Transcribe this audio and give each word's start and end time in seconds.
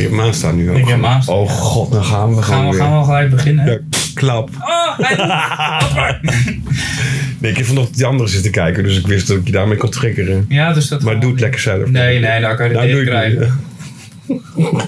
je 0.00 0.06
hebt 0.06 0.18
maan 0.20 0.34
staan 0.34 0.56
nu 0.56 0.70
ook. 0.70 0.76
Ik 0.76 0.88
heb 0.88 0.98
maan 0.98 1.22
staan, 1.22 1.34
Oh 1.34 1.46
ja. 1.46 1.52
god, 1.52 1.92
dan 1.92 2.04
gaan 2.04 2.34
we 2.34 2.42
Gaan 2.42 2.44
gewoon 2.44 2.64
we, 2.64 2.70
weer. 2.70 2.80
gaan 2.80 2.90
we 2.90 2.96
al 2.96 3.04
gelijk 3.04 3.30
beginnen? 3.30 3.66
Ja, 3.66 3.78
klap. 4.14 4.50
Oh, 4.60 4.98
hij 4.98 6.20
Nee, 7.38 7.50
ik 7.50 7.56
heb 7.56 7.66
vanochtend 7.66 7.96
die 7.96 8.06
andere 8.06 8.28
zitten 8.28 8.50
kijken, 8.50 8.82
dus 8.82 8.98
ik 8.98 9.06
wist 9.06 9.26
dat 9.26 9.36
ik 9.36 9.46
je 9.46 9.52
daarmee 9.52 9.76
kon 9.76 9.90
triggeren. 9.90 10.44
ja, 10.48 10.72
dus 10.72 10.88
dat 10.88 11.02
Maar 11.02 11.20
doe 11.20 11.30
het 11.30 11.40
lekker 11.40 11.60
zelf. 11.60 11.90
Nee, 11.90 12.18
nee, 12.18 12.40
nou 12.40 12.56
kan 12.56 12.68
je 12.68 12.74
Nou, 12.74 12.90
doe 12.90 13.00
ik 13.00 13.06
krijgen. 13.06 13.58
niet. 14.26 14.40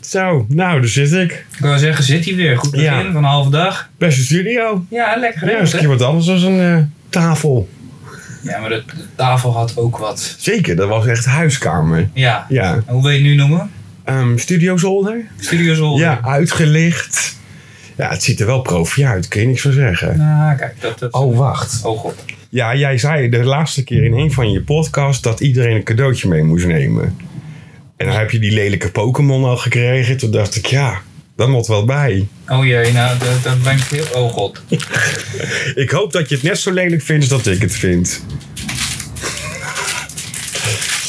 Zo, 0.00 0.46
nou, 0.48 0.80
daar 0.80 0.88
zit 0.88 1.12
ik. 1.12 1.32
Ik 1.32 1.58
wou 1.60 1.78
zeggen, 1.78 2.04
zit 2.04 2.24
hij 2.24 2.34
weer. 2.34 2.56
Goed 2.58 2.70
begin 2.70 2.86
Ja. 2.86 3.02
van 3.04 3.16
een 3.16 3.24
halve 3.24 3.50
dag. 3.50 3.88
Beste 3.98 4.22
studio. 4.22 4.84
Ja, 4.90 5.16
lekker 5.16 5.50
Ja, 5.50 5.58
is 5.58 5.72
een 5.72 5.78
keer 5.78 5.88
wat 5.88 6.02
anders 6.02 6.26
dan 6.26 6.52
een 6.52 6.76
eh, 6.78 6.82
tafel. 7.08 7.68
Ja, 8.42 8.58
maar 8.60 8.68
de, 8.68 8.82
de 8.86 9.04
tafel 9.16 9.52
had 9.52 9.72
ook 9.76 9.96
wat. 9.98 10.34
Zeker, 10.38 10.76
dat 10.76 10.88
was 10.88 11.06
echt 11.06 11.24
huiskamer. 11.24 12.08
Ja. 12.12 12.46
Ja. 12.48 12.74
En 12.74 12.82
Hoe 12.86 13.02
wil 13.02 13.10
je 13.10 13.16
het 13.18 13.26
nu 13.26 13.34
noemen? 13.34 13.70
Ehm 14.08 14.36
studio 14.36 14.76
zolder. 14.76 15.24
Studio 15.38 15.74
Zolder. 15.74 16.06
Ja, 16.06 16.20
uitgelicht. 16.22 17.36
Ja, 17.96 18.08
het 18.10 18.22
ziet 18.22 18.40
er 18.40 18.46
wel 18.46 18.60
profi 18.60 19.04
uit, 19.04 19.28
kun 19.28 19.40
je 19.40 19.46
niks 19.46 19.60
van 19.60 19.72
zeggen. 19.72 20.18
Nou, 20.18 20.56
kijk, 20.56 20.80
dat... 20.80 20.98
dat 20.98 21.12
Oh, 21.12 21.36
wacht. 21.36 21.80
Oh 21.84 21.98
god. 21.98 22.24
Ja, 22.48 22.74
jij 22.74 22.98
zei 22.98 23.28
de 23.28 23.44
laatste 23.44 23.84
keer 23.84 24.04
in 24.04 24.12
een 24.12 24.32
van 24.32 24.50
je 24.50 24.62
podcasts 24.62 25.22
dat 25.22 25.40
iedereen 25.40 25.76
een 25.76 25.82
cadeautje 25.82 26.28
mee 26.28 26.42
moest 26.42 26.66
nemen. 26.66 27.16
En 27.96 28.06
dan 28.06 28.16
heb 28.16 28.30
je 28.30 28.38
die 28.38 28.52
lelijke 28.52 28.90
Pokémon 28.90 29.44
al 29.44 29.56
gekregen. 29.56 30.16
Toen 30.16 30.30
dacht 30.30 30.56
ik, 30.56 30.66
ja, 30.66 31.00
dat 31.36 31.48
moet 31.48 31.66
wel 31.66 31.84
bij. 31.84 32.28
Oh 32.48 32.64
jee, 32.64 32.92
nou, 32.92 33.18
dat, 33.18 33.42
dat 33.42 33.62
ben 33.62 33.76
ik 33.76 33.82
heel... 33.82 34.22
Oh 34.22 34.32
god. 34.32 34.62
Ik 35.84 35.90
hoop 35.90 36.12
dat 36.12 36.28
je 36.28 36.34
het 36.34 36.44
net 36.44 36.58
zo 36.58 36.72
lelijk 36.72 37.02
vindt 37.02 37.32
als 37.32 37.42
dat 37.42 37.54
ik 37.54 37.60
het 37.60 37.74
vind. 37.74 38.22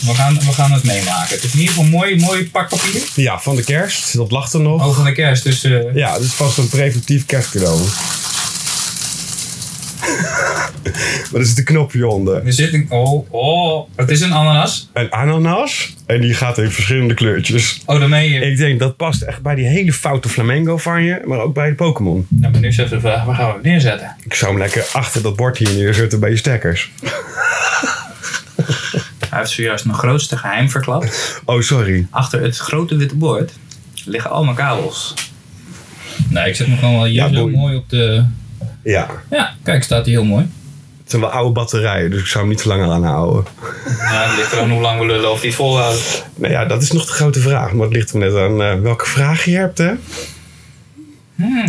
We 0.01 0.13
gaan, 0.15 0.35
we 0.39 0.51
gaan 0.51 0.71
het 0.71 0.83
meemaken. 0.83 1.35
Het 1.35 1.43
is 1.43 1.53
in 1.53 1.59
ieder 1.59 1.73
geval 1.73 1.83
een 1.83 1.89
mooi, 1.97 2.19
mooi 2.19 2.49
pakpapier. 2.49 3.01
Ja, 3.15 3.39
van 3.39 3.55
de 3.55 3.63
kerst, 3.63 4.15
dat 4.15 4.31
lacht 4.31 4.53
er 4.53 4.59
nog. 4.59 4.87
Oh, 4.87 4.95
van 4.95 5.05
de 5.05 5.11
kerst. 5.11 5.43
Dus 5.43 5.63
eh, 5.63 5.95
Ja, 5.95 6.15
is 6.15 6.33
vast 6.33 6.57
een 6.57 6.69
preventief 6.69 7.25
kerstcadeau. 7.25 7.79
maar 11.31 11.41
er 11.41 11.45
zit 11.45 11.57
een 11.57 11.63
knopje 11.63 12.07
onder. 12.07 12.45
er 12.45 12.53
zit 12.53 12.73
een... 12.73 12.85
Oh, 12.89 13.33
oh. 13.33 13.89
Het 13.95 14.09
is 14.09 14.21
een 14.21 14.33
ananas. 14.33 14.89
Een 14.93 15.11
ananas. 15.11 15.93
En 16.05 16.21
die 16.21 16.33
gaat 16.33 16.57
in 16.57 16.71
verschillende 16.71 17.13
kleurtjes. 17.13 17.81
Oh, 17.85 17.99
dan 17.99 18.09
meen 18.09 18.29
je... 18.31 18.39
Ik 18.39 18.57
denk 18.57 18.79
dat 18.79 18.95
past 18.95 19.21
echt 19.21 19.41
bij 19.41 19.55
die 19.55 19.67
hele 19.67 19.93
foute 19.93 20.29
flamengo 20.29 20.77
van 20.77 21.03
je. 21.03 21.21
Maar 21.25 21.39
ook 21.39 21.53
bij 21.53 21.69
de 21.69 21.75
Pokémon. 21.75 22.25
Nou, 22.29 22.51
maar 22.51 22.61
nu 22.61 22.67
is 22.67 22.77
even 22.77 22.89
de 22.95 22.99
vraag, 22.99 23.23
waar 23.23 23.35
gaan 23.35 23.47
we 23.47 23.53
het 23.53 23.63
neerzetten? 23.63 24.15
Ik 24.23 24.33
zou 24.33 24.51
hem 24.51 24.59
lekker 24.59 24.85
achter 24.93 25.21
dat 25.21 25.35
bord 25.35 25.57
hier 25.57 25.73
neerzetten 25.73 26.19
bij 26.19 26.29
je 26.29 26.37
stekkers. 26.37 26.91
Hij 29.39 29.47
heeft 29.47 29.59
zojuist 29.59 29.85
mijn 29.85 29.97
grootste 29.97 30.37
geheim 30.37 30.69
verklapt. 30.69 31.41
Oh, 31.45 31.61
sorry. 31.61 32.07
Achter 32.09 32.41
het 32.41 32.57
grote 32.57 32.95
witte 32.95 33.15
bord 33.15 33.51
liggen 34.05 34.31
allemaal 34.31 34.53
kabels. 34.53 35.13
Nee, 36.29 36.49
ik 36.49 36.55
zet 36.55 36.67
hem 36.67 36.77
gewoon 36.77 36.93
wel 36.93 37.03
hier 37.05 37.13
Ja, 37.13 37.27
zo 37.33 37.41
boei. 37.41 37.55
mooi 37.55 37.75
op 37.75 37.89
de... 37.89 38.23
Ja, 38.83 39.07
Ja, 39.29 39.53
kijk, 39.63 39.83
staat 39.83 40.05
hij 40.05 40.13
heel 40.13 40.23
mooi. 40.23 40.49
het 41.01 41.09
zijn 41.09 41.21
wel 41.21 41.31
oude 41.31 41.51
batterijen, 41.51 42.11
dus 42.11 42.19
ik 42.19 42.25
zou 42.25 42.39
hem 42.39 42.49
niet 42.53 42.61
te 42.61 42.67
lang 42.67 42.91
aan 42.91 43.03
houden. 43.03 43.45
Ja, 43.99 44.27
het 44.27 44.37
ligt 44.37 44.51
er 44.51 44.59
aan 44.59 44.71
hoe 44.71 44.81
lang 44.81 44.99
we 44.99 45.05
lullen 45.05 45.31
of 45.31 45.41
die 45.41 45.53
volhoudt. 45.55 46.25
Nou 46.35 46.53
ja, 46.53 46.65
dat 46.65 46.81
is 46.81 46.91
nog 46.91 47.05
de 47.05 47.11
grote 47.11 47.39
vraag. 47.39 47.71
Maar 47.73 47.85
het 47.85 47.95
ligt 47.95 48.11
er 48.11 48.17
net 48.19 48.35
aan 48.35 48.61
eh, 48.61 48.79
welke 48.81 49.05
vraag 49.05 49.45
je 49.45 49.55
hebt, 49.57 49.77
hè? 49.77 49.91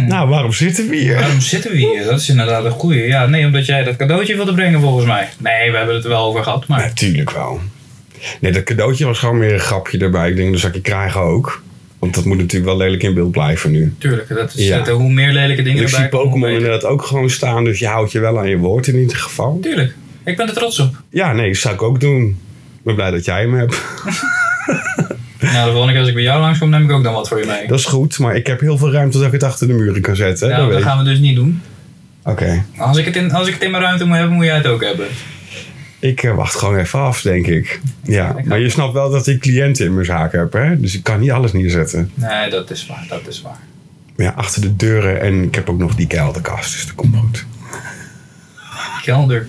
Nou, 0.07 0.29
waarom 0.29 0.53
zitten 0.53 0.89
we 0.89 0.97
hier? 0.97 1.15
Waarom 1.15 1.41
zitten 1.41 1.71
we 1.71 1.77
hier? 1.77 2.05
Dat 2.05 2.21
is 2.21 2.29
inderdaad 2.29 2.65
een 2.65 2.71
goeie. 2.71 3.07
Ja, 3.07 3.27
nee, 3.27 3.47
omdat 3.47 3.67
jij 3.67 3.83
dat 3.83 3.97
cadeautje 3.97 4.37
wilde 4.37 4.55
brengen 4.55 4.81
volgens 4.81 5.07
mij. 5.07 5.29
Nee, 5.39 5.71
we 5.71 5.77
hebben 5.77 5.95
het 5.95 6.05
er 6.05 6.11
wel 6.11 6.25
over 6.25 6.43
gehad, 6.43 6.67
maar... 6.67 6.79
Natuurlijk 6.81 7.31
wel. 7.31 7.61
Nee, 8.41 8.53
dat 8.53 8.63
cadeautje 8.63 9.05
was 9.05 9.19
gewoon 9.19 9.39
weer 9.39 9.53
een 9.53 9.61
grapje 9.61 9.99
erbij. 9.99 10.31
Ik 10.31 10.37
denk, 10.37 10.53
dat 10.53 10.63
ik 10.65 10.75
je 10.75 10.81
krijgen 10.81 11.21
ook. 11.21 11.63
Want 11.99 12.15
dat 12.15 12.25
moet 12.25 12.37
natuurlijk 12.37 12.65
wel 12.65 12.77
lelijk 12.77 13.03
in 13.03 13.15
beeld 13.15 13.31
blijven 13.31 13.71
nu. 13.71 13.95
Tuurlijk, 13.99 14.29
dat 14.29 14.55
is 14.55 14.67
Ja. 14.67 14.79
het, 14.79 14.89
hoe 14.89 15.13
meer 15.13 15.33
lelijke 15.33 15.63
dingen 15.63 15.83
Ik 15.83 15.85
erbij 15.85 16.01
zie 16.01 16.09
komen, 16.09 16.27
hoe 16.27 16.39
Pokémon 16.39 16.57
inderdaad 16.57 16.85
ook 16.91 17.03
gewoon 17.03 17.31
staan, 17.31 17.65
dus 17.65 17.79
je 17.79 17.87
houdt 17.87 18.13
je 18.13 18.19
wel 18.21 18.39
aan 18.39 18.49
je 18.49 18.57
woord 18.59 18.87
in 18.87 18.99
ieder 18.99 19.17
geval. 19.17 19.59
Tuurlijk, 19.63 19.95
ik 20.25 20.37
ben 20.37 20.49
er 20.49 20.55
trots 20.55 20.79
op. 20.79 20.95
Ja, 21.11 21.33
nee, 21.33 21.47
dat 21.49 21.57
zou 21.61 21.75
ik 21.75 21.83
ook 21.83 22.01
doen. 22.01 22.23
Ik 22.77 22.83
ben 22.85 22.95
blij 22.95 23.11
dat 23.11 23.25
jij 23.25 23.41
hem 23.41 23.55
hebt. 23.55 23.81
Nou, 25.41 25.65
de 25.65 25.71
volgende 25.71 25.89
keer 25.91 25.99
als 25.99 26.09
ik 26.09 26.15
bij 26.15 26.23
jou 26.23 26.41
langskom, 26.41 26.69
neem 26.71 26.85
ik 26.85 26.91
ook 26.91 27.03
dan 27.03 27.13
wat 27.15 27.29
voor 27.29 27.39
je 27.41 27.47
mee. 27.47 27.67
Dat 27.67 27.79
is 27.79 27.85
goed, 27.85 28.19
maar 28.19 28.37
ik 28.37 28.47
heb 28.47 28.61
heel 28.61 28.79
veel 28.79 28.93
ruimte 28.93 29.17
dat 29.19 29.27
ik 29.27 29.33
het 29.33 29.43
achter 29.43 29.67
de 29.67 29.73
muren 29.73 30.01
kan 30.03 30.17
zetten. 30.17 30.49
hè, 30.49 30.53
Nou, 30.53 30.63
dat 30.65 30.73
dat 30.73 30.83
weet 30.83 30.93
gaan 30.93 31.05
we 31.05 31.11
dus 31.11 31.19
niet 31.19 31.37
doen. 31.37 31.63
Oké, 32.25 32.65
Als 32.77 32.97
ik, 32.97 33.05
het 33.05 33.17
in, 33.17 33.33
als 33.33 33.47
ik 33.49 33.55
het 33.55 33.63
in 33.63 33.71
mijn 33.71 33.83
ruimte 33.83 34.05
moet 34.07 34.17
hebben, 34.17 34.35
moet 34.35 34.45
jij 34.45 34.57
het 34.57 34.67
ook 34.67 34.83
hebben. 34.85 35.07
ik 35.99 36.23
eh, 36.23 36.35
wacht 36.35 36.55
gewoon 36.55 36.77
even 36.79 36.99
af, 36.99 37.23
denk 37.23 37.47
ik. 37.47 37.81
Ja, 38.03 38.35
Ik 38.39 38.45
maar 38.45 38.59
je 38.61 38.69
snapt 38.71 38.93
wel 38.93 39.11
dat 39.11 39.27
ik 39.27 39.41
cliënten 39.41 39.85
in 39.87 39.95
mijn 39.95 40.07
zaak 40.07 40.33
heb, 40.33 40.53
hè? 40.53 40.81
Dus 40.81 40.95
ik 40.95 41.03
kan 41.03 41.21
niet 41.21 41.31
alles 41.31 41.53
neerzetten. 41.53 42.11
Nee, 42.15 42.51
dat 42.51 42.71
is 42.71 42.87
waar, 42.87 43.05
dat 43.09 43.23
is 43.29 43.43
waar. 43.43 43.59
Maar 44.17 44.27
ja, 44.27 44.33
achter 44.37 44.61
de 44.61 44.77
deuren 44.77 45.21
en 45.21 45.43
ik 45.43 45.55
heb 45.55 45.69
ook 45.71 45.79
nog 45.79 45.95
die 45.95 46.07
kelderkast, 46.07 46.73
dus 46.73 46.87
dat 46.87 46.95
komt 46.95 47.17
goed. 47.17 47.45
Kelder. 49.01 49.47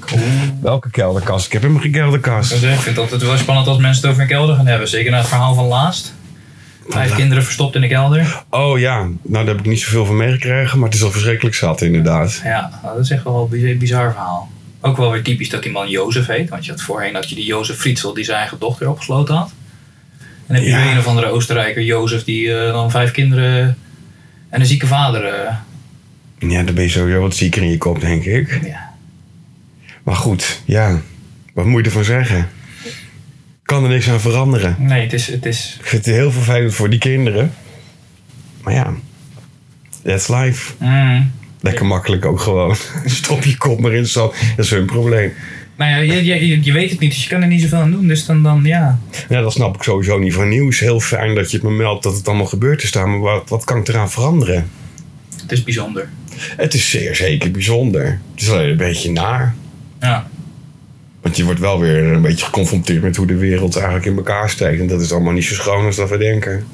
Welke 0.61 0.89
kelderkast? 0.89 1.45
Ik 1.45 1.51
heb 1.51 1.61
helemaal 1.61 1.81
geen 1.83 1.91
kelderkast. 1.91 2.51
Ik 2.51 2.57
vind 2.59 2.85
het 2.85 2.97
altijd 2.97 3.21
wel 3.21 3.37
spannend 3.37 3.67
als 3.67 3.77
mensen 3.77 4.01
het 4.01 4.11
over 4.11 4.21
een 4.21 4.27
kelder 4.29 4.55
gaan 4.55 4.65
hebben. 4.67 4.87
Zeker 4.87 5.11
na 5.11 5.17
het 5.17 5.27
verhaal 5.27 5.53
van 5.53 5.65
laatst. 5.65 6.13
Vijf 6.89 7.15
kinderen 7.15 7.43
verstopt 7.43 7.75
in 7.75 7.81
de 7.81 7.87
kelder. 7.87 8.43
Oh 8.49 8.79
ja, 8.79 8.97
nou 9.03 9.17
daar 9.45 9.45
heb 9.45 9.59
ik 9.59 9.65
niet 9.65 9.79
zoveel 9.79 10.05
van 10.05 10.17
meegekregen, 10.17 10.79
maar 10.79 10.87
het 10.89 10.97
is 10.97 11.03
al 11.03 11.11
verschrikkelijk 11.11 11.55
zat 11.55 11.81
inderdaad. 11.81 12.41
Ja, 12.43 12.79
nou, 12.83 12.95
dat 12.95 13.03
is 13.05 13.11
echt 13.11 13.23
wel 13.23 13.49
een 13.51 13.77
bizar, 13.77 14.11
verhaal. 14.11 14.49
Ook 14.81 14.97
wel 14.97 15.11
weer 15.11 15.23
typisch 15.23 15.49
dat 15.49 15.63
die 15.63 15.71
man 15.71 15.89
Jozef 15.89 16.25
heet. 16.27 16.49
Want 16.49 16.65
je 16.65 16.71
had 16.71 16.81
voorheen 16.81 17.13
dat 17.13 17.29
je 17.29 17.35
die 17.35 17.45
Jozef 17.45 17.77
Frietsel 17.77 18.13
die 18.13 18.23
zijn 18.23 18.37
eigen 18.37 18.59
dochter 18.59 18.89
opgesloten 18.89 19.35
had. 19.35 19.51
En 20.19 20.25
dan 20.47 20.55
heb 20.55 20.65
je 20.65 20.71
Ja. 20.71 20.83
weer 20.83 20.91
een 20.91 20.97
of 20.97 21.07
andere 21.07 21.27
Oostenrijker, 21.27 21.83
Jozef, 21.83 22.23
die 22.23 22.53
eh, 22.57 22.71
dan 22.73 22.91
vijf 22.91 23.11
kinderen 23.11 23.77
en 24.49 24.59
een 24.59 24.65
zieke 24.65 24.87
vader. 24.87 25.25
eh, 25.25 25.53
Ja, 26.49 26.63
dan 26.63 26.73
ben 26.75 26.83
je 26.83 26.89
sowieso 26.89 27.19
wat 27.21 27.35
zieker 27.35 27.61
in 27.61 27.69
je 27.69 27.77
kop, 27.77 27.99
denk 28.01 28.23
ik. 28.25 28.59
ja. 28.65 28.90
Maar 30.03 30.15
goed, 30.15 30.61
ja, 30.65 31.01
wat 31.53 31.65
moet 31.65 31.79
je 31.79 31.85
ervan 31.85 32.03
zeggen? 32.03 32.49
Kan 33.63 33.83
er 33.83 33.89
niks 33.89 34.09
aan 34.09 34.19
veranderen. 34.21 34.75
Nee, 34.79 35.01
het 35.01 35.13
is, 35.13 35.27
het 35.27 35.45
is 35.45 35.75
Ik 35.79 35.85
vind 35.85 36.05
het 36.05 36.15
heel 36.15 36.31
vervelend 36.31 36.73
voor 36.73 36.89
die 36.89 36.99
kinderen. 36.99 37.53
Maar 38.63 38.73
ja, 38.73 38.93
that's 40.03 40.27
life. 40.27 40.73
mm. 40.79 41.31
Lekker 41.61 41.85
makkelijk 41.85 42.25
ook 42.25 42.39
gewoon. 42.39 42.75
Stop 43.05 43.43
je 43.43 43.57
kop 43.57 43.79
maar 43.79 43.93
in 43.93 44.05
zand. 44.05 44.33
Dat 44.55 44.65
is 44.65 44.71
hun 44.71 44.85
probleem. 44.85 45.33
Nou 45.75 45.91
ja, 45.91 45.97
je, 46.13 46.25
je, 46.25 46.47
je- 46.47 46.63
je 46.63 46.71
weet 46.71 46.89
het 46.89 46.99
niet, 46.99 47.11
dus 47.11 47.23
je 47.23 47.29
kan 47.29 47.41
er 47.41 47.47
niet 47.47 47.61
zoveel 47.61 47.77
aan 47.79 47.91
doen. 47.91 48.07
Dus 48.07 48.25
dan, 48.25 48.43
dan 48.43 48.63
ja. 48.63 48.99
Ja, 49.29 49.41
dat 49.41 49.53
snap 49.53 49.75
ik 49.75 49.83
sowieso 49.83 50.19
niet 50.19 50.33
van 50.33 50.49
nieuws. 50.49 50.79
Heel 50.79 50.99
fijn 50.99 51.35
dat 51.35 51.51
je 51.51 51.57
het 51.57 51.65
me 51.65 51.71
meldt 51.71 52.03
dat 52.03 52.15
het 52.15 52.27
allemaal 52.27 52.45
gebeurd 52.45 52.83
is 52.83 52.91
daar. 52.91 53.09
Maar 53.09 53.19
wat, 53.19 53.49
wat 53.49 53.63
kan 53.63 53.77
ik 53.77 53.87
eraan 53.87 54.11
veranderen? 54.11 54.69
Het 55.41 55.51
is 55.51 55.63
bijzonder. 55.63 56.09
Het 56.39 56.73
is 56.73 56.89
zeer 56.89 57.15
zeker 57.15 57.51
bijzonder. 57.51 58.19
Het 58.33 58.41
is 58.41 58.49
alleen 58.49 58.69
een 58.69 58.77
beetje 58.77 59.11
naar. 59.11 59.55
Ja. 60.01 60.27
Want 61.21 61.37
je 61.37 61.43
wordt 61.43 61.59
wel 61.59 61.79
weer 61.79 62.03
een 62.03 62.21
beetje 62.21 62.45
geconfronteerd 62.45 63.01
met 63.01 63.15
hoe 63.15 63.27
de 63.27 63.35
wereld 63.35 63.75
eigenlijk 63.75 64.05
in 64.05 64.15
elkaar 64.15 64.49
steekt. 64.49 64.79
En 64.79 64.87
dat 64.87 65.01
is 65.01 65.11
allemaal 65.11 65.33
niet 65.33 65.43
zo 65.45 65.53
schoon 65.53 65.85
als 65.85 65.95
dat 65.95 66.09
we 66.09 66.17
denken. 66.17 66.67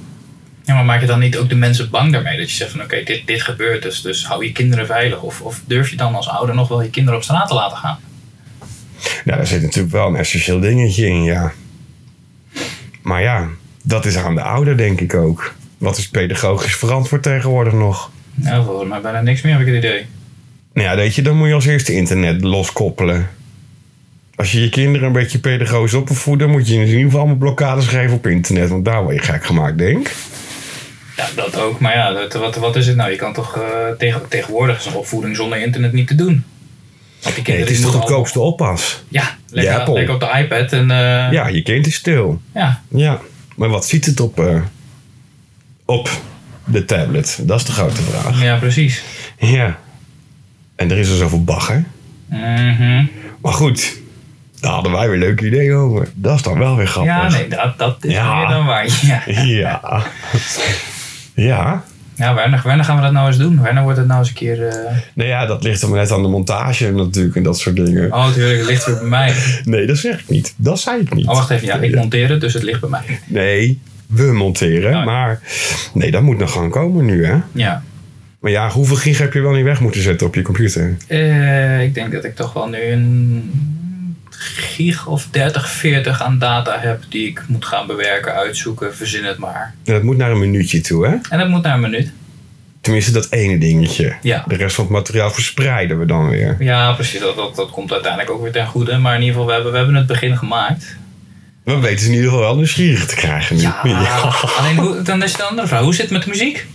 ja, 0.64 0.74
maar 0.74 0.86
maak 0.86 1.02
je 1.02 1.08
dan 1.08 1.20
niet 1.20 1.38
ook 1.38 1.50
de 1.50 1.56
mensen 1.56 1.90
bang 1.90 2.12
daarmee? 2.12 2.38
Dat 2.38 2.50
je 2.50 2.56
zegt 2.56 2.72
van 2.72 2.82
oké, 2.82 3.04
dit, 3.04 3.28
dit 3.28 3.42
gebeurt 3.42 3.82
dus, 3.84 4.02
dus 4.02 4.26
hou 4.28 4.46
je 4.46 4.52
kinderen 4.52 4.86
veilig. 4.86 5.22
Of, 5.22 5.42
of 5.42 5.62
durf 5.66 5.90
je 5.90 5.96
dan 5.96 6.16
als 6.16 6.30
ouder 6.30 6.56
nog 6.56 6.68
wel 6.68 6.82
je 6.82 6.90
kinderen 6.90 7.20
op 7.20 7.24
straat 7.24 7.48
te 7.48 7.54
laten 7.54 7.78
gaan? 7.78 8.00
Ja, 9.26 9.36
daar 9.36 9.48
zit 9.48 9.62
natuurlijk 9.62 9.94
wel 9.94 10.08
een 10.08 10.16
essentieel 10.16 10.60
dingetje 10.60 11.06
in, 11.06 11.24
ja. 11.24 11.52
Maar 13.02 13.22
ja, 13.22 13.48
dat 13.84 14.06
is 14.06 14.16
aan 14.18 14.36
de 14.36 14.42
ouder, 14.42 14.78
denk 14.78 15.02
ik 15.02 15.14
ook. 15.14 15.54
Wat 15.78 15.98
is 15.98 16.10
pedagogisch 16.10 16.76
verantwoord 16.76 17.24
tegenwoordig 17.24 17.74
nog? 17.74 18.12
Nou, 18.34 18.66
volgens 18.66 18.90
mij 18.90 19.02
bijna 19.02 19.22
niks 19.22 19.42
meer, 19.42 19.52
heb 19.52 19.62
ik 19.62 19.68
het 19.68 19.84
idee. 19.84 20.06
Nou 20.78 20.90
ja, 20.90 20.96
weet 20.96 21.16
je, 21.16 21.22
dan 21.22 21.38
moet 21.38 21.48
je 21.48 21.54
als 21.54 21.66
eerste 21.66 21.94
internet 21.94 22.44
loskoppelen. 22.44 23.30
Als 24.36 24.52
je 24.52 24.62
je 24.62 24.70
kinderen 24.70 25.08
een 25.08 25.14
beetje 25.14 25.40
pedagogisch 25.40 25.94
op 25.94 26.08
wil 26.08 26.16
voeden, 26.18 26.50
moet 26.50 26.68
je 26.68 26.74
in 26.76 26.88
ieder 26.88 27.02
geval 27.02 27.20
allemaal 27.20 27.38
blokkades 27.38 27.88
geven 27.88 28.16
op 28.16 28.28
internet. 28.28 28.70
Want 28.70 28.86
daar 28.86 29.04
word 29.04 29.16
je 29.16 29.22
gek 29.22 29.46
gemaakt, 29.46 29.78
denk 29.78 30.08
ik. 30.08 30.16
Ja, 31.16 31.28
dat 31.36 31.60
ook. 31.60 31.80
Maar 31.80 31.96
ja, 31.96 32.12
dat, 32.14 32.34
wat, 32.34 32.56
wat 32.56 32.76
is 32.76 32.88
het 32.88 32.96
nou? 32.96 33.12
Je 33.12 33.16
kan 33.16 33.34
toch 33.34 33.58
eh, 33.58 33.62
tegen, 33.98 34.22
tegenwoordig 34.30 34.86
een 34.86 34.94
opvoeding 34.94 35.36
zonder 35.36 35.62
internet 35.62 35.94
niet 35.94 36.08
te 36.08 36.16
doen. 36.16 36.44
Nee, 37.46 37.60
het 37.60 37.70
is 37.70 37.82
de 37.82 37.88
goedkoopste 37.88 38.40
oppas. 38.40 39.04
Ja, 39.08 39.38
lekker, 39.50 39.94
lekker 39.94 40.14
op 40.14 40.20
de 40.20 40.38
iPad. 40.38 40.72
En, 40.72 40.92
eh, 40.92 41.32
Ja, 41.32 41.48
je 41.48 41.62
kind 41.62 41.88
is 41.88 41.96
stil. 41.96 42.42
ja. 42.54 42.82
Ja, 42.90 43.20
maar 43.56 43.70
wat 43.70 43.86
ziet 43.88 44.06
het 44.06 44.20
op, 44.20 44.40
eh, 44.40 44.62
op 45.86 46.10
de 46.66 46.86
tablet? 46.86 47.40
Dat 47.42 47.60
is 47.60 47.66
de 47.66 47.72
grote 47.72 48.02
vraag. 48.02 48.44
ja, 48.44 48.58
precies. 48.58 49.04
Ja. 49.40 49.80
En 50.78 50.92
er 50.92 50.98
is 50.98 51.10
er 51.10 51.16
zoveel 51.18 51.44
bagger. 51.44 51.84
Mhm. 52.30 53.06
Maar 53.42 53.54
goed, 53.54 53.98
daar 54.60 54.72
hadden 54.72 54.92
wij 54.92 55.10
weer 55.10 55.20
leuke 55.20 55.46
ideeën 55.46 55.74
over. 55.76 56.08
Dat 56.16 56.36
is 56.36 56.42
dan 56.42 56.58
wel 56.60 56.76
weer 56.76 56.88
grappig. 56.88 57.14
Ja, 57.14 57.30
nee, 57.30 57.48
dat, 57.48 57.78
dat 57.78 57.98
is 58.02 58.12
Ja. 58.12 58.36
meer 58.40 58.48
dan 58.48 58.66
waar. 58.66 58.86
Ja. 59.02 59.22
Ja. 59.44 60.04
Ja. 61.36 61.84
Ja, 62.16 62.34
wanneer, 62.34 62.62
wanneer 62.64 62.86
gaan 62.86 62.96
we 62.96 63.02
dat 63.02 63.12
nou 63.12 63.28
eens 63.28 63.38
doen? 63.38 63.62
Wanneer 63.62 63.84
wordt 63.84 63.98
het 63.98 64.08
nou 64.08 64.20
eens 64.20 64.28
een 64.30 64.34
keer... 64.36 64.68
eh, 64.68 64.92
Nou 65.14 65.30
ja, 65.30 65.46
dat 65.46 65.64
ligt 65.64 65.88
maar 65.88 65.98
net 66.00 66.12
aan 66.12 66.22
de 66.22 66.28
montage 66.28 66.92
natuurlijk 66.92 67.36
en 67.36 67.44
dat 67.44 67.60
soort 67.60 67.76
dingen. 67.76 68.14
Oh, 68.14 68.26
natuurlijk, 68.28 68.58
het 68.60 68.68
ligt 68.68 68.86
weer 68.86 68.96
bij 68.98 69.08
mij. 69.08 69.34
Nee, 69.64 69.86
dat 69.86 69.98
zeg 69.98 70.20
ik 70.20 70.30
niet. 70.30 70.54
Dat 70.58 70.80
zei 70.80 71.02
ik 71.02 71.14
niet. 71.14 71.28
Oh, 71.28 71.34
wacht 71.36 71.50
even. 71.50 71.66
Ja, 71.68 71.76
ik 71.76 71.96
monteer 71.96 72.30
het, 72.30 72.42
dus 72.42 72.54
het 72.54 72.64
ligt 72.64 72.80
bij 72.82 72.90
mij. 72.90 73.20
Nee, 73.26 73.80
we 74.08 74.24
monteren. 74.34 74.92
Ja. 74.92 75.04
Maar 75.04 75.40
nee, 75.94 76.12
dat 76.12 76.22
moet 76.22 76.38
nog 76.38 76.52
gaan 76.52 76.70
komen 76.70 77.06
nu, 77.06 77.26
hè? 77.26 77.36
Ja. 77.52 77.84
Maar 78.40 78.52
ja, 78.52 78.70
hoeveel 78.70 78.96
gig 78.96 79.18
heb 79.18 79.34
je 79.34 79.42
wel 79.42 79.52
niet 79.52 79.64
weg 79.64 79.80
moeten 79.80 80.02
zetten 80.02 80.28
op 80.28 80.36
je 80.36 80.42
computer? 80.42 80.98
Eh, 81.08 81.84
ik 81.84 81.94
denk 81.94 82.12
dat 82.12 82.24
ik 82.24 82.36
toch 82.36 82.54
wel 82.54 82.68
nu 82.68 82.82
een 82.82 83.52
gig 84.30 85.08
of 85.08 85.28
30, 85.32 85.70
40 85.70 86.22
aan 86.22 86.40
data 86.40 86.80
heb 86.80 87.04
die 87.10 87.28
ik 87.28 87.44
moet 87.48 87.66
gaan 87.66 87.88
bewerken, 87.88 88.34
uitzoeken, 88.34 88.96
verzin 88.96 89.26
het 89.26 89.38
maar. 89.38 89.74
Ja, 89.84 89.94
dat 89.94 90.04
moet 90.04 90.18
naar 90.18 90.32
een 90.32 90.40
minuutje 90.40 90.82
toe, 90.82 91.08
hè? 91.08 91.16
En 91.30 91.40
dat 91.40 91.50
moet 91.50 91.64
naar 91.64 91.74
een 91.74 91.80
minuut. 91.80 92.12
Tenminste, 92.82 93.12
dat 93.12 93.32
ene 93.32 93.58
dingetje. 93.58 94.16
Ja. 94.22 94.44
De 94.48 94.56
rest 94.56 94.76
van 94.76 94.84
het 94.84 94.94
materiaal 94.94 95.32
verspreiden 95.32 96.00
we 96.00 96.06
dan 96.06 96.30
weer. 96.30 96.56
Ja, 96.60 96.94
precies. 96.94 97.20
Dat, 97.20 97.36
dat, 97.36 97.56
dat 97.56 97.70
komt 97.70 97.92
uiteindelijk 97.92 98.32
ook 98.32 98.42
weer 98.42 98.52
ten 98.52 98.68
goede. 98.68 98.98
Maar 98.98 99.16
in 99.16 99.22
ieder 99.22 99.34
geval, 99.34 99.48
we 99.48 99.54
hebben, 99.54 99.72
we 99.72 99.78
hebben 99.78 99.96
het 99.96 100.08
begin 100.08 100.38
gemaakt. 100.38 100.98
We 101.64 101.80
weten 101.80 102.00
ze 102.00 102.06
in 102.06 102.14
ieder 102.14 102.30
geval 102.30 102.46
wel 102.46 102.56
nieuwsgierig 102.56 103.06
te 103.06 103.16
krijgen 103.16 103.56
nu. 103.56 103.66
Alleen, 104.60 104.78
hoe, 104.78 105.02
dan 105.02 105.24
is 105.24 105.34
de 105.34 105.44
andere 105.44 105.68
vraag. 105.68 105.82
Hoe 105.82 105.94
zit 105.94 106.02
het 106.02 106.12
met 106.12 106.24
de 106.24 106.30
muziek? 106.30 106.66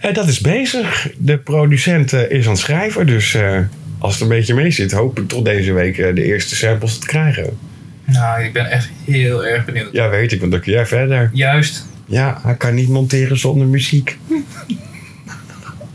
Eh, 0.00 0.14
dat 0.14 0.28
is 0.28 0.40
bezig. 0.40 1.08
De 1.18 1.38
producent 1.38 2.12
eh, 2.12 2.30
is 2.30 2.44
aan 2.44 2.50
het 2.50 2.60
schrijven. 2.60 3.06
Dus 3.06 3.34
eh, 3.34 3.58
als 3.98 4.12
het 4.12 4.22
een 4.22 4.28
beetje 4.28 4.54
mee 4.54 4.70
zit, 4.70 4.92
hoop 4.92 5.18
ik 5.18 5.28
tot 5.28 5.44
deze 5.44 5.72
week 5.72 5.96
de 5.96 6.24
eerste 6.24 6.56
samples 6.56 6.98
te 6.98 7.06
krijgen. 7.06 7.58
Nou, 8.04 8.42
ik 8.42 8.52
ben 8.52 8.70
echt 8.70 8.88
heel 9.04 9.46
erg 9.46 9.64
benieuwd. 9.64 9.92
Ja, 9.92 10.08
weet 10.08 10.32
ik, 10.32 10.40
want 10.40 10.52
dan 10.52 10.60
kun 10.60 10.72
jij 10.72 10.86
verder. 10.86 11.30
Juist. 11.32 11.86
Ja, 12.06 12.40
hij 12.42 12.54
kan 12.54 12.74
niet 12.74 12.88
monteren 12.88 13.38
zonder 13.38 13.66
muziek. 13.66 14.18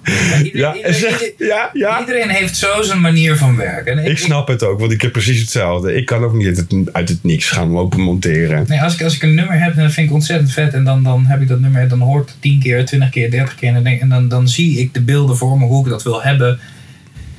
Ja, 0.03 0.73
iedereen, 0.73 1.33
Ja, 1.37 1.69
ja, 1.73 2.05
heeft 2.07 2.57
zo 2.57 2.81
zijn 2.81 3.01
manier 3.01 3.37
van 3.37 3.55
werken. 3.55 3.97
En 3.97 4.05
Ik 4.11 4.17
snap 4.17 4.47
het 4.47 4.63
ook, 4.63 4.79
want 4.79 4.91
ik 4.91 5.01
heb 5.01 5.11
precies 5.11 5.39
hetzelfde. 5.39 5.93
Ik 5.95 6.05
kan 6.05 6.23
ook 6.23 6.33
niet 6.33 6.47
uit 6.47 6.57
het, 6.57 6.93
uit 6.93 7.09
het 7.09 7.23
niks 7.23 7.49
gaan 7.49 7.69
lopen 7.69 7.99
monteren. 7.99 8.65
Nee, 8.67 8.81
als 8.81 8.93
ik, 8.93 9.03
als 9.03 9.15
ik 9.15 9.23
een 9.23 9.33
nummer 9.33 9.63
heb, 9.63 9.75
dan 9.75 9.91
vind 9.91 10.07
ik 10.07 10.13
ontzettend 10.13 10.51
vet. 10.51 10.73
En 10.73 10.83
dan, 10.83 11.03
dan 11.03 11.25
heb 11.25 11.41
ik 11.41 11.47
dat 11.47 11.59
nummer, 11.59 11.87
dan 11.87 11.99
hoort 11.99 12.29
het 12.29 12.41
10 12.41 12.59
keer, 12.59 12.85
20 12.85 13.09
keer, 13.09 13.31
30 13.31 13.55
keer. 13.55 13.67
En, 13.67 13.73
dan, 13.73 13.83
denk, 13.83 14.01
en 14.01 14.09
dan, 14.09 14.27
dan 14.27 14.47
zie 14.47 14.79
ik 14.79 14.93
de 14.93 15.01
beelden 15.01 15.37
voor 15.37 15.57
me, 15.59 15.65
hoe 15.65 15.85
ik 15.85 15.91
dat 15.91 16.03
wil 16.03 16.23
hebben. 16.23 16.59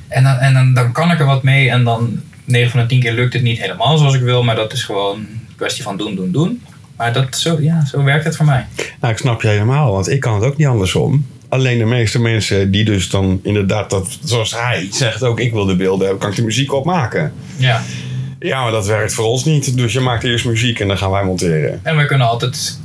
En, 0.07 0.23
dan, 0.23 0.37
en 0.37 0.53
dan, 0.53 0.73
dan 0.73 0.91
kan 0.91 1.11
ik 1.11 1.19
er 1.19 1.25
wat 1.25 1.43
mee. 1.43 1.69
En 1.69 1.83
dan 1.83 2.21
9 2.45 2.71
van 2.71 2.79
de 2.79 2.85
10 2.85 2.99
keer 2.99 3.13
lukt 3.13 3.33
het 3.33 3.43
niet 3.43 3.61
helemaal 3.61 3.97
zoals 3.97 4.15
ik 4.15 4.21
wil. 4.21 4.43
Maar 4.43 4.55
dat 4.55 4.73
is 4.73 4.83
gewoon 4.83 5.17
een 5.17 5.39
kwestie 5.55 5.83
van 5.83 5.97
doen, 5.97 6.15
doen, 6.15 6.31
doen. 6.31 6.61
Maar 6.97 7.13
dat, 7.13 7.35
zo, 7.37 7.57
ja, 7.61 7.85
zo 7.85 8.03
werkt 8.03 8.25
het 8.25 8.35
voor 8.35 8.45
mij. 8.45 8.65
Nou, 8.99 9.13
ik 9.13 9.19
snap 9.19 9.41
je 9.41 9.47
helemaal, 9.47 9.91
want 9.91 10.09
ik 10.09 10.19
kan 10.19 10.33
het 10.33 10.43
ook 10.43 10.57
niet 10.57 10.67
andersom. 10.67 11.25
Alleen 11.53 11.77
de 11.77 11.85
meeste 11.85 12.19
mensen 12.19 12.71
die 12.71 12.83
dus 12.83 13.09
dan 13.09 13.39
inderdaad, 13.43 13.89
dat, 13.89 14.17
zoals 14.23 14.51
hij 14.51 14.87
zegt 14.91 15.23
ook, 15.23 15.39
ik 15.39 15.51
wil 15.51 15.65
de 15.65 15.75
beelden 15.75 16.01
hebben, 16.01 16.19
kan 16.19 16.29
ik 16.29 16.35
de 16.35 16.43
muziek 16.43 16.73
opmaken. 16.73 17.33
Ja. 17.57 17.83
Ja, 18.39 18.61
maar 18.61 18.71
dat 18.71 18.87
werkt 18.87 19.13
voor 19.13 19.25
ons 19.25 19.45
niet. 19.45 19.77
Dus 19.77 19.93
je 19.93 19.99
maakt 19.99 20.23
eerst 20.23 20.45
muziek 20.45 20.79
en 20.79 20.87
dan 20.87 20.97
gaan 20.97 21.11
wij 21.11 21.23
monteren. 21.23 21.79
En 21.83 21.97
we 21.97 22.05
kunnen 22.05 22.27
altijd 22.27 22.79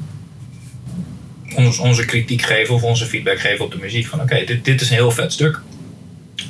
ons, 1.54 1.78
onze 1.78 2.04
kritiek 2.04 2.42
geven 2.42 2.74
of 2.74 2.82
onze 2.82 3.06
feedback 3.06 3.40
geven 3.40 3.64
op 3.64 3.70
de 3.70 3.78
muziek. 3.78 4.06
Van 4.06 4.20
oké, 4.20 4.44
dit, 4.44 4.64
dit 4.64 4.80
is 4.80 4.90
een 4.90 4.96
heel 4.96 5.10
vet 5.10 5.32
stuk. 5.32 5.60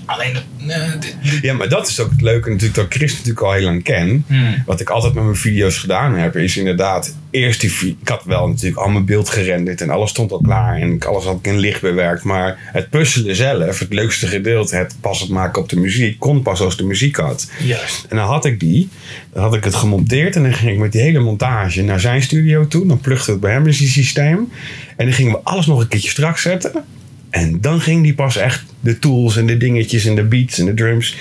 Alleen, 0.09 0.35
eh, 0.69 0.91
dit, 1.01 1.17
dit- 1.23 1.39
Ja, 1.43 1.55
maar 1.55 1.69
dat 1.69 1.89
is 1.89 2.01
ook 2.01 2.11
het 2.11 2.21
leuke 2.21 2.49
natuurlijk 2.49 2.75
dat 2.77 2.85
ik 2.85 2.93
Chris 2.93 3.13
natuurlijk 3.13 3.41
al 3.41 3.53
heel 3.53 3.63
lang 3.65 3.83
ken. 3.83 4.25
Hmm. 4.27 4.63
Wat 4.67 4.81
ik 4.81 4.91
altijd 4.91 5.15
met 5.15 5.23
mijn 5.25 5.37
video's 5.37 5.79
gedaan 5.79 6.15
heb, 6.15 6.37
is 6.37 6.57
inderdaad 6.57 7.15
eerst 7.31 7.61
die... 7.61 7.97
Ik 8.01 8.09
had 8.09 8.25
wel 8.25 8.49
natuurlijk 8.49 8.81
al 8.81 8.89
mijn 8.89 9.05
beeld 9.05 9.29
gerenderd 9.29 9.81
en 9.81 9.91
alles 9.91 10.11
stond 10.11 10.33
al 10.33 10.41
klaar. 10.41 10.77
En 10.77 10.99
alles 11.07 11.25
had 11.25 11.39
ik 11.39 11.47
in 11.47 11.59
licht 11.59 11.81
bewerkt. 11.81 12.23
Maar 12.23 12.59
het 12.73 12.91
puzzelen 12.91 13.37
zelf, 13.37 13.79
het 13.79 13.93
leukste 13.93 14.27
gedeelte, 14.27 14.77
het 14.77 14.95
passend 15.01 15.31
maken 15.31 15.63
op 15.63 15.69
de 15.69 15.81
muziek, 15.81 16.19
kon 16.19 16.43
pas 16.43 16.61
als 16.61 16.77
de 16.77 16.85
muziek 16.85 17.17
had. 17.17 17.51
Juist. 17.63 18.07
En 18.09 18.17
dan 18.17 18.27
had 18.27 18.45
ik 18.45 18.61
die, 18.61 18.89
dan 19.33 19.43
had 19.43 19.55
ik 19.55 19.65
het 19.65 19.75
gemonteerd 19.75 20.37
en 20.37 20.43
dan 20.43 20.55
ging 20.55 20.73
ik 20.73 20.79
met 20.79 20.93
die 20.93 21.01
hele 21.03 21.19
montage 21.21 21.83
naar 21.83 22.01
zijn 22.01 22.23
studio 22.23 22.67
toe. 22.67 22.87
Dan 22.87 23.01
plugde 23.01 23.33
het 23.33 23.41
bij 23.41 23.53
hem 23.53 23.67
in 23.67 23.75
zijn 23.75 23.89
systeem. 23.89 24.49
En 24.97 25.05
dan 25.07 25.15
gingen 25.15 25.33
we 25.33 25.39
alles 25.43 25.67
nog 25.67 25.81
een 25.81 25.89
keertje 25.89 26.11
strak 26.11 26.39
zetten. 26.39 26.73
En 27.31 27.61
dan 27.61 27.81
ging 27.81 28.03
die 28.03 28.15
pas 28.15 28.37
echt 28.37 28.65
de 28.81 28.99
tools 28.99 29.37
en 29.37 29.47
de 29.47 29.57
dingetjes 29.57 30.05
en 30.05 30.15
de 30.15 30.25
beats 30.25 30.59
en 30.59 30.65
de 30.67 30.75
drums. 30.75 31.17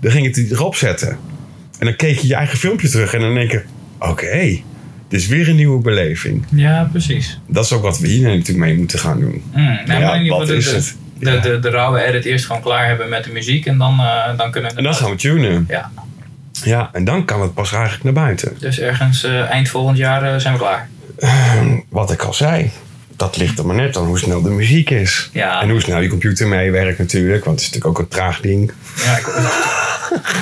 Dan 0.00 0.10
ging 0.10 0.26
het 0.26 0.50
erop 0.50 0.74
zetten. 0.76 1.08
En 1.78 1.86
dan 1.86 1.96
keek 1.96 2.18
je 2.18 2.26
je 2.26 2.34
eigen 2.34 2.58
filmpje 2.58 2.88
terug 2.88 3.14
en 3.14 3.20
dan 3.20 3.34
denk 3.34 3.50
je: 3.50 3.62
oké, 3.98 4.60
dit 5.08 5.20
is 5.20 5.26
weer 5.26 5.48
een 5.48 5.56
nieuwe 5.56 5.82
beleving. 5.82 6.44
Ja, 6.50 6.88
precies. 6.92 7.38
Dat 7.48 7.64
is 7.64 7.72
ook 7.72 7.82
wat 7.82 7.98
we 7.98 8.08
hier 8.08 8.26
natuurlijk 8.28 8.58
mee 8.58 8.76
moeten 8.76 8.98
gaan 8.98 9.20
doen. 9.20 9.42
Mm, 9.54 9.78
nee, 9.86 9.98
Ja, 9.98 10.28
wat 10.28 10.48
is 10.48 10.64
de, 10.68 10.74
het? 10.74 10.96
De, 11.18 11.30
Ja. 11.30 11.40
de, 11.40 11.58
de 11.58 11.70
rauwe 11.70 12.02
edit 12.04 12.24
eerst 12.24 12.46
gewoon 12.46 12.62
klaar 12.62 12.86
hebben 12.86 13.08
met 13.08 13.24
de 13.24 13.30
muziek 13.32 13.66
en 13.66 13.78
dan, 13.78 13.98
eh, 14.00 14.36
dan 14.36 14.50
kunnen 14.50 14.70
we... 14.70 14.76
En 14.76 14.84
dan 14.84 14.94
gaan 14.94 15.10
we 15.10 15.16
tunen. 15.16 15.64
Ja, 15.68 15.90
Ja, 16.64 16.90
en 16.92 17.04
dan 17.04 17.24
kan 17.24 17.42
het 17.42 17.54
pas 17.54 17.72
eigenlijk 17.72 18.04
naar 18.04 18.12
buiten. 18.12 18.56
dus 18.58 18.78
ergens 18.78 19.24
eh, 19.24 19.50
eind 19.50 19.68
volgend 19.68 19.96
jaar 19.98 20.22
eh, 20.34 20.38
zijn 20.40 20.52
we 20.54 20.58
klaar. 20.60 20.88
wat 21.88 22.12
ik 22.12 22.22
al 22.22 22.34
zei, 22.34 22.70
dat 23.16 23.36
ligt 23.36 23.58
er 23.58 23.66
maar 23.66 23.76
net 23.76 23.96
aan 23.96 24.04
hoe 24.06 24.18
snel 24.18 24.42
de 24.42 24.50
muziek 24.50 24.90
is. 24.90 25.30
Ja. 25.32 25.62
En 25.62 25.70
hoe 25.70 25.80
snel 25.80 26.00
je 26.00 26.08
computer 26.08 26.46
meewerkt 26.48 26.98
natuurlijk, 26.98 27.44
want 27.44 27.60
het 27.60 27.68
is 27.68 27.72
natuurlijk 27.74 27.98
ook 27.98 28.04
een 28.04 28.16
traag 28.18 28.40
ding. 28.40 28.72
Ja, 29.04 29.16
ik, 29.16 29.26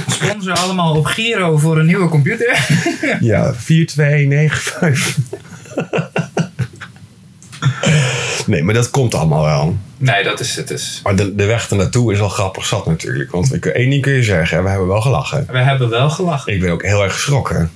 sponsor 0.07 0.53
allemaal 0.53 0.95
op 0.97 1.05
Giro 1.07 1.57
voor 1.59 1.79
een 1.79 1.87
nieuwe 1.87 2.09
computer. 2.09 2.59
Ja, 3.21 3.55
4295. 3.55 5.17
nee, 8.47 8.63
maar 8.63 8.75
dat 8.75 8.91
komt 8.91 9.15
allemaal 9.15 9.45
wel. 9.45 9.77
nee, 9.97 10.25
dat 10.25 10.41
is 10.41 10.57
het. 10.57 10.71
Is. 10.71 11.01
Maar 11.03 11.17
de, 11.17 11.35
de 11.35 11.45
weg 11.45 11.71
ernaartoe 11.71 12.13
is 12.13 12.19
wel 12.19 12.29
grappig 12.29 12.65
zat 12.67 12.87
natuurlijk. 12.87 13.31
Want 13.31 13.59
kunnen- 13.59 13.81
één 13.81 13.91
ding 13.91 14.03
kun 14.03 14.13
je 14.13 14.23
zeggen, 14.23 14.63
we 14.63 14.69
hebben 14.69 14.89
wel 14.89 15.01
gelachen. 15.01 15.47
We 15.51 15.59
hebben 15.59 15.89
wel 15.89 16.11
gelachen. 16.11 16.53
Ik 16.53 16.61
ben 16.61 16.71
ook 16.71 16.83
heel 16.83 17.03
erg 17.03 17.13
geschrokken. 17.13 17.71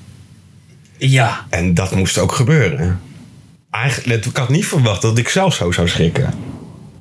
Ja, 0.96 1.44
En 1.50 1.74
dat 1.74 1.94
moest 1.94 2.18
ook 2.18 2.32
gebeuren. 2.32 3.00
Eigenlijk, 3.82 4.24
ik 4.26 4.36
had 4.36 4.48
niet 4.48 4.66
verwacht 4.66 5.02
dat 5.02 5.18
ik 5.18 5.28
zelf 5.28 5.54
zo 5.54 5.70
zou 5.72 5.88
schrikken. 5.88 6.34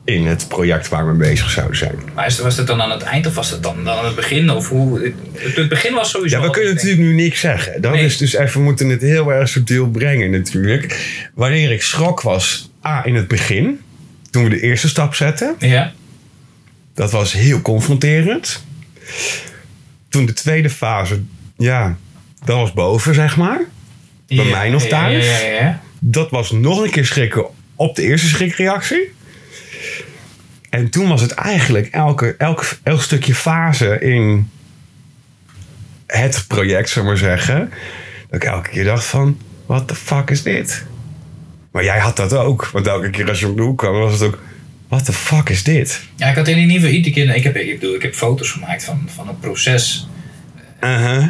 In 0.06 0.26
het 0.28 0.48
project 0.48 0.90
waar 0.90 1.08
we 1.08 1.14
mee 1.14 1.30
bezig 1.30 1.50
zouden 1.50 1.78
zijn. 1.78 1.96
maar 2.16 2.36
was 2.42 2.58
het 2.58 2.68
dan 2.68 2.82
aan 2.82 2.92
het 2.92 3.02
eind 3.02 3.28
of 3.28 3.36
was 3.36 3.50
het 3.50 3.64
dan, 3.64 3.84
dan 3.84 3.98
aan 3.98 4.06
het 4.06 4.16
begin? 4.16 4.50
Of 4.50 4.70
hoe? 4.70 5.14
Het, 5.34 5.56
het 5.56 5.70
begin 5.70 5.94
was 5.94 6.10
sowieso... 6.10 6.38
Ja, 6.38 6.44
we 6.44 6.50
kunnen 6.50 6.74
natuurlijk 6.74 7.02
nu 7.02 7.14
niks 7.14 7.40
zeggen. 7.40 7.82
Dat 7.82 7.92
Nee. 7.94 8.06
is 8.06 8.18
dus 8.18 8.34
even, 8.34 8.58
we 8.60 8.64
moeten 8.66 8.90
het 8.90 9.02
heel 9.02 9.34
erg 9.34 9.50
subtiel 9.50 9.88
brengen 9.90 10.32
natuurlijk. 10.32 11.10
Wanneer 11.34 11.72
ik 11.72 11.82
schrok 11.82 12.22
was, 12.22 12.72
A, 12.86 13.06
in 13.06 13.16
het 13.16 13.28
begin. 13.28 13.80
Toen 14.30 14.44
we 14.44 14.50
de 14.50 14.60
eerste 14.62 14.88
stap 14.90 15.16
zetten. 15.16 15.56
Ja, 15.60 15.92
Dat 16.94 17.12
was 17.12 17.34
heel 17.34 17.62
confronterend. 17.62 18.64
Toen 20.10 20.26
de 20.26 20.34
tweede 20.34 20.70
fase, 20.70 21.22
ja, 21.58 21.98
dat 22.46 22.58
was 22.58 22.74
boven, 22.74 23.14
zeg 23.14 23.38
maar. 23.38 23.62
Bij 24.28 24.38
Ja, 24.38 24.44
mij 24.44 24.70
nog 24.70 24.84
ja, 24.84 24.90
thuis. 24.90 25.26
Ja, 25.26 25.38
ja, 25.48 25.62
ja. 25.62 25.82
Dat 26.06 26.30
was 26.30 26.52
nog 26.52 26.84
een 26.84 26.90
keer 26.90 27.06
schrikken 27.06 27.46
op 27.76 27.96
de 27.96 28.02
eerste 28.02 28.28
schrikreactie. 28.28 29.12
En 30.70 30.90
toen 30.90 31.08
was 31.08 31.22
het 31.22 31.32
eigenlijk 31.32 31.88
elke, 31.88 32.36
elk, 32.38 32.66
elk 32.84 33.02
stukje 33.02 33.36
fase 33.36 34.00
in 34.00 34.50
het 36.08 36.46
project, 36.48 36.94
we 36.94 37.02
maar 37.02 37.18
zeggen. 37.18 37.72
Dat 38.30 38.44
ik 38.44 38.50
elke 38.50 38.70
keer 38.70 38.84
dacht 38.84 39.06
van, 39.06 39.38
what 39.66 39.88
the 39.88 39.96
fuck 39.96 40.30
is 40.30 40.44
dit? 40.44 40.86
Maar 41.72 41.84
jij 41.84 42.00
had 42.00 42.18
dat 42.18 42.34
ook. 42.34 42.66
Want 42.66 42.88
elke 42.88 43.10
keer 43.10 43.30
als 43.30 43.40
je 43.40 43.48
op 43.48 43.58
de 43.58 43.64
hoek 43.64 43.78
kwam, 43.78 43.94
was 43.94 44.14
het 44.14 44.22
ook, 44.22 44.40
what 44.88 45.06
the 45.06 45.14
fuck 45.14 45.50
is 45.50 45.64
dit? 45.64 46.02
Ja, 46.16 46.28
ik 46.28 46.36
had 46.36 46.48
in 46.48 46.58
ieder 46.58 46.76
geval 46.76 46.90
iedere 46.90 47.14
keer... 47.14 47.36
Ik 47.36 47.44
heb, 47.44 47.56
ik, 47.56 47.80
bedoel, 47.80 47.96
ik 47.96 48.02
heb 48.02 48.16
foto's 48.16 48.52
gemaakt 48.52 48.84
van, 48.84 49.10
van 49.16 49.28
het 49.28 49.40
proces. 49.40 50.08
Uh-huh. 50.82 51.28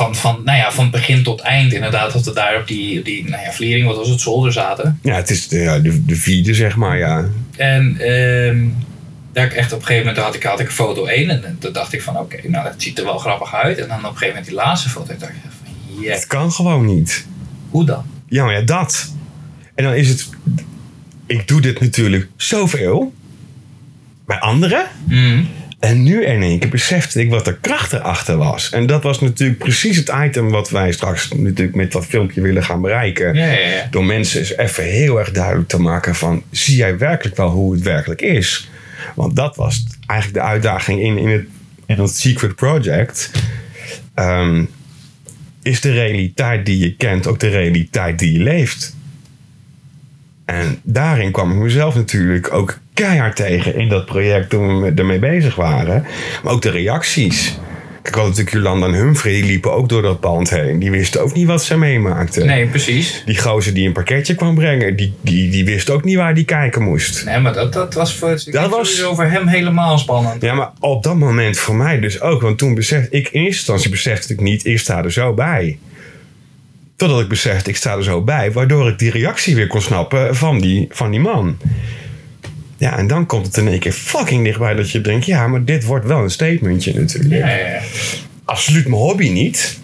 Van, 0.00 0.14
van, 0.14 0.40
nou 0.44 0.58
ja, 0.58 0.72
van 0.72 0.90
begin 0.90 1.22
tot 1.22 1.40
eind 1.40 1.72
inderdaad. 1.72 2.12
Dat 2.12 2.24
we 2.24 2.32
daar 2.32 2.60
op 2.60 2.66
die, 2.66 3.02
die 3.02 3.28
nou 3.28 3.42
ja, 3.42 3.52
vliering, 3.52 3.86
wat 3.86 3.96
was 3.96 4.08
het, 4.08 4.20
zolder 4.20 4.52
zaten. 4.52 4.98
Ja, 5.02 5.14
het 5.14 5.30
is 5.30 5.48
de, 5.48 5.58
ja, 5.58 5.78
de, 5.78 6.04
de 6.04 6.16
vierde, 6.16 6.54
zeg 6.54 6.76
maar, 6.76 6.98
ja. 6.98 7.24
En 7.56 7.96
ehm 7.98 8.88
daar 9.32 9.44
ik 9.44 9.52
echt 9.52 9.72
op 9.72 9.78
een 9.78 9.86
gegeven 9.86 10.06
moment 10.06 10.24
had 10.24 10.34
ik, 10.34 10.42
had 10.42 10.60
ik 10.60 10.66
een 10.66 10.72
foto 10.72 11.04
1 11.04 11.30
en 11.30 11.56
toen 11.58 11.72
dacht 11.72 11.92
ik 11.92 12.02
van 12.02 12.18
oké, 12.18 12.48
nou 12.48 12.64
dat 12.64 12.74
ziet 12.76 12.98
er 12.98 13.04
wel 13.04 13.18
grappig 13.18 13.54
uit. 13.54 13.78
En 13.78 13.88
dan 13.88 13.98
op 13.98 14.04
een 14.04 14.10
gegeven 14.10 14.28
moment 14.28 14.46
die 14.46 14.54
laatste 14.54 14.88
foto, 14.88 15.12
ik 15.12 15.20
dacht 15.20 15.32
ik 15.32 15.38
van 15.42 16.02
yeah, 16.02 16.14
Het 16.14 16.26
kan 16.26 16.52
gewoon 16.52 16.86
niet. 16.86 17.26
hoe 17.70 17.84
dan? 17.84 18.04
Ja, 18.28 18.44
maar 18.44 18.54
ja, 18.54 18.62
dat. 18.62 19.12
En 19.74 19.84
dan 19.84 19.94
is 19.94 20.08
het... 20.08 20.28
Ik 21.26 21.48
doe 21.48 21.60
dit 21.60 21.80
natuurlijk 21.80 22.28
zoveel. 22.36 23.12
Bij 24.26 24.38
anderen. 24.38 24.86
Mm. 25.04 25.48
En 25.80 26.02
nu 26.02 26.24
in 26.24 26.42
één 26.42 26.58
keer 26.58 26.68
besefte 26.68 27.20
ik 27.20 27.30
wat 27.30 27.44
de 27.44 27.56
kracht 27.60 27.92
erachter 27.92 28.36
was. 28.36 28.70
En 28.70 28.86
dat 28.86 29.02
was 29.02 29.20
natuurlijk 29.20 29.58
precies 29.58 29.96
het 29.96 30.12
item 30.24 30.50
wat 30.50 30.70
wij 30.70 30.92
straks 30.92 31.28
natuurlijk 31.36 31.76
met 31.76 31.92
dat 31.92 32.06
filmpje 32.06 32.40
willen 32.40 32.64
gaan 32.64 32.80
bereiken. 32.80 33.34
Ja, 33.34 33.46
ja, 33.46 33.68
ja. 33.68 33.88
Door 33.90 34.04
mensen 34.04 34.40
eens 34.40 34.56
even 34.56 34.84
heel 34.84 35.18
erg 35.18 35.30
duidelijk 35.30 35.68
te 35.68 35.80
maken 35.80 36.14
van... 36.14 36.42
zie 36.50 36.76
jij 36.76 36.98
werkelijk 36.98 37.36
wel 37.36 37.48
hoe 37.48 37.72
het 37.72 37.82
werkelijk 37.82 38.22
is? 38.22 38.70
Want 39.14 39.36
dat 39.36 39.56
was 39.56 39.86
eigenlijk 40.06 40.40
de 40.40 40.48
uitdaging 40.48 41.00
in, 41.00 41.18
in, 41.18 41.28
het, 41.28 41.44
in 41.86 41.98
het 41.98 42.16
Secret 42.16 42.54
Project. 42.54 43.30
Ehm, 44.14 44.64
is 45.62 45.80
de 45.80 45.92
realiteit 45.92 46.66
die 46.66 46.78
je 46.78 46.96
kent 46.96 47.26
ook 47.26 47.38
de 47.38 47.48
realiteit 47.48 48.18
die 48.18 48.32
je 48.32 48.42
leeft? 48.42 48.96
En 50.54 50.80
daarin 50.82 51.30
kwam 51.32 51.50
ik 51.52 51.56
mezelf 51.58 51.94
natuurlijk 51.94 52.52
ook 52.52 52.78
keihard 52.94 53.36
tegen 53.36 53.74
in 53.74 53.88
dat 53.88 54.06
project 54.06 54.50
toen 54.50 54.80
we 54.82 54.92
ermee 54.94 55.18
bezig 55.18 55.54
waren. 55.54 56.04
Maar 56.42 56.52
ook 56.52 56.62
de 56.62 56.70
reacties. 56.70 57.58
Kijk, 58.02 58.14
ik 58.14 58.20
had 58.20 58.28
natuurlijk 58.28 58.56
Jolanda 58.56 58.86
en 58.86 58.92
Humphrey, 58.94 59.32
die 59.32 59.44
liepen 59.44 59.72
ook 59.72 59.88
door 59.88 60.02
dat 60.02 60.20
pand 60.20 60.50
heen. 60.50 60.78
Die 60.78 60.90
wisten 60.90 61.22
ook 61.22 61.34
niet 61.34 61.46
wat 61.46 61.62
ze 61.64 61.78
meemaakten. 61.78 62.46
Nee, 62.46 62.66
precies. 62.66 63.22
Die 63.26 63.38
gozer 63.38 63.74
die 63.74 63.86
een 63.86 63.92
pakketje 63.92 64.34
kwam 64.34 64.54
brengen, 64.54 64.96
die, 64.96 65.12
die, 65.20 65.50
die 65.50 65.64
wist 65.64 65.90
ook 65.90 66.04
niet 66.04 66.16
waar 66.16 66.34
die 66.34 66.44
kijken 66.44 66.82
moest. 66.82 67.24
Nee, 67.24 67.38
maar 67.40 67.52
dat, 67.52 67.72
dat 67.72 67.94
was 67.94 68.14
voor, 68.14 68.38
Dat 68.50 68.70
was- 68.70 69.00
voor 69.00 69.24
hem 69.24 69.46
helemaal 69.46 69.98
spannend. 69.98 70.42
Ja, 70.42 70.54
maar 70.54 70.70
op 70.80 71.02
dat 71.02 71.16
moment 71.16 71.58
voor 71.58 71.74
mij 71.76 72.00
dus 72.00 72.20
ook. 72.20 72.42
Want 72.42 72.58
toen 72.58 72.74
besefte 72.74 73.16
ik, 73.16 73.28
in 73.28 73.40
eerste 73.40 73.46
instantie 73.56 73.90
besefte 73.90 74.32
ik 74.32 74.40
niet, 74.40 74.66
ik 74.66 74.78
sta 74.78 75.04
er 75.04 75.12
zo 75.12 75.34
bij. 75.34 75.78
Totdat 77.00 77.20
ik 77.20 77.28
besefte, 77.28 77.70
ik 77.70 77.76
sta 77.76 77.96
er 77.96 78.04
zo 78.04 78.22
bij. 78.22 78.52
Waardoor 78.52 78.88
ik 78.88 78.98
die 78.98 79.10
reactie 79.10 79.54
weer 79.54 79.66
kon 79.66 79.82
snappen 79.82 80.36
van 80.36 80.60
die, 80.60 80.86
van 80.90 81.10
die 81.10 81.20
man. 81.20 81.56
Ja, 82.76 82.98
en 82.98 83.06
dan 83.06 83.26
komt 83.26 83.46
het 83.46 83.56
in 83.56 83.68
één 83.68 83.78
keer 83.78 83.92
fucking 83.92 84.44
dichtbij 84.44 84.74
dat 84.74 84.90
je 84.90 85.00
denkt... 85.00 85.26
Ja, 85.26 85.46
maar 85.46 85.64
dit 85.64 85.84
wordt 85.84 86.06
wel 86.06 86.22
een 86.22 86.30
statementje 86.30 86.94
natuurlijk. 86.94 87.34
Ja, 87.34 87.48
ja, 87.48 87.66
ja. 87.66 87.80
Absoluut 88.44 88.84
mijn 88.88 89.00
hobby 89.00 89.28
niet. 89.28 89.79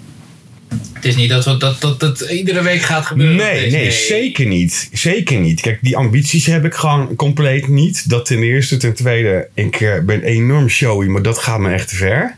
Het 0.92 1.04
is 1.04 1.16
niet 1.16 1.30
dat 1.30 1.44
we, 1.44 1.56
dat, 1.56 1.80
dat 1.80 2.00
dat 2.00 2.20
iedere 2.20 2.62
week 2.62 2.80
gaat 2.80 3.06
gebeuren. 3.06 3.37
Nee, 3.37 3.70
nee, 3.70 3.90
zeker 3.90 4.46
niet. 4.46 4.88
Zeker 4.92 5.38
niet. 5.38 5.61
Kijk, 5.61 5.78
die 5.82 5.96
ambities 5.96 6.46
heb 6.46 6.64
ik 6.64 6.75
gewoon 6.75 7.16
compleet 7.16 7.68
niet. 7.68 8.11
Dat 8.11 8.26
ten 8.26 8.42
eerste. 8.42 8.76
Ten 8.76 8.94
tweede, 8.94 9.49
ik 9.54 9.80
eh, 9.80 10.00
ben 10.00 10.23
enorm 10.23 10.68
showy, 10.68 11.06
maar 11.06 11.23
dat 11.23 11.38
gaat 11.38 11.58
me 11.58 11.73
echt 11.73 11.88
te 11.88 11.96
ver. 11.96 12.37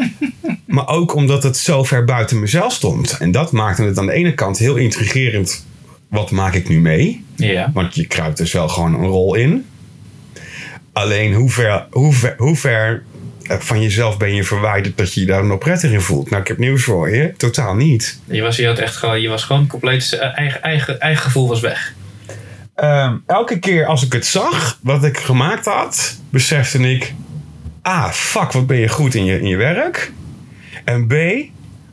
maar 0.66 0.88
ook 0.88 1.14
omdat 1.14 1.42
het 1.42 1.56
zo 1.56 1.84
ver 1.84 2.04
buiten 2.04 2.40
mezelf 2.40 2.72
stond. 2.72 3.16
En 3.18 3.30
dat 3.30 3.52
maakte 3.52 3.82
het 3.82 3.98
aan 3.98 4.06
de 4.06 4.12
ene 4.12 4.34
kant 4.34 4.58
heel 4.58 4.76
intrigerend. 4.76 5.66
Wat 6.08 6.30
maak 6.30 6.54
ik 6.54 6.68
nu 6.68 6.80
mee? 6.80 7.24
Ja. 7.36 7.70
Want 7.74 7.94
je 7.94 8.06
kruipt 8.06 8.36
dus 8.36 8.52
wel 8.52 8.68
gewoon 8.68 8.94
een 8.94 9.06
rol 9.06 9.34
in. 9.34 9.64
Alleen 10.92 11.34
hoe 11.34 11.50
ver, 11.50 11.86
hoe 11.90 12.12
ver, 12.12 12.34
hoe 12.36 12.56
ver 12.56 13.02
van 13.58 13.82
jezelf 13.82 14.16
ben 14.16 14.34
je 14.34 14.44
verwijderd 14.44 14.98
dat 14.98 15.14
je 15.14 15.20
je 15.20 15.26
daar 15.26 15.44
nog 15.44 15.58
prettig 15.58 15.90
in 15.90 16.00
voelt? 16.00 16.30
Nou, 16.30 16.42
ik 16.42 16.48
heb 16.48 16.58
nieuws 16.58 16.82
voor 16.82 17.10
je. 17.10 17.34
Totaal 17.36 17.74
niet. 17.74 18.20
Je 18.24 18.42
was, 18.42 18.56
je 18.56 18.66
had 18.66 18.78
echt 18.78 18.96
gewoon, 18.96 19.20
je 19.20 19.28
was 19.28 19.44
gewoon 19.44 19.66
compleet, 19.66 20.12
eh, 20.12 20.38
eigen, 20.38 20.62
eigen, 20.62 21.00
eigen 21.00 21.22
gevoel 21.22 21.48
was 21.48 21.60
weg. 21.60 21.94
Ehm, 22.74 23.16
elke 23.26 23.58
keer 23.58 23.86
als 23.86 24.04
ik 24.04 24.12
het 24.12 24.26
zag, 24.26 24.78
wat 24.82 25.04
ik 25.04 25.18
gemaakt 25.18 25.64
had, 25.64 26.18
besefte 26.30 26.78
ik... 26.78 27.14
A, 27.88 28.12
fuck, 28.12 28.52
wat 28.52 28.66
ben 28.66 28.76
je 28.76 28.88
goed 28.88 29.14
in 29.14 29.24
je, 29.24 29.40
in 29.40 29.46
je 29.46 29.56
werk. 29.56 30.12
En 30.84 31.06
B, 31.06 31.14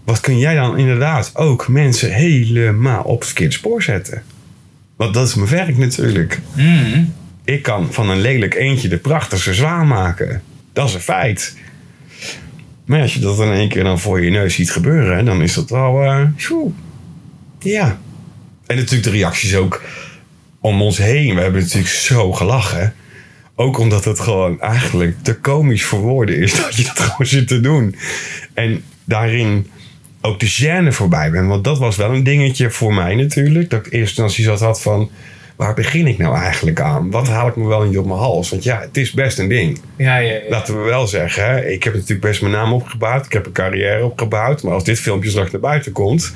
wat 0.05 0.19
kun 0.19 0.37
jij 0.37 0.55
dan 0.55 0.77
inderdaad 0.77 1.31
ook 1.35 1.67
mensen 1.67 2.13
helemaal 2.13 3.03
op 3.03 3.17
het 3.19 3.27
verkeerde 3.27 3.53
spoor 3.53 3.83
zetten. 3.83 4.23
Want 4.95 5.13
dat 5.13 5.27
is 5.27 5.35
mijn 5.35 5.49
werk 5.49 5.77
natuurlijk. 5.77 6.39
Mm. 6.53 7.13
Ik 7.43 7.63
kan 7.63 7.93
van 7.93 8.09
een 8.09 8.21
lelijk 8.21 8.53
eentje 8.53 8.87
de 8.87 8.97
prachtigste 8.97 9.53
zwaan 9.53 9.87
maken. 9.87 10.41
Dat 10.77 10.87
is 10.87 10.93
een 10.93 11.01
feit. 11.01 11.57
Maar 12.85 13.01
als 13.01 13.13
je 13.13 13.19
dat 13.19 13.39
in 13.39 13.51
één 13.51 13.69
keer 13.69 13.83
dan 13.83 13.99
voor 13.99 14.23
je 14.23 14.29
neus 14.29 14.55
ziet 14.55 14.71
gebeuren, 14.71 15.25
dan 15.25 15.41
is 15.41 15.53
dat 15.53 15.69
wel... 15.69 16.03
eh, 16.03 16.23
ja. 17.59 17.99
En 18.65 18.75
natuurlijk 18.75 19.03
de 19.03 19.09
reacties 19.09 19.55
ook 19.55 19.81
om 20.61 20.81
ons 20.81 20.97
heen. 20.97 21.35
We 21.35 21.41
hebben 21.41 21.61
natuurlijk 21.61 21.93
zo 21.93 22.31
gelachen. 22.33 22.93
Ook 23.55 23.77
omdat 23.77 24.05
het 24.05 24.19
gewoon 24.19 24.61
eigenlijk 24.61 25.15
te 25.21 25.35
komisch 25.35 25.83
voor 25.83 25.99
woorden 25.99 26.37
is 26.37 26.55
dat 26.61 26.75
je 26.75 26.83
dat 26.83 26.99
gewoon 26.99 27.27
zit 27.27 27.47
te 27.47 27.59
doen. 27.59 27.95
En 28.53 28.83
daarin 29.03 29.69
ook 30.21 30.39
de 30.39 30.49
gêne 30.49 30.93
voorbij 30.93 31.31
ben. 31.31 31.47
Want 31.47 31.63
dat 31.63 31.77
was 31.77 31.95
wel 31.95 32.13
een 32.13 32.23
dingetje 32.23 32.71
voor 32.71 32.93
mij 32.93 33.15
natuurlijk. 33.15 33.69
Dat 33.69 33.85
ik 33.85 33.91
in 33.91 33.99
eerste 33.99 34.21
instantie 34.21 34.43
zat 34.43 34.59
had 34.59 34.81
van... 34.81 35.09
Waar 35.57 35.73
begin 35.73 36.07
ik 36.07 36.17
nou 36.17 36.37
eigenlijk 36.37 36.79
aan? 36.79 37.11
Wat 37.11 37.27
haal 37.27 37.47
ik 37.47 37.55
me 37.55 37.67
wel 37.67 37.83
niet 37.83 37.97
op 37.97 38.05
mijn 38.05 38.19
hals? 38.19 38.49
Want 38.49 38.63
ja, 38.63 38.79
het 38.79 38.97
is 38.97 39.11
best 39.11 39.39
een 39.39 39.47
ding. 39.47 39.79
Ja, 39.95 40.17
ja, 40.17 40.33
ja. 40.33 40.49
Laten 40.49 40.77
we 40.77 40.89
wel 40.89 41.07
zeggen, 41.07 41.45
hè, 41.45 41.65
ik 41.65 41.83
heb 41.83 41.93
natuurlijk 41.93 42.21
best 42.21 42.41
mijn 42.41 42.53
naam 42.53 42.73
opgebouwd. 42.73 43.25
Ik 43.25 43.31
heb 43.31 43.45
een 43.45 43.51
carrière 43.51 44.05
opgebouwd. 44.05 44.63
Maar 44.63 44.73
als 44.73 44.83
dit 44.83 44.99
filmpje 44.99 45.29
straks 45.29 45.51
naar 45.51 45.61
buiten 45.61 45.91
komt. 45.91 46.33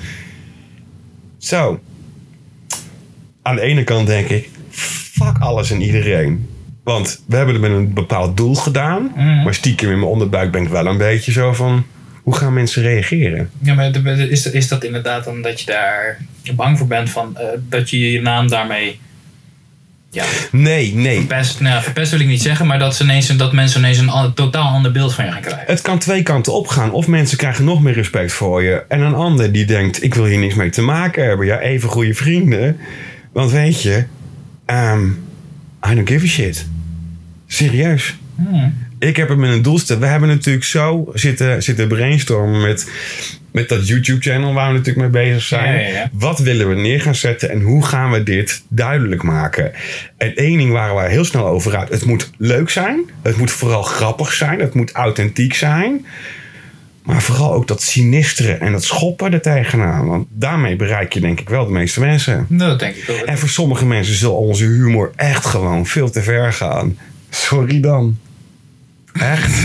Zo. 1.38 1.80
Aan 3.42 3.56
de 3.56 3.62
ene 3.62 3.84
kant 3.84 4.08
denk 4.08 4.28
ik, 4.28 4.50
fuck 4.70 5.38
alles 5.40 5.72
en 5.72 5.82
iedereen. 5.82 6.50
Want 6.84 7.24
we 7.28 7.36
hebben 7.36 7.54
het 7.54 7.64
met 7.64 7.72
een 7.72 7.94
bepaald 7.94 8.38
doel 8.38 8.56
gedaan. 8.56 9.12
Mhm. 9.16 9.44
Maar 9.44 9.54
stiekem 9.54 9.90
in 9.90 10.00
mijn 10.00 10.12
onderbuik 10.12 10.52
ben 10.52 10.64
ik 10.64 10.70
wel 10.70 10.86
een 10.86 10.98
beetje 10.98 11.32
zo 11.32 11.54
van... 11.54 11.86
Hoe 12.24 12.36
gaan 12.36 12.54
mensen 12.54 12.82
reageren? 12.82 13.50
Ja, 13.62 13.74
maar 13.74 14.08
is, 14.18 14.52
is 14.52 14.68
dat 14.68 14.84
inderdaad 14.84 15.24
dan 15.24 15.42
dat 15.42 15.60
je 15.60 15.66
daar 15.66 16.18
bang 16.56 16.78
voor 16.78 16.88
bent 16.88 17.10
van 17.10 17.38
eh, 17.38 17.46
dat 17.70 17.90
je 17.90 18.12
je 18.12 18.22
naam 18.22 18.48
daarmee 18.48 19.00
ja, 20.12 20.26
Nee, 20.52 20.96
nee. 20.96 21.18
verpest, 21.18 21.60
nou, 21.60 21.84
verpest 21.84 22.12
wil 22.12 22.20
ik 22.20 22.28
niet 22.28 22.42
zeggen, 22.42 22.68
maar 22.68 22.80
dat, 22.80 22.96
ze 22.96 23.04
ineens, 23.04 23.28
dat 23.28 23.54
mensen 23.54 23.80
ineens 23.80 23.98
een 23.98 24.10
an- 24.10 24.34
totaal 24.34 24.68
ander 24.74 24.92
beeld 24.92 25.14
van 25.14 25.26
je 25.26 25.32
gaan 25.32 25.42
krijgen. 25.42 25.64
Het 25.68 25.82
kan 25.82 25.98
twee 26.00 26.24
kanten 26.24 26.54
opgaan. 26.54 26.92
Of 26.92 27.08
mensen 27.08 27.38
krijgen 27.38 27.64
nog 27.66 27.82
meer 27.82 27.94
respect 27.94 28.32
voor 28.32 28.64
je. 28.64 28.84
En 28.88 29.02
een 29.02 29.14
ander 29.14 29.52
die 29.52 29.66
denkt, 29.66 30.04
ik 30.04 30.14
wil 30.14 30.26
hier 30.26 30.38
niks 30.40 30.54
mee 30.56 30.70
te 30.70 30.82
maken 30.82 31.24
hebben. 31.26 31.46
Ja, 31.46 31.60
even 31.60 31.90
goede 31.90 32.14
vrienden. 32.14 32.78
Want 33.34 33.52
weet 33.52 33.82
je, 33.82 34.04
ehm, 34.66 35.06
I 35.92 35.96
don't 35.96 36.10
give 36.10 36.26
a 36.26 36.30
shit. 36.30 36.66
Serieus. 37.48 38.16
Hmm. 38.36 38.74
Ik 39.00 39.16
heb 39.18 39.30
het 39.30 39.38
met 39.38 39.50
een 39.52 39.62
doelstelling. 39.62 40.04
We 40.04 40.10
hebben 40.10 40.30
natuurlijk 40.30 40.66
zo 40.66 41.10
zitten, 41.14 41.64
zitten 41.64 41.88
brainstormen 41.88 42.62
met, 42.62 42.90
met 43.52 43.70
dat 43.70 43.88
YouTube-channel 43.88 44.54
waar 44.54 44.72
we 44.72 44.78
natuurlijk 44.78 45.12
mee 45.12 45.24
bezig 45.24 45.42
zijn. 45.42 45.74
Ja, 45.74 45.80
ja, 45.80 45.88
ja. 45.88 46.10
Wat 46.12 46.40
willen 46.40 46.70
we 46.70 46.76
neer 46.76 47.02
gaan 47.02 47.16
zetten 47.16 47.50
en 47.50 47.62
hoe 47.62 47.86
gaan 47.86 48.12
we 48.12 48.24
dit 48.24 48.64
duidelijk 48.68 49.24
maken? 49.24 49.72
En 50.18 50.36
één 50.36 50.58
ding 50.58 50.72
waren 50.72 50.96
we 50.96 51.10
heel 51.10 51.26
snel 51.26 51.48
over 51.48 51.78
uit. 51.78 51.90
Het 51.90 52.06
moet 52.06 52.30
leuk 52.38 52.70
zijn. 52.70 53.10
Het 53.22 53.38
moet 53.38 53.52
vooral 53.52 53.84
grappig 53.84 54.34
zijn. 54.34 54.60
Het 54.60 54.74
moet 54.74 54.92
authentiek 54.92 55.54
zijn. 55.54 56.06
Maar 57.04 57.22
vooral 57.22 57.54
ook 57.54 57.68
dat 57.68 57.82
sinisteren 57.82 58.60
en 58.60 58.72
dat 58.72 58.84
schoppen 58.84 59.34
er 59.34 59.42
tegenaan. 59.42 60.08
Want 60.08 60.28
daarmee 60.30 60.76
bereik 60.76 61.14
je 61.14 61.20
denk 61.20 61.40
ik 61.40 61.50
wel 61.50 61.66
de 61.66 61.72
meeste 61.72 62.00
mensen. 62.00 62.46
Nou, 62.50 62.70
dat 62.70 62.80
denk 62.80 62.96
ik 62.96 63.06
wel. 63.06 63.26
En 63.26 63.38
voor 63.38 63.50
sommige 63.50 63.86
mensen 63.86 64.16
zal 64.16 64.36
onze 64.36 64.64
humor 64.64 65.12
echt 65.16 65.46
gewoon 65.46 65.86
veel 65.86 66.10
te 66.10 66.22
ver 66.22 66.54
gaan. 66.54 66.98
Sorry 67.30 67.80
dan. 67.80 68.18
Echt? 69.14 69.64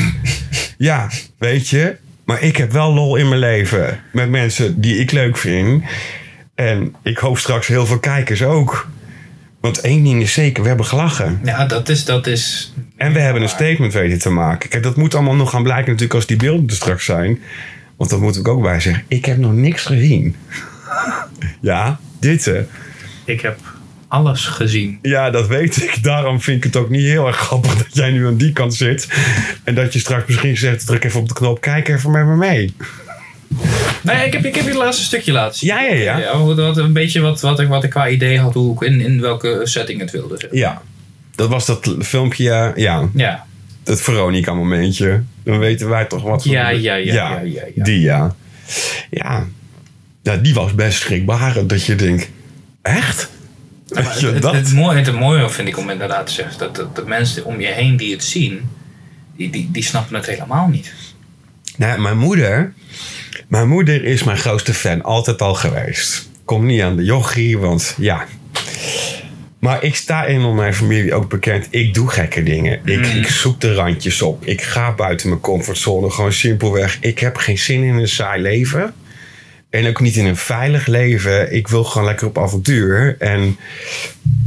Ja, 0.79 1.11
weet 1.39 1.69
je. 1.69 1.97
Maar 2.27 2.43
ik 2.43 2.57
heb 2.57 2.73
wel 2.73 2.95
lol 2.95 3.17
in 3.17 3.29
mijn 3.29 3.41
leven. 3.41 4.01
Met 4.13 4.31
mensen 4.31 4.81
die 4.81 4.99
ik 4.99 5.13
leuk 5.13 5.37
vind. 5.37 5.85
En 6.55 6.95
ik 7.03 7.19
hoop 7.19 7.39
straks 7.39 7.67
heel 7.67 7.87
veel 7.87 7.99
kijkers 7.99 8.43
ook. 8.43 8.89
Want 9.61 9.81
één 9.81 10.05
ding 10.05 10.23
is 10.23 10.33
zeker, 10.33 10.63
we 10.63 10.69
hebben 10.69 10.87
gelachen. 10.87 11.41
Ja, 11.45 11.67
dat 11.67 11.89
is, 11.89 12.05
dat 12.05 12.27
is... 12.27 12.73
En 12.97 13.13
we 13.13 13.19
hebben 13.19 13.43
een 13.43 13.49
statement 13.49 13.93
weten 13.93 14.19
te 14.19 14.31
maken. 14.31 14.69
Kijk, 14.69 14.83
dat 14.83 14.97
moet 14.97 15.15
allemaal 15.15 15.35
nog 15.35 15.51
gaan 15.51 15.63
blijken 15.63 15.87
natuurlijk 15.87 16.15
als 16.15 16.27
die 16.27 16.37
beelden 16.37 16.69
er 16.69 16.75
straks 16.75 17.05
zijn. 17.05 17.41
Want 17.97 18.11
dat 18.11 18.21
moet 18.21 18.37
ik 18.37 18.49
ook 18.49 18.63
bij 18.63 18.81
zeggen. 18.81 19.05
Ik 19.09 19.25
heb 19.25 19.37
nog 19.37 19.53
niks 19.53 19.85
gezien. 19.85 20.37
ja, 21.61 22.01
dit 22.21 22.45
hè. 22.45 22.67
Ik 23.25 23.41
heb 23.41 23.59
alles 24.09 24.47
gezien. 24.47 24.99
Ja, 25.03 25.31
dat 25.31 25.47
weet 25.47 25.77
ik. 25.83 26.03
Daarom 26.03 26.41
vind 26.41 26.57
ik 26.57 26.65
het 26.65 26.77
ook 26.77 26.91
niet 26.91 27.03
heel 27.05 27.27
erg 27.27 27.37
grappig 27.37 27.77
dat 27.77 27.87
jij 27.97 28.11
nu 28.11 28.27
aan 28.27 28.37
die 28.37 28.53
kant 28.53 28.75
zit. 28.75 29.09
En 29.65 29.75
dat 29.75 29.93
je 29.93 29.99
straks 29.99 30.27
misschien 30.27 30.57
zegt, 30.57 30.87
druk 30.87 31.05
even 31.05 31.21
op 31.21 31.29
de 31.29 31.35
knop, 31.35 31.61
kijk 31.61 31.89
even 31.89 32.11
met 32.11 32.27
me 32.27 32.37
mee. 32.37 32.75
Nee, 34.03 34.27
ik 34.27 34.33
heb, 34.33 34.45
ik 34.45 34.55
heb 34.55 34.65
je 34.65 34.71
het 34.71 34.79
laatste 34.79 35.05
stukje 35.05 35.33
laten 35.33 35.59
zien. 35.59 35.69
Ja, 35.69 35.81
ja, 35.81 35.95
ja. 35.95 36.19
Ja, 36.19 36.39
wat, 36.39 36.57
wat, 36.57 36.77
een 36.77 36.93
beetje 36.93 37.21
wat, 37.21 37.41
wat, 37.41 37.61
ik, 37.61 37.69
wat 37.69 37.85
ik 37.85 37.91
qua 37.91 38.09
idee 38.09 38.39
had, 38.41 38.55
hoe 38.55 38.75
ik 38.75 38.89
in, 38.89 39.01
in 39.01 39.21
welke 39.21 39.61
setting 39.65 40.01
het 40.01 40.11
wilde. 40.11 40.35
zeg. 40.39 40.51
Ja. 40.53 40.83
Dat 41.35 41.49
was 41.49 41.67
dat 41.67 41.95
filmpje, 42.01 42.73
ja, 42.77 43.09
Ja. 43.15 43.47
het 43.85 44.01
Veronica 44.03 44.55
momentje. 44.55 45.23
Dan 45.45 45.59
weten 45.59 45.89
wij 45.89 46.05
toch 46.05 46.23
wat. 46.23 46.45
Ja, 46.45 46.69
ja, 46.69 46.95
ja, 46.95 47.13
ja, 47.15 47.41
ja, 47.45 47.63
ja. 47.75 47.85
Die 47.85 48.01
ja. 48.01 48.35
Ja. 49.11 49.47
Ja, 50.23 50.37
die 50.37 50.55
was 50.55 50.75
best 50.75 50.99
schrikbarend. 50.99 51.69
Dat 51.69 51.85
je 51.85 51.95
denkt, 51.95 52.29
echt? 52.83 53.31
Maar 54.05 54.15
het, 54.21 54.45
het, 54.45 54.73
mooie, 54.73 54.99
het 54.99 55.13
mooie 55.13 55.51
vind 55.51 55.69
ik 55.69 55.79
om 55.79 55.91
inderdaad 55.91 56.27
te 56.27 56.33
zeggen, 56.33 56.59
dat, 56.59 56.77
dat 56.77 56.97
de 56.97 57.05
mensen 57.07 57.45
om 57.45 57.61
je 57.61 57.67
heen 57.67 57.97
die 57.97 58.13
het 58.13 58.25
zien, 58.25 58.71
die, 59.37 59.51
die, 59.51 59.69
die 59.73 59.83
snappen 59.83 60.17
het 60.17 60.27
helemaal 60.27 60.69
niet. 60.69 60.93
Nou, 61.77 62.01
mijn 62.01 62.19
moeder. 62.19 62.73
Mijn 63.49 63.69
moeder 63.69 64.05
is 64.05 64.25
mijn 64.25 64.39
grootste 64.39 64.75
fan, 64.75 65.03
altijd 65.03 65.43
al 65.43 65.55
geweest. 65.55 66.29
Kom 66.45 66.67
niet 66.67 66.83
aan 66.83 66.97
de 66.97 67.05
jochie, 67.05 67.59
want 67.59 67.95
ja. 67.99 68.27
Maar 69.59 69.83
ik 69.83 69.97
sta 69.97 70.25
in 70.25 70.55
mijn 70.55 70.75
familie 70.75 71.15
ook 71.15 71.29
bekend. 71.29 71.67
Ik 71.71 71.95
doe 71.95 72.09
gekke 72.09 72.43
dingen. 72.43 72.81
Ik, 72.85 73.07
ik 73.07 73.27
zoek 73.29 73.61
de 73.61 73.75
randjes 73.75 74.23
op. 74.23 74.45
Ik 74.45 74.63
ga 74.63 74.93
buiten 74.93 75.29
mijn 75.29 75.41
comfortzone. 75.41 76.11
Gewoon 76.11 76.33
simpelweg. 76.33 76.99
Ik 77.01 77.19
heb 77.19 77.37
geen 77.37 77.59
zin 77.59 77.83
in 77.83 77.95
een 77.95 78.09
saai 78.09 78.43
leven. 78.43 78.95
En 79.71 79.87
ook 79.87 80.01
niet 80.01 80.17
in 80.17 80.27
een 80.27 80.37
veilig 80.37 80.87
leven. 80.87 81.55
Ik 81.55 81.69
wil 81.69 81.85
gewoon 81.85 82.07
lekker 82.07 82.27
op 82.27 82.39
avontuur. 82.39 83.17
En 83.19 83.57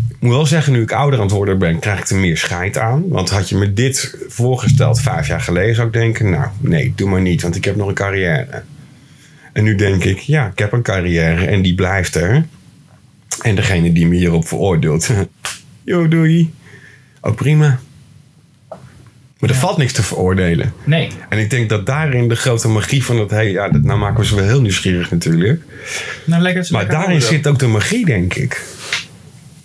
ik 0.10 0.20
moet 0.20 0.34
wel 0.34 0.46
zeggen, 0.46 0.74
nu 0.74 0.82
ik 0.82 0.92
ouder 0.92 1.20
aan 1.20 1.26
het 1.26 1.36
worden 1.36 1.60
ben, 1.60 1.80
krijg 1.80 2.00
ik 2.00 2.10
er 2.10 2.16
meer 2.16 2.38
scheid 2.38 2.78
aan. 2.78 3.10
Want 3.10 3.30
had 3.30 3.50
je 3.50 3.56
me 3.56 3.74
dit 3.74 4.18
voorgesteld 4.28 5.02
vijf 5.02 5.28
jaar 5.28 5.42
geleden, 5.42 5.76
zou 5.76 5.88
ik 5.88 5.94
denken: 5.94 6.30
Nou, 6.30 6.48
nee, 6.60 6.94
doe 6.96 7.10
maar 7.10 7.22
niet, 7.22 7.42
want 7.42 7.56
ik 7.56 7.66
heb 7.66 7.76
nog 7.76 7.88
een 7.88 7.94
carrière. 7.94 8.64
En 9.54 9.64
nu 9.64 9.76
denk 9.76 10.04
ik: 10.04 10.20
Ja, 10.20 10.48
ik 10.48 10.60
heb 10.60 10.72
een 10.72 10.82
carrière 10.82 11.46
en 11.46 11.62
die 11.62 11.76
blijft 11.76 12.16
er. 12.16 12.46
En 13.42 13.56
degene 13.56 13.92
die 13.92 14.08
me 14.08 14.16
hierop 14.16 14.48
veroordeelt, 14.48 15.10
joh, 15.84 16.10
doei. 16.10 16.54
Ook 17.22 17.36
prima. 17.36 17.80
Maar 19.40 19.50
er 19.50 19.56
valt 19.56 19.78
niks 19.78 19.94
te 19.94 20.04
veroordelen. 20.04 20.74
Nee. 20.84 21.12
En 21.30 21.38
ik 21.38 21.50
denk 21.50 21.70
dat 21.70 21.86
daarin 21.86 22.28
de 22.28 22.36
grote 22.36 22.68
magie 22.68 23.06
van 23.06 23.20
het... 23.20 23.32
Hey, 23.32 23.52
ja, 23.52 23.70
dat, 23.70 23.84
nou 23.84 24.00
maken 24.00 24.20
we 24.20 24.26
ze 24.26 24.36
wel 24.36 24.46
heel 24.46 24.62
nieuwsgierig 24.62 25.12
natuurlijk. 25.12 25.64
Nou, 26.24 26.42
lekker, 26.42 26.68
Maar 26.70 26.82
lekker 26.82 27.00
daarin 27.00 27.22
zit 27.22 27.48
ook 27.48 27.60
de 27.60 27.68
magie, 27.68 28.06
denk 28.06 28.34
ik. 28.34 28.66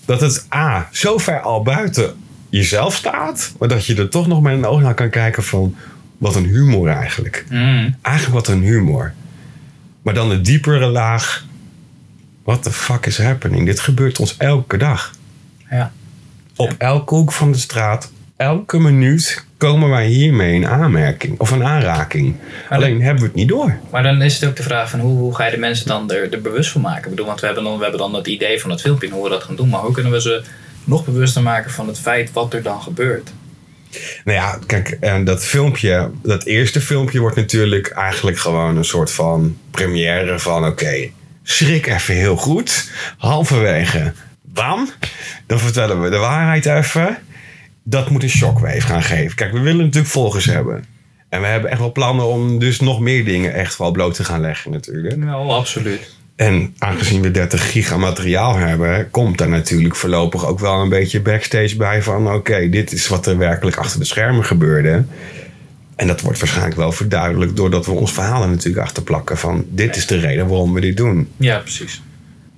Dat 0.05 0.21
het 0.21 0.47
A, 0.55 0.89
zo 0.93 1.19
ver 1.19 1.41
al 1.41 1.63
buiten 1.63 2.15
jezelf 2.49 2.95
staat... 2.95 3.53
maar 3.59 3.69
dat 3.69 3.87
je 3.87 3.95
er 3.95 4.09
toch 4.09 4.27
nog 4.27 4.43
met 4.43 4.53
een 4.53 4.67
oog 4.67 4.81
naar 4.81 4.95
kan 4.95 5.11
kijken 5.11 5.43
van... 5.43 5.77
wat 6.19 6.37
een 6.37 6.47
humor 6.47 6.89
eigenlijk. 6.89 7.45
Mm. 7.51 7.97
Eigenlijk 8.03 8.35
wat 8.35 8.49
een 8.49 8.63
humor. 8.63 9.15
Maar 10.03 10.15
dan 10.15 10.29
de 10.29 10.41
diepere 10.41 10.87
laag... 10.87 11.45
What 12.45 12.63
the 12.63 12.73
fuck 12.73 13.07
is 13.07 13.19
happening? 13.19 13.67
Dit 13.67 13.81
gebeurt 13.81 14.21
ons 14.21 14.37
elke 14.37 14.77
dag. 14.77 15.13
Ja. 15.71 15.93
Op 16.57 16.75
elke 16.79 17.15
hoek 17.15 17.33
van 17.33 17.53
de 17.53 17.59
straat, 17.59 18.11
elke 18.37 18.79
minuut 18.79 19.45
komen 19.65 19.89
wij 19.89 20.07
hiermee 20.07 20.55
in 20.55 20.67
aanmerking 20.67 21.41
of 21.41 21.51
een 21.51 21.65
aanraking. 21.65 22.37
Alleen 22.69 23.03
hebben 23.03 23.23
we 23.23 23.29
het 23.29 23.37
niet 23.37 23.49
door. 23.49 23.77
Maar 23.91 24.03
dan 24.03 24.23
is 24.23 24.35
het 24.35 24.49
ook 24.49 24.57
de 24.57 24.63
vraag 24.63 24.91
van 24.91 25.01
hoe, 25.01 25.19
hoe 25.19 25.35
ga 25.35 25.45
je 25.45 25.51
de 25.51 25.59
mensen 25.59 25.87
dan 25.87 26.11
er, 26.11 26.33
er 26.33 26.41
bewust 26.41 26.71
van 26.71 26.81
maken? 26.81 27.05
Ik 27.05 27.11
bedoel, 27.11 27.27
want 27.27 27.41
we 27.41 27.47
hebben, 27.47 27.65
dan, 27.65 27.77
we 27.77 27.83
hebben 27.83 28.01
dan 28.01 28.15
het 28.15 28.27
idee 28.27 28.61
van 28.61 28.71
het 28.71 28.81
filmpje 28.81 29.07
en 29.07 29.13
hoe 29.13 29.25
we 29.25 29.31
dat 29.31 29.43
gaan 29.43 29.57
doen. 29.57 29.69
Maar 29.69 29.81
hoe 29.81 29.93
kunnen 29.93 30.13
we 30.13 30.21
ze 30.21 30.43
nog 30.85 31.05
bewuster 31.05 31.43
maken 31.43 31.71
van 31.71 31.87
het 31.87 31.99
feit 31.99 32.33
wat 32.33 32.55
er 32.55 32.63
dan 32.63 32.83
gebeurt? 32.83 33.33
Nou 34.25 34.39
ja, 34.39 34.59
kijk, 34.67 34.97
en 35.01 35.25
dat 35.25 35.45
filmpje, 35.45 36.11
dat 36.23 36.45
eerste 36.45 36.81
filmpje 36.81 37.21
wordt 37.21 37.37
natuurlijk 37.37 37.89
eigenlijk 37.89 38.39
gewoon 38.39 38.77
een 38.77 38.85
soort 38.85 39.11
van 39.11 39.57
première 39.71 40.39
van 40.39 40.67
oké, 40.67 41.11
schrik 41.43 41.87
even 41.87 42.15
heel 42.15 42.37
goed. 42.37 42.91
Halverwege, 43.19 44.13
bam, 44.43 44.89
dan 45.47 45.59
vertellen 45.59 46.03
we 46.03 46.11
de 46.11 46.17
waarheid 46.17 46.67
even. 46.67 47.19
Dat 47.85 48.11
moet 48.11 48.23
een 48.23 48.29
shockwave 48.29 48.81
gaan 48.81 49.03
geven. 49.03 49.37
Kijk, 49.37 49.53
we 49.53 49.61
willen 49.61 49.85
natuurlijk 49.85 50.13
volgers 50.13 50.45
hebben. 50.45 50.85
En 51.29 51.41
we 51.41 51.47
hebben 51.47 51.71
echt 51.71 51.81
wel 51.81 51.93
plannen 51.93 52.27
om 52.27 52.59
dus 52.59 52.81
nog 52.81 53.01
meer 53.01 53.25
dingen 53.25 53.55
echt 53.55 53.79
wel 53.79 53.91
bloot 53.91 54.15
te 54.15 54.25
gaan 54.25 54.41
leggen 54.41 54.71
natuurlijk. 54.71 55.17
Nou, 55.17 55.49
absoluut. 55.49 56.17
En 56.37 56.75
aangezien 56.79 57.23
we 57.23 57.31
30 57.31 57.71
giga 57.71 57.97
materiaal 57.97 58.57
hebben, 58.57 59.11
komt 59.11 59.39
daar 59.39 59.49
natuurlijk 59.49 59.97
voorlopig 59.97 60.47
ook 60.47 60.59
wel 60.59 60.81
een 60.81 60.89
beetje 60.89 61.21
backstage 61.21 61.77
bij 61.77 62.03
van 62.03 62.33
oké, 62.33 62.69
dit 62.69 62.93
is 62.93 63.09
wat 63.09 63.27
er 63.27 63.39
werkelijk 63.39 63.77
achter 63.77 63.99
de 63.99 64.05
schermen 64.05 64.45
gebeurde. 64.45 65.05
En 65.97 66.07
dat 66.07 66.21
wordt 66.21 66.39
waarschijnlijk 66.39 66.77
wel 66.77 66.93
verduidelijkt 66.93 67.57
doordat 67.57 67.87
we 67.87 67.93
ons 67.93 68.13
verhalen 68.13 68.51
natuurlijk 68.51 68.85
achterplakken 68.87 69.39
van 69.39 69.65
dit 69.69 69.97
is 69.97 70.07
de 70.07 70.19
reden 70.19 70.49
waarom 70.49 70.73
we 70.73 70.81
dit 70.81 70.97
doen. 70.97 71.29
Ja, 71.37 71.59
precies. 71.59 72.03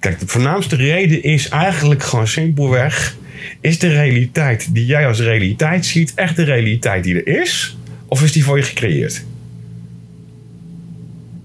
Kijk, 0.07 0.19
de 0.21 0.27
voornaamste 0.27 0.77
reden 0.77 1.23
is 1.23 1.49
eigenlijk 1.49 2.03
gewoon 2.03 2.27
simpelweg, 2.29 3.17
is 3.61 3.79
de 3.79 3.89
realiteit 3.89 4.75
die 4.75 4.87
jij 4.87 5.07
als 5.07 5.21
realiteit 5.21 5.87
ziet 5.87 6.13
echt 6.15 6.37
de 6.37 6.43
realiteit 6.45 7.05
die 7.05 7.23
er 7.23 7.41
is? 7.41 7.77
Of 8.09 8.23
is 8.23 8.33
die 8.33 8.45
voor 8.45 8.57
je 8.57 8.63
gecreëerd? 8.63 9.25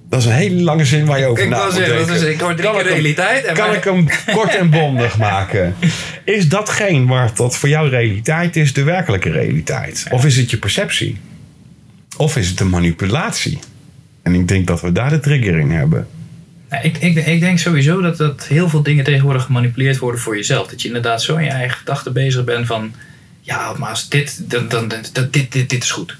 Dat 0.10 0.20
is 0.20 0.26
een 0.26 0.32
hele 0.32 0.62
lange 0.62 0.86
zin 0.86 1.06
waar 1.06 1.20
je 1.20 1.26
over 1.26 1.48
na 1.48 1.64
moet 1.64 1.74
zeggen, 1.74 1.98
dat 1.98 2.08
denken. 2.08 2.28
is, 2.28 2.34
ik 2.34 2.40
hoor 2.40 2.54
drie 2.56 2.64
Kan 2.66 2.74
keer 2.76 2.82
ik 2.82 2.88
hem- 2.88 3.02
realiteit. 3.02 3.44
En 3.46 3.54
kan 3.56 3.74
ik 3.74 3.84
hem 3.84 4.08
kort 4.34 4.56
en 4.56 4.70
bondig 4.70 5.18
maken? 5.30 5.76
Is 6.26 6.48
datgene 6.48 7.06
waar 7.06 7.32
dat 7.36 7.58
voor 7.58 7.70
jou 7.70 7.90
realiteit 7.90 8.56
is, 8.56 8.74
de 8.74 8.84
werkelijke 8.84 9.30
realiteit? 9.32 10.06
Of 10.10 10.26
is 10.26 10.38
het 10.38 10.50
je 10.52 10.58
perceptie? 10.58 11.18
Of 12.18 12.38
is 12.38 12.50
het 12.50 12.60
een 12.60 12.70
manipulatie? 12.70 13.60
En 14.24 14.34
ik 14.34 14.48
denk 14.48 14.68
dat 14.68 14.82
we 14.82 14.92
daar 14.92 15.10
de 15.10 15.20
trigger 15.20 15.60
in 15.60 15.72
hebben. 15.72 16.08
Nou, 16.72 16.84
ik, 16.84 16.98
ik, 16.98 17.16
ik 17.16 17.40
denk 17.40 17.60
sowieso 17.60 18.02
dat, 18.02 18.18
dat 18.18 18.48
heel 18.48 18.70
veel 18.70 18.84
dingen 18.84 19.04
tegenwoordig 19.04 19.44
gemanipuleerd 19.44 19.98
worden 19.98 20.22
voor 20.22 20.36
jezelf. 20.36 20.68
Dat 20.68 20.82
je 20.82 20.88
inderdaad 20.88 21.22
zo 21.22 21.36
in 21.36 21.44
je 21.44 21.50
eigen 21.50 21.78
gedachten 21.78 22.14
bezig 22.14 22.44
bent 22.44 22.68
van... 22.68 22.94
Ja, 23.42 23.74
maar 23.78 23.90
als 23.90 24.10
dit, 24.10 24.50
dan, 24.50 24.68
dan, 24.68 24.88
dan, 24.88 25.28
dit, 25.32 25.52
dit, 25.52 25.70
dit 25.70 25.84
is 25.84 25.92
goed. 25.92 26.18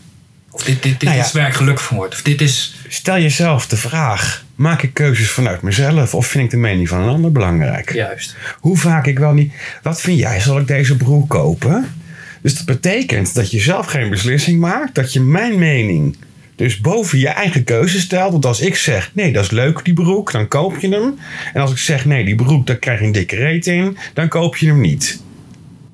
Of 0.50 0.64
dit, 0.64 0.84
dit, 0.84 0.92
dit 1.00 1.04
Nou 1.04 1.16
ja. 1.16 1.24
is 1.24 1.32
waar 1.32 1.48
ik 1.48 1.54
gelukkig 1.54 1.86
van 1.86 1.98
word. 1.98 2.14
Of 2.14 2.22
dit 2.22 2.42
is... 2.42 2.76
Stel 2.88 3.18
jezelf 3.18 3.68
de 3.68 3.78
vraag: 3.78 4.44
maak 4.56 4.82
ik 4.82 4.94
keuzes 4.94 5.30
vanuit 5.30 5.62
mezelf 5.62 6.16
of 6.16 6.28
vind 6.28 6.44
ik 6.44 6.50
de 6.50 6.58
mening 6.58 6.90
van 6.90 7.02
een 7.02 7.10
ander 7.10 7.32
belangrijk? 7.32 7.94
Juist. 7.94 8.36
Hoe 8.60 8.78
vaak 8.78 9.06
ik 9.06 9.20
wel 9.20 9.34
niet. 9.34 9.54
Wat 9.82 10.02
vind 10.02 10.20
jij? 10.20 10.40
Zal 10.40 10.60
ik 10.60 10.68
deze 10.68 10.98
broek 10.98 11.30
kopen? 11.30 11.94
Dus 12.42 12.56
dat 12.56 12.66
betekent 12.66 13.34
dat 13.34 13.52
je 13.52 13.60
zelf 13.60 13.86
geen 13.86 14.10
beslissing 14.10 14.60
maakt, 14.60 14.96
dat 14.96 15.14
je 15.14 15.22
mijn 15.22 15.60
mening 15.60 16.18
dus 16.62 16.80
boven 16.80 17.20
je 17.20 17.28
eigen 17.28 17.64
keuze 17.64 18.00
stelt. 18.00 18.32
Want 18.32 18.46
als 18.46 18.62
ik 18.62 18.76
zeg, 18.76 19.12
nee, 19.14 19.32
dat 19.32 19.44
is 19.44 19.52
leuk 19.52 19.86
die 19.86 19.94
broek, 19.94 20.32
dan 20.32 20.48
koop 20.48 20.80
je 20.80 20.90
hem. 20.90 21.20
En 21.54 21.62
als 21.62 21.72
ik 21.72 21.78
zeg, 21.78 22.06
nee, 22.06 22.26
die 22.26 22.36
broek, 22.36 22.68
daar 22.68 22.76
krijg 22.76 23.00
je 23.00 23.06
een 23.06 23.12
dikke 23.12 23.36
reet 23.36 23.68
in, 23.68 23.98
dan 24.14 24.28
koop 24.28 24.56
je 24.56 24.68
hem 24.68 24.82
niet. 24.82 25.22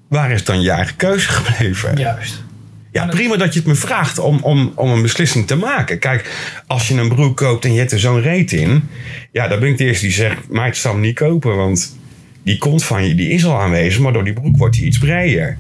Waar 0.08 0.32
is 0.32 0.44
dan 0.44 0.62
je 0.62 0.72
eigen 0.72 0.96
keuze 0.96 1.30
gebleven? 1.38 1.98
Juist. 1.98 2.44
Ja, 2.92 3.06
prima 3.06 3.36
dat 3.36 3.54
je 3.54 3.60
het 3.60 3.68
me 3.68 3.76
vraagt 3.76 4.20
om, 4.20 4.40
om, 4.42 4.72
om 4.76 4.90
een 4.90 5.02
beslissing 5.02 5.48
te 5.48 5.56
maken. 5.56 6.00
Kijk, 6.00 6.32
als 6.68 6.88
je 6.88 6.94
een 6.96 7.10
broek 7.10 7.38
koopt 7.38 7.66
en 7.66 7.74
je 7.74 7.80
hebt 7.80 7.92
er 7.92 8.00
zo'n 8.00 8.22
reet 8.22 8.52
in... 8.52 8.90
Ja, 9.32 9.48
dan 9.48 9.60
ben 9.60 9.70
ik 9.70 9.78
de 9.78 9.84
eerste 9.84 10.06
die 10.06 10.14
zegt, 10.14 10.50
maar 10.50 10.68
ik 10.68 10.74
zal 10.74 10.92
hem 10.92 11.02
niet 11.02 11.16
kopen. 11.16 11.56
Want 11.56 11.98
die 12.44 12.58
kont 12.58 12.84
van 12.84 13.08
je 13.08 13.16
die 13.16 13.30
is 13.30 13.46
al 13.46 13.62
aanwezig, 13.62 14.00
maar 14.00 14.14
door 14.14 14.24
die 14.24 14.34
broek 14.34 14.58
wordt 14.58 14.76
hij 14.76 14.86
iets 14.86 14.98
breder. 14.98 15.58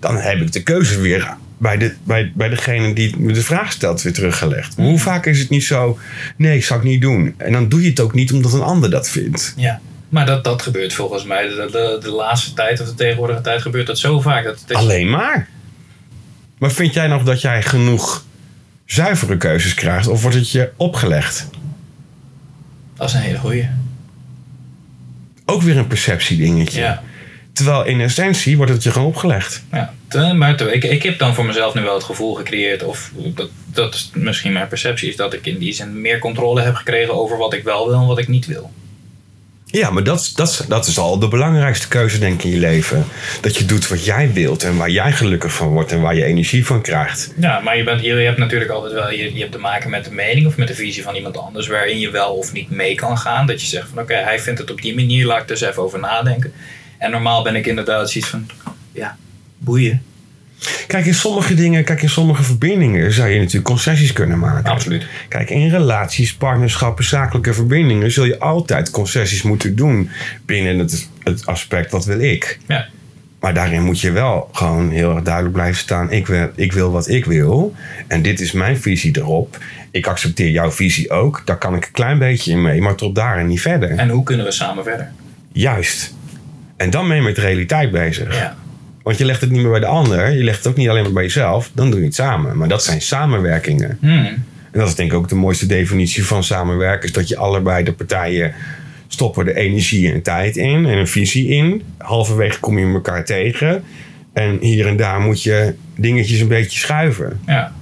Dan 0.00 0.16
heb 0.16 0.40
ik 0.40 0.52
de 0.52 0.62
keuze 0.62 1.00
weer 1.00 1.36
bij, 1.58 1.76
de, 1.76 1.94
bij, 2.02 2.32
bij 2.34 2.48
degene 2.48 2.92
die 2.92 3.16
me 3.18 3.32
de 3.32 3.42
vraag 3.42 3.72
stelt 3.72 4.02
weer 4.02 4.12
teruggelegd. 4.12 4.76
Maar 4.76 4.86
hoe 4.86 4.98
vaak 4.98 5.26
is 5.26 5.38
het 5.38 5.48
niet 5.48 5.64
zo, 5.64 5.98
nee, 6.36 6.56
ik 6.56 6.64
zal 6.64 6.76
het 6.76 6.86
niet 6.86 7.00
doen. 7.00 7.34
En 7.36 7.52
dan 7.52 7.68
doe 7.68 7.82
je 7.82 7.88
het 7.88 8.00
ook 8.00 8.14
niet 8.14 8.32
omdat 8.32 8.52
een 8.52 8.60
ander 8.62 8.90
dat 8.90 9.08
vindt. 9.10 9.54
Ja. 9.56 9.80
Maar 10.08 10.26
dat, 10.26 10.44
dat 10.44 10.62
gebeurt 10.62 10.92
volgens 10.94 11.24
mij 11.24 11.48
de, 11.48 11.68
de, 11.72 11.98
de 12.02 12.10
laatste 12.10 12.52
tijd 12.54 12.80
of 12.80 12.86
de 12.86 12.94
tegenwoordige 12.94 13.40
tijd 13.40 13.62
gebeurt 13.62 13.86
dat 13.86 13.98
zo 13.98 14.20
vaak. 14.20 14.44
Dat 14.44 14.64
is- 14.66 14.76
Alleen 14.76 15.10
maar. 15.10 15.48
Maar 16.58 16.70
vind 16.72 16.94
jij 16.94 17.06
nog 17.06 17.22
dat 17.24 17.40
jij 17.40 17.62
genoeg 17.62 18.24
zuivere 18.84 19.36
keuzes 19.36 19.74
krijgt? 19.74 20.06
Of 20.06 20.22
wordt 20.22 20.36
het 20.36 20.50
je 20.50 20.70
opgelegd? 20.76 21.48
Dat 22.96 23.08
is 23.08 23.14
een 23.14 23.20
hele 23.20 23.38
goeie. 23.38 23.68
Ook 25.44 25.62
weer 25.62 25.76
een 25.76 25.86
perceptiedingetje. 25.86 26.80
Ja. 26.80 27.02
Terwijl 27.58 27.84
in 27.84 28.00
essentie 28.00 28.56
wordt 28.56 28.72
het 28.72 28.82
je 28.82 28.90
gewoon 28.90 29.08
opgelegd. 29.08 29.62
Ja, 29.72 29.94
te- 30.08 30.32
maar 30.34 30.56
te- 30.56 30.72
ik, 30.72 30.84
ik 30.84 31.02
heb 31.02 31.18
dan 31.18 31.34
voor 31.34 31.44
mezelf 31.44 31.74
nu 31.74 31.82
wel 31.82 31.94
het 31.94 32.04
gevoel 32.04 32.34
gecreëerd, 32.34 32.82
of 32.82 33.10
dat, 33.14 33.48
dat 33.72 33.94
is 33.94 34.10
misschien 34.14 34.52
mijn 34.52 34.68
perceptie, 34.68 35.08
is 35.08 35.16
dat 35.16 35.32
ik 35.32 35.46
in 35.46 35.58
die 35.58 35.72
zin 35.72 36.00
meer 36.00 36.18
controle 36.18 36.60
heb 36.60 36.74
gekregen 36.74 37.14
over 37.14 37.36
wat 37.36 37.52
ik 37.52 37.62
wel 37.64 37.88
wil 37.88 38.00
en 38.00 38.06
wat 38.06 38.18
ik 38.18 38.28
niet 38.28 38.46
wil. 38.46 38.70
Ja, 39.70 39.90
maar 39.90 40.02
dat, 40.04 40.20
is- 40.20 40.32
dat, 40.34 40.48
is- 40.48 40.64
dat 40.68 40.86
is 40.86 40.98
al 40.98 41.18
de 41.18 41.28
belangrijkste 41.28 41.88
keuze, 41.88 42.18
denk 42.18 42.34
ik, 42.38 42.44
in 42.44 42.50
je 42.50 42.58
leven. 42.58 43.04
Dat 43.40 43.56
je 43.56 43.64
doet 43.64 43.88
wat 43.88 44.04
jij 44.04 44.32
wilt 44.32 44.62
en 44.62 44.76
waar 44.76 44.90
jij 44.90 45.12
gelukkig 45.12 45.52
van 45.52 45.68
wordt 45.68 45.92
en 45.92 46.00
waar 46.00 46.14
je 46.14 46.24
energie 46.24 46.66
van 46.66 46.82
krijgt. 46.82 47.32
Ja, 47.40 47.60
maar 47.60 47.76
je, 47.76 47.84
bent, 47.84 48.00
je, 48.00 48.06
je 48.14 48.26
hebt 48.26 48.38
natuurlijk 48.38 48.70
altijd 48.70 48.92
wel, 48.92 49.10
je, 49.10 49.34
je 49.34 49.40
hebt 49.40 49.52
te 49.52 49.58
maken 49.58 49.90
met 49.90 50.04
de 50.04 50.12
mening 50.12 50.46
of 50.46 50.56
met 50.56 50.68
de 50.68 50.74
visie 50.74 51.02
van 51.02 51.14
iemand 51.14 51.36
anders, 51.36 51.66
waarin 51.66 51.98
je 51.98 52.10
wel 52.10 52.32
of 52.34 52.52
niet 52.52 52.70
mee 52.70 52.94
kan 52.94 53.18
gaan. 53.18 53.46
Dat 53.46 53.60
je 53.60 53.66
zegt 53.66 53.88
van 53.94 54.02
oké, 54.02 54.14
hij 54.14 54.38
vindt 54.40 54.58
het 54.60 54.70
op 54.70 54.82
die 54.82 54.94
manier, 54.94 55.26
laat 55.26 55.38
ik 55.38 55.44
er 55.44 55.50
eens 55.50 55.60
even 55.60 55.82
over 55.82 55.98
nadenken. 55.98 56.52
En 56.98 57.10
normaal 57.10 57.42
ben 57.42 57.56
ik 57.56 57.66
inderdaad 57.66 58.10
zoiets 58.10 58.30
van, 58.30 58.46
ja, 58.92 59.16
boeien. 59.58 60.02
Kijk, 60.86 61.06
in 61.06 61.14
sommige 61.14 61.54
dingen, 61.54 61.84
kijk, 61.84 62.02
in 62.02 62.08
sommige 62.08 62.42
verbindingen 62.42 63.12
zou 63.12 63.28
je 63.28 63.38
natuurlijk 63.38 63.64
concessies 63.64 64.12
kunnen 64.12 64.38
maken. 64.38 64.70
Absoluut. 64.70 65.06
Kijk, 65.28 65.50
in 65.50 65.70
relaties, 65.70 66.34
partnerschappen, 66.34 67.04
zakelijke 67.04 67.54
verbindingen 67.54 68.10
zul 68.10 68.24
je 68.24 68.38
altijd 68.38 68.90
concessies 68.90 69.42
moeten 69.42 69.76
doen 69.76 70.10
binnen 70.46 70.78
het, 70.78 71.08
het 71.22 71.46
aspect 71.46 71.90
wat 71.90 72.04
wil 72.04 72.20
ik. 72.20 72.58
Ja, 72.66 72.86
Maar 73.40 73.54
daarin 73.54 73.82
moet 73.82 74.00
je 74.00 74.10
wel 74.10 74.48
gewoon 74.52 74.90
heel 74.90 75.14
erg 75.14 75.24
duidelijk 75.24 75.54
blijven 75.54 75.78
staan. 75.78 76.10
Ik 76.10 76.26
wil, 76.26 76.50
ik 76.54 76.72
wil 76.72 76.90
wat 76.90 77.08
ik 77.08 77.24
wil. 77.24 77.74
En 78.06 78.22
dit 78.22 78.40
is 78.40 78.52
mijn 78.52 78.80
visie 78.80 79.18
erop. 79.18 79.58
Ik 79.90 80.06
accepteer 80.06 80.50
jouw 80.50 80.70
visie 80.70 81.10
ook. 81.10 81.42
Daar 81.44 81.58
kan 81.58 81.74
ik 81.74 81.84
een 81.84 81.92
klein 81.92 82.18
beetje 82.18 82.50
in 82.52 82.62
mee. 82.62 82.80
Maar 82.80 82.94
tot 82.94 83.14
daar 83.14 83.38
en 83.38 83.46
niet 83.46 83.60
verder. 83.60 83.90
en 83.90 84.08
hoe 84.08 84.22
kunnen 84.22 84.46
we 84.46 84.52
samen 84.52 84.84
verder? 84.84 85.12
Juist. 85.52 86.16
En 86.78 86.90
dan 86.90 87.08
ben 87.08 87.16
je 87.16 87.22
met 87.22 87.34
de 87.34 87.40
realiteit 87.40 87.90
bezig. 87.90 88.34
Ja, 88.34 88.56
Want 89.02 89.18
je 89.18 89.24
legt 89.24 89.40
het 89.40 89.50
niet 89.50 89.60
meer 89.60 89.70
bij 89.70 89.80
de 89.80 89.86
ander. 89.86 90.30
Je 90.30 90.44
legt 90.44 90.58
het 90.58 90.66
ook 90.66 90.76
niet 90.76 90.88
alleen 90.88 91.02
maar 91.02 91.12
bij 91.12 91.22
jezelf. 91.22 91.70
Dan 91.74 91.90
doe 91.90 92.00
je 92.00 92.06
het 92.06 92.14
samen. 92.14 92.56
Maar 92.56 92.68
dat 92.68 92.84
zijn 92.84 93.00
samenwerkingen. 93.00 93.98
Hmm. 94.00 94.26
En 94.70 94.78
dat 94.80 94.88
is 94.88 94.94
denk 94.94 95.12
ik 95.12 95.16
ook 95.16 95.28
de 95.28 95.34
mooiste 95.34 95.66
definitie 95.66 96.24
van 96.24 96.44
samenwerken. 96.44 97.08
Is 97.08 97.14
dat 97.14 97.28
je 97.28 97.36
allebei 97.36 97.84
de 97.84 97.92
partijen 97.92 98.54
stoppen 99.08 99.46
er 99.46 99.56
energie 99.56 100.12
en 100.12 100.22
tijd 100.22 100.56
in. 100.56 100.86
En 100.86 100.98
een 100.98 101.08
visie 101.08 101.48
in. 101.48 101.82
Halverwege 101.96 102.60
kom 102.60 102.78
je 102.78 102.92
elkaar 102.94 103.24
tegen. 103.24 103.84
En 104.32 104.58
hier 104.60 104.86
en 104.86 104.96
daar 104.96 105.20
moet 105.20 105.42
je 105.42 105.74
dingetjes 105.96 106.40
een 106.40 106.48
beetje 106.48 106.78
schuiven. 106.78 107.40
Ja. 107.46 107.72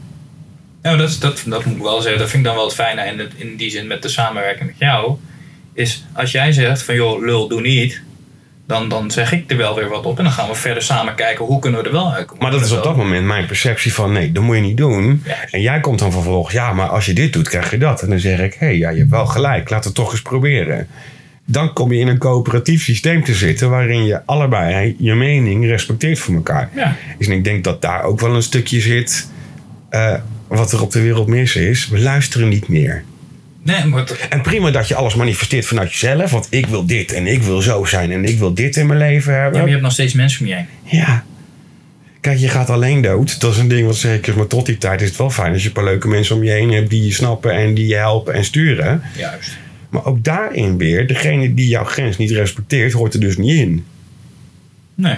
Nou, 0.83 0.99
dat, 0.99 1.17
dat, 1.21 1.43
dat 1.47 1.65
moet 1.65 1.77
ik 1.77 1.83
wel 1.83 2.01
zeggen. 2.01 2.21
Dat 2.21 2.31
vind 2.31 2.43
ik 2.43 2.49
dan 2.49 2.57
wel 2.57 2.65
het 2.65 2.75
fijne 2.75 3.07
in, 3.07 3.31
in 3.37 3.57
die 3.57 3.71
zin 3.71 3.87
met 3.87 4.03
de 4.03 4.09
samenwerking 4.09 4.67
met 4.67 4.79
jou. 4.79 5.17
Is 5.73 6.05
als 6.13 6.33
jij 6.33 6.53
zegt 6.53 6.83
van 6.83 6.95
joh, 6.95 7.25
lul, 7.25 7.49
doe 7.49 7.61
niet. 7.61 8.03
Dan, 8.67 8.89
dan 8.89 9.11
zeg 9.11 9.33
ik 9.33 9.51
er 9.51 9.57
wel 9.57 9.75
weer 9.75 9.89
wat 9.89 10.05
op. 10.05 10.19
En 10.19 10.25
dan 10.25 10.33
gaan 10.33 10.49
we 10.49 10.55
verder 10.55 10.83
samen 10.83 11.15
kijken 11.15 11.45
hoe 11.45 11.61
kunnen 11.61 11.81
we 11.81 11.87
er 11.87 11.93
wel 11.93 12.13
uitkomen. 12.13 12.43
Maar 12.43 12.53
dat 12.53 12.65
is 12.65 12.73
op 12.73 12.83
dat 12.83 12.97
moment 12.97 13.27
mijn 13.27 13.47
perceptie 13.47 13.93
van 13.93 14.13
nee, 14.13 14.33
dat 14.33 14.43
moet 14.43 14.57
je 14.57 14.63
niet 14.63 14.77
doen. 14.77 15.23
En 15.51 15.61
jij 15.61 15.81
komt 15.81 15.99
dan 15.99 16.13
vervolgens, 16.13 16.55
ja, 16.55 16.73
maar 16.73 16.89
als 16.89 17.07
je 17.07 17.13
dit 17.13 17.33
doet, 17.33 17.49
krijg 17.49 17.71
je 17.71 17.79
dat. 17.79 18.03
En 18.03 18.09
dan 18.09 18.19
zeg 18.19 18.39
ik, 18.39 18.55
hé, 18.55 18.67
hey, 18.67 18.77
ja, 18.77 18.91
je 18.91 18.99
hebt 18.99 19.11
wel 19.11 19.27
gelijk, 19.27 19.71
laten 19.71 19.93
we 19.93 19.97
het 19.97 20.05
toch 20.05 20.13
eens 20.13 20.23
proberen. 20.23 20.89
Dan 21.45 21.73
kom 21.73 21.93
je 21.93 22.01
in 22.01 22.09
een 22.09 22.19
coöperatief 22.19 22.83
systeem 22.83 23.25
te 23.25 23.35
zitten 23.35 23.71
waarin 23.71 24.05
je 24.05 24.27
allebei 24.27 24.97
je 24.99 25.15
mening 25.15 25.67
respecteert 25.67 26.19
voor 26.19 26.35
elkaar. 26.35 26.71
Ja. 26.75 26.97
Dus 27.19 27.29
ik 27.29 27.45
denk 27.45 27.65
dat 27.65 27.83
daar 27.83 28.03
ook 28.03 28.21
wel 28.21 28.35
een 28.35 28.43
stukje 28.43 28.81
zit 28.81 29.31
eh, 29.89 30.15
wat 30.49 30.73
er 30.73 30.83
op 30.83 30.93
de 30.93 31.01
wereld 31.01 31.27
mis 31.27 31.57
is. 31.57 31.89
We 31.89 32.01
luisteren 32.01 32.49
niet 32.49 32.69
meer. 32.69 33.05
Nee, 33.67 33.85
maar 33.85 34.27
En 34.29 34.43
prima 34.43 34.71
dat 34.71 34.89
je 34.89 34.95
alles 34.95 35.15
manifesteert 35.15 35.67
vanuit 35.67 35.93
jezelf. 35.93 36.31
Want 36.31 36.47
ik 36.51 36.67
wil 36.67 36.87
dit 36.87 37.13
en 37.13 37.27
ik 37.27 37.43
wil 37.43 37.61
zo 37.61 37.85
zijn 37.85 38.13
en 38.13 38.25
ik 38.25 38.39
wil 38.39 38.55
dit 38.55 38.77
in 38.77 38.87
mijn 38.87 38.99
leven 38.99 39.33
ja, 39.33 39.39
hebben. 39.39 39.59
maar 39.59 39.67
je 39.67 39.73
hebt 39.73 39.85
nog 39.85 39.93
steeds 39.93 40.13
mensen 40.13 40.41
om 40.41 40.47
je 40.47 40.55
heen. 40.55 40.67
Ja. 40.83 41.25
Kijk, 42.21 42.39
je 42.39 42.49
gaat 42.49 42.71
alleen 42.71 43.03
dood. 43.03 43.41
Dat 43.41 43.53
is 43.53 43.59
een 43.59 43.69
ding 43.69 43.87
wat 43.87 43.97
zeker 43.97 44.33
is. 44.33 44.39
Maar 44.39 44.47
tot 44.47 44.67
die 44.67 44.79
tijd 44.79 45.01
is 45.01 45.09
het 45.09 45.19
wel 45.19 45.31
fijn 45.31 45.53
als 45.53 45.63
je 45.63 45.69
een 45.69 45.75
paar 45.75 45.85
leuke 45.85 46.09
mensen 46.09 46.37
om 46.37 46.45
je 46.45 46.51
heen 46.51 46.73
hebt 46.73 46.91
die 46.91 47.05
je 47.05 47.13
snappen 47.13 47.53
en 47.53 47.75
die 47.75 47.87
je 47.87 47.95
helpen 47.95 48.35
en 48.35 48.45
sturen. 48.45 49.03
Juist. 49.17 49.57
Maar 49.89 50.05
ook 50.05 50.25
daarin 50.25 50.79
weer, 50.79 51.07
degene 51.07 51.55
die 51.55 51.69
jouw 51.69 51.85
grens 51.85 52.17
niet 52.17 52.31
respecteert, 52.31 52.93
hoort 52.93 53.15
er 53.15 53.21
dus 53.21 53.37
niet 53.37 53.59
in. 53.59 53.85
Nee. 54.95 55.17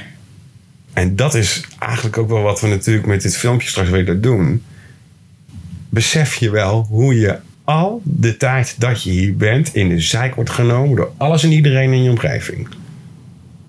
En 0.93 1.17
dat 1.17 1.35
is 1.35 1.65
eigenlijk 1.79 2.19
ook 2.19 2.29
wel 2.29 2.43
wat 2.43 2.61
we 2.61 2.69
natuurlijk 2.69 3.07
met 3.07 3.23
dit 3.23 3.37
filmpje 3.37 3.69
straks 3.69 3.91
willen 3.91 4.21
doen. 4.21 4.63
Besef 5.89 6.35
je 6.35 6.51
wel 6.51 6.87
hoe 6.91 7.19
je 7.19 7.39
al 7.69 8.03
de 8.05 8.37
tijd 8.37 8.75
dat 8.79 9.03
je 9.03 9.11
hier 9.11 9.37
bent 9.37 9.75
in 9.75 9.89
de 9.89 10.01
zijk 10.01 10.35
wordt 10.35 10.51
genomen 10.51 10.97
door 10.97 11.13
alles 11.17 11.43
en 11.43 11.53
iedereen 11.53 11.93
in 11.93 12.03
je 12.03 12.11
omgeving. 12.11 12.69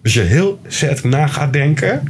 Als 0.04 0.14
je 0.14 0.22
heel 0.22 0.60
zet 0.68 1.04
na 1.04 1.28
gaat 1.28 1.54
denken, 1.54 2.04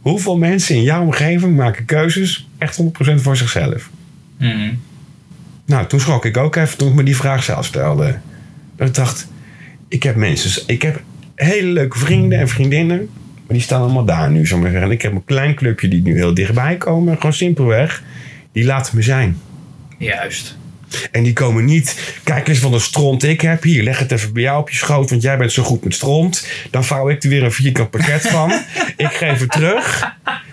hoeveel 0.00 0.36
mensen 0.36 0.74
in 0.74 0.82
jouw 0.82 1.02
omgeving 1.02 1.56
maken 1.56 1.84
keuzes 1.84 2.48
echt 2.58 2.82
100% 2.82 3.14
voor 3.14 3.36
zichzelf. 3.36 3.90
Mhm. 4.38 4.74
Nou, 5.66 5.86
toen 5.86 6.00
schrok 6.00 6.24
ik 6.24 6.36
ook 6.36 6.56
even 6.56 6.78
toen 6.78 6.88
ik 6.88 6.94
me 6.94 7.02
die 7.02 7.16
vraag 7.16 7.42
zelf 7.42 7.66
stelde. 7.66 8.18
Dat 8.76 8.88
ik 8.88 8.94
dacht, 8.94 9.28
ik 9.88 10.02
heb 10.02 10.16
mensen, 10.16 10.62
ik 10.66 10.82
heb 10.82 11.02
hele 11.34 11.68
leuke 11.68 11.98
vrienden 11.98 12.38
en 12.38 12.48
vriendinnen, 12.48 12.98
maar 13.34 13.56
die 13.56 13.60
staan 13.60 13.80
allemaal 13.80 14.04
daar 14.04 14.30
nu, 14.30 14.46
zo 14.46 14.58
maar 14.58 14.70
zeggen. 14.70 14.88
En 14.88 14.94
ik 14.94 15.02
heb 15.02 15.12
een 15.12 15.24
klein 15.24 15.54
clubje 15.54 15.88
die 15.88 16.02
nu 16.02 16.14
heel 16.14 16.34
dichtbij 16.34 16.76
komen, 16.76 17.16
gewoon 17.16 17.32
simpelweg, 17.32 18.02
die 18.52 18.64
laten 18.64 18.96
me 18.96 19.02
zijn. 19.02 19.38
Juist. 19.98 20.60
En 21.10 21.22
die 21.22 21.32
komen 21.32 21.64
niet, 21.64 22.14
kijk 22.24 22.48
eens 22.48 22.60
wat 22.60 22.72
een 22.72 22.80
stront 22.80 23.22
ik 23.24 23.40
heb. 23.40 23.62
Hier, 23.62 23.82
leg 23.82 23.98
het 23.98 24.12
even 24.12 24.32
bij 24.32 24.42
jou 24.42 24.60
op 24.60 24.70
je 24.70 24.76
schoot, 24.76 25.10
want 25.10 25.22
jij 25.22 25.36
bent 25.36 25.52
zo 25.52 25.62
goed 25.62 25.84
met 25.84 25.94
stront. 25.94 26.46
Dan 26.70 26.84
vouw 26.84 27.08
ik 27.08 27.22
er 27.22 27.28
weer 27.28 27.42
een 27.42 27.52
vierkant 27.52 27.90
pakket 27.90 28.26
van. 28.28 28.52
ik 28.96 29.10
geef 29.12 29.40
het 29.40 29.50
terug. 29.50 30.10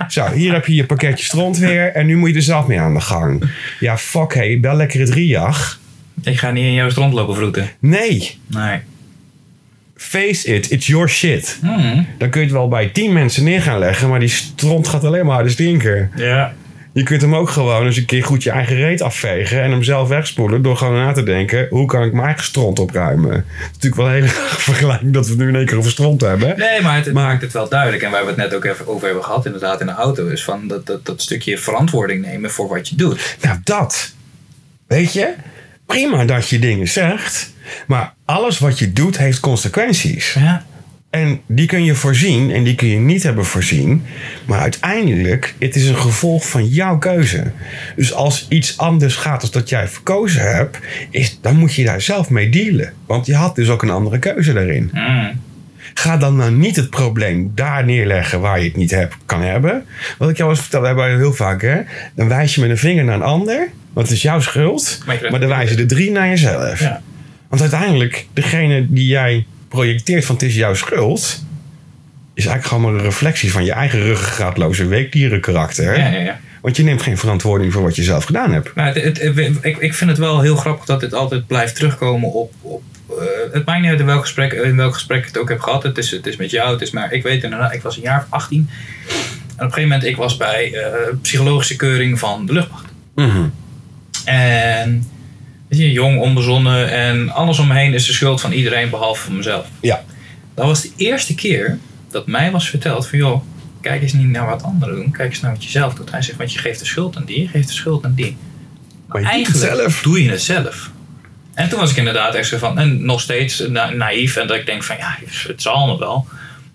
Zo, 0.10 0.32
hier 0.32 0.54
heb 0.54 0.66
je 0.66 0.76
je 0.76 0.86
pakketje 0.86 1.26
stront 1.26 1.58
weer. 1.58 1.92
En 1.94 2.06
nu 2.06 2.16
moet 2.18 2.30
je 2.30 2.36
er 2.36 2.42
zelf 2.42 2.68
mee 2.68 2.80
aan 2.80 2.94
de 2.94 3.02
gang. 3.02 3.44
Ja, 3.80 3.98
fuck, 3.98 4.34
hey, 4.34 4.60
bel 4.60 4.76
lekker 4.76 5.00
het 5.00 5.10
Riach. 5.10 5.80
Ik 6.24 6.38
ga 6.40 6.52
niet 6.52 6.64
in 6.64 6.74
jouw 6.74 6.90
strand 6.90 7.14
lopen 7.14 7.36
vroeten. 7.36 7.70
Nee, 7.80 8.38
Nee. 8.48 8.80
face 9.96 10.54
it, 10.56 10.72
it's 10.72 10.88
your 10.88 11.10
shit. 11.10 11.60
Mhm. 11.62 12.04
Dan 12.18 12.30
kun 12.30 12.40
je 12.42 12.46
het 12.48 12.56
wel 12.56 12.68
bij 12.68 12.88
tien 12.90 13.14
mensen 13.14 13.44
neer 13.44 13.62
gaan 13.62 13.80
leggen, 13.80 14.10
maar 14.10 14.20
die 14.20 14.30
stront 14.30 14.88
gaat 14.88 15.04
alleen 15.04 15.26
maar 15.26 15.34
harder 15.34 15.52
stinken. 15.52 16.12
Ja. 16.16 16.54
Je 16.92 17.04
kunt 17.04 17.22
hem 17.22 17.36
ook 17.36 17.50
gewoon 17.50 17.86
eens 17.86 17.98
een 17.98 18.06
keer 18.06 18.24
goed 18.24 18.44
je 18.44 18.52
eigen 18.52 18.76
reet 18.76 19.02
afvegen 19.02 19.62
en 19.62 19.72
hem 19.72 19.84
zelf 19.84 20.08
wegspoelen 20.08 20.62
door 20.62 20.78
gewoon 20.78 20.94
na 20.94 21.12
te 21.12 21.24
denken, 21.24 21.68
hoe 21.70 21.86
kan 21.88 22.04
ik 22.04 22.12
mijn 22.14 22.26
eigen 22.26 22.44
stront 22.44 22.80
opruimen? 22.80 23.32
Het 23.32 23.44
is 23.60 23.66
natuurlijk 23.74 23.96
wel 23.96 24.06
een 24.06 24.14
hele 24.14 24.28
vergelijking 24.70 25.14
dat 25.14 25.24
we 25.26 25.30
het 25.32 25.40
nu 25.40 25.48
in 25.48 25.56
één 25.56 25.66
keer 25.66 25.78
over 25.78 25.92
stront 25.92 26.22
hebben. 26.22 26.58
Nee, 26.58 26.82
maar 26.82 26.96
het, 26.96 27.06
het 27.06 27.14
Maar- 27.14 27.24
maakt 27.28 27.42
het 27.42 27.54
wel 27.54 27.70
duidelijk. 27.70 28.04
En 28.04 28.12
waar 28.12 28.22
we 28.22 28.28
het 28.28 28.38
net 28.38 28.54
ook 28.54 28.66
even 28.66 28.88
over 28.88 29.06
hebben 29.06 29.24
gehad, 29.24 29.46
inderdaad, 29.46 29.80
in 29.80 29.86
de 29.86 29.92
auto, 29.94 30.28
is 30.28 30.44
van 30.44 30.68
dat, 30.68 30.86
dat, 30.86 31.06
dat 31.06 31.22
stukje 31.22 31.58
verantwoording 31.58 32.26
nemen 32.26 32.52
voor 32.52 32.68
wat 32.68 32.90
je 32.90 32.96
doet. 32.96 33.38
Nou, 33.42 33.58
dat. 33.64 34.14
Weet 34.88 35.14
je? 35.14 35.34
Prima 35.86 36.26
dat 36.26 36.50
je 36.50 36.60
dingen 36.60 36.88
zegt, 36.88 37.54
maar 37.88 38.14
alles 38.26 38.60
wat 38.60 38.80
je 38.80 38.94
doet 38.94 39.18
heeft 39.18 39.40
consequenties. 39.40 40.34
Ja. 40.34 40.66
En 41.10 41.42
die 41.46 41.68
kun 41.68 41.84
je 41.84 41.96
voorzien 41.96 42.52
en 42.52 42.64
die 42.64 42.76
kun 42.76 42.88
je 42.88 43.00
niet 43.00 43.24
hebben 43.24 43.46
voorzien. 43.46 44.04
Maar 44.46 44.60
uiteindelijk, 44.60 45.56
het 45.60 45.76
is 45.76 45.88
een 45.88 45.98
gevolg 45.98 46.50
van 46.50 46.68
jouw 46.68 46.98
keuze. 46.98 47.52
Dus 47.96 48.14
als 48.14 48.46
iets 48.50 48.78
anders 48.78 49.16
gaat 49.16 49.42
dan 49.42 49.50
dat 49.52 49.70
jij 49.70 49.88
verkozen 49.88 50.56
hebt, 50.56 50.80
is, 51.10 51.40
dan 51.42 51.56
moet 51.56 51.74
je 51.74 51.84
daar 51.84 52.02
zelf 52.02 52.30
mee 52.30 52.50
dealen. 52.50 52.94
Want 53.06 53.26
je 53.26 53.36
had 53.36 53.56
dus 53.56 53.70
ook 53.70 53.82
een 53.82 53.90
andere 53.90 54.20
keuze 54.20 54.54
daarin. 54.54 54.90
Mhm. 54.94 55.34
Ga 55.94 56.18
dan 56.18 56.36
nou 56.36 56.52
niet 56.52 56.76
het 56.76 56.90
probleem 56.90 57.52
daar 57.56 57.86
neerleggen 57.86 58.40
waar 58.42 58.60
je 58.60 58.66
het 58.66 58.76
niet 58.76 58.92
hebt, 58.92 59.16
kan 59.26 59.42
hebben. 59.42 59.86
Wat 60.18 60.30
ik 60.30 60.38
jou 60.38 60.50
al 60.50 60.56
eens 60.56 60.64
vertelde, 60.64 60.88
hebben 60.88 61.12
we 61.12 61.18
heel 61.18 61.34
vaak, 61.34 61.62
hè? 61.62 61.82
Dan 62.16 62.28
wijs 62.28 62.56
je 62.56 62.62
met 62.62 62.70
een 62.70 62.78
vinger 62.78 63.04
naar 63.04 63.16
een 63.16 63.22
ander, 63.22 63.70
want 63.94 64.08
het 64.08 64.16
is 64.16 64.22
jouw 64.22 64.40
schuld. 64.40 65.00
Maar 65.06 65.20
Maar 65.30 65.40
dan 65.40 65.50
wijzen 65.50 65.78
de 65.78 65.86
drie 65.86 66.12
naar 66.12 66.28
jezelf. 66.28 66.80
Ja. 66.80 67.02
Want 67.48 67.62
uiteindelijk, 67.62 68.28
degene 68.34 68.86
die 68.90 69.08
jij 69.08 69.46
projecteert 69.70 70.26
van 70.26 70.36
het 70.36 70.44
is 70.44 70.56
jouw 70.56 70.74
schuld, 70.74 71.44
is 72.34 72.46
eigenlijk 72.46 72.66
gewoon 72.66 72.82
maar 72.84 72.94
een 72.94 73.10
reflectie 73.10 73.52
van 73.52 73.66
je 73.66 73.72
eigen 73.72 74.00
ruggengraatloze 74.02 74.88
weekdierenkarakter. 74.88 75.98
Ja, 75.98 76.08
ja, 76.08 76.20
ja. 76.20 76.40
Want 76.62 76.78
je 76.78 76.84
neemt 76.84 77.02
geen 77.02 77.18
verantwoording 77.18 77.74
voor 77.74 77.82
wat 77.82 77.96
je 77.96 78.04
zelf 78.04 78.24
gedaan 78.24 78.52
hebt. 78.52 78.76
Nou, 78.76 79.00
het, 79.00 79.20
ik, 79.62 79.78
ik 79.78 79.94
vind 79.94 80.10
het 80.10 80.20
wel 80.20 80.42
heel 80.42 80.56
grappig 80.56 80.86
dat 80.86 81.00
dit 81.00 81.14
altijd 81.14 81.48
blijft 81.48 81.76
terugkomen 81.76 82.32
op. 82.32 82.54
op 82.62 82.84
eh, 83.10 83.16
het 83.52 83.66
maakt 83.66 83.82
niet 83.82 83.90
uit 83.90 84.00
in 84.00 84.06
welk, 84.06 84.22
gesprek, 84.22 84.54
in 84.54 84.76
welk 84.76 84.94
gesprek 84.94 85.20
ik 85.20 85.26
het 85.26 85.38
ook 85.38 85.50
heb 85.50 85.60
gehad. 85.60 85.84
Het 85.84 85.98
is, 85.98 86.12
het 86.12 86.28
is 86.28 86.36
met 86.36 86.52
jou, 86.52 86.72
het 86.72 86.82
is 86.82 86.92
maar. 86.92 87.14
Ik 87.14 87.24
weet 87.24 87.44
inderdaad, 87.44 87.74
ik 87.74 87.82
was 87.82 87.96
een 87.96 88.02
jaar 88.02 88.20
of 88.20 88.26
18. 88.30 88.60
En 88.60 88.66
op 88.66 89.60
een 89.60 89.74
gegeven 89.74 89.82
moment, 89.82 90.04
ik 90.04 90.16
was 90.16 90.38
bij 90.38 90.74
eh, 90.74 91.14
psychologische 91.22 91.76
keuring 91.76 92.20
van 92.20 92.46
de 92.46 92.54
luchtmacht. 92.54 92.86
Mhm. 93.16 93.48
En 94.26 95.08
je, 95.78 95.92
jong, 95.92 96.20
onbezonnen 96.20 96.90
en 96.92 97.30
alles 97.30 97.60
om 97.60 97.68
me 97.68 97.74
heen 97.74 97.94
is 97.94 98.06
de 98.06 98.14
schuld 98.14 98.42
van 98.42 98.52
iedereen 98.52 98.90
behalve 98.90 99.24
van 99.24 99.36
mezelf. 99.36 99.68
Ja. 99.82 100.04
Dat 100.56 100.66
was 100.66 100.82
de 100.82 100.92
eerste 100.98 101.36
keer 101.36 101.78
dat 102.12 102.28
mij 102.28 102.52
was 102.52 102.70
verteld 102.70 103.08
van 103.08 103.18
joh, 103.20 103.42
kijk 103.82 104.02
eens 104.02 104.14
niet 104.14 104.30
naar 104.30 104.46
wat 104.46 104.64
anderen 104.64 104.96
doen, 104.96 105.12
kijk 105.12 105.30
eens 105.30 105.40
naar 105.40 105.52
wat 105.52 105.64
je 105.64 105.70
zelf 105.70 105.94
doet. 105.94 106.12
Hij 106.12 106.22
zegt, 106.22 106.38
want 106.38 106.54
je 106.54 106.60
geeft 106.60 106.80
de 106.80 106.86
schuld 106.86 107.16
aan 107.18 107.26
die, 107.26 107.42
je 107.42 107.48
geeft 107.48 107.68
de 107.68 107.74
schuld 107.74 108.06
aan 108.06 108.14
die. 108.14 108.38
Maar 109.08 109.22
je 109.22 109.28
doet 109.28 109.46
het 109.48 109.64
eigenlijk 109.64 109.80
zelf. 109.80 110.02
doe 110.02 110.24
je 110.24 110.30
het 110.30 110.42
zelf. 110.42 110.92
En 111.54 111.70
toen 111.70 111.80
was 111.80 111.92
ik 111.92 111.98
inderdaad 111.98 112.36
echt 112.36 112.48
zo 112.48 112.58
van, 112.58 112.80
en 112.80 113.06
nog 113.06 113.22
steeds 113.22 113.60
na- 113.68 113.90
naïef 113.90 114.36
en 114.36 114.48
dat 114.48 114.58
ik 114.58 114.66
denk 114.66 114.84
van 114.84 114.98
ja, 114.98 115.18
het 115.48 115.62
zal 115.62 115.88
me 115.88 115.98
wel. 115.98 116.28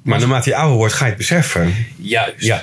Maar 0.03 0.19
naarmate 0.19 0.49
je 0.51 0.57
ouder 0.57 0.77
wordt, 0.77 0.95
ga 0.95 1.05
je 1.05 1.09
het 1.11 1.19
beseffen. 1.19 1.75
Juist. 1.97 2.35
Ja. 2.45 2.63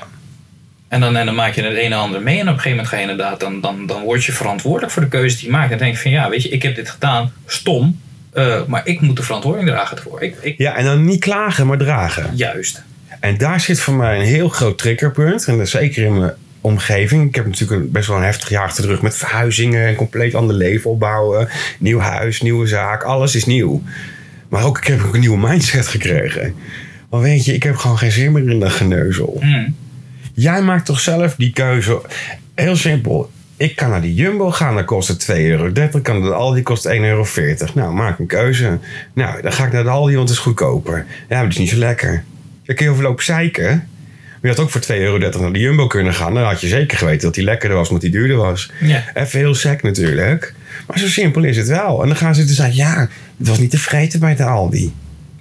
En 0.92 1.00
dan, 1.00 1.16
en 1.16 1.26
dan 1.26 1.36
maak 1.36 1.54
je 1.54 1.62
het 1.62 1.72
een 1.78 1.92
en 1.92 1.94
ander 1.94 2.22
mee. 2.22 2.36
En 2.40 2.42
op 2.42 2.48
een 2.48 2.54
gegeven 2.54 2.70
moment 2.72 2.88
ga 2.88 2.96
je 2.96 3.02
inderdaad, 3.02 3.40
dan, 3.40 3.62
dan, 3.62 3.86
dan 3.86 4.02
word 4.02 4.24
je 4.24 4.32
verantwoordelijk 4.32 4.92
voor 4.92 5.02
de 5.02 5.08
keuze 5.08 5.36
die 5.36 5.46
je 5.46 5.52
maakt. 5.52 5.64
En 5.64 5.70
dan 5.70 5.78
denk 5.80 5.94
je 5.96 6.02
van 6.02 6.12
ja, 6.12 6.30
weet 6.30 6.44
je, 6.44 6.50
ik 6.50 6.64
heb 6.64 6.76
dit 6.76 6.90
gedaan, 6.90 7.34
stom. 7.46 8.00
eh, 8.34 8.66
maar 8.68 8.82
ik 8.88 9.02
moet 9.02 9.16
de 9.16 9.24
verantwoording 9.24 9.68
dragen 9.68 9.98
ervoor. 9.98 10.22
Ik, 10.22 10.36
ik, 10.42 10.58
Ja, 10.58 10.76
en 10.76 10.86
dan 10.86 11.06
niet 11.06 11.20
klagen, 11.20 11.68
maar 11.68 11.78
dragen. 11.78 12.30
Juist. 12.36 12.84
En 13.20 13.38
daar 13.38 13.60
zit 13.60 13.80
voor 13.80 13.94
mij 13.94 14.20
een 14.20 14.26
heel 14.26 14.50
groot 14.50 14.78
triggerpunt. 14.78 15.46
En 15.46 15.58
dat 15.58 15.66
is 15.66 15.72
zeker 15.72 16.06
in 16.06 16.20
mijn 16.20 16.34
omgeving. 16.62 17.28
Ik 17.28 17.36
heb 17.36 17.46
natuurlijk 17.46 17.82
een, 17.82 17.92
best 17.92 18.08
wel 18.08 18.18
een 18.18 18.24
heftig 18.24 18.50
jaar 18.50 18.64
achter 18.64 18.84
de 18.84 18.90
rug 18.90 19.02
met 19.02 19.18
verhuizingen. 19.18 19.88
Een 19.88 19.96
compleet 19.96 20.36
ander 20.36 20.56
leven 20.56 20.90
opbouwen. 20.90 21.48
Nieuw 21.80 22.00
huis, 22.00 22.42
nieuwe 22.42 22.68
zaak. 22.68 23.04
Alles 23.04 23.36
is 23.36 23.46
nieuw. 23.46 23.82
Maar 24.50 24.64
ook, 24.66 24.78
ik 24.78 24.88
heb 24.88 25.04
ook 25.06 25.14
een 25.14 25.20
nieuwe 25.20 25.48
mindset 25.48 25.88
gekregen. 25.88 26.56
Maar 27.10 27.22
weet 27.22 27.46
je, 27.46 27.54
ik 27.54 27.64
heb 27.64 27.76
gewoon 27.76 27.98
geen 27.98 28.12
zin 28.12 28.32
meer 28.32 28.50
in 28.50 28.60
dat 28.60 28.72
geneuzel. 28.72 29.38
Hm. 29.42 29.70
Jij 30.34 30.62
maakt 30.62 30.86
toch 30.86 31.00
zelf 31.00 31.36
die 31.36 31.52
keuze. 31.52 32.02
Heel 32.56 32.76
simpel. 32.76 33.32
Ik 33.58 33.76
kan 33.76 33.90
naar 33.90 34.02
die 34.02 34.14
Jumbo 34.14 34.52
gaan, 34.52 34.76
dan 34.76 34.86
kost 34.86 35.08
het 35.08 35.28
2,30 35.32 35.36
euro. 35.36 35.72
Kan 36.02 36.20
naar 36.20 36.30
de 36.30 36.36
Aldi, 36.36 36.62
kost 36.62 36.88
1,40 36.88 36.94
euro. 36.94 37.26
Nou, 37.74 37.94
maak 37.94 38.20
een 38.20 38.28
keuze. 38.28 38.80
Nou, 39.14 39.42
dan 39.42 39.54
ga 39.54 39.66
ik 39.66 39.72
naar 39.72 39.84
de 39.84 39.90
Aldi, 39.90 40.16
want 40.16 40.30
het 40.30 40.38
is 40.38 40.44
goedkoper. 40.44 41.06
Ja, 41.08 41.36
maar 41.36 41.44
het 41.44 41.52
is 41.52 41.58
niet 41.58 41.70
zo 41.70 41.78
lekker. 41.78 42.24
Dan 42.66 42.76
kun 42.76 42.86
je 42.86 42.92
over 42.92 43.04
lopen 43.04 43.24
zeiken. 43.24 43.88
Maar 44.42 44.52
je 44.52 44.58
had 44.58 44.60
ook 44.60 44.70
voor 44.70 44.82
2,30 44.82 44.88
euro 44.88 45.18
naar 45.18 45.54
de 45.54 45.60
Jumbo 45.60 45.88
kunnen 45.88 46.14
gaan. 46.14 46.34
Dan 46.34 46.44
had 46.44 46.62
je 46.62 46.68
zeker 46.68 46.98
geweten 46.98 47.22
dat 47.22 47.34
die 47.34 47.44
lekkerder 47.44 47.78
was, 47.78 47.88
omdat 47.88 48.04
die 48.04 48.12
duurder 48.12 48.38
was. 48.38 48.72
Ja. 48.80 49.04
Even 49.14 49.40
heel 49.40 49.56
sec 49.56 49.84
natuurlijk. 49.84 50.54
Maar 50.88 51.00
zo 51.00 51.08
simpel 51.08 51.44
is 51.44 51.58
het 51.58 51.68
wel. 51.68 52.02
En 52.02 52.08
dan 52.08 52.18
gaan 52.18 52.36
ze 52.36 52.46
dus 52.46 52.56
zeggen, 52.56 52.76
ja, 52.76 53.10
het 53.38 53.48
was 53.48 53.60
niet 53.60 53.72
te 53.72 53.78
vreten 53.78 54.20
bij 54.20 54.36
de 54.36 54.44
Aldi. 54.44 54.94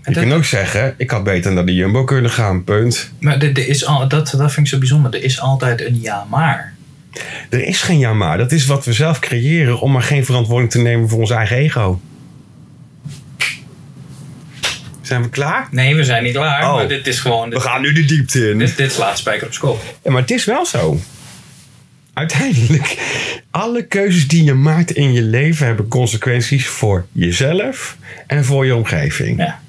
Je 0.04 0.12
dat- 0.12 0.22
kunt 0.22 0.34
ook 0.34 0.44
zeggen, 0.44 0.94
ik 0.96 1.10
had 1.10 1.24
beter 1.24 1.52
naar 1.52 1.66
de 1.66 1.74
Jumbo 1.74 2.04
kunnen 2.04 2.30
gaan, 2.30 2.64
punt. 2.64 3.10
Maar 3.20 3.38
er 3.42 3.68
is 3.68 3.84
al, 3.86 4.08
dat, 4.08 4.34
dat 4.36 4.52
vind 4.52 4.66
ik 4.66 4.72
zo 4.72 4.78
bijzonder. 4.78 5.14
Er 5.14 5.22
is 5.24 5.40
altijd 5.40 5.80
een 5.86 6.00
ja 6.00 6.26
maar. 6.30 6.74
Er 7.50 7.64
is 7.64 7.82
geen 7.82 7.98
ja 7.98 8.12
maar. 8.14 8.38
Dat 8.38 8.52
is 8.52 8.66
wat 8.66 8.84
we 8.84 8.92
zelf 8.92 9.18
creëren 9.18 9.80
om 9.80 9.92
maar 9.92 10.02
geen 10.02 10.24
verantwoording 10.24 10.70
te 10.70 10.78
nemen 10.80 11.08
voor 11.08 11.18
ons 11.20 11.30
eigen 11.30 11.56
ego. 11.56 12.00
Zijn 15.02 15.22
we 15.22 15.28
klaar? 15.28 15.68
Nee, 15.70 15.94
we 15.96 16.04
zijn 16.04 16.22
niet 16.22 16.32
klaar. 16.34 16.62
Oh. 16.62 16.74
Maar 16.74 16.88
dit 16.88 17.06
is 17.06 17.18
gewoon... 17.20 17.50
We 17.50 17.60
gaan 17.60 17.80
nu 17.82 17.92
de 17.92 18.04
diepte 18.04 18.50
in. 18.50 18.58
Dit, 18.58 18.76
dit 18.76 18.92
slaat 18.92 19.18
spijker 19.18 19.46
op 19.46 19.52
school. 19.52 19.80
Ja, 20.04 20.10
maar 20.10 20.20
het 20.20 20.30
is 20.30 20.44
wel 20.44 20.66
zo. 20.66 21.00
Uiteindelijk, 22.14 22.96
alle 23.50 23.86
keuzes 23.86 24.28
die 24.28 24.44
je 24.44 24.54
maakt 24.54 24.90
in 24.90 25.12
je 25.12 25.22
leven 25.22 25.66
hebben 25.66 25.88
consequenties 25.88 26.66
voor 26.66 27.06
jezelf 27.12 27.96
en 28.26 28.44
voor 28.44 28.66
je 28.66 28.74
omgeving. 28.74 29.38
Ja. 29.38 29.60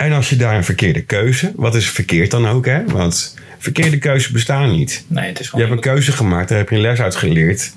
En 0.00 0.12
als 0.12 0.28
je 0.28 0.36
daar 0.36 0.56
een 0.56 0.64
verkeerde 0.64 1.02
keuze, 1.02 1.52
wat 1.56 1.74
is 1.74 1.90
verkeerd 1.90 2.30
dan 2.30 2.48
ook, 2.48 2.66
hè? 2.66 2.84
Want 2.86 3.36
verkeerde 3.58 3.98
keuzes 3.98 4.30
bestaan 4.30 4.70
niet. 4.70 5.04
Nee, 5.06 5.28
het 5.28 5.38
is 5.38 5.44
Je 5.44 5.50
gewoon... 5.50 5.66
hebt 5.66 5.76
een 5.76 5.92
keuze 5.92 6.12
gemaakt, 6.12 6.48
daar 6.48 6.58
heb 6.58 6.68
je 6.68 6.74
een 6.74 6.80
les 6.80 7.00
uit 7.00 7.16
geleerd. 7.16 7.72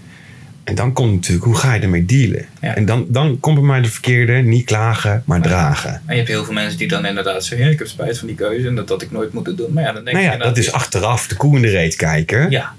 En 0.64 0.76
dan 0.76 0.94
komt 0.94 1.14
natuurlijk, 1.14 1.44
hoe 1.46 1.56
ga 1.56 1.74
je 1.74 1.80
ermee 1.82 2.06
dealen? 2.06 2.46
Ja. 2.62 2.76
En 2.76 2.86
dan, 2.86 3.06
dan 3.10 3.40
komt 3.40 3.56
bij 3.56 3.66
mij 3.68 3.82
de 3.82 3.88
verkeerde, 3.88 4.34
niet 4.34 4.66
klagen, 4.66 5.24
maar 5.26 5.42
dragen. 5.42 5.92
En 5.92 6.02
je 6.08 6.16
hebt 6.16 6.28
heel 6.28 6.44
veel 6.46 6.54
mensen 6.54 6.78
die 6.78 6.88
dan 6.88 7.06
inderdaad 7.06 7.46
zeggen... 7.46 7.72
Ik 7.72 7.80
heb 7.80 7.88
spijt 7.88 8.18
van 8.18 8.28
die 8.28 8.36
keuze 8.36 8.68
en 8.68 8.76
dat 8.76 8.90
had 8.90 9.02
ik 9.02 9.12
nooit 9.12 9.34
moeten 9.34 9.56
doen. 9.56 9.74
Maar 9.74 9.84
ja, 9.84 9.92
dan 9.92 10.04
denk 10.04 10.18
Nou 10.18 10.30
je 10.32 10.38
ja, 10.38 10.44
dat 10.44 10.58
is 10.58 10.72
achteraf 10.72 11.28
de 11.28 11.36
koe 11.36 11.56
in 11.56 11.62
de 11.62 11.70
reet 11.70 11.96
kijken. 11.96 12.50
Ja, 12.50 12.74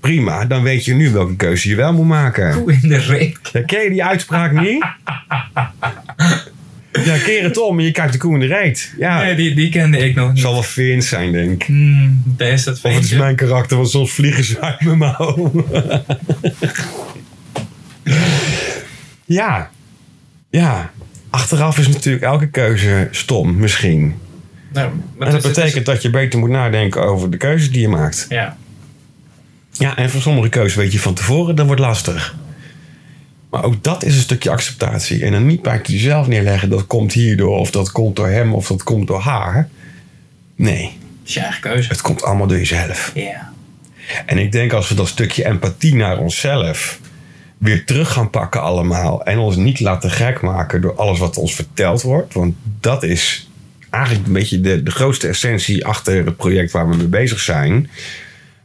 Prima, 0.00 0.44
dan 0.44 0.62
weet 0.62 0.84
je 0.84 0.94
nu 0.94 1.10
welke 1.10 1.36
keuze 1.36 1.68
je 1.68 1.74
wel 1.74 1.92
moet 1.92 2.06
maken. 2.06 2.62
Koe 2.62 2.72
in 2.82 2.88
de 2.88 2.98
reek. 2.98 3.38
Ja, 3.52 3.62
ken 3.62 3.82
je 3.82 3.90
die 3.90 4.04
uitspraak 4.04 4.52
niet? 4.52 4.84
Ja, 7.04 7.18
keer 7.18 7.42
het 7.42 7.58
om 7.58 7.78
en 7.78 7.84
je 7.84 7.90
kijkt 7.90 8.12
de 8.12 8.18
koe 8.18 8.34
in 8.34 8.40
de 8.40 8.46
reet. 8.46 8.94
Ja, 8.98 9.22
Nee, 9.22 9.34
die, 9.34 9.54
die 9.54 9.68
kende 9.70 9.98
ik 9.98 10.14
nog 10.14 10.32
niet. 10.32 10.40
zal 10.40 10.52
wel 10.52 10.62
Vince 10.62 11.08
zijn, 11.08 11.32
denk 11.32 11.50
ik. 11.50 11.62
Hmm, 11.66 12.22
daar 12.24 12.48
is 12.48 12.64
dat 12.64 12.80
Of 12.82 12.94
het 12.94 13.04
is 13.04 13.12
mijn 13.12 13.36
karakter, 13.36 13.76
want 13.76 13.90
soms 13.90 14.12
vliegen 14.12 14.44
ze 14.44 14.60
uit 14.60 14.80
mijn 14.80 14.98
mouw. 14.98 15.52
ja. 19.24 19.70
Ja. 20.50 20.90
Achteraf 21.30 21.78
is 21.78 21.88
natuurlijk 21.88 22.24
elke 22.24 22.46
keuze 22.46 23.08
stom, 23.10 23.56
misschien. 23.56 24.14
Nou, 24.72 24.90
maar 25.18 25.26
En 25.26 25.32
dat 25.32 25.42
betekent 25.42 25.86
dat 25.86 26.02
je 26.02 26.10
beter 26.10 26.38
moet 26.38 26.50
nadenken 26.50 27.02
over 27.02 27.30
de 27.30 27.36
keuzes 27.36 27.70
die 27.70 27.80
je 27.80 27.88
maakt. 27.88 28.26
Ja. 28.28 28.56
Ja, 29.72 29.96
en 29.96 30.10
voor 30.10 30.20
sommige 30.20 30.48
keuzes 30.48 30.74
weet 30.74 30.92
je 30.92 31.00
van 31.00 31.14
tevoren, 31.14 31.56
dat 31.56 31.66
wordt 31.66 31.80
lastig. 31.80 32.34
Maar 33.54 33.64
ook 33.64 33.82
dat 33.82 34.04
is 34.04 34.14
een 34.14 34.20
stukje 34.20 34.50
acceptatie. 34.50 35.24
En 35.24 35.32
dan 35.32 35.46
niet 35.46 35.62
bij 35.62 35.80
jezelf 35.82 36.26
neerleggen, 36.26 36.70
dat 36.70 36.86
komt 36.86 37.12
hierdoor, 37.12 37.58
of 37.58 37.70
dat 37.70 37.92
komt 37.92 38.16
door 38.16 38.28
hem, 38.28 38.54
of 38.54 38.66
dat 38.66 38.82
komt 38.82 39.06
door 39.06 39.20
haar. 39.20 39.68
Nee, 40.56 40.82
Dat 40.82 41.26
is 41.28 41.34
je 41.34 41.40
eigen 41.40 41.60
keuze. 41.60 41.88
het 41.88 42.00
komt 42.00 42.22
allemaal 42.22 42.46
door 42.46 42.56
jezelf. 42.56 43.12
Ja. 43.14 43.52
En 44.26 44.38
ik 44.38 44.52
denk 44.52 44.72
als 44.72 44.88
we 44.88 44.94
dat 44.94 45.08
stukje 45.08 45.44
empathie 45.46 45.94
naar 45.94 46.18
onszelf 46.18 47.00
weer 47.58 47.84
terug 47.84 48.12
gaan 48.12 48.30
pakken 48.30 48.62
allemaal. 48.62 49.24
En 49.24 49.38
ons 49.38 49.56
niet 49.56 49.80
laten 49.80 50.10
gek 50.10 50.40
maken 50.40 50.80
door 50.80 50.94
alles 50.96 51.18
wat 51.18 51.36
ons 51.36 51.54
verteld 51.54 52.02
wordt. 52.02 52.34
Want 52.34 52.54
dat 52.80 53.02
is 53.02 53.50
eigenlijk 53.90 54.26
een 54.26 54.32
beetje 54.32 54.60
de, 54.60 54.82
de 54.82 54.90
grootste 54.90 55.28
essentie 55.28 55.86
achter 55.86 56.24
het 56.24 56.36
project 56.36 56.72
waar 56.72 56.88
we 56.88 56.96
mee 56.96 57.06
bezig 57.06 57.40
zijn. 57.40 57.90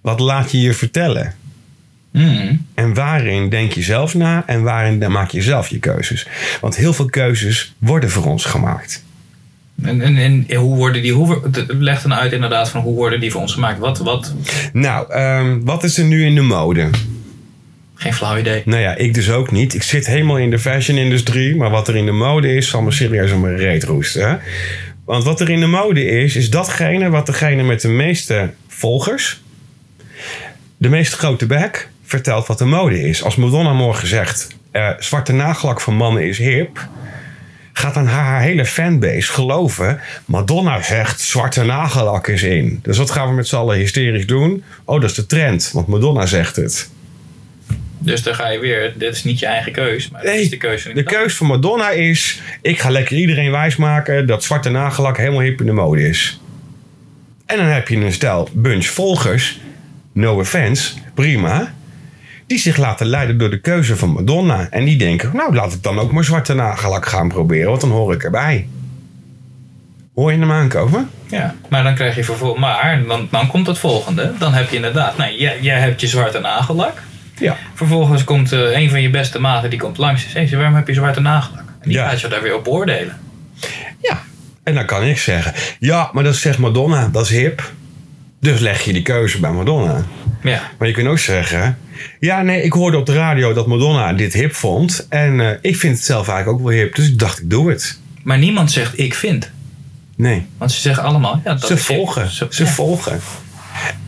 Wat 0.02 0.19
laat 0.19 0.52
je 0.52 0.60
je 0.62 0.73
vertellen? 0.73 1.36
Hmm. 2.12 2.59
En 2.80 2.94
waarin 2.94 3.50
denk 3.50 3.72
je 3.72 3.82
zelf 3.82 4.13
na 4.13 4.44
en 4.46 4.63
waarin 4.63 5.12
maak 5.12 5.32
je 5.32 5.42
zelf 5.42 5.68
je 5.68 5.80
keuzes? 5.80 6.28
Want 6.62 6.76
heel 6.76 6.94
veel 6.94 7.06
keuzes 7.06 7.74
worden 7.78 8.10
voor 8.10 8.26
ons 8.26 8.46
gemaakt. 8.46 9.04
En, 9.82 10.02
en, 10.02 10.18
en 10.18 10.56
hoe 10.56 10.76
worden 10.76 11.02
die, 11.02 11.13
hoe, 11.13 11.42
leg 11.68 12.02
dan 12.02 12.13
uit 12.13 12.32
inderdaad 12.32 12.70
van 12.70 12.82
hoe 12.82 12.96
worden 12.96 13.20
die 13.20 13.32
voor 13.32 13.42
ons 13.42 13.54
gemaakt? 13.54 13.80
Wat, 13.80 13.98
wat? 13.98 14.34
Nou, 14.74 15.12
ehm, 15.12 15.60
wat 15.63 15.84
is 15.84 15.98
er 15.98 16.04
nu 16.04 16.26
in 16.26 16.36
de 16.36 16.42
mode? 16.42 16.89
Geen 17.96 18.13
flauw 18.13 18.38
idee. 18.38 18.62
Nou 18.65 18.82
ja, 18.82 18.96
ik 18.96 19.13
dus 19.13 19.32
ook 19.32 19.52
niet. 19.52 19.74
Ik 19.74 19.84
zit 19.84 20.08
helemaal 20.08 20.38
in 20.38 20.50
de 20.50 20.60
fashion-industrie. 20.60 21.56
Maar 21.56 21.70
wat 21.70 21.88
er 21.88 21.96
in 21.96 22.06
de 22.06 22.12
mode 22.12 22.56
is, 22.56 22.70
zal 22.70 22.82
me 22.82 22.92
serieus 22.92 23.32
om 23.32 23.42
mijn 23.42 23.58
reet 23.58 23.84
roesten. 23.84 24.30
hè. 24.30 24.36
Want 25.06 25.24
wat 25.24 25.42
er 25.42 25.50
in 25.50 25.60
de 25.60 25.68
mode 25.68 26.06
is, 26.06 26.36
is 26.36 26.50
datgene 26.50 27.10
wat 27.10 27.26
degene 27.26 27.63
met 27.63 27.82
de 27.82 27.88
meeste 27.88 28.50
volgers... 28.68 29.42
de 30.78 30.89
meest 30.89 31.13
grote 31.13 31.46
bek 31.46 31.89
vertelt 32.10 32.48
wat 32.48 32.58
de 32.58 32.65
mode 32.65 33.02
is. 33.02 33.24
Als 33.24 33.36
Madonna 33.36 33.74
morgen 33.74 34.08
zegt... 34.08 34.48
eh, 34.72 34.89
zwarte 35.00 35.34
nagellak 35.34 35.82
van 35.82 35.95
mannen 35.95 36.28
is 36.28 36.38
hip... 36.38 36.88
gaat 37.74 37.93
dan 37.93 38.08
haar, 38.08 38.26
haar 38.26 38.41
hele 38.41 38.65
fanbase 38.65 39.32
geloven... 39.32 40.00
Madonna 40.26 40.82
zegt 40.82 41.22
zwarte 41.22 41.63
nagellak 41.63 42.28
is 42.28 42.43
in. 42.43 42.80
Dus 42.84 42.98
wat 42.98 43.12
gaan 43.12 43.28
we 43.30 43.34
met 43.34 43.48
z'n 43.48 43.56
allen 43.56 43.78
hysterisch 43.78 44.28
doen? 44.28 44.63
Oh, 44.86 45.02
dat 45.02 45.10
is 45.10 45.15
de 45.15 45.26
trend, 45.26 45.72
want 45.74 45.88
Madonna 45.88 46.26
zegt 46.26 46.56
het. 46.56 46.89
Dus 48.02 48.24
dan 48.24 48.36
ga 48.36 48.48
je 48.50 48.60
weer, 48.60 48.93
dit 48.95 49.15
is 49.15 49.24
niet 49.24 49.39
je 49.39 49.45
eigen 49.45 49.72
keus, 49.72 50.10
maar 50.10 50.22
dit 50.22 50.32
Nee, 50.32 50.41
is 50.41 50.50
de 50.50 50.58
keuze 50.58 50.84
van 50.84 50.95
De 50.95 51.04
keus 51.04 51.36
van 51.36 51.48
Madonna 51.48 51.89
is: 51.89 52.41
ik 52.62 52.80
ga 52.80 52.89
lekker 52.89 53.17
iedereen 53.17 53.52
wijsmaken 53.52 54.28
dat 54.28 54.43
zwarte 54.43 54.69
nagellak 54.69 55.17
helemaal 55.17 55.41
hip 55.41 55.60
in 55.60 55.65
de 55.65 55.72
mode 55.72 56.08
is. 56.08 56.39
En 57.45 57.58
dan 57.58 57.65
heb 57.65 57.88
je 57.88 57.95
een 57.95 58.13
stel 58.13 58.50
bunch 58.54 58.86
volgers, 58.86 59.60
no 60.12 60.39
offense, 60.39 60.93
prima, 61.13 61.74
die 62.50 62.60
zich 62.60 62.78
laten 62.78 63.06
leiden 63.06 63.38
door 63.38 63.50
de 63.50 63.60
keuze 63.62 63.96
van 63.96 64.10
Madonna. 64.10 64.68
En 64.70 64.86
die 64.86 64.98
denken: 64.98 65.30
nou, 65.34 65.56
laat 65.56 65.74
ik 65.74 65.84
dan 65.84 66.00
ook 66.00 66.12
maar 66.12 66.24
zwarte 66.24 66.54
nagellak 66.54 67.06
gaan 67.06 67.28
proberen, 67.28 67.70
want 67.70 67.82
dan 67.82 67.90
hoor 67.92 68.14
ik 68.14 68.24
erbij. 68.24 68.68
Hoor 70.16 70.32
je 70.32 70.40
hem 70.40 70.52
aankomen? 70.52 71.10
Ja, 71.28 71.56
maar 71.70 71.84
dan 71.84 71.96
krijg 71.96 72.16
je 72.16 72.24
vervolgens, 72.24 72.60
maar 72.62 73.04
dan, 73.08 73.28
dan 73.32 73.48
komt 73.48 73.68
het 73.68 73.78
volgende. 73.78 74.34
Dan 74.40 74.54
heb 74.54 74.70
je 74.70 74.76
inderdaad, 74.76 75.18
nou, 75.18 75.32
jij, 75.38 75.58
jij 75.62 75.80
hebt 75.80 76.02
je 76.02 76.08
zwarte 76.08 76.40
nagellak. 76.40 77.02
Ja. 77.40 77.56
Vervolgens 77.74 78.24
komt 78.24 78.52
eh, 78.52 78.60
een 78.80 78.90
van 78.90 79.02
je 79.02 79.10
beste 79.10 79.40
maten, 79.40 79.70
die 79.70 79.80
komt 79.80 79.98
langs 79.98 80.24
en 80.26 80.30
zegt, 80.32 80.52
waarom 80.54 80.76
heb 80.76 80.88
je 80.88 80.94
zwarte 80.94 81.20
nagellak? 81.20 81.64
En 81.80 81.90
die 81.90 81.98
Ja. 81.98 82.10
gaat 82.10 82.22
je 82.22 82.28
daar 82.28 82.42
weer 82.42 82.56
op 82.56 82.64
beoordelen. 82.64 83.18
Ja. 84.02 84.22
En 84.64 84.74
dan 84.76 84.86
kan 84.86 85.04
ik 85.04 85.18
zeggen: 85.18 85.54
ja, 85.80 86.10
maar 86.14 86.24
dat 86.24 86.36
zegt 86.36 86.58
Madonna, 86.58 87.08
dat 87.12 87.24
is 87.26 87.30
hip. 87.32 87.72
Dus 88.39 88.60
leg 88.60 88.82
je 88.82 88.93
die 88.93 89.02
keuze 89.02 89.39
bij 89.39 89.52
Madonna. 89.52 90.06
Ja, 90.43 90.62
Maar 90.78 90.88
je 90.88 90.93
kunt 90.93 91.08
ook 91.08 91.19
zeggen... 91.19 91.78
Ja, 92.19 92.41
nee, 92.41 92.62
ik 92.62 92.73
hoorde 92.73 92.97
op 92.97 93.06
de 93.06 93.13
radio 93.13 93.54
dat 93.54 93.67
Madonna 93.67 94.13
dit 94.13 94.34
hip 94.34 94.56
vond. 94.56 95.06
En 95.10 95.39
eh, 95.39 95.58
ik 95.62 95.75
vind 95.75 95.95
het 95.95 96.06
zelf 96.06 96.28
eigenlijk 96.28 96.60
ook 96.60 96.67
wel 96.67 96.78
hip. 96.78 96.95
Dus 96.95 97.08
ik 97.08 97.19
dacht, 97.19 97.39
ik 97.39 97.49
doe 97.49 97.69
het. 97.69 97.99
maar 98.23 98.38
niemand 98.38 98.71
zegt 98.71 98.99
ik 98.99 99.13
vind. 99.13 99.52
Nee, 100.15 100.45
Want 100.58 100.71
ze 100.71 100.80
zeggen 100.80 101.04
allemaal, 101.04 101.41
ja, 101.43 101.54
dat 101.54 101.67
ze 101.67 101.78
volgen. 101.78 102.30
Ze, 102.30 102.47
Ze 102.49 102.63
ja. 102.63 102.69
volgen. 102.69 103.19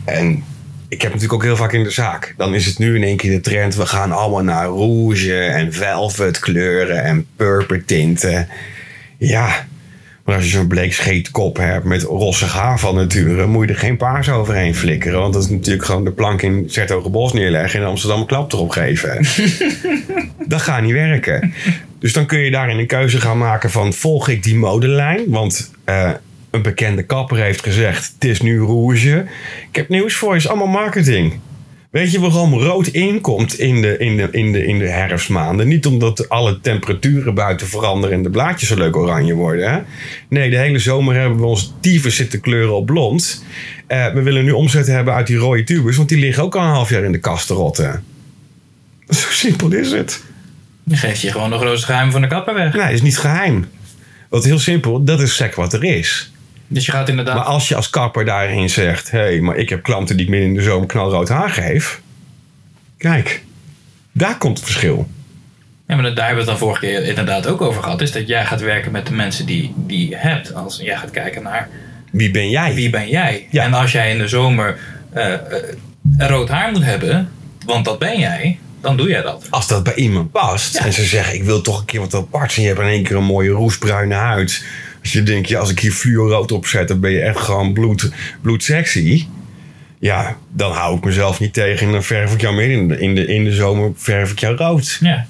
En 0.04 0.44
ik 0.88 1.02
heb 1.02 1.12
natuurlijk 1.12 1.32
ook 1.32 1.42
heel 1.42 1.56
vaak 1.56 1.72
in 1.72 1.82
de 1.82 1.90
zaak. 1.90 2.34
Dan 2.36 2.54
is 2.54 2.66
het 2.66 2.78
nu 2.78 2.96
in 2.96 3.02
één 3.02 3.16
keer 3.16 3.30
de 3.30 3.40
trend. 3.40 3.74
We 3.74 3.86
gaan 3.86 4.12
allemaal 4.12 4.42
naar 4.42 4.66
rouge 4.66 5.38
en 5.38 5.72
velvet 5.72 6.38
kleuren 6.38 7.04
en 7.04 7.26
purper 7.36 7.84
tinten. 7.84 8.48
Ja, 9.18 9.66
maar 10.24 10.34
als 10.34 10.44
je 10.44 10.50
zo'n 10.50 10.66
bleek 10.66 10.92
scheetkop 10.92 11.56
hebt 11.56 11.84
met 11.84 12.02
rossig 12.02 12.52
haar 12.52 12.78
van 12.78 12.94
nature... 12.94 13.46
moet 13.46 13.66
je 13.66 13.72
er 13.72 13.78
geen 13.78 13.96
paars 13.96 14.30
overheen 14.30 14.74
flikkeren. 14.74 15.20
Want 15.20 15.32
dat 15.32 15.42
is 15.42 15.48
natuurlijk 15.48 15.84
gewoon 15.84 16.04
de 16.04 16.12
plank 16.12 16.42
in 16.42 16.64
Zertogenbos 16.66 17.32
neerleggen... 17.32 17.78
en 17.78 17.84
in 17.84 17.90
Amsterdam 17.90 18.20
een 18.20 18.26
klap 18.26 18.52
erop 18.52 18.70
geven. 18.70 19.26
dat 20.46 20.62
gaat 20.62 20.82
niet 20.82 20.92
werken. 20.92 21.54
Dus 21.98 22.12
dan 22.12 22.26
kun 22.26 22.38
je 22.38 22.50
daarin 22.50 22.78
een 22.78 22.86
keuze 22.86 23.20
gaan 23.20 23.38
maken 23.38 23.70
van... 23.70 23.92
volg 23.92 24.28
ik 24.28 24.42
die 24.42 24.56
modelijn? 24.56 25.24
Want 25.26 25.70
eh, 25.84 26.10
een 26.50 26.62
bekende 26.62 27.02
kapper 27.02 27.36
heeft 27.36 27.62
gezegd... 27.62 28.12
het 28.14 28.24
is 28.24 28.40
nu 28.40 28.60
rouge. 28.60 29.24
Ik 29.70 29.76
heb 29.76 29.88
nieuws 29.88 30.14
voor 30.14 30.28
je, 30.28 30.34
het 30.34 30.44
is 30.44 30.48
allemaal 30.50 30.82
marketing. 30.82 31.40
Weet 31.92 32.12
je 32.12 32.20
waarom 32.20 32.54
rood 32.54 32.86
inkomt 32.86 33.58
in 33.58 33.82
de, 33.82 33.96
in, 33.98 34.16
de, 34.16 34.28
in, 34.30 34.52
de, 34.52 34.66
in 34.66 34.78
de 34.78 34.88
herfstmaanden? 34.88 35.68
Niet 35.68 35.86
omdat 35.86 36.28
alle 36.28 36.60
temperaturen 36.60 37.34
buiten 37.34 37.66
veranderen 37.66 38.16
en 38.16 38.22
de 38.22 38.30
blaadjes 38.30 38.68
zo 38.68 38.76
leuk 38.76 38.96
oranje 38.96 39.34
worden. 39.34 39.72
Hè? 39.72 39.80
Nee, 40.28 40.50
de 40.50 40.56
hele 40.56 40.78
zomer 40.78 41.14
hebben 41.14 41.38
we 41.38 41.46
ons 41.46 41.74
dieven 41.80 42.12
zitten 42.12 42.40
kleuren 42.40 42.74
op 42.74 42.86
blond. 42.86 43.44
Eh, 43.86 44.12
we 44.12 44.22
willen 44.22 44.44
nu 44.44 44.50
omzet 44.50 44.86
hebben 44.86 45.14
uit 45.14 45.26
die 45.26 45.36
rode 45.36 45.64
tubers, 45.64 45.96
want 45.96 46.08
die 46.08 46.18
liggen 46.18 46.42
ook 46.42 46.56
al 46.56 46.62
een 46.62 46.68
half 46.68 46.90
jaar 46.90 47.02
in 47.02 47.12
de 47.12 47.18
kast 47.18 47.46
te 47.46 47.54
rotten. 47.54 48.04
Zo 49.08 49.30
simpel 49.30 49.72
is 49.72 49.92
het. 49.92 50.22
Dan 50.84 50.98
geef 50.98 51.22
je 51.22 51.30
gewoon 51.30 51.50
de 51.50 51.58
grootste 51.58 51.86
geheim 51.86 52.10
van 52.10 52.20
de 52.20 52.26
kapper 52.26 52.54
weg. 52.54 52.74
Nee, 52.74 52.92
is 52.92 53.02
niet 53.02 53.18
geheim. 53.18 53.66
Want 54.28 54.44
heel 54.44 54.58
simpel, 54.58 55.04
dat 55.04 55.20
is 55.20 55.36
sec 55.36 55.54
wat 55.54 55.72
er 55.72 55.84
is. 55.84 56.32
Dus 56.72 56.86
je 56.86 56.92
gaat 56.92 57.08
inderdaad... 57.08 57.34
Maar 57.34 57.44
als 57.44 57.68
je 57.68 57.76
als 57.76 57.90
kapper 57.90 58.24
daarin 58.24 58.70
zegt... 58.70 59.10
hé, 59.10 59.18
hey, 59.18 59.40
maar 59.40 59.56
ik 59.56 59.68
heb 59.68 59.82
klanten 59.82 60.16
die 60.16 60.24
ik 60.24 60.30
midden 60.30 60.48
in 60.48 60.54
de 60.54 60.62
zomer 60.62 60.86
knalrood 60.86 61.28
haar 61.28 61.50
geef. 61.50 62.00
Kijk, 62.96 63.42
daar 64.12 64.38
komt 64.38 64.56
het 64.56 64.66
verschil. 64.66 65.08
Ja, 65.88 65.94
maar 65.96 66.14
daar 66.14 66.26
hebben 66.26 66.44
we 66.44 66.50
het 66.50 66.60
dan 66.60 66.68
vorige 66.68 66.86
keer 66.86 67.04
inderdaad 67.04 67.46
ook 67.46 67.60
over 67.60 67.82
gehad. 67.82 68.00
Is 68.00 68.12
dat 68.12 68.28
jij 68.28 68.44
gaat 68.44 68.60
werken 68.60 68.92
met 68.92 69.06
de 69.06 69.12
mensen 69.12 69.46
die, 69.46 69.74
die 69.76 70.08
je 70.08 70.16
hebt. 70.16 70.54
Als 70.54 70.78
jij 70.82 70.96
gaat 70.96 71.10
kijken 71.10 71.42
naar 71.42 71.68
Wie 72.12 72.30
ben 72.30 72.50
jij? 72.50 72.74
wie 72.74 72.90
ben 72.90 73.08
jij. 73.08 73.46
Ja. 73.50 73.64
En 73.64 73.74
als 73.74 73.92
jij 73.92 74.10
in 74.10 74.18
de 74.18 74.28
zomer 74.28 74.78
eh, 75.12 75.34
rood 76.18 76.48
haar 76.48 76.70
moet 76.72 76.84
hebben, 76.84 77.30
want 77.66 77.84
dat 77.84 77.98
ben 77.98 78.18
jij, 78.18 78.58
dan 78.80 78.96
doe 78.96 79.08
jij 79.08 79.22
dat. 79.22 79.46
Als 79.50 79.68
dat 79.68 79.82
bij 79.82 79.94
iemand 79.94 80.30
past 80.30 80.74
Ja. 80.74 80.84
en 80.84 80.92
ze 80.92 81.04
zeggen... 81.04 81.34
ik 81.34 81.42
wil 81.44 81.60
toch 81.60 81.80
een 81.80 81.84
keer 81.84 82.00
wat 82.00 82.14
aparts... 82.14 82.56
en 82.56 82.62
je 82.62 82.68
hebt 82.68 82.80
in 82.80 82.86
één 82.86 83.02
keer 83.02 83.16
een 83.16 83.24
mooie 83.24 83.50
roestbruine 83.50 84.14
huid... 84.14 84.64
als 85.02 85.12
je 85.12 85.22
denkt, 85.22 85.48
ja, 85.48 85.58
als 85.58 85.70
ik 85.70 85.78
hier 85.78 85.92
fluorood 85.92 86.52
op 86.52 86.66
zet... 86.66 86.88
dan 86.88 87.00
ben 87.00 87.10
je 87.10 87.20
echt 87.20 87.38
gewoon 87.38 87.72
bloed, 87.72 88.12
bloedsexy... 88.40 89.26
Ja, 89.98 90.36
dan 90.52 90.72
hou 90.72 90.96
ik 90.96 91.04
mezelf 91.04 91.40
niet 91.40 91.52
tegen 91.52 91.86
en 91.86 91.92
dan 91.92 92.02
verf 92.02 92.34
ik 92.34 92.40
jou 92.40 92.54
midden 92.54 92.78
in 92.78 92.88
de, 92.88 92.98
in 92.98 93.14
de, 93.14 93.26
in 93.26 93.44
de 93.44 93.52
zomer 93.52 93.92
verf 93.96 94.30
ik 94.30 94.38
jou 94.38 94.56
rood. 94.56 94.98
Ja. 95.00 95.26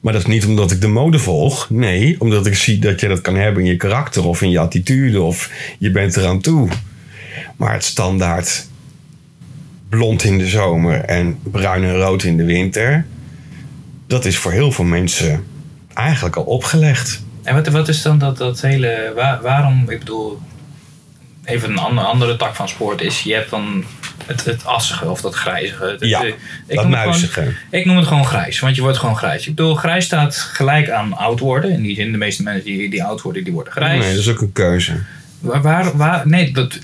Maar 0.00 0.12
dat 0.12 0.22
is 0.22 0.28
niet 0.28 0.46
omdat 0.46 0.70
ik 0.70 0.80
de 0.80 0.88
mode 0.88 1.18
volg. 1.18 1.70
Nee, 1.70 2.16
omdat 2.18 2.46
ik 2.46 2.54
zie 2.54 2.78
dat 2.78 3.00
je 3.00 3.08
dat 3.08 3.20
kan 3.20 3.34
hebben 3.34 3.62
in 3.62 3.70
je 3.70 3.76
karakter 3.76 4.26
of 4.26 4.42
in 4.42 4.50
je 4.50 4.58
attitude 4.58 5.20
of 5.20 5.50
je 5.78 5.90
bent 5.90 6.16
eraan 6.16 6.40
toe. 6.40 6.68
Maar 7.56 7.72
het 7.72 7.84
standaard 7.84 8.66
blond 9.88 10.24
in 10.24 10.38
de 10.38 10.46
zomer 10.46 11.00
en 11.00 11.38
bruin 11.42 11.84
en 11.84 11.96
rood 11.96 12.22
in 12.22 12.36
de 12.36 12.44
winter, 12.44 13.06
dat 14.06 14.24
is 14.24 14.36
voor 14.36 14.52
heel 14.52 14.72
veel 14.72 14.84
mensen 14.84 15.44
eigenlijk 15.94 16.36
al 16.36 16.44
opgelegd. 16.44 17.22
En 17.42 17.54
wat, 17.54 17.66
wat 17.68 17.88
is 17.88 18.02
dan 18.02 18.18
dat, 18.18 18.38
dat 18.38 18.60
hele. 18.60 19.12
Waar, 19.14 19.42
waarom, 19.42 19.90
ik 19.90 19.98
bedoel, 19.98 20.40
even 21.44 21.70
een 21.70 21.78
andere, 21.78 22.06
andere 22.06 22.36
tak 22.36 22.54
van 22.54 22.68
sport 22.68 23.00
is, 23.00 23.22
je 23.22 23.34
hebt 23.34 23.50
dan 23.50 23.84
het, 24.26 24.44
het 24.44 24.64
assige 24.64 25.10
of 25.10 25.20
dat 25.20 25.34
grijzige. 25.34 25.84
Het- 25.84 26.00
Ja, 26.00 26.22
ik 26.66 26.76
dat 26.76 26.88
muizige. 26.88 27.32
gewoon- 27.32 27.54
Ik 27.70 27.84
noem 27.84 27.96
het 27.96 28.06
gewoon 28.06 28.26
grijs, 28.26 28.60
want 28.60 28.76
je 28.76 28.82
wordt 28.82 28.98
gewoon 28.98 29.16
grijs. 29.16 29.46
Ik 29.46 29.54
bedoel, 29.54 29.74
grijs 29.74 30.04
staat 30.04 30.36
gelijk 30.36 30.90
aan 30.90 31.16
oud 31.16 31.40
worden. 31.40 31.70
In 31.70 31.82
die 31.82 31.94
zin, 31.94 32.12
de 32.12 32.18
meeste 32.18 32.42
mensen 32.42 32.64
die, 32.64 32.90
die 32.90 33.04
oud 33.04 33.22
worden, 33.22 33.44
die 33.44 33.52
worden 33.52 33.72
grijs. 33.72 34.04
Nee, 34.04 34.10
dat 34.14 34.20
is 34.20 34.28
ook 34.28 34.40
een 34.40 34.52
keuze. 34.52 34.92
Waar, 35.40 35.62
waar, 35.62 35.96
waar- 35.96 36.28
nee, 36.28 36.52
dat, 36.52 36.78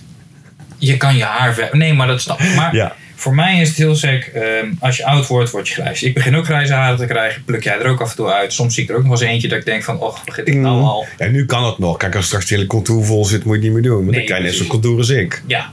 je 0.79 0.97
kan 0.97 1.17
je 1.17 1.25
haar 1.25 1.55
ver... 1.55 1.69
Nee, 1.73 1.95
maar 1.95 2.07
dat 2.07 2.21
snap 2.21 2.41
ik. 2.41 2.55
Maar 2.55 2.75
Ja. 2.75 2.95
Voor 3.19 3.35
mij 3.35 3.61
is 3.61 3.69
het 3.69 3.77
heel 3.77 3.95
sec. 3.95 4.31
ehm, 4.35 4.67
als 4.81 4.97
je 4.97 5.05
oud 5.05 5.27
wordt, 5.27 5.51
word 5.51 5.69
je 5.69 5.75
grijs. 5.75 6.03
Ik 6.03 6.15
begin 6.15 6.37
ook 6.37 6.45
grijze 6.45 6.73
haren 6.73 6.99
te 6.99 7.07
krijgen. 7.07 7.43
Pluk 7.45 7.65
jij 7.65 7.79
er 7.79 7.87
ook 7.87 8.01
af 8.01 8.11
en 8.11 8.17
toe 8.17 8.33
uit. 8.33 8.53
Soms 8.53 8.75
zie 8.75 8.83
ik 8.83 8.91
er 8.91 8.97
ook 8.97 9.03
nog 9.03 9.11
eens 9.11 9.21
eentje 9.21 9.49
dat 9.49 9.59
ik 9.59 9.65
denk 9.65 9.83
van... 9.83 10.01
Och, 10.01 10.25
begin 10.25 10.47
ik 10.47 10.55
nou 10.55 10.83
al? 10.83 11.07
Ja, 11.19 11.27
nu 11.27 11.47
kan 11.47 11.65
het 11.65 11.79
nog. 11.79 11.97
Kijk, 11.97 12.17
als 12.17 12.27
straks 12.27 12.47
de 12.47 12.55
hele 12.55 12.67
contour 12.67 13.05
vol 13.05 13.25
zit, 13.25 13.45
moet 13.45 13.55
je 13.57 13.63
het 13.63 13.63
niet 13.63 13.73
meer 13.73 13.83
doen. 13.91 13.99
Want 13.99 14.11
Nee, 14.11 14.17
dan 14.17 14.25
krijg 14.27 14.41
je 14.43 14.47
net 14.49 14.57
zo'n 14.57 14.67
contour 14.67 14.97
als 14.97 15.09
ik. 15.09 15.43
Ja. 15.47 15.71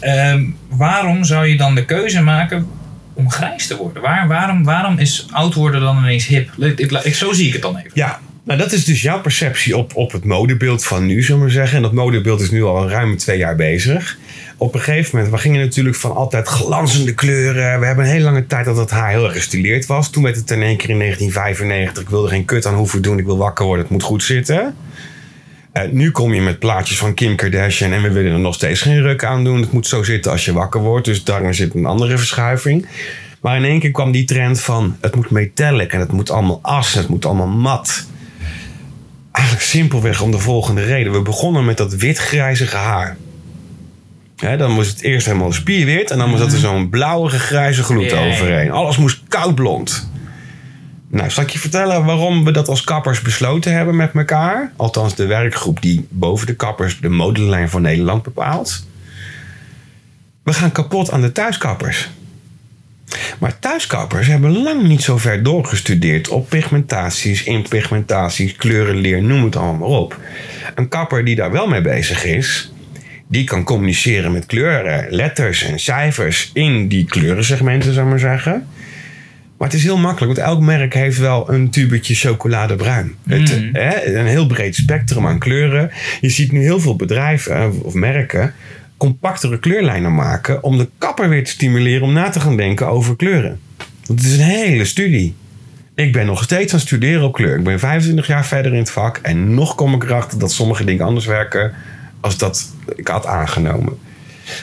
Ehm, 0.00 0.44
waarom 0.68 1.24
zou 1.24 1.46
je 1.46 1.56
dan 1.56 1.74
de 1.74 1.84
keuze 1.84 2.22
maken 2.22 2.68
om 3.14 3.30
grijs 3.30 3.66
te 3.66 3.76
worden? 3.76 4.02
Waar, 4.02 4.28
waarom, 4.28 4.64
waarom 4.64 4.98
is 4.98 5.26
oud 5.30 5.54
worden 5.54 5.80
dan 5.80 5.98
ineens 5.98 6.26
hip? 6.26 6.50
Ik, 6.58 6.80
ik, 7.04 7.14
zo 7.14 7.32
zie 7.32 7.46
ik 7.46 7.52
het 7.52 7.62
dan 7.62 7.76
even. 7.76 7.90
Ja, 7.94 8.20
nou 8.44 8.58
dat 8.58 8.72
is 8.72 8.84
dus 8.84 9.02
jouw 9.02 9.20
perceptie 9.20 9.76
op, 9.76 9.96
op 9.96 10.12
het 10.12 10.24
modebeeld 10.24 10.84
van 10.84 11.06
nu, 11.06 11.22
zullen 11.22 11.36
we 11.36 11.42
maar 11.46 11.54
zeggen. 11.54 11.76
En 11.76 11.82
dat 11.82 11.92
modebeeld 11.92 12.40
is 12.40 12.50
nu 12.50 12.62
al 12.64 12.88
ruim 12.88 13.16
twee 13.16 13.38
jaar 13.38 13.56
bezig. 13.56 14.18
Op 14.62 14.74
een 14.74 14.80
gegeven 14.80 15.16
moment, 15.16 15.34
we 15.34 15.40
gingen 15.40 15.60
natuurlijk 15.60 15.96
van 15.96 16.14
altijd 16.14 16.48
glanzende 16.48 17.14
kleuren. 17.14 17.80
We 17.80 17.86
hebben 17.86 18.04
een 18.04 18.10
hele 18.10 18.24
lange 18.24 18.46
tijd 18.46 18.64
dat 18.64 18.76
het 18.76 18.90
haar 18.90 19.10
heel 19.10 19.24
erg 19.24 19.32
gestileerd 19.32 19.86
was. 19.86 20.10
Toen 20.10 20.22
werd 20.22 20.36
het 20.36 20.50
in 20.50 20.62
één 20.62 20.76
keer 20.76 20.90
in 20.90 20.98
1995, 20.98 22.02
ik 22.02 22.08
wil 22.08 22.24
er 22.24 22.28
geen 22.28 22.44
kut 22.44 22.66
aan 22.66 22.74
hoeven 22.74 23.02
doen, 23.02 23.18
ik 23.18 23.24
wil 23.24 23.36
wakker 23.36 23.64
worden, 23.64 23.84
het 23.84 23.92
moet 23.92 24.02
goed 24.02 24.22
zitten. 24.22 24.76
Eh, 25.72 25.90
nu 25.90 26.10
kom 26.10 26.34
je 26.34 26.40
met 26.40 26.58
plaatjes 26.58 26.98
van 26.98 27.14
Kim 27.14 27.36
Kardashian 27.36 27.92
en 27.92 28.02
we 28.02 28.10
willen 28.10 28.32
er 28.32 28.38
nog 28.38 28.54
steeds 28.54 28.80
geen 28.80 29.02
ruk 29.02 29.24
aan 29.24 29.44
doen. 29.44 29.60
Het 29.60 29.72
moet 29.72 29.86
zo 29.86 30.02
zitten 30.02 30.30
als 30.30 30.44
je 30.44 30.52
wakker 30.52 30.80
wordt, 30.80 31.04
dus 31.04 31.24
daar 31.24 31.54
zit 31.54 31.74
een 31.74 31.86
andere 31.86 32.18
verschuiving. 32.18 32.86
Maar 33.40 33.56
in 33.56 33.64
één 33.64 33.80
keer 33.80 33.90
kwam 33.90 34.12
die 34.12 34.24
trend 34.24 34.60
van 34.60 34.96
het 35.00 35.14
moet 35.14 35.30
metallic 35.30 35.92
en 35.92 36.00
het 36.00 36.12
moet 36.12 36.30
allemaal 36.30 36.58
as 36.62 36.94
het 36.94 37.08
moet 37.08 37.24
allemaal 37.24 37.46
mat. 37.46 38.06
Eigenlijk 39.32 39.64
simpelweg 39.64 40.20
om 40.20 40.30
de 40.30 40.38
volgende 40.38 40.84
reden. 40.84 41.12
We 41.12 41.22
begonnen 41.22 41.64
met 41.64 41.76
dat 41.76 41.94
wit-grijzige 41.94 42.76
haar. 42.76 43.16
Dan 44.42 44.76
was 44.76 44.88
het 44.88 45.02
eerst 45.02 45.26
helemaal 45.26 45.52
spierwit 45.52 46.10
en 46.10 46.18
dan 46.18 46.30
was 46.30 46.40
dat 46.40 46.52
er 46.52 46.58
zo'n 46.58 46.88
blauwige 46.88 47.38
grijze 47.38 47.82
gloed 47.82 48.12
overheen. 48.12 48.70
Alles 48.70 48.96
moest 48.96 49.22
koudblond. 49.28 50.10
Nou, 51.08 51.30
zal 51.30 51.42
ik 51.42 51.50
je 51.50 51.58
vertellen 51.58 52.04
waarom 52.04 52.44
we 52.44 52.50
dat 52.50 52.68
als 52.68 52.84
kappers 52.84 53.20
besloten 53.20 53.72
hebben 53.72 53.96
met 53.96 54.14
elkaar? 54.14 54.72
Althans, 54.76 55.14
de 55.14 55.26
werkgroep 55.26 55.82
die 55.82 56.06
boven 56.08 56.46
de 56.46 56.54
kappers 56.54 57.00
de 57.00 57.08
modelijn 57.08 57.68
van 57.68 57.82
Nederland 57.82 58.22
bepaalt. 58.22 58.86
We 60.42 60.52
gaan 60.52 60.72
kapot 60.72 61.10
aan 61.10 61.20
de 61.20 61.32
thuiskappers. 61.32 62.10
Maar 63.38 63.58
thuiskappers 63.58 64.26
hebben 64.26 64.62
lang 64.62 64.82
niet 64.82 65.02
zo 65.02 65.18
ver 65.18 65.42
doorgestudeerd 65.42 66.28
op 66.28 66.48
pigmentaties, 66.48 67.44
impigmentaties, 67.44 68.56
kleurenleer, 68.56 69.22
noem 69.22 69.44
het 69.44 69.56
allemaal 69.56 69.88
maar 69.88 69.98
op. 69.98 70.18
Een 70.74 70.88
kapper 70.88 71.24
die 71.24 71.36
daar 71.36 71.52
wel 71.52 71.66
mee 71.66 71.80
bezig 71.80 72.24
is, 72.24 72.71
die 73.32 73.44
kan 73.44 73.64
communiceren 73.64 74.32
met 74.32 74.46
kleuren, 74.46 75.06
letters 75.10 75.62
en 75.64 75.78
cijfers 75.78 76.50
in 76.54 76.88
die 76.88 77.04
kleurensegmenten, 77.04 77.92
zou 77.92 78.04
ik 78.04 78.10
maar 78.10 78.18
zeggen. 78.18 78.66
Maar 79.58 79.68
het 79.68 79.76
is 79.76 79.84
heel 79.84 79.98
makkelijk, 79.98 80.36
want 80.36 80.48
elk 80.48 80.60
merk 80.60 80.94
heeft 80.94 81.18
wel 81.18 81.50
een 81.52 81.70
tubetje 81.70 82.14
chocoladebruin. 82.14 83.14
Het, 83.26 83.60
Mm. 83.60 83.68
hè, 83.72 84.14
een 84.14 84.26
heel 84.26 84.46
breed 84.46 84.74
spectrum 84.74 85.26
aan 85.26 85.38
kleuren. 85.38 85.90
Je 86.20 86.28
ziet 86.28 86.52
nu 86.52 86.60
heel 86.62 86.80
veel 86.80 86.96
bedrijven 86.96 87.56
eh, 87.56 87.68
of 87.82 87.94
merken 87.94 88.54
compactere 88.96 89.58
kleurlijnen 89.58 90.14
maken 90.14 90.62
om 90.62 90.78
de 90.78 90.88
kapper 90.98 91.28
weer 91.28 91.44
te 91.44 91.50
stimuleren 91.50 92.02
om 92.02 92.12
na 92.12 92.28
te 92.28 92.40
gaan 92.40 92.56
denken 92.56 92.86
over 92.86 93.16
kleuren. 93.16 93.58
Want 94.06 94.20
het 94.22 94.28
is 94.28 94.38
een 94.38 94.44
hele 94.44 94.84
studie. 94.84 95.34
Ik 95.94 96.12
ben 96.12 96.26
nog 96.26 96.42
steeds 96.42 96.72
aan 96.72 96.78
het 96.78 96.88
studeren 96.88 97.22
op 97.22 97.32
kleur. 97.32 97.58
Ik 97.58 97.64
ben 97.64 97.78
25 97.78 98.26
jaar 98.26 98.46
verder 98.46 98.72
in 98.72 98.78
het 98.78 98.90
vak 98.90 99.18
en 99.22 99.54
nog 99.54 99.74
kom 99.74 99.94
ik 99.94 100.02
erachter 100.02 100.38
dat 100.38 100.52
sommige 100.52 100.84
dingen 100.84 101.06
anders 101.06 101.26
werken 101.26 101.72
als 102.22 102.38
dat 102.38 102.72
ik 102.96 103.08
had 103.08 103.26
aangenomen. 103.26 103.98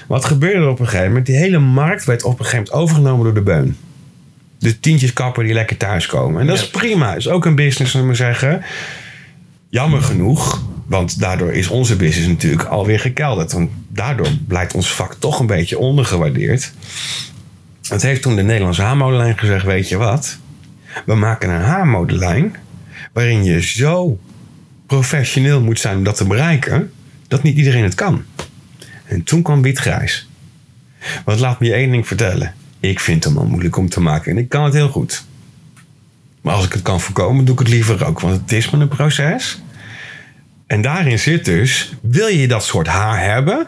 Wat 0.08 0.26
gebeurde 0.26 0.60
er 0.60 0.70
op 0.70 0.80
een 0.80 0.86
gegeven 0.86 1.08
moment? 1.08 1.26
Die 1.26 1.36
hele 1.36 1.60
markt 1.60 2.06
werd 2.06 2.24
op 2.24 2.40
een 2.40 2.46
gegeven 2.46 2.58
moment 2.58 2.76
overgenomen 2.84 3.24
door 3.24 3.34
de 3.34 3.42
beun. 3.42 3.78
De 4.60 4.80
tientjes 4.80 5.14
kapper 5.14 5.44
die 5.44 5.54
lekker 5.54 5.78
thuiskomen. 5.78 6.42
En 6.42 6.48
dat 6.48 6.58
is 6.58 6.70
prima. 6.70 7.16
is 7.16 7.28
ook 7.28 7.46
een 7.46 7.56
business, 7.56 7.92
zullen 7.92 8.08
we 8.08 8.16
zeggen. 8.16 8.64
Jammer 9.70 10.02
genoeg, 10.02 10.64
want 10.86 11.20
daardoor 11.20 11.52
is 11.52 11.68
onze 11.68 11.96
business 11.96 12.28
natuurlijk 12.28 12.64
alweer 12.64 13.00
gekelderd. 13.00 13.52
Want 13.52 13.70
daardoor 13.88 14.28
blijkt 14.48 14.74
ons 14.74 14.92
vak 14.94 15.14
toch 15.14 15.40
een 15.40 15.48
beetje 15.48 15.78
ondergewaardeerd. 15.78 16.74
Het 17.88 18.02
heeft 18.02 18.22
toen 18.22 18.36
de 18.36 18.44
Nederlandse 18.44 18.82
haarmodelijn 18.82 19.38
gezegd, 19.38 19.66
weet 19.66 19.90
je 19.90 19.98
wat? 19.98 20.38
We 21.06 21.16
maken 21.16 21.50
een 21.50 21.62
haarmodelijn 21.62 22.56
waarin 23.14 23.44
je 23.44 23.62
zo 23.62 24.20
professioneel 24.86 25.62
moet 25.62 25.80
zijn 25.80 25.98
om 25.98 26.04
dat 26.04 26.16
te 26.16 26.26
bereiken, 26.26 26.92
dat 27.30 27.44
niet 27.44 27.58
iedereen 27.58 27.84
het 27.84 27.96
kan. 27.96 28.24
En 29.06 29.24
toen 29.24 29.42
kwam 29.42 29.62
wit-grijs. 29.62 30.28
Want 31.26 31.40
laat 31.40 31.60
me 31.60 31.68
je 31.68 31.74
één 31.74 31.92
ding 31.92 32.08
vertellen. 32.08 32.54
Ik 32.80 33.00
vind 33.00 33.24
hem 33.24 33.38
al 33.38 33.46
moeilijk 33.46 33.78
om 33.78 33.90
te 33.90 34.02
maken 34.02 34.32
en 34.32 34.38
ik 34.38 34.50
kan 34.50 34.64
het 34.64 34.74
heel 34.74 34.90
goed. 34.90 35.24
Maar 36.42 36.54
als 36.54 36.66
ik 36.66 36.74
het 36.74 36.82
kan 36.82 37.02
voorkomen, 37.02 37.46
doe 37.46 37.54
ik 37.54 37.60
het 37.60 37.70
liever 37.70 38.06
ook. 38.06 38.20
Want 38.20 38.42
het 38.42 38.52
is 38.52 38.70
maar 38.70 38.82
een 38.82 38.88
proces. 38.88 39.62
En 40.68 40.82
daarin 40.82 41.20
zit 41.20 41.46
dus, 41.46 41.94
wil 42.02 42.28
je 42.28 42.48
dat 42.48 42.64
soort 42.64 42.88
haar 42.88 43.24
hebben, 43.24 43.68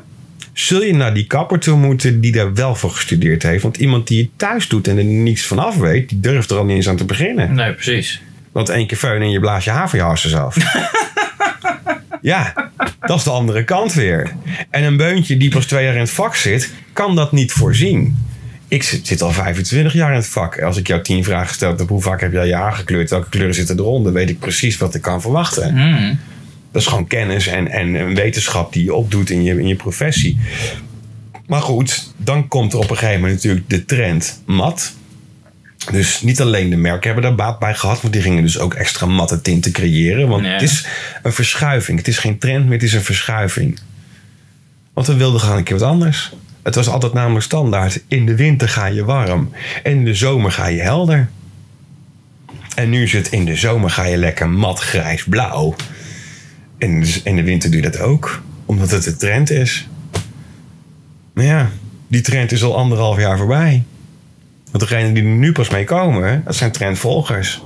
zul 0.54 0.84
je 0.84 0.93
naar 0.93 1.13
die 1.13 1.28
kapper 1.28 1.60
toe 1.60 1.78
moeten 1.78 2.21
die 2.21 2.32
daar 2.32 2.54
wel 2.54 2.76
voor 2.76 2.91
gestudeerd 2.91 3.43
heeft. 3.43 3.63
Want 3.63 3.78
iemand 3.78 4.08
die 4.08 4.21
het 4.21 4.30
thuis 4.36 4.67
doet 4.67 4.88
en 4.88 4.97
er 4.97 5.04
niets 5.04 5.45
van 5.45 5.60
af 5.60 5.78
weet, 5.78 6.10
die 6.10 6.19
durft 6.19 6.52
er 6.52 6.58
al 6.58 6.65
niet 6.65 6.76
eens 6.76 6.89
aan 6.89 6.95
te 6.95 7.06
beginnen. 7.06 7.54
Nee, 7.54 7.74
precies. 7.74 8.21
Want 8.52 8.69
één 8.69 8.88
keer 8.88 8.97
feun 8.97 9.21
en 9.21 9.32
je 9.32 9.39
blaast 9.39 9.65
je 9.65 9.71
haar 9.71 9.89
van 9.89 10.00
je 10.00 10.06
af. 10.38 10.58
ja, 12.21 12.71
dat 12.99 13.17
is 13.17 13.23
de 13.23 13.29
andere 13.29 13.63
kant 13.63 13.93
weer. 13.93 14.31
En 14.69 14.84
een 14.84 14.97
beuntje 14.97 15.38
die 15.38 15.49
pas 15.49 15.65
twee 15.65 15.86
jaar 15.86 15.93
in 15.93 15.99
het 15.99 16.10
vak 16.10 16.36
zit, 16.36 16.73
kan 16.93 17.15
dat 17.15 17.31
niet 17.31 17.51
voorzien. 17.51 18.17
Ik 18.67 18.84
zit, 18.84 19.07
zit 19.07 19.21
al 19.21 19.31
25 19.31 19.93
jaar 19.93 20.10
in 20.10 20.15
het 20.15 20.27
vak. 20.27 20.62
Als 20.62 20.77
ik 20.77 20.88
jou 20.88 21.01
tien 21.01 21.23
vragen 21.23 21.53
stel 21.53 21.71
op 21.71 21.89
hoe 21.89 22.01
vaak 22.01 22.21
heb 22.21 22.31
jij 22.31 22.47
je 22.47 22.55
haar 22.55 22.73
gekleurd, 22.73 23.10
welke 23.10 23.29
kleuren 23.29 23.55
zitten 23.55 23.79
eronder, 23.79 24.13
weet 24.13 24.29
ik 24.29 24.39
precies 24.39 24.77
wat 24.77 24.95
ik 24.95 25.01
kan 25.01 25.21
verwachten. 25.21 25.73
Mm. 25.73 26.19
Dat 26.71 26.81
is 26.81 26.88
gewoon 26.88 27.07
kennis 27.07 27.47
en, 27.47 27.67
en 27.67 27.93
een 27.93 28.15
wetenschap 28.15 28.73
die 28.73 28.84
je 28.84 28.93
opdoet 28.93 29.29
in 29.29 29.43
je, 29.43 29.60
in 29.60 29.67
je 29.67 29.75
professie. 29.75 30.39
Maar 31.47 31.62
goed, 31.62 32.13
dan 32.17 32.47
komt 32.47 32.73
er 32.73 32.79
op 32.79 32.89
een 32.89 32.97
gegeven 32.97 33.19
moment 33.21 33.34
natuurlijk 33.34 33.69
de 33.69 33.86
trend 33.86 34.41
mat. 34.45 34.93
Dus 35.89 36.22
niet 36.22 36.41
alleen 36.41 36.70
de 36.70 36.76
merken 36.76 37.06
hebben 37.06 37.24
daar 37.24 37.36
baat 37.36 37.60
bij 37.60 37.76
gehad, 37.76 38.02
want 38.02 38.13
die 38.13 38.22
gingen 38.22 38.44
dus 38.44 38.60
ook 38.60 38.74
extra 38.74 39.06
matte 39.06 39.41
tinten 39.41 39.72
creëren. 39.72 40.28
Want 40.28 40.46
het 40.46 40.62
is 40.62 40.86
een 41.24 41.34
verschuiving. 41.34 41.98
Het 41.98 42.08
is 42.08 42.17
geen 42.17 42.38
trend 42.38 42.63
meer, 42.63 42.74
het 42.74 42.84
is 42.84 42.94
een 42.94 43.04
verschuiving. 43.04 43.80
Want 44.94 45.08
we 45.08 45.15
wilden 45.15 45.39
gewoon 45.39 45.58
een 45.58 45.63
keer 45.63 45.80
wat 45.80 45.88
anders. 45.88 46.32
Het 46.63 46.76
was 46.76 46.88
altijd 46.88 47.13
namelijk 47.13 47.46
standaard. 47.46 48.04
In 48.08 48.26
de 48.26 48.36
winter 48.36 48.70
ga 48.70 48.86
je 48.86 49.06
warm 49.06 49.52
en 49.84 49.91
in 49.91 50.06
de 50.06 50.13
zomer 50.13 50.52
ga 50.52 50.67
je 50.67 50.82
helder. 50.82 51.30
En 52.76 52.89
nu 52.89 53.04
is 53.04 53.13
het 53.13 53.32
in 53.32 53.46
de 53.46 53.56
zomer 53.56 53.89
ga 53.89 54.04
je 54.04 54.17
lekker 54.17 54.50
mat 54.50 54.80
grijs 54.80 55.24
blauw. 55.24 55.76
En 56.78 57.00
dus 57.00 57.22
in 57.22 57.36
de 57.36 57.44
winter 57.44 57.72
doe 57.72 57.82
je 57.82 57.89
dat 57.89 58.00
ook, 58.00 58.41
omdat 58.65 58.91
het 58.91 59.04
de 59.04 59.15
trend 59.15 59.50
is. 59.50 59.88
Maar 61.34 61.46
ja, 61.46 61.70
die 62.08 62.22
trend 62.22 62.52
is 62.52 62.63
al 62.63 62.78
anderhalf 62.78 63.20
jaar 63.20 63.38
voorbij. 63.38 63.84
Want 64.71 64.89
degenen 64.89 65.13
die 65.13 65.23
er 65.23 65.29
nu 65.29 65.51
pas 65.51 65.69
mee 65.69 65.84
komen, 65.84 66.41
dat 66.45 66.55
zijn 66.55 66.71
trendvolgers. 66.71 67.62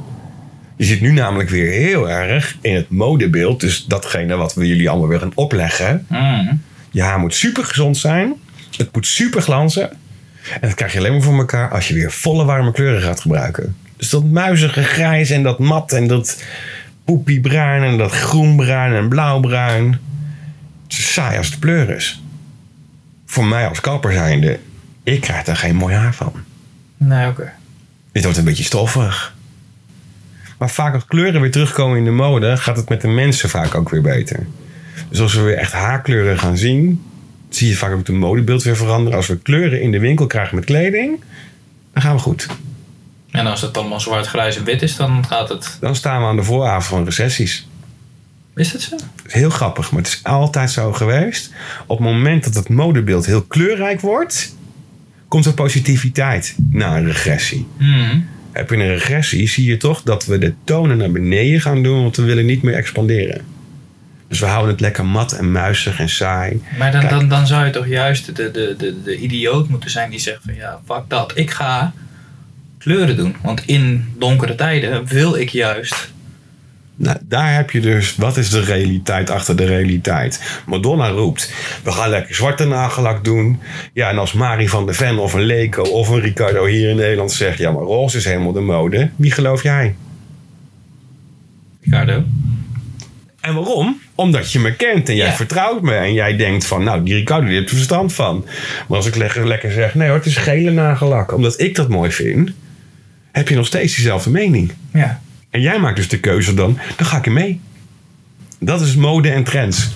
Je 0.75 0.85
ziet 0.85 1.01
nu 1.01 1.11
namelijk 1.11 1.49
weer 1.49 1.71
heel 1.71 2.09
erg 2.09 2.57
in 2.61 2.75
het 2.75 2.89
modebeeld, 2.89 3.59
dus 3.59 3.85
datgene 3.85 4.35
wat 4.35 4.53
we 4.53 4.67
jullie 4.67 4.89
allemaal 4.89 5.07
weer 5.07 5.19
gaan 5.19 5.31
opleggen. 5.35 6.05
Mm. 6.09 6.61
Je 6.91 7.01
haar 7.01 7.19
moet 7.19 7.35
super 7.35 7.63
gezond 7.63 7.97
zijn, 7.97 8.33
het 8.77 8.93
moet 8.93 9.07
super 9.07 9.41
glanzen. 9.41 9.89
En 10.53 10.61
dat 10.61 10.73
krijg 10.73 10.91
je 10.91 10.99
alleen 10.99 11.11
maar 11.11 11.21
voor 11.21 11.37
elkaar 11.37 11.69
als 11.71 11.87
je 11.87 11.93
weer 11.93 12.11
volle 12.11 12.45
warme 12.45 12.71
kleuren 12.71 13.01
gaat 13.01 13.19
gebruiken. 13.19 13.75
Dus 13.97 14.09
dat 14.09 14.23
muizige 14.23 14.83
grijs 14.83 15.29
en 15.29 15.43
dat 15.43 15.59
mat 15.59 15.91
en 15.91 16.07
dat 16.07 16.43
poepiebruin 17.05 17.83
en 17.83 17.97
dat 17.97 18.11
groenbruin 18.11 18.93
en 18.93 19.09
blauwbruin. 19.09 19.99
Het 20.83 20.97
is 20.97 21.13
saai 21.13 21.37
als 21.37 21.51
de 21.51 21.59
pleuris. 21.59 22.23
Voor 23.25 23.45
mij 23.45 23.67
als 23.67 23.81
kapper 23.81 24.13
zijnde, 24.13 24.59
ik 25.03 25.21
krijg 25.21 25.43
daar 25.43 25.55
geen 25.55 25.75
mooi 25.75 25.95
haar 25.95 26.13
van. 26.13 26.33
Nee, 26.97 27.27
oké. 27.27 27.51
Dit 28.11 28.23
wordt 28.23 28.37
een 28.37 28.43
beetje 28.43 28.63
stoffig. 28.63 29.33
Maar 30.57 30.69
vaak 30.69 30.93
als 30.93 31.05
kleuren 31.05 31.41
weer 31.41 31.51
terugkomen 31.51 31.97
in 31.97 32.03
de 32.03 32.11
mode, 32.11 32.57
gaat 32.57 32.77
het 32.77 32.89
met 32.89 33.01
de 33.01 33.07
mensen 33.07 33.49
vaak 33.49 33.75
ook 33.75 33.89
weer 33.89 34.01
beter. 34.01 34.47
Dus 35.09 35.19
als 35.19 35.33
we 35.33 35.41
weer 35.41 35.57
echt 35.57 35.71
haarkleuren 35.71 36.39
gaan 36.39 36.57
zien, 36.57 37.03
zie 37.49 37.67
je 37.67 37.75
vaak 37.75 37.91
ook 37.91 38.07
het 38.07 38.15
modebeeld 38.15 38.63
weer 38.63 38.75
veranderen. 38.75 39.17
Als 39.17 39.27
we 39.27 39.37
kleuren 39.37 39.81
in 39.81 39.91
de 39.91 39.99
winkel 39.99 40.27
krijgen 40.27 40.55
met 40.55 40.65
kleding, 40.65 41.23
dan 41.93 42.01
gaan 42.01 42.15
we 42.15 42.21
goed. 42.21 42.47
En 43.31 43.47
als 43.47 43.61
het 43.61 43.77
allemaal 43.77 43.99
zwart, 43.99 44.27
grijs 44.27 44.57
en 44.57 44.63
wit 44.63 44.81
is, 44.81 44.95
dan 44.95 45.25
gaat 45.25 45.49
het... 45.49 45.77
Dan 45.79 45.95
staan 45.95 46.21
we 46.21 46.27
aan 46.27 46.35
de 46.35 46.43
vooravond 46.43 46.85
van 46.85 47.03
recessies. 47.03 47.67
Is 48.55 48.71
dat 48.71 48.81
zo? 48.81 48.95
Het 48.95 49.25
is 49.25 49.33
heel 49.33 49.49
grappig, 49.49 49.91
maar 49.91 50.01
het 50.01 50.11
is 50.11 50.19
altijd 50.23 50.71
zo 50.71 50.93
geweest. 50.93 51.53
Op 51.85 51.97
het 51.97 52.07
moment 52.07 52.43
dat 52.43 52.53
het 52.53 52.69
modebeeld 52.69 53.25
heel 53.25 53.41
kleurrijk 53.41 54.01
wordt, 54.01 54.55
komt 55.27 55.45
er 55.45 55.53
positiviteit 55.53 56.55
na 56.71 56.97
een 56.97 57.05
regressie. 57.05 57.67
Mm. 57.77 58.27
Heb 58.51 58.69
je 58.69 58.75
een 58.75 58.87
regressie, 58.87 59.47
zie 59.47 59.65
je 59.65 59.77
toch 59.77 60.01
dat 60.01 60.25
we 60.25 60.37
de 60.37 60.53
tonen 60.63 60.97
naar 60.97 61.11
beneden 61.11 61.61
gaan 61.61 61.83
doen, 61.83 62.01
want 62.01 62.15
we 62.15 62.23
willen 62.23 62.45
niet 62.45 62.61
meer 62.61 62.73
expanderen. 62.73 63.41
Dus 64.27 64.39
we 64.39 64.45
houden 64.45 64.71
het 64.71 64.81
lekker 64.81 65.05
mat 65.05 65.31
en 65.31 65.51
muisig 65.51 65.99
en 65.99 66.09
saai. 66.09 66.61
Maar 66.77 66.91
dan, 66.91 66.99
Kijk. 66.99 67.11
dan, 67.11 67.29
dan 67.29 67.47
zou 67.47 67.65
je 67.65 67.71
toch 67.71 67.87
juist 67.87 68.35
de, 68.35 68.51
de, 68.51 68.75
de, 68.77 69.01
de 69.03 69.17
idioot 69.17 69.69
moeten 69.69 69.89
zijn 69.89 70.09
die 70.09 70.19
zegt 70.19 70.39
van 70.45 70.55
ja, 70.55 70.79
fuck 70.85 71.03
dat. 71.07 71.31
Ik 71.35 71.51
ga 71.51 71.93
kleuren 72.77 73.17
doen. 73.17 73.35
Want 73.41 73.63
in 73.65 74.13
donkere 74.17 74.55
tijden 74.55 75.05
wil 75.05 75.35
ik 75.35 75.49
juist. 75.49 76.13
Nou, 76.97 77.17
daar 77.23 77.55
heb 77.55 77.71
je 77.71 77.79
dus, 77.79 78.15
wat 78.15 78.37
is 78.37 78.49
de 78.49 78.63
realiteit 78.63 79.29
achter 79.29 79.55
de 79.55 79.65
realiteit? 79.65 80.61
Madonna 80.65 81.09
roept, 81.09 81.53
we 81.83 81.91
gaan 81.91 82.09
lekker 82.09 82.35
zwarte 82.35 82.65
nagellak 82.65 83.23
doen. 83.23 83.59
Ja, 83.93 84.09
en 84.09 84.17
als 84.17 84.33
Marie 84.33 84.69
van 84.69 84.85
der 84.85 84.95
Ven 84.95 85.17
of 85.17 85.33
een 85.33 85.41
Leco 85.41 85.81
of 85.81 86.09
een 86.09 86.21
Ricardo 86.21 86.65
hier 86.65 86.89
in 86.89 86.95
Nederland 86.95 87.31
zegt... 87.31 87.57
ja, 87.57 87.71
maar 87.71 87.83
roze 87.83 88.17
is 88.17 88.25
helemaal 88.25 88.51
de 88.51 88.59
mode. 88.59 89.09
Wie 89.15 89.31
geloof 89.31 89.63
jij? 89.63 89.95
Ricardo. 91.81 92.23
En 93.41 93.53
waarom? 93.53 93.99
Omdat 94.15 94.51
je 94.51 94.59
me 94.59 94.75
kent 94.75 95.09
en 95.09 95.15
jij 95.15 95.31
vertrouwt 95.31 95.81
me. 95.81 95.93
En 95.93 96.13
jij 96.13 96.35
denkt 96.35 96.65
van, 96.65 96.83
nou, 96.83 97.03
die 97.03 97.13
Ricardo 97.13 97.47
die 97.47 97.55
heeft 97.55 97.69
er 97.69 97.75
verstand 97.75 98.13
van. 98.13 98.45
Maar 98.87 98.97
als 98.97 99.07
ik 99.07 99.15
lekker, 99.15 99.47
lekker 99.47 99.71
zeg, 99.71 99.95
nee 99.95 100.07
hoor, 100.07 100.17
het 100.17 100.25
is 100.25 100.37
gele 100.37 100.71
nagellak. 100.71 101.33
Omdat 101.33 101.59
ik 101.59 101.75
dat 101.75 101.89
mooi 101.89 102.11
vind, 102.11 102.51
heb 103.31 103.49
je 103.49 103.55
nog 103.55 103.65
steeds 103.65 103.95
diezelfde 103.95 104.29
mening. 104.29 104.71
Ja. 104.93 105.21
En 105.55 105.61
jij 105.61 105.79
maakt 105.79 105.95
dus 105.95 106.07
de 106.09 106.19
keuze 106.19 106.53
dan, 106.53 106.79
dan 106.97 107.05
ga 107.07 107.17
ik 107.17 107.25
in 107.25 107.33
mee. 107.33 107.61
Dat 108.59 108.81
is 108.81 108.95
mode 108.95 109.29
en 109.29 109.43
trends. 109.43 109.89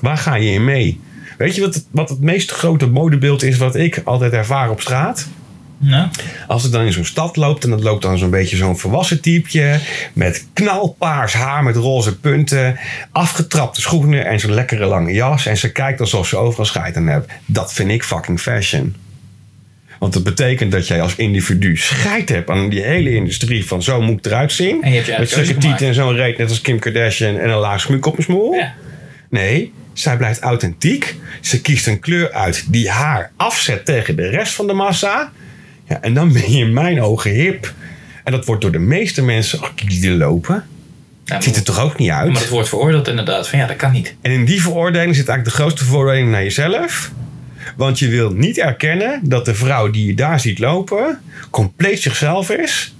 Waar 0.00 0.18
ga 0.18 0.34
je 0.34 0.50
in 0.50 0.64
mee? 0.64 1.00
Weet 1.36 1.54
je 1.54 1.60
wat 1.60 1.74
het, 1.74 1.86
wat 1.90 2.08
het 2.08 2.20
meest 2.20 2.50
grote 2.50 2.86
modebeeld 2.86 3.42
is 3.42 3.56
wat 3.56 3.76
ik 3.76 4.00
altijd 4.04 4.32
ervaar 4.32 4.70
op 4.70 4.80
straat? 4.80 5.28
Nou, 5.78 6.08
Als 6.46 6.64
ik 6.64 6.72
dan 6.72 6.82
in 6.82 6.92
zo'n 6.92 7.04
stad 7.04 7.36
loop 7.36 7.64
en 7.64 7.70
dat 7.70 7.82
loopt 7.82 8.02
dan 8.02 8.18
zo'n 8.18 8.30
beetje 8.30 8.56
zo'n 8.56 8.78
volwassen 8.78 9.20
typeje. 9.20 9.80
Met 10.12 10.46
knalpaars 10.52 11.32
haar 11.32 11.62
met 11.62 11.76
roze 11.76 12.18
punten. 12.18 12.78
Afgetrapte 13.12 13.80
schoenen 13.80 14.26
en 14.26 14.40
zo'n 14.40 14.54
lekkere 14.54 14.86
lange 14.86 15.12
jas. 15.12 15.46
En 15.46 15.56
ze 15.56 15.72
kijkt 15.72 16.00
alsof 16.00 16.26
ze 16.26 16.36
overal 16.36 16.64
scheid 16.64 16.96
aan 16.96 17.08
heeft. 17.08 17.26
Dat 17.46 17.72
vind 17.72 17.90
ik 17.90 18.04
fucking 18.04 18.40
fashion. 18.40 18.94
Want 19.98 20.12
dat 20.12 20.24
betekent 20.24 20.72
dat 20.72 20.86
jij 20.86 21.00
als 21.02 21.16
individu 21.16 21.76
scheid 21.76 22.28
hebt 22.28 22.50
aan 22.50 22.68
die 22.68 22.82
hele 22.82 23.14
industrie 23.14 23.66
van 23.66 23.82
zo 23.82 24.00
moet 24.00 24.18
ik 24.18 24.26
eruit 24.26 24.52
zien. 24.52 24.82
En 24.82 24.88
je 24.88 24.94
hebt 24.94 25.06
je 25.06 25.12
eigen 25.12 25.36
met 25.38 25.46
zulke 25.46 25.60
tieten 25.60 25.86
en 25.86 25.94
zo'n 25.94 26.14
reet 26.14 26.38
net 26.38 26.48
als 26.48 26.60
Kim 26.60 26.78
Kardashian 26.78 27.36
en 27.38 27.50
een 27.50 27.58
laag 27.58 27.80
smuk 27.80 28.06
op 28.06 28.12
mijn 28.12 28.24
smoel. 28.24 28.54
ja. 28.54 28.74
Nee, 29.30 29.72
zij 29.92 30.16
blijft 30.16 30.40
authentiek. 30.40 31.14
Ze 31.40 31.60
kiest 31.60 31.86
een 31.86 32.00
kleur 32.00 32.32
uit 32.32 32.64
die 32.68 32.90
haar 32.90 33.30
afzet 33.36 33.84
tegen 33.84 34.16
de 34.16 34.28
rest 34.28 34.52
van 34.52 34.66
de 34.66 34.72
massa. 34.72 35.32
Ja, 35.88 36.02
en 36.02 36.14
dan 36.14 36.32
ben 36.32 36.52
je 36.52 36.58
in 36.58 36.72
mijn 36.72 37.02
ogen 37.02 37.30
hip. 37.30 37.72
En 38.24 38.32
dat 38.32 38.44
wordt 38.44 38.62
door 38.62 38.72
de 38.72 38.78
meeste 38.78 39.22
mensen, 39.22 39.60
kijk 39.60 39.90
die 39.90 40.10
er 40.10 40.16
lopen. 40.16 40.64
Ja, 41.24 41.40
Ziet 41.40 41.56
er 41.56 41.62
toch 41.62 41.80
ook 41.80 41.98
niet 41.98 42.10
uit? 42.10 42.32
Maar 42.32 42.40
het 42.40 42.50
wordt 42.50 42.68
veroordeeld 42.68 43.08
inderdaad. 43.08 43.48
Van 43.48 43.58
ja, 43.58 43.66
dat 43.66 43.76
kan 43.76 43.92
niet. 43.92 44.14
En 44.20 44.30
in 44.30 44.44
die 44.44 44.62
veroordeling 44.62 45.16
zit 45.16 45.28
eigenlijk 45.28 45.56
de 45.56 45.62
grootste 45.62 45.84
veroordeling 45.84 46.30
naar 46.30 46.42
jezelf. 46.42 47.10
Want 47.78 47.98
je 47.98 48.08
wil 48.08 48.30
niet 48.30 48.58
erkennen 48.58 49.20
dat 49.22 49.44
de 49.44 49.54
vrouw 49.54 49.90
die 49.90 50.06
je 50.06 50.14
daar 50.14 50.40
ziet 50.40 50.58
lopen 50.58 51.20
compleet 51.50 52.02
zichzelf 52.02 52.50
is. 52.50 52.94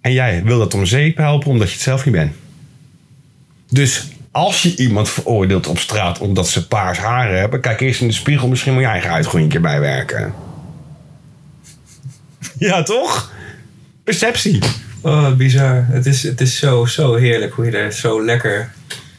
En 0.00 0.12
jij 0.12 0.42
wil 0.44 0.58
dat 0.58 0.74
om 0.74 0.86
zeep 0.86 1.16
helpen 1.16 1.50
omdat 1.50 1.68
je 1.68 1.74
het 1.74 1.82
zelf 1.82 2.04
niet 2.04 2.14
bent. 2.14 2.32
Dus 3.70 4.08
als 4.30 4.62
je 4.62 4.76
iemand 4.76 5.08
veroordeelt 5.08 5.66
op 5.66 5.78
straat 5.78 6.18
omdat 6.18 6.48
ze 6.48 6.66
paars 6.66 6.98
haren 6.98 7.38
hebben, 7.38 7.60
kijk 7.60 7.80
eerst 7.80 8.00
in 8.00 8.06
de 8.06 8.12
spiegel, 8.12 8.48
misschien 8.48 8.72
moet 8.72 8.82
je 8.82 8.88
eigen 8.88 9.10
uitgroei 9.10 9.42
een 9.42 9.48
keer 9.48 9.60
bijwerken. 9.60 10.34
Ja, 12.58 12.82
toch? 12.82 13.32
Perceptie. 14.04 14.62
Oh, 15.00 15.32
bizar. 15.32 15.86
Het 15.90 16.06
is, 16.06 16.22
het 16.22 16.40
is 16.40 16.58
zo, 16.58 16.84
zo 16.84 17.14
heerlijk 17.14 17.52
hoe 17.52 17.64
je 17.64 17.76
er 17.76 17.92
zo 17.92 18.24
lekker... 18.24 18.72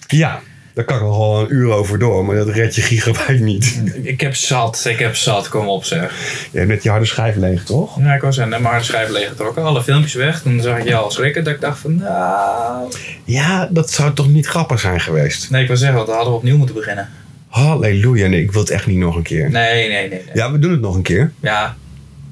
Ja, 0.07 0.41
daar 0.75 0.85
kan 0.85 0.95
ik 0.95 1.01
nog 1.01 1.17
wel 1.17 1.39
een 1.39 1.53
uur 1.53 1.71
over 1.71 1.99
door, 1.99 2.25
maar 2.25 2.35
dat 2.35 2.49
red 2.49 2.75
je 2.75 2.81
gigabyte 2.81 3.43
niet. 3.43 3.81
Ik 4.01 4.21
heb 4.21 4.35
zat, 4.35 4.85
ik 4.89 4.99
heb 4.99 5.15
zat, 5.15 5.49
kom 5.49 5.67
op 5.67 5.85
zeg. 5.85 6.13
Je 6.51 6.57
hebt 6.57 6.69
net 6.69 6.83
je 6.83 6.89
harde 6.89 7.05
schijf 7.05 7.35
leeg, 7.35 7.63
toch? 7.63 7.99
Ja, 7.99 8.13
ik 8.13 8.21
was 8.21 8.39
aan 8.39 8.49
de 8.49 8.55
harde 8.55 8.83
schijf 8.83 9.09
leeggetrokken. 9.09 9.63
Alle 9.63 9.83
filmpjes 9.83 10.13
weg. 10.13 10.41
Toen 10.41 10.61
zag 10.61 10.77
ik 10.77 10.87
jou 10.87 11.03
al 11.03 11.11
schrikken. 11.11 11.43
Dat 11.43 11.53
ik 11.53 11.61
dacht 11.61 11.79
van, 11.79 11.95
nou... 11.95 12.91
Ja, 13.23 13.67
dat 13.71 13.91
zou 13.91 14.13
toch 14.13 14.27
niet 14.27 14.47
grappig 14.47 14.79
zijn 14.79 15.01
geweest? 15.01 15.49
Nee, 15.49 15.61
ik 15.61 15.67
wil 15.67 15.77
zeggen, 15.77 15.95
want 15.95 16.07
dan 16.07 16.15
hadden 16.15 16.33
we 16.33 16.39
opnieuw 16.39 16.57
moeten 16.57 16.75
beginnen. 16.75 17.09
Halleluja, 17.47 18.27
nee, 18.27 18.41
ik 18.41 18.51
wil 18.51 18.61
het 18.61 18.69
echt 18.69 18.87
niet 18.87 18.97
nog 18.97 19.15
een 19.15 19.23
keer. 19.23 19.51
Nee, 19.51 19.87
nee, 19.87 20.09
nee. 20.09 20.09
nee. 20.09 20.21
Ja, 20.33 20.51
we 20.51 20.59
doen 20.59 20.71
het 20.71 20.81
nog 20.81 20.95
een 20.95 21.01
keer. 21.01 21.31
Ja. 21.39 21.75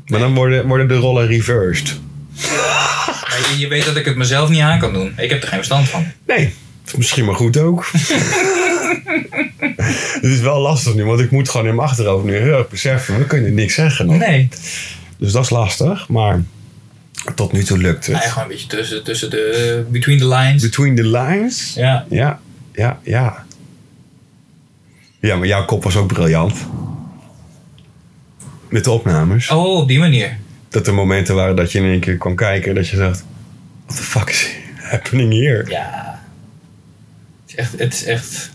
Maar 0.08 0.20
dan 0.20 0.36
worden, 0.36 0.68
worden 0.68 0.88
de 0.88 0.96
rollen 0.96 1.28
reversed. 1.28 2.00
Je, 2.34 3.56
je 3.58 3.68
weet 3.68 3.86
dat 3.86 3.96
ik 3.96 4.06
het 4.06 4.16
mezelf 4.16 4.50
niet 4.50 4.62
aan 4.62 4.80
kan 4.80 4.94
doen. 4.94 5.14
Ik 5.18 5.30
heb 5.30 5.42
er 5.42 5.48
geen 5.48 5.58
verstand 5.58 5.90
van. 5.90 6.06
Nee, 6.28 6.54
misschien 6.98 7.26
maar 7.26 7.36
goed 7.36 7.58
ook. 7.58 7.86
Het 10.22 10.32
is 10.32 10.40
wel 10.40 10.60
lastig 10.60 10.96
nu, 10.96 11.04
want 11.06 11.20
ik 11.20 11.32
moet 11.32 11.50
gewoon 11.50 11.68
in 11.68 11.76
mijn 11.76 11.88
achterhoofd 11.88 12.26
nu 12.26 12.36
heel 12.36 12.58
erg 12.58 12.70
beseffen. 12.70 13.18
We 13.18 13.26
kunnen 13.26 13.54
niks 13.54 13.74
zeggen 13.74 14.06
nog. 14.06 14.18
Nee. 14.18 14.50
Dus 15.18 15.32
dat 15.32 15.44
is 15.44 15.50
lastig, 15.50 16.08
maar 16.08 16.44
tot 17.36 17.52
nu 17.52 17.64
toe 17.64 17.78
lukt 17.78 18.08
Nee, 18.08 18.18
het. 18.18 18.26
gewoon 18.26 18.44
een 18.44 18.50
beetje 18.50 18.68
tussen, 18.68 19.04
tussen 19.04 19.30
de... 19.30 19.86
Between 19.90 20.18
the 20.20 20.28
lines. 20.28 20.62
Between 20.62 20.96
the 20.96 21.04
lines. 21.08 21.74
Ja. 21.76 22.06
Ja, 22.10 22.40
ja, 22.74 23.00
ja. 23.04 23.46
Ja, 25.20 25.36
maar 25.36 25.48
jouw 25.48 25.66
kop 25.66 25.84
was 25.84 25.96
ook 25.96 26.08
briljant. 26.08 26.56
Met 28.70 28.84
de 28.84 28.92
opnames. 28.92 29.50
Oh, 29.50 29.78
op 29.78 29.88
die 29.88 30.00
manier. 30.00 30.38
Dat 30.70 30.88
er 30.88 30.94
momenten 30.94 31.36
waren 31.36 31.56
dat 31.56 31.72
je 31.72 31.80
in 31.80 31.86
één 31.86 32.00
keer 32.00 32.18
kwam 32.18 32.36
kijken 32.36 32.70
en 32.70 32.76
dat 32.76 32.88
je 32.88 32.98
dacht... 32.98 33.24
What 33.86 33.98
the 33.98 34.04
fuck 34.04 34.30
is 34.30 34.50
happening 34.76 35.32
hier? 35.32 35.70
Ja. 35.70 36.13
Is 37.56 37.56
echt... 37.56 37.72
Het 37.78 37.94
is 37.94 38.04
echt 38.06 38.52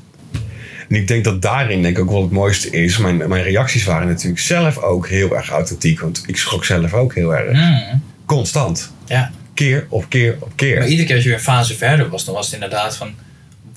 En 0.88 0.96
ik 0.96 1.08
denk 1.08 1.24
dat 1.24 1.42
daarin 1.42 1.82
denk 1.82 1.96
ik 1.96 2.02
ook 2.02 2.10
wel 2.10 2.22
het 2.22 2.30
mooiste 2.30 2.70
is. 2.70 2.96
Mijn, 2.98 3.16
mijn 3.28 3.42
reacties 3.42 3.84
waren 3.84 4.08
natuurlijk 4.08 4.40
zelf 4.40 4.78
ook 4.78 5.08
heel 5.08 5.36
erg 5.36 5.50
authentiek. 5.50 6.00
Want 6.00 6.22
ik 6.26 6.36
schrok 6.36 6.64
zelf 6.64 6.92
ook 6.92 7.14
heel 7.14 7.34
erg. 7.36 7.52
mm, 7.52 8.02
Constant. 8.26 8.92
ja. 9.06 9.30
Keer 9.54 9.86
op 9.88 10.04
keer 10.08 10.36
op 10.40 10.52
keer. 10.54 10.78
Maar 10.78 10.88
iedere 10.88 11.06
keer 11.06 11.14
als 11.14 11.24
je 11.24 11.30
weer 11.30 11.38
een 11.38 11.44
fase 11.44 11.74
verder 11.76 12.08
was, 12.08 12.24
dan 12.24 12.34
was 12.34 12.44
het 12.44 12.54
inderdaad 12.54 12.96
van... 12.96 13.14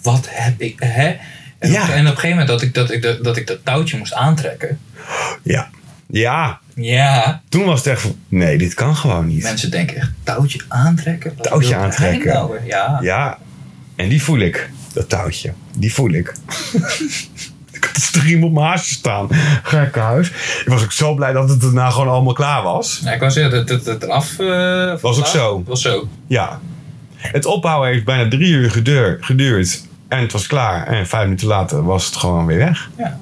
Wat 0.02 0.28
heb 0.30 0.62
ik... 0.62 0.76
Hè? 0.80 1.16
En, 1.60 1.72
Ja. 1.72 1.84
op, 1.84 1.90
en 1.90 2.00
op 2.00 2.06
een 2.06 2.06
gegeven 2.08 2.30
moment 2.30 2.48
dat 2.48 2.62
ik 2.62 2.74
dat, 2.74 2.92
ik, 2.92 3.02
dat, 3.02 3.24
dat 3.24 3.38
ik 3.38 3.48
dat 3.48 3.60
touwtje 3.66 3.98
moest 3.98 4.14
aantrekken. 4.14 4.80
Ja. 5.44 5.70
Ja. 6.08 6.60
Ja. 6.76 7.42
Toen 7.50 7.66
was 7.66 7.78
het 7.78 7.88
echt 7.88 8.02
van... 8.02 8.16
Nee, 8.28 8.58
dit 8.58 8.74
kan 8.74 8.96
gewoon 8.96 9.28
niet. 9.28 9.44
Mensen 9.44 9.72
denken 9.72 9.96
echt, 9.98 10.12
touwtje 10.24 10.62
aantrekken? 10.68 11.34
Wat 11.38 11.48
Touwtje 11.48 11.76
aantrekken. 11.76 12.34
nou? 12.34 12.58
Ja. 12.66 13.00
Ja. 13.02 13.38
En 13.96 14.10
die 14.10 14.24
voel 14.24 14.40
ik. 14.40 14.70
Dat 14.94 15.10
touwtje. 15.10 15.54
Die 15.78 15.94
voel 15.94 16.10
ik. 16.12 16.34
ik 17.72 17.84
had 17.94 18.10
de 18.14 18.20
riem 18.20 18.44
op 18.44 18.52
mijn 18.52 18.66
haasje 18.66 18.94
staan. 18.94 19.28
Gekke 19.64 20.00
huis. 20.00 20.28
Ik 20.30 20.64
was 20.66 20.84
ook 20.84 20.92
zo 20.92 21.14
blij 21.14 21.34
dat 21.34 21.50
het 21.50 21.62
daarna 21.62 21.90
gewoon 21.90 22.08
allemaal 22.08 22.34
klaar 22.34 22.64
was. 22.64 23.02
Ja, 23.04 23.12
ik 23.12 23.20
wou 23.20 23.32
zeggen, 23.32 23.52
dat 23.52 23.70
het, 23.70 23.86
het 23.86 24.04
eraf... 24.04 24.40
eh, 24.40 25.02
Was 25.02 25.18
ook 25.20 25.28
zo. 25.28 25.64
Was 25.66 25.82
zo. 25.82 26.08
Ja. 26.28 26.60
Het 27.16 27.46
opbouwen 27.46 27.90
heeft 27.90 28.06
bijna 28.06 28.30
drie 28.30 28.52
uur 28.52 28.72
geduurd. 29.22 29.84
En 30.08 30.20
het 30.20 30.32
was 30.32 30.48
klaar. 30.48 30.88
En 30.88 31.08
vijf 31.08 31.24
minuten 31.24 31.48
later 31.48 31.84
was 31.84 32.06
het 32.06 32.16
gewoon 32.16 32.46
weer 32.46 32.58
weg. 32.58 32.90
Ja. 32.98 33.20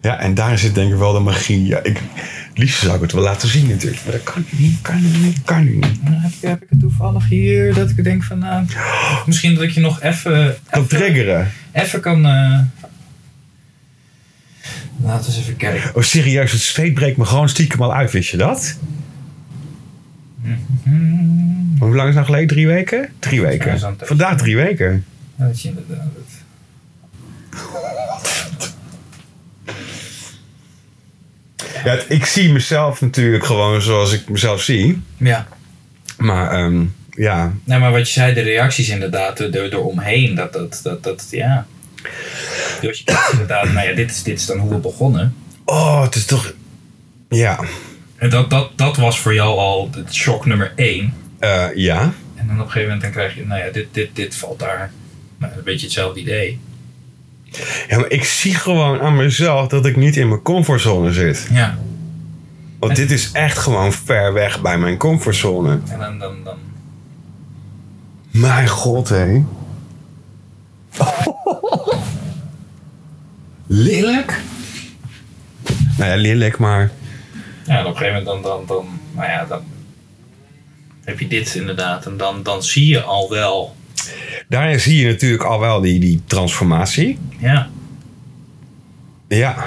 Ja, 0.00 0.18
en 0.18 0.34
daar 0.34 0.58
zit 0.58 0.74
denk 0.74 0.92
ik 0.92 0.98
wel 0.98 1.12
de 1.12 1.18
magie. 1.18 1.66
Ja, 1.66 1.78
ik, 1.82 2.00
het 2.14 2.43
liefst 2.54 2.80
zou 2.80 2.94
ik 2.94 3.00
het 3.00 3.12
wel 3.12 3.22
laten 3.22 3.48
zien 3.48 3.66
natuurlijk. 3.68 4.02
Maar 4.04 4.12
dat 4.12 4.22
kan 4.22 4.44
nu 4.50 4.58
niet, 4.66 4.80
kan 4.80 5.02
nu 5.02 5.18
niet, 5.18 5.42
kan 5.44 5.64
nu 5.64 5.74
niet. 5.74 5.98
Dan 6.04 6.12
heb 6.12 6.32
ik, 6.32 6.48
heb 6.48 6.62
ik 6.62 6.68
het 6.70 6.80
toevallig 6.80 7.28
hier 7.28 7.74
dat 7.74 7.90
ik 7.90 8.04
denk 8.04 8.22
van... 8.24 8.38
nou, 8.38 8.66
misschien 9.26 9.54
dat 9.54 9.62
ik 9.62 9.70
je 9.70 9.80
nog 9.80 10.02
even... 10.02 10.56
Kan 10.70 10.86
triggeren. 10.86 11.50
Even 11.72 12.00
kan... 12.00 12.24
eh, 12.26 12.58
Laten 15.02 15.30
we 15.30 15.36
eens 15.36 15.38
even 15.44 15.56
kijken. 15.56 15.94
Oh, 15.96 16.02
serieus, 16.02 16.52
het 16.52 16.60
zweet 16.60 16.94
breekt 16.94 17.16
me 17.16 17.24
gewoon 17.24 17.48
stiekem 17.48 17.82
al 17.82 17.94
uit, 17.94 18.10
wist 18.12 18.30
je 18.30 18.36
dat? 18.36 18.78
Hmm, 20.82 21.76
Hoe 21.78 21.94
lang 21.94 22.00
is 22.00 22.04
het 22.04 22.14
nou 22.14 22.24
geleden? 22.26 22.46
Drie 22.46 22.66
weken? 22.66 23.08
Drie 23.18 23.40
weken. 23.40 23.96
Vandaag 23.98 24.36
drie 24.38 24.56
weken. 24.56 25.04
dat 25.36 25.54
is 25.54 25.64
inderdaad 25.64 25.98
het. 26.14 26.42
Ja, 31.84 31.98
ik 32.08 32.24
zie 32.24 32.52
mezelf 32.52 33.00
natuurlijk 33.00 33.44
gewoon 33.44 33.82
zoals 33.82 34.12
ik 34.12 34.28
mezelf 34.28 34.62
zie. 34.62 35.02
Ja. 35.16 35.46
Maar 36.16 36.50
ehm, 36.50 36.84
ja, 37.10 37.52
Nee, 37.64 37.78
maar 37.78 37.92
wat 37.92 38.06
je 38.06 38.12
zei, 38.12 38.34
de 38.34 38.40
reacties 38.40 38.88
inderdaad, 38.88 39.40
er, 39.40 39.78
omheen, 39.78 40.34
dat, 40.34 40.52
dat, 40.52 40.80
dat, 40.82 41.02
dat, 41.02 41.26
ja. 41.30 41.66
Dus 42.80 42.98
je 42.98 43.04
kijkt 43.04 43.28
inderdaad, 43.32 43.72
nou 43.72 43.88
ja, 43.88 43.94
dit 43.94 44.10
is, 44.10 44.22
dit 44.22 44.38
is 44.38 44.46
dan 44.46 44.58
hoe 44.58 44.70
we 44.70 44.76
begonnen. 44.76 45.34
oh, 45.64 46.02
het 46.02 46.14
is 46.14 46.24
toch... 46.24 46.52
Ja, 47.28 47.60
En 48.16 48.30
dat, 48.30 48.50
dat, 48.50 48.70
dat 48.76 48.96
was 48.96 49.18
voor 49.18 49.34
jou 49.34 49.58
al 49.58 49.90
het 49.96 50.14
shock 50.14 50.46
nummer 50.46 50.72
één. 50.76 51.14
Eh, 51.38 51.66
ja. 51.74 52.12
En 52.34 52.46
dan 52.46 52.56
op 52.60 52.64
een 52.64 52.70
gegeven 52.70 52.82
moment 52.82 53.00
dan 53.02 53.10
krijg 53.10 53.34
je, 53.34 53.46
nou 53.46 53.64
ja, 53.64 53.70
dit, 53.70 53.86
dit, 53.90 54.08
dit 54.12 54.34
valt 54.34 54.58
daar. 54.58 54.90
Nou, 55.38 55.52
een 55.52 55.64
beetje 55.64 55.86
hetzelfde 55.86 56.20
idee. 56.20 56.58
Ja, 57.88 57.98
maar 57.98 58.10
ik 58.10 58.24
zie 58.24 58.54
gewoon 58.54 59.00
aan 59.00 59.16
mezelf 59.16 59.68
dat 59.68 59.86
ik 59.86 59.96
niet 59.96 60.16
in 60.16 60.28
mijn 60.28 60.42
comfortzone 60.42 61.12
zit. 61.12 61.48
Ja. 61.52 61.78
Want 62.78 62.96
dit 62.96 63.10
is 63.10 63.32
echt 63.32 63.58
gewoon 63.58 63.92
ver 63.92 64.32
weg 64.32 64.60
bij 64.60 64.78
mijn 64.78 64.96
comfortzone. 64.96 65.78
En 65.88 65.98
dan, 65.98 66.18
dan, 66.18 66.36
dan 66.44 66.58
Mijn 68.30 68.68
god, 68.68 69.08
hé. 69.08 69.44
Lelijk? 73.66 74.40
Nou 75.96 76.10
ja, 76.10 76.16
lelijk, 76.16 76.58
maar... 76.58 76.90
Ja, 77.66 77.78
en 77.78 77.86
op 77.86 77.90
een 77.90 77.96
gegeven 77.96 78.24
moment 78.24 78.42
dan, 78.42 78.42
dan, 78.42 78.66
dan, 78.66 78.86
nou 79.12 79.28
ja, 79.28 79.44
dan 79.44 79.62
heb 81.04 81.20
je 81.20 81.26
dit 81.26 81.54
inderdaad. 81.54 82.06
En 82.06 82.16
dan, 82.16 82.42
dan 82.42 82.62
zie 82.62 82.86
je 82.86 83.02
al 83.02 83.30
wel, 83.30 83.74
Daarin 84.48 84.80
zie 84.80 85.00
je 85.00 85.06
natuurlijk 85.06 85.42
al 85.42 85.60
wel 85.60 85.80
die, 85.80 86.00
die 86.00 86.20
transformatie. 86.26 87.18
ja. 87.38 87.68
Ja. 89.28 89.64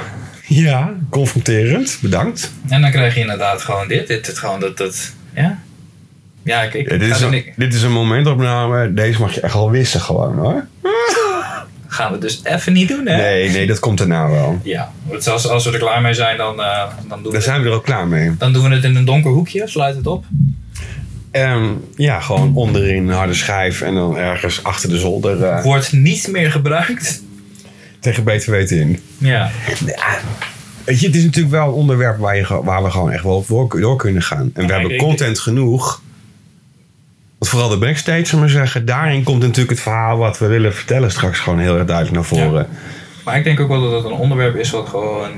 Ja, 0.48 0.94
confronterend. 1.10 1.98
Bedankt. 2.02 2.52
En 2.70 2.82
dan 2.82 2.92
krijg 2.92 3.14
je 3.14 3.20
inderdaad 3.20 3.62
gewoon 3.62 3.88
dit. 3.88 4.08
Dit, 4.08 4.26
dit 4.26 4.38
gewoon 4.38 4.60
dat, 4.60 4.78
dat, 4.78 5.14
ja. 5.36 5.60
Ja, 6.44 6.62
ik, 6.62 6.74
ik 6.74 6.92
Ja, 6.92 6.98
dit, 6.98 7.16
is 7.16 7.22
een, 7.22 7.44
dit 7.56 7.74
is 7.74 7.82
een 7.82 7.92
momentopname. 7.92 8.94
Deze 8.94 9.22
mag 9.22 9.34
je 9.34 9.42
echt 9.42 9.54
wel 9.54 9.72
wissen 9.72 10.02
gewoon 10.02 10.38
hoor. 10.38 10.68
gaan 11.88 12.12
we 12.12 12.18
dus 12.18 12.42
even 12.44 12.74
niet 12.74 12.88
doen, 12.88 13.08
hè? 13.08 13.16
Nee, 13.16 13.50
nee, 13.50 13.68
dat 13.68 13.80
komt 13.80 14.00
er 14.00 14.08
nou 14.08 14.32
wel. 14.32 14.60
Ja, 14.64 14.92
als, 15.10 15.48
als 15.48 15.66
we 15.66 15.72
er 15.72 15.80
klaar 15.80 16.02
mee 16.02 16.14
zijn, 16.14 16.38
dan, 16.38 16.62
eh, 16.62 16.84
dan, 17.08 17.18
doen 17.18 17.24
we 17.24 17.32
Daar 17.32 17.42
zijn 17.42 17.62
we 17.62 17.68
er 17.68 17.76
ook 17.76 17.84
klaar 17.84 18.08
mee. 18.08 18.36
dan 18.38 18.54
doen 18.54 18.70
we 18.70 18.76
het 18.76 18.84
in 18.84 18.96
een 18.96 19.06
donker 19.06 19.32
hoekje. 19.32 19.68
Sluit 19.68 19.96
het 19.96 20.08
op. 20.08 20.26
Ehm, 21.44 21.74
ja, 21.96 22.20
gewoon 22.20 22.56
onderin 22.56 23.08
een 23.08 23.14
harde 23.16 23.34
schijf 23.34 23.82
en 23.82 23.94
dan 23.96 24.18
ergens 24.18 24.64
achter 24.64 24.90
de 24.90 24.98
zolder 24.98 25.44
eh, 25.44 25.64
Wordt 25.64 25.92
niet 25.92 26.28
meer 26.28 26.52
gebruikt. 26.52 27.22
tegen 28.00 28.24
beter 28.24 28.52
weten 28.52 28.78
in. 28.80 29.00
Ja. 29.18 29.50
Ja, 29.86 30.20
weet 30.84 31.00
je, 31.00 31.08
het 31.08 31.16
is 31.16 31.24
natuurlijk 31.24 31.54
wel 31.54 31.68
een 31.68 31.74
onderwerp 31.74 32.18
waar, 32.18 32.36
je, 32.38 32.64
waar 32.64 32.84
we 32.84 32.92
gewoon 32.92 33.12
echt 33.12 33.24
wel 33.24 33.36
op 33.36 33.48
door, 33.72 33.96
kunnen 33.98 34.22
gaan. 34.22 34.52
En 34.54 34.68
we 34.68 34.74
hebben 34.74 34.92
ik- 34.92 34.98
content 35.00 35.40
genoeg. 35.40 36.02
Want 37.38 37.52
vooral 37.52 37.70
de 37.70 37.78
backstage, 37.78 38.26
zullen 38.26 38.46
we 38.46 38.52
zeggen, 38.52 38.86
daarin 38.86 39.24
komt 39.24 39.42
natuurlijk 39.42 39.70
het 39.70 39.80
verhaal 39.80 40.18
wat 40.18 40.38
we 40.40 40.48
willen 40.48 40.74
vertellen 40.74 41.12
straks 41.12 41.40
gewoon 41.40 41.60
heel 41.60 41.76
erg 41.78 41.86
duidelijk 41.86 42.16
naar 42.16 42.26
voren. 42.26 42.68
Maar 43.26 43.38
ik 43.38 43.44
denk 43.44 43.60
ook 43.60 43.68
wel 43.68 43.82
dat 43.82 43.92
het 44.04 44.12
een 44.12 44.18
onderwerp 44.18 44.56
is 44.56 44.70
wat 44.70 44.88
gewoon... 44.90 45.30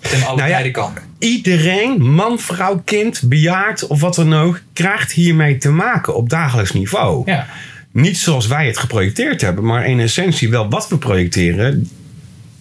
ten 0.00 0.22
alle 0.26 0.36
Nou 0.36 0.48
ja, 0.48 0.54
tijden 0.54 0.72
kan. 0.72 0.92
Iedereen, 1.18 2.10
man, 2.10 2.38
vrouw, 2.38 2.82
kind, 2.84 3.22
bejaard 3.24 3.86
of 3.86 4.00
wat 4.00 4.14
dan 4.14 4.34
ook, 4.34 4.60
krijgt 4.72 5.12
hiermee 5.12 5.58
te 5.58 5.70
maken 5.70 6.16
op 6.16 6.28
dagelijks 6.28 6.72
niveau. 6.72 7.22
Ja. 7.30 7.46
Niet 7.92 8.18
zoals 8.18 8.46
wij 8.46 8.66
het 8.66 8.78
geprojecteerd 8.78 9.40
hebben, 9.40 9.64
maar 9.64 9.86
in 9.86 10.00
essentie 10.00 10.50
wel 10.50 10.68
wat 10.68 10.88
we 10.88 10.98
projecteren. 10.98 11.90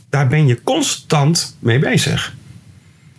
Daar 0.10 0.28
ben 0.28 0.48
je 0.48 0.64
constant 0.64 1.58
mee 1.60 1.80
bezig. 1.80 2.36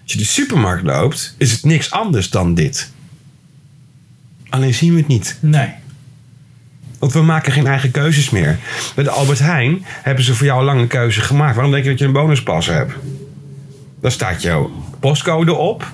Als 0.03 0.13
je 0.13 0.19
de 0.19 0.25
supermarkt 0.25 0.85
loopt, 0.85 1.35
is 1.39 1.53
het 1.53 1.65
niks 1.65 1.91
anders 1.91 2.31
dan 2.31 2.55
dit. 2.55 2.91
Alleen 4.49 4.75
zien 4.75 4.93
we 4.93 4.99
het 4.99 5.09
niet. 5.09 5.39
Nee. 5.41 5.69
Want 6.99 7.13
we 7.13 7.23
maken 7.23 7.53
geen 7.53 7.67
eigen 7.67 7.91
keuzes 7.91 8.31
meer. 8.31 8.59
Bij 8.95 9.05
de 9.05 9.11
Albert 9.11 9.39
Heijn 9.39 9.85
hebben 9.85 10.25
ze 10.25 10.35
voor 10.35 10.47
jou 10.47 10.65
lang 10.65 10.81
een 10.81 10.87
keuze 10.87 11.21
gemaakt. 11.21 11.55
Waarom 11.55 11.73
denk 11.73 11.85
je 11.85 11.91
dat 11.91 11.99
je 11.99 12.05
een 12.05 12.13
bonuspas 12.13 12.67
hebt? 12.67 12.93
Daar 14.01 14.13
staat 14.13 14.43
jouw 14.43 14.71
postcode 15.01 15.55
op. 15.55 15.87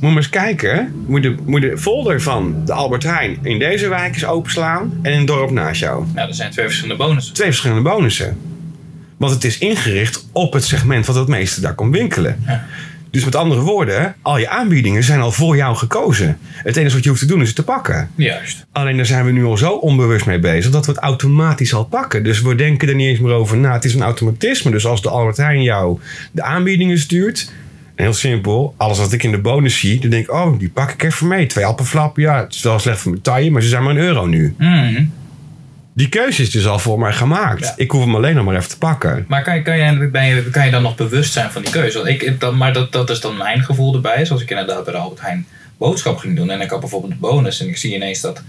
Moet 0.00 0.10
maar 0.10 0.22
eens 0.22 0.30
kijken. 0.30 1.04
Moet 1.06 1.22
de, 1.22 1.34
moet 1.44 1.60
de 1.60 1.78
folder 1.78 2.22
van 2.22 2.64
de 2.64 2.72
Albert 2.72 3.02
Heijn 3.02 3.38
in 3.42 3.58
deze 3.58 3.88
wijk 3.88 4.14
eens 4.14 4.24
openslaan. 4.24 4.98
En 5.02 5.12
in 5.12 5.18
het 5.18 5.26
dorp 5.26 5.50
naast 5.50 5.80
jou. 5.80 6.04
Nou, 6.14 6.28
er 6.28 6.34
zijn 6.34 6.50
twee 6.50 6.66
verschillende 6.66 7.04
bonussen. 7.04 7.34
Twee 7.34 7.48
verschillende 7.48 7.82
bonussen. 7.82 8.38
Want 9.16 9.32
het 9.32 9.44
is 9.44 9.58
ingericht 9.58 10.28
op 10.32 10.52
het 10.52 10.64
segment 10.64 11.06
wat 11.06 11.16
het 11.16 11.28
meeste 11.28 11.60
daar 11.60 11.74
komt 11.74 11.94
winkelen. 11.94 12.42
Ja. 12.46 12.64
Dus 13.10 13.24
met 13.24 13.34
andere 13.34 13.60
woorden, 13.60 14.14
al 14.22 14.38
je 14.38 14.48
aanbiedingen 14.48 15.02
zijn 15.02 15.20
al 15.20 15.32
voor 15.32 15.56
jou 15.56 15.76
gekozen. 15.76 16.38
Het 16.42 16.76
enige 16.76 16.94
wat 16.94 17.02
je 17.02 17.08
hoeft 17.08 17.20
te 17.20 17.26
doen 17.26 17.40
is 17.40 17.46
het 17.46 17.56
te 17.56 17.64
pakken. 17.64 18.10
Juist. 18.14 18.66
Alleen 18.72 18.96
daar 18.96 19.06
zijn 19.06 19.24
we 19.24 19.32
nu 19.32 19.44
al 19.44 19.56
zo 19.56 19.70
onbewust 19.70 20.26
mee 20.26 20.38
bezig 20.38 20.70
dat 20.70 20.86
we 20.86 20.92
het 20.92 21.00
automatisch 21.00 21.74
al 21.74 21.84
pakken. 21.84 22.24
Dus 22.24 22.40
we 22.40 22.54
denken 22.54 22.88
er 22.88 22.94
niet 22.94 23.08
eens 23.08 23.18
meer 23.18 23.32
over 23.32 23.56
na. 23.56 23.72
Het 23.72 23.84
is 23.84 23.94
een 23.94 24.02
automatisme. 24.02 24.70
Dus 24.70 24.86
als 24.86 25.02
de 25.02 25.08
Albert 25.08 25.36
Heijn 25.36 25.62
jou 25.62 25.98
de 26.32 26.42
aanbiedingen 26.42 26.98
stuurt. 26.98 27.50
Heel 27.96 28.14
simpel. 28.14 28.74
Alles 28.76 28.98
wat 28.98 29.12
ik 29.12 29.22
in 29.22 29.30
de 29.30 29.38
bonus 29.38 29.78
zie, 29.78 30.00
dan 30.00 30.10
denk 30.10 30.24
ik, 30.24 30.32
oh, 30.32 30.58
die 30.58 30.68
pak 30.68 30.90
ik 30.90 31.02
even 31.02 31.28
mee. 31.28 31.46
Twee 31.46 31.64
appelflap, 31.64 32.16
ja, 32.16 32.42
het 32.42 32.54
is 32.54 32.62
wel 32.62 32.78
slecht 32.78 33.00
voor 33.00 33.10
mijn 33.10 33.22
taille, 33.22 33.50
maar 33.50 33.62
ze 33.62 33.68
zijn 33.68 33.82
maar 33.82 33.96
een 33.96 34.02
euro 34.02 34.26
nu. 34.26 34.54
Mhm. 34.58 35.04
Die 35.92 36.08
keuze 36.08 36.42
is 36.42 36.50
dus 36.50 36.66
al 36.66 36.78
voor 36.78 36.98
mij 36.98 37.12
gemaakt. 37.12 37.64
Ja. 37.64 37.72
Ik 37.76 37.90
hoef 37.90 38.04
hem 38.04 38.14
alleen 38.14 38.34
nog 38.34 38.44
maar 38.44 38.56
even 38.56 38.68
te 38.68 38.78
pakken. 38.78 39.24
Maar 39.28 39.42
kan 39.42 39.54
je, 39.54 39.62
kan, 39.62 39.78
je, 39.78 40.08
ben 40.08 40.26
je, 40.26 40.50
kan 40.50 40.64
je 40.64 40.70
dan 40.70 40.82
nog 40.82 40.94
bewust 40.94 41.32
zijn 41.32 41.50
van 41.50 41.62
die 41.62 41.70
keuze? 41.70 41.96
Want 41.96 42.08
ik, 42.08 42.40
dan, 42.40 42.56
maar 42.56 42.72
dat, 42.72 42.92
dat 42.92 43.10
is 43.10 43.20
dan 43.20 43.36
mijn 43.36 43.62
gevoel 43.62 43.94
erbij. 43.94 44.24
Zoals 44.24 44.42
ik 44.42 44.50
inderdaad 44.50 44.84
bij 44.84 44.92
de 44.92 44.98
Albert 44.98 45.20
Heijn 45.20 45.46
boodschap 45.78 46.18
ging 46.18 46.36
doen. 46.36 46.50
En 46.50 46.60
ik 46.60 46.70
had 46.70 46.80
bijvoorbeeld 46.80 47.12
de 47.12 47.18
bonus. 47.18 47.60
En 47.60 47.68
ik 47.68 47.76
zie 47.76 47.94
ineens 47.94 48.20
dat 48.20 48.42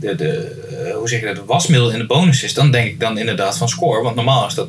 de, 0.00 0.14
de, 0.14 0.62
eh, 0.86 0.94
hoe 0.94 1.08
zeg 1.08 1.20
je 1.20 1.26
dat, 1.26 1.36
de 1.36 1.44
wasmiddel 1.44 1.90
in 1.90 1.98
de 1.98 2.06
bonus 2.06 2.42
is. 2.42 2.54
Dan 2.54 2.70
denk 2.70 2.86
ik 2.86 3.00
dan 3.00 3.18
inderdaad 3.18 3.58
van 3.58 3.68
score. 3.68 4.02
Want 4.02 4.16
normaal 4.16 4.46
is 4.46 4.54
dat 4.54 4.68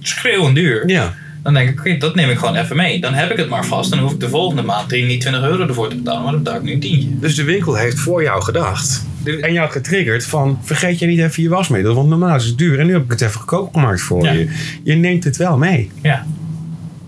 schreeuwend 0.00 0.54
duur. 0.54 0.88
Ja. 0.88 1.14
Dan 1.42 1.54
denk 1.54 1.68
ik, 1.68 1.78
oké, 1.78 1.96
dat 1.96 2.14
neem 2.14 2.30
ik 2.30 2.38
gewoon 2.38 2.56
even 2.56 2.76
mee. 2.76 3.00
Dan 3.00 3.14
heb 3.14 3.30
ik 3.30 3.36
het 3.36 3.48
maar 3.48 3.64
vast. 3.66 3.90
Dan 3.90 3.98
hoef 3.98 4.12
ik 4.12 4.20
de 4.20 4.28
volgende 4.28 4.62
maand 4.62 4.90
niet 4.90 5.20
20 5.20 5.42
euro 5.42 5.66
ervoor 5.68 5.88
te 5.88 5.96
betalen. 5.96 6.22
Maar 6.22 6.32
dan 6.32 6.42
betaal 6.42 6.58
ik 6.58 6.64
nu 6.64 6.72
een 6.72 6.80
tientje. 6.80 7.18
Dus 7.18 7.34
de 7.34 7.44
winkel 7.44 7.74
heeft 7.76 7.98
voor 7.98 8.22
jou 8.22 8.42
gedacht. 8.42 9.04
En 9.40 9.52
jou 9.52 9.70
getriggerd 9.70 10.24
van, 10.26 10.58
vergeet 10.62 10.98
je 10.98 11.06
niet 11.06 11.18
even 11.18 11.42
je 11.42 11.48
wasmiddel. 11.48 11.94
Want 11.94 12.08
normaal 12.08 12.36
is 12.36 12.44
het 12.44 12.58
duur. 12.58 12.78
En 12.78 12.86
nu 12.86 12.92
heb 12.92 13.04
ik 13.04 13.10
het 13.10 13.20
even 13.20 13.38
goedkoop 13.40 13.72
gemaakt 13.74 14.00
voor 14.00 14.24
Ja. 14.24 14.32
je. 14.32 14.48
Je 14.84 14.94
neemt 14.94 15.24
het 15.24 15.36
wel 15.36 15.58
mee. 15.58 15.90
Ja. 16.02 16.26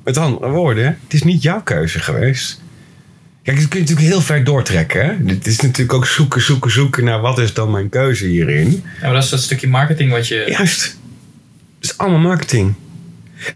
Met 0.04 0.16
andere 0.16 0.48
woorden, 0.50 0.84
het 0.84 1.12
is 1.14 1.22
niet 1.22 1.42
jouw 1.42 1.62
keuze 1.62 1.98
geweest. 1.98 2.62
Kijk, 3.42 3.56
dat 3.60 3.68
kun 3.68 3.78
je 3.80 3.84
natuurlijk 3.86 4.12
heel 4.12 4.20
ver 4.24 4.44
doortrekken. 4.44 5.04
Hè? 5.06 5.12
Het 5.34 5.46
is 5.46 5.60
natuurlijk 5.60 5.92
ook 5.92 6.06
zoeken, 6.06 6.40
zoeken, 6.42 6.70
zoeken 6.70 7.04
naar 7.04 7.20
wat 7.20 7.38
is 7.38 7.54
dan 7.54 7.70
mijn 7.70 7.88
keuze 7.88 8.26
hierin. 8.26 8.70
ja, 8.70 8.80
maar 9.02 9.12
dat 9.12 9.22
is 9.24 9.30
dat 9.30 9.42
stukje 9.42 9.68
marketing 9.68 10.10
wat 10.10 10.28
je... 10.28 10.44
Juist. 10.48 10.82
Het 11.80 11.84
is 11.90 11.98
allemaal 11.98 12.18
marketing. 12.20 12.74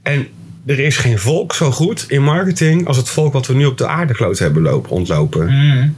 En 0.02 0.26
er 0.68 0.78
is 0.78 0.96
geen 0.96 1.18
volk 1.18 1.54
zo 1.54 1.70
goed 1.70 2.04
in 2.08 2.22
marketing 2.22 2.86
als 2.86 2.96
het 2.96 3.08
volk 3.08 3.32
wat 3.32 3.46
we 3.46 3.54
nu 3.54 3.64
op 3.66 3.78
de 3.78 3.86
aardekloot 3.86 4.38
hebben 4.38 4.62
lopen, 4.62 4.90
ontlopen. 4.90 5.44
Mhm. 5.46 5.88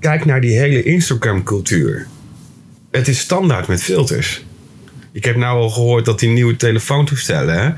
Kijk 0.00 0.24
naar 0.24 0.40
die 0.40 0.58
hele 0.58 0.82
Instagram-cultuur. 0.82 2.06
Het 2.90 3.08
is 3.08 3.18
standaard 3.18 3.66
met 3.68 3.82
filters. 3.82 4.42
Ik 5.12 5.24
heb 5.24 5.36
nou 5.36 5.58
al 5.60 5.70
gehoord 5.70 6.04
dat 6.04 6.18
die 6.18 6.28
nieuwe 6.28 6.56
telefoontoestellen... 6.56 7.54
Hè, 7.62 7.70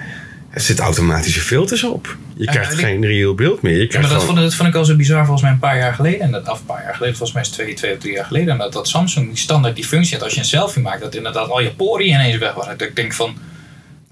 er 0.51 0.61
zitten 0.61 0.85
automatische 0.85 1.41
filters 1.41 1.85
op. 1.85 2.17
Je 2.37 2.45
Ja, 2.45 2.51
krijgt 2.53 2.75
geen 2.75 3.05
reëel 3.05 3.35
beeld 3.35 3.63
meer. 3.63 3.73
Je 3.73 3.81
Ja, 3.81 3.87
krijgt 3.87 4.07
maar 4.09 4.17
dat 4.17 4.21
gewoon- 4.21 4.37
vond, 4.37 4.49
dat 4.49 4.57
vond 4.59 4.69
ik 4.69 4.75
al 4.75 4.85
zo 4.85 4.97
bizar 4.97 5.21
volgens 5.23 5.43
mij 5.43 5.51
een 5.51 5.59
paar 5.59 5.77
jaar 5.79 5.95
geleden. 5.95 6.21
En 6.21 6.31
dat, 6.31 6.49
of 6.49 6.59
een 6.59 6.65
paar 6.67 6.83
jaar 6.85 6.95
geleden, 6.95 7.17
volgens 7.17 7.33
mij 7.33 7.43
is 7.43 7.49
het 7.49 7.59
twee, 7.59 7.75
twee 7.75 7.93
of 7.93 7.99
drie 7.99 8.13
jaar 8.13 8.25
geleden. 8.25 8.49
En 8.53 8.59
dat, 8.59 8.73
dat 8.73 8.89
Samsung 8.89 9.29
die 9.29 9.37
standaard 9.37 9.75
die 9.75 9.85
functie 9.85 10.15
had 10.15 10.23
als 10.25 10.33
je 10.35 10.39
een 10.41 10.45
selfie 10.47 10.83
maakt. 10.83 11.01
Dat 11.01 11.15
inderdaad 11.15 11.49
al 11.49 11.61
je 11.61 11.71
poriën 11.71 12.15
ineens 12.15 12.39
weg 12.39 12.55
waren. 12.55 12.79
Dat 12.79 12.89
ik 12.89 12.97
denk 12.97 13.13
van, 13.13 13.37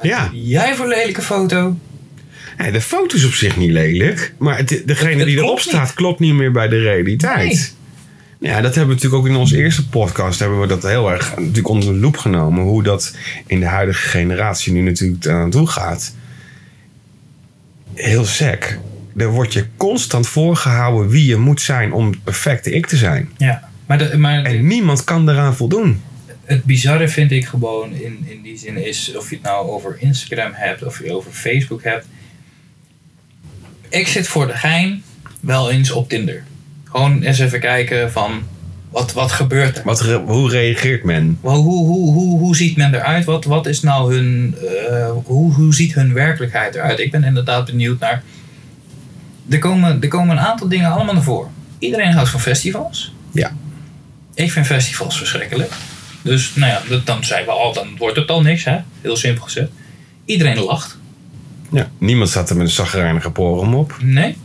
Ja. 0.03 0.31
jij 0.33 0.75
voor 0.75 0.87
lelijke 0.89 1.23
foto. 1.23 1.77
Nee, 2.59 2.73
de 2.73 2.81
foto 2.81 3.17
is 3.17 3.25
op 3.25 3.33
zich 3.33 3.57
niet 3.57 3.71
lelijk. 3.71 4.33
Maar 4.39 4.57
het, 4.57 4.83
degene 4.87 5.17
Het- 5.17 5.27
die 5.27 5.37
erop 5.37 5.61
staat 5.61 5.95
klopt 5.95 6.21
niet 6.21 6.35
meer 6.35 6.53
bij 6.53 6.69
de 6.69 6.79
realiteit. 6.81 7.77
Ja, 8.41 8.61
dat 8.61 8.75
hebben 8.75 8.97
we 8.97 9.03
natuurlijk 9.03 9.23
ook 9.23 9.29
in 9.35 9.41
onze 9.41 9.57
eerste 9.57 9.89
podcast 9.89 10.39
hebben 10.39 10.61
we 10.61 10.67
dat 10.67 10.83
heel 10.83 11.11
erg 11.11 11.37
natuurlijk 11.37 11.69
onder 11.69 11.93
de 11.93 11.99
loep 11.99 12.17
genomen. 12.17 12.63
Hoe 12.65 12.83
dat 12.83 13.17
in 13.47 13.61
de 13.61 13.67
huidige 13.67 14.09
generatie 14.09 14.73
nu 14.73 14.81
natuurlijk 14.81 15.27
aan 15.27 15.51
toe 15.51 15.67
gaat. 15.67 16.15
Heel 17.95 18.25
sec. 18.25 18.79
Er 19.17 19.31
wordt 19.31 19.53
je 19.53 19.67
constant 19.77 20.27
voorgehouden 20.29 21.11
wie 21.11 21.25
je 21.27 21.37
moet 21.37 21.61
zijn 21.61 21.93
om 21.93 22.07
het 22.11 22.25
perfecte 22.25 22.71
ik 22.71 22.87
te 22.87 22.97
zijn. 22.97 23.29
Ja. 23.37 23.69
Maar, 23.87 23.99
de, 23.99 24.19
maar 24.19 24.43
En 24.43 24.67
niemand 24.67 25.05
kan 25.05 25.29
eraan 25.29 25.57
voldoen. 25.57 26.03
het 26.45 26.65
bizarre 26.65 27.09
vind 27.09 27.31
ik 27.31 27.45
gewoon 27.47 27.93
in, 27.93 28.25
in 28.27 28.43
die 28.43 28.57
zin 28.59 28.87
is 28.87 29.13
of 29.17 29.29
je 29.31 29.35
het 29.37 29.45
nou 29.45 29.69
over 29.69 29.97
Instagram 30.01 30.51
hebt 30.55 30.85
of 30.85 31.03
je 31.05 31.13
over 31.13 31.33
Facebook 31.33 31.83
hebt. 31.83 32.07
Ik 33.89 34.09
zit 34.09 34.29
voor 34.29 34.47
de 34.47 34.53
gein 34.57 35.03
wel 35.41 35.71
eens 35.71 35.91
op 35.91 36.09
Tinder. 36.09 36.45
Gewoon 36.85 37.23
eens 37.23 37.39
even 37.39 37.61
kijken 37.61 38.13
van 38.13 38.43
wat, 38.91 39.13
wat 39.13 39.33
gebeurt 39.33 39.77
er? 39.79 39.85
Wat, 39.85 40.01
hoe 40.27 40.51
reageert 40.51 41.05
men? 41.05 41.39
Hoe, 41.41 41.57
hoe, 41.57 42.13
hoe, 42.13 42.39
hoe 42.39 42.57
ziet 42.57 42.77
men 42.77 42.95
eruit? 42.95 43.25
Wat, 43.25 43.45
wat 43.45 43.67
is 43.67 43.81
nou 43.83 44.15
hun. 44.15 44.57
eh, 44.89 45.11
hoe, 45.25 45.53
hoe 45.53 45.75
ziet 45.75 45.95
hun 45.95 46.13
werkelijkheid 46.13 46.75
eruit? 46.75 46.99
Ik 46.99 47.11
ben 47.11 47.25
inderdaad 47.25 47.67
benieuwd 47.67 48.01
naar. 48.01 48.23
Er 49.49 49.59
komen, 49.59 50.03
er 50.03 50.09
komen 50.09 50.37
een 50.37 50.45
aantal 50.45 50.69
dingen 50.69 50.91
allemaal 50.91 51.15
naar 51.15 51.23
voren. 51.23 51.51
Iedereen 51.79 52.13
houdt 52.13 52.31
van 52.31 52.41
festivals. 52.41 53.13
Ja. 53.33 53.53
Ik 54.35 54.53
vind 54.53 54.67
festivals 54.67 55.19
verschrikkelijk. 55.19 55.73
Dus 56.23 56.55
nou 56.55 56.73
ja, 56.73 56.83
dat, 56.89 57.07
dan 57.07 57.25
zijn 57.25 57.45
we 57.45 57.51
al, 57.51 57.73
dan 57.73 57.97
wordt 57.97 58.17
het 58.17 58.31
al 58.31 58.43
niks, 58.43 58.65
hè? 58.65 58.79
Heel 59.01 59.17
simpel 59.17 59.45
gezegd. 59.45 59.69
Iedereen 60.25 60.59
lacht. 60.59 60.99
Ja. 61.71 61.91
Niemand 61.99 62.29
staat 62.31 62.51
er 62.51 62.57
met 62.57 62.67
een 62.67 62.73
zagrijnige 62.73 63.31
porum 63.31 63.75
op. 63.75 63.97
Nee. 64.01 64.37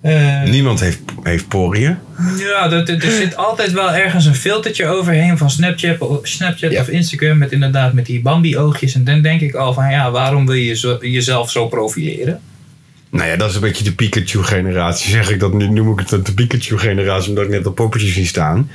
Eh, 0.00 0.42
Niemand 0.42 0.80
heeft, 0.80 1.00
heeft 1.22 1.48
poriën. 1.48 1.96
Ja, 2.38 2.68
dat, 2.68 2.88
er 2.88 3.00
zit 3.10 3.36
altijd 3.36 3.72
wel 3.72 3.92
ergens 3.92 4.24
een 4.26 4.34
filtertje 4.34 4.86
overheen 4.86 5.38
van 5.38 5.50
Snapchat, 5.50 5.98
of- 5.98 6.18
Snapchat 6.22 6.70
Ja. 6.70 6.80
of 6.80 6.88
Instagram 6.88 7.38
met 7.38 7.52
inderdaad 7.52 7.92
met 7.92 8.06
die 8.06 8.20
Bambi-oogjes. 8.22 8.94
En 8.94 9.04
dan 9.04 9.22
denk 9.22 9.40
ik 9.40 9.54
al 9.54 9.72
van 9.74 9.90
ja, 9.90 10.10
waarom 10.10 10.46
wil 10.46 10.54
je 10.54 10.74
zo, 10.76 10.98
jezelf 11.00 11.50
zo 11.50 11.66
profileren? 11.68 12.40
Nou 13.10 13.28
ja, 13.28 13.36
dat 13.36 13.48
is 13.48 13.54
een 13.54 13.60
beetje 13.60 13.84
de 13.84 13.92
Pikachu-generatie. 13.92 15.10
Zeg 15.10 15.30
ik 15.30 15.40
dat 15.40 15.52
nu, 15.52 15.68
noem 15.68 15.98
ik 15.98 16.06
het 16.08 16.26
de 16.26 16.34
Pikachu-generatie, 16.34 17.28
omdat 17.28 17.44
ik 17.44 17.50
net 17.50 17.66
op 17.66 17.74
poppetjes 17.74 18.12
zie 18.12 18.26
staan. 18.26 18.70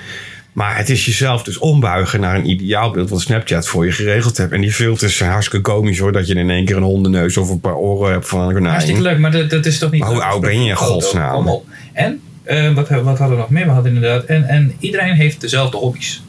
Maar 0.53 0.77
het 0.77 0.89
is 0.89 1.05
jezelf 1.05 1.43
dus 1.43 1.57
ombuigen 1.57 2.19
naar 2.19 2.35
een 2.35 2.49
ideaalbeeld 2.49 3.09
wat 3.09 3.21
Snapchat 3.21 3.67
voor 3.67 3.85
je 3.85 3.91
geregeld 3.91 4.37
hebt. 4.37 4.51
En 4.51 4.61
die 4.61 4.71
filters 4.71 5.17
zijn 5.17 5.31
hartstikke 5.31 5.71
komisch 5.71 5.99
hoor. 5.99 6.11
Dat 6.11 6.27
je 6.27 6.35
in 6.35 6.49
één 6.49 6.65
keer 6.65 6.77
een 6.77 6.83
hondenneus 6.83 7.37
of 7.37 7.49
een 7.49 7.59
paar 7.59 7.75
oren 7.75 8.11
hebt 8.11 8.27
van 8.27 8.39
een 8.39 8.65
Hartstikke 8.65 8.99
konijn. 8.99 9.13
leuk, 9.13 9.21
maar 9.21 9.31
dat, 9.31 9.49
dat 9.49 9.65
is 9.65 9.79
toch 9.79 9.91
niet... 9.91 10.01
Maar 10.01 10.09
hoe 10.09 10.19
dat 10.19 10.27
oud 10.27 10.41
ben 10.41 10.63
je 10.63 10.69
in 10.69 10.75
godsnaam? 10.75 11.47
Op. 11.47 11.65
En, 11.93 12.21
eh, 12.43 12.73
wat, 12.73 12.89
wat 12.89 13.17
hadden 13.17 13.29
we 13.29 13.35
nog 13.35 13.49
meer? 13.49 13.65
We 13.65 13.71
hadden 13.71 13.95
inderdaad... 13.95 14.23
En, 14.23 14.43
en 14.43 14.73
iedereen 14.79 15.13
heeft 15.13 15.41
dezelfde 15.41 15.77
hobby's. 15.77 16.23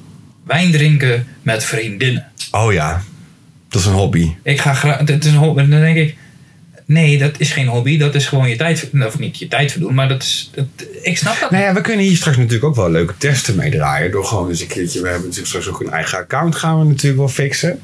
Wijn 0.45 0.73
drinken 0.73 1.27
met 1.43 1.65
vriendinnen. 1.65 2.27
Oh 2.51 2.73
ja, 2.73 3.03
dat 3.69 3.81
is 3.81 3.87
een 3.87 3.93
hobby. 3.93 4.35
Ik 4.43 4.61
ga 4.61 4.75
graag... 4.75 4.99
Het 4.99 5.25
is 5.25 5.33
een 5.33 5.39
hobby. 5.39 5.61
Dan 5.69 5.81
denk 5.81 5.97
ik... 5.97 6.17
Nee, 6.87 7.19
dat 7.19 7.41
is 7.41 7.53
geen 7.53 7.67
hobby. 7.67 7.99
Dat 7.99 8.15
is 8.15 8.27
gewoon 8.27 8.49
je 8.49 8.57
tijd... 8.57 8.91
Of 9.07 9.19
niet 9.19 9.39
je 9.39 9.49
tijd 9.49 9.73
verdoen, 9.73 9.95
maar 9.95 10.09
dat 10.09 10.23
is... 10.23 10.51
Dat, 10.55 10.67
ik 11.03 11.17
snap 11.17 11.41
dat 11.41 11.51
Nou 11.51 11.63
ja, 11.63 11.75
we 11.75 11.81
kunnen 11.81 12.07
hier 12.07 12.17
straks 12.17 12.37
natuurlijk 12.37 12.65
ook 12.65 12.77
wel 12.77 12.91
leuke 12.91 13.15
testen 13.19 13.57
mee 13.57 13.71
draaien. 13.71 14.11
Door 14.11 14.25
gewoon 14.25 14.49
eens 14.49 14.61
een 14.61 14.67
keertje, 14.67 15.01
we 15.01 15.09
hebben 15.09 15.29
natuurlijk 15.29 15.49
straks 15.49 15.69
ook 15.69 15.81
een 15.81 15.93
eigen 15.93 16.19
account 16.19 16.55
gaan 16.55 16.79
we 16.79 16.85
natuurlijk 16.85 17.19
wel 17.19 17.29
fixen. 17.29 17.81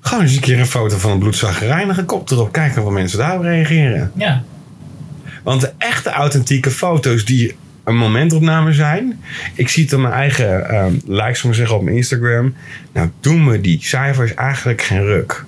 Gewoon 0.00 0.22
eens 0.22 0.34
een 0.34 0.40
keer 0.40 0.58
een 0.58 0.66
foto 0.66 0.98
van 0.98 1.10
een 1.10 1.18
bloedzaggerijnige 1.18 2.04
kop 2.04 2.30
erop. 2.30 2.52
Kijken 2.52 2.84
of 2.84 2.92
mensen 2.92 3.18
daarop 3.18 3.42
reageren. 3.42 4.12
Ja. 4.14 4.44
Want 5.42 5.60
de 5.60 5.72
echte 5.78 6.10
authentieke 6.10 6.70
foto's 6.70 7.24
die 7.24 7.54
een 7.84 7.96
momentopname 7.96 8.72
zijn. 8.72 9.20
Ik 9.54 9.68
zie 9.68 9.84
het 9.84 9.92
op 9.92 10.00
mijn 10.00 10.14
eigen 10.14 10.68
ehm 10.68 10.94
likes, 11.06 11.40
zeggen, 11.50 11.76
op 11.76 11.82
mijn 11.82 11.96
Instagram. 11.96 12.54
Nou, 12.92 13.10
doen 13.20 13.44
me 13.44 13.60
die 13.60 13.78
cijfers 13.80 14.34
eigenlijk 14.34 14.82
geen 14.82 15.02
ruk. 15.02 15.44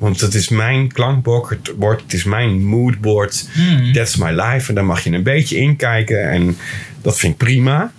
Want 0.00 0.20
het 0.20 0.34
is 0.34 0.48
mijn 0.48 0.92
klankbord, 0.92 1.58
het 2.02 2.12
is 2.12 2.24
mijn 2.24 2.64
moodboard. 2.64 3.48
Hmm. 3.52 3.92
That's 3.92 4.16
my 4.16 4.30
life. 4.30 4.68
En 4.68 4.74
daar 4.74 4.84
mag 4.84 5.04
je 5.04 5.10
een 5.10 5.22
beetje 5.22 5.56
inkijken. 5.56 6.30
En 6.30 6.56
dat 7.02 7.18
vind 7.18 7.32
ik 7.32 7.38
prima. 7.38 7.92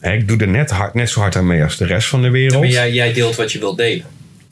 Ik 0.00 0.28
doe 0.28 0.38
er 0.38 0.48
net, 0.48 0.70
hard, 0.70 0.94
net 0.94 1.10
zo 1.10 1.20
hard 1.20 1.36
aan 1.36 1.46
mee 1.46 1.62
als 1.62 1.76
de 1.76 1.84
rest 1.86 2.08
van 2.08 2.22
de 2.22 2.30
wereld. 2.30 2.60
Maar 2.60 2.70
jij, 2.70 2.92
jij 2.92 3.12
deelt 3.12 3.36
wat 3.36 3.52
je 3.52 3.58
wilt 3.58 3.76
delen. 3.76 4.04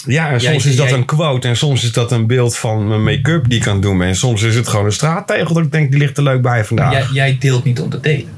Ja, 0.07 0.31
en 0.31 0.39
Jij- 0.39 0.51
soms 0.53 0.67
is 0.67 0.77
dat 0.77 0.89
jij- 0.89 0.99
een 0.99 1.05
quote. 1.05 1.49
En 1.49 1.57
soms 1.57 1.85
is 1.85 1.93
dat 1.93 2.13
een 2.13 2.27
beeld 2.27 2.57
van 2.57 2.89
mijn 2.89 3.03
make-up 3.03 3.49
die 3.49 3.59
ik 3.59 3.65
kan 3.65 3.81
doen 3.81 3.99
ben. 3.99 4.07
En 4.07 4.17
soms 4.17 4.43
is 4.43 4.55
het 4.55 4.69
gewoon 4.69 4.85
een 4.85 4.93
straattegel 4.93 5.55
dat 5.55 5.65
ik 5.65 5.73
denk, 5.73 5.91
die 5.91 6.01
ligt 6.01 6.17
er 6.17 6.23
leuk 6.23 6.43
bij 6.43 6.65
vandaag. 6.65 6.93
Jij, 6.93 7.07
jij 7.13 7.37
deelt 7.41 7.65
niet 7.65 7.81
om 7.81 7.91
te 7.91 8.01
delen. 8.01 8.29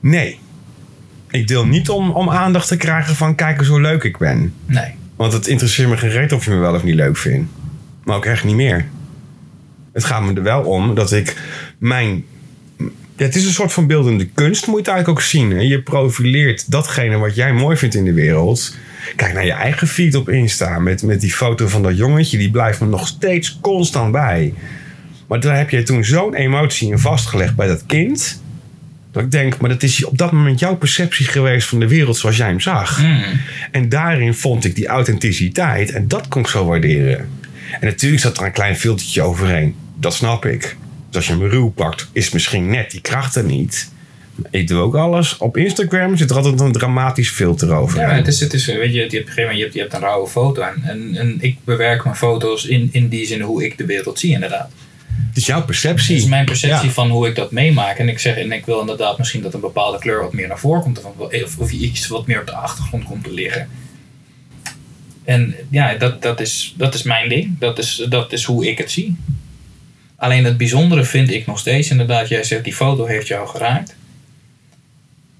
Nee. 0.00 0.38
Ik 1.30 1.48
deel 1.48 1.66
niet 1.66 1.88
om, 1.88 2.10
om 2.10 2.30
aandacht 2.30 2.68
te 2.68 2.76
krijgen 2.76 3.14
van 3.14 3.34
kijk 3.34 3.58
eens 3.58 3.68
hoe 3.68 3.80
leuk 3.80 4.02
ik 4.02 4.18
ben. 4.18 4.52
Nee. 4.66 4.90
Want 5.16 5.32
het 5.32 5.46
interesseert 5.46 5.88
me 5.88 5.96
geen 5.96 6.10
reet 6.10 6.32
of 6.32 6.44
je 6.44 6.50
me 6.50 6.56
wel 6.56 6.74
of 6.74 6.82
niet 6.82 6.94
leuk 6.94 7.16
vindt. 7.16 7.50
Maar 8.06 8.16
ook 8.16 8.24
echt 8.24 8.44
niet 8.44 8.54
meer. 8.54 8.86
Het 9.92 10.04
gaat 10.04 10.22
me 10.22 10.34
er 10.34 10.42
wel 10.42 10.62
om 10.62 10.94
dat 10.94 11.12
ik 11.12 11.36
mijn... 11.78 12.24
Ja, 13.16 13.24
het 13.24 13.36
is 13.36 13.44
een 13.46 13.52
soort 13.52 13.72
van 13.72 13.86
beeldende 13.86 14.26
kunst, 14.34 14.66
moet 14.66 14.74
je 14.74 14.80
het 14.80 14.88
eigenlijk 14.90 15.18
ook 15.18 15.24
zien. 15.24 15.50
hè. 15.50 15.60
Je 15.60 15.82
profileert 15.82 16.70
datgene 16.70 17.16
wat 17.16 17.34
jij 17.34 17.52
mooi 17.52 17.76
vindt 17.76 17.94
in 17.94 18.04
de 18.04 18.12
wereld. 18.12 18.76
Kijk 19.16 19.32
naar 19.34 19.44
je 19.44 19.52
eigen 19.52 19.88
feed 19.88 20.14
op 20.14 20.28
Insta 20.28 20.78
met, 20.78 21.02
met 21.02 21.20
die 21.20 21.32
foto 21.32 21.68
van 21.68 21.82
dat 21.82 21.96
jongetje. 21.96 22.38
Die 22.38 22.50
blijft 22.50 22.80
me 22.80 22.86
nog 22.86 23.06
steeds 23.06 23.58
constant 23.60 24.12
bij. 24.12 24.54
Maar 25.26 25.40
daar 25.40 25.56
heb 25.56 25.70
je 25.70 25.82
toen 25.82 26.04
zo'n 26.04 26.34
emotie 26.34 26.90
in 26.90 26.98
vastgelegd 26.98 27.56
bij 27.56 27.66
dat 27.66 27.86
kind. 27.86 28.42
Dat 29.12 29.22
ik 29.22 29.30
denk, 29.30 29.58
maar 29.58 29.70
dat 29.70 29.82
is 29.82 30.04
op 30.04 30.18
dat 30.18 30.32
moment 30.32 30.58
jouw 30.58 30.76
perceptie 30.76 31.26
geweest 31.26 31.68
van 31.68 31.78
de 31.78 31.88
wereld 31.88 32.16
zoals 32.16 32.36
jij 32.36 32.46
hem 32.46 32.60
zag. 32.60 32.96
Hmm. 32.96 33.40
En 33.70 33.88
daarin 33.88 34.34
vond 34.34 34.64
ik 34.64 34.74
die 34.74 34.86
authenticiteit. 34.86 35.90
En 35.92 36.08
dat 36.08 36.28
kon 36.28 36.42
ik 36.42 36.48
zo 36.48 36.64
waarderen. 36.64 37.28
En 37.80 37.86
natuurlijk 37.86 38.22
zat 38.22 38.38
er 38.38 38.44
een 38.46 38.52
klein 38.52 38.76
filtertje 38.76 39.22
overheen. 39.22 39.74
Dat 39.94 40.14
snap 40.14 40.44
ik. 40.44 40.76
Dus 41.08 41.16
als 41.16 41.26
je 41.26 41.32
hem 41.32 41.50
ruw 41.50 41.68
pakt, 41.70 42.08
is 42.12 42.30
misschien 42.30 42.70
net 42.70 42.90
die 42.90 43.00
kracht 43.00 43.36
er 43.36 43.44
niet. 43.44 43.90
Ik 44.50 44.68
doe 44.68 44.80
ook 44.80 44.94
alles. 44.94 45.36
Op 45.36 45.56
Instagram 45.56 46.16
zit 46.16 46.30
er 46.30 46.36
altijd 46.36 46.60
een 46.60 46.72
dramatisch 46.72 47.30
filter 47.30 47.72
over. 47.74 48.00
Ja, 48.00 48.10
het 48.14 48.26
is, 48.26 48.40
het 48.40 48.52
is, 48.52 48.66
weet 48.66 48.76
je, 48.76 48.92
je 48.94 49.00
hebt, 49.00 49.12
op 49.12 49.18
een 49.18 49.26
gegeven 49.26 49.42
moment, 49.42 49.56
je 49.58 49.62
hebt, 49.62 49.74
je 49.74 49.80
hebt 49.80 49.92
een 49.94 50.00
rauwe 50.00 50.28
foto. 50.28 50.62
En, 50.62 50.82
en, 50.82 51.16
en 51.16 51.36
ik 51.40 51.56
bewerk 51.64 52.04
mijn 52.04 52.16
foto's 52.16 52.64
in, 52.64 52.88
in 52.92 53.08
die 53.08 53.26
zin 53.26 53.40
hoe 53.40 53.64
ik 53.64 53.78
de 53.78 53.86
wereld 53.86 54.18
zie, 54.18 54.32
inderdaad. 54.32 54.70
Het 55.28 55.36
is 55.36 55.46
jouw 55.46 55.64
perceptie. 55.64 56.14
Het 56.14 56.24
is 56.24 56.30
mijn 56.30 56.44
perceptie 56.44 56.86
Ja. 56.86 56.92
van 56.94 57.10
hoe 57.10 57.28
ik 57.28 57.34
dat 57.34 57.50
meemaak. 57.52 57.98
En 57.98 58.08
ik 58.08 58.18
zeg, 58.18 58.36
en 58.36 58.52
ik 58.52 58.66
wil 58.66 58.80
inderdaad 58.80 59.18
misschien 59.18 59.42
dat 59.42 59.54
een 59.54 59.60
bepaalde 59.60 59.98
kleur 59.98 60.20
wat 60.22 60.32
meer 60.32 60.48
naar 60.48 60.58
voren 60.58 60.82
komt. 60.82 60.98
Of, 61.04 61.04
of, 61.42 61.58
of 61.58 61.70
iets 61.70 62.06
wat 62.08 62.26
meer 62.26 62.40
op 62.40 62.46
de 62.46 62.52
achtergrond 62.54 63.04
komt 63.04 63.24
te 63.24 63.32
liggen. 63.32 63.68
En 65.26 65.54
ja, 65.70 65.94
dat, 65.94 66.22
dat, 66.22 66.40
is, 66.40 66.74
dat 66.76 66.94
is 66.94 67.02
mijn 67.02 67.28
ding. 67.28 67.58
Dat 67.58 67.78
is, 67.78 68.06
dat 68.08 68.32
is 68.32 68.44
hoe 68.44 68.66
ik 68.68 68.78
het 68.78 68.90
zie. 68.90 69.16
Alleen 70.16 70.44
het 70.44 70.56
bijzondere 70.56 71.04
vind 71.04 71.30
ik 71.30 71.46
nog 71.46 71.58
steeds, 71.58 71.90
inderdaad, 71.90 72.28
jij 72.28 72.44
zegt 72.44 72.64
die 72.64 72.74
foto 72.74 73.06
heeft 73.06 73.26
jou 73.26 73.48
geraakt. 73.48 73.94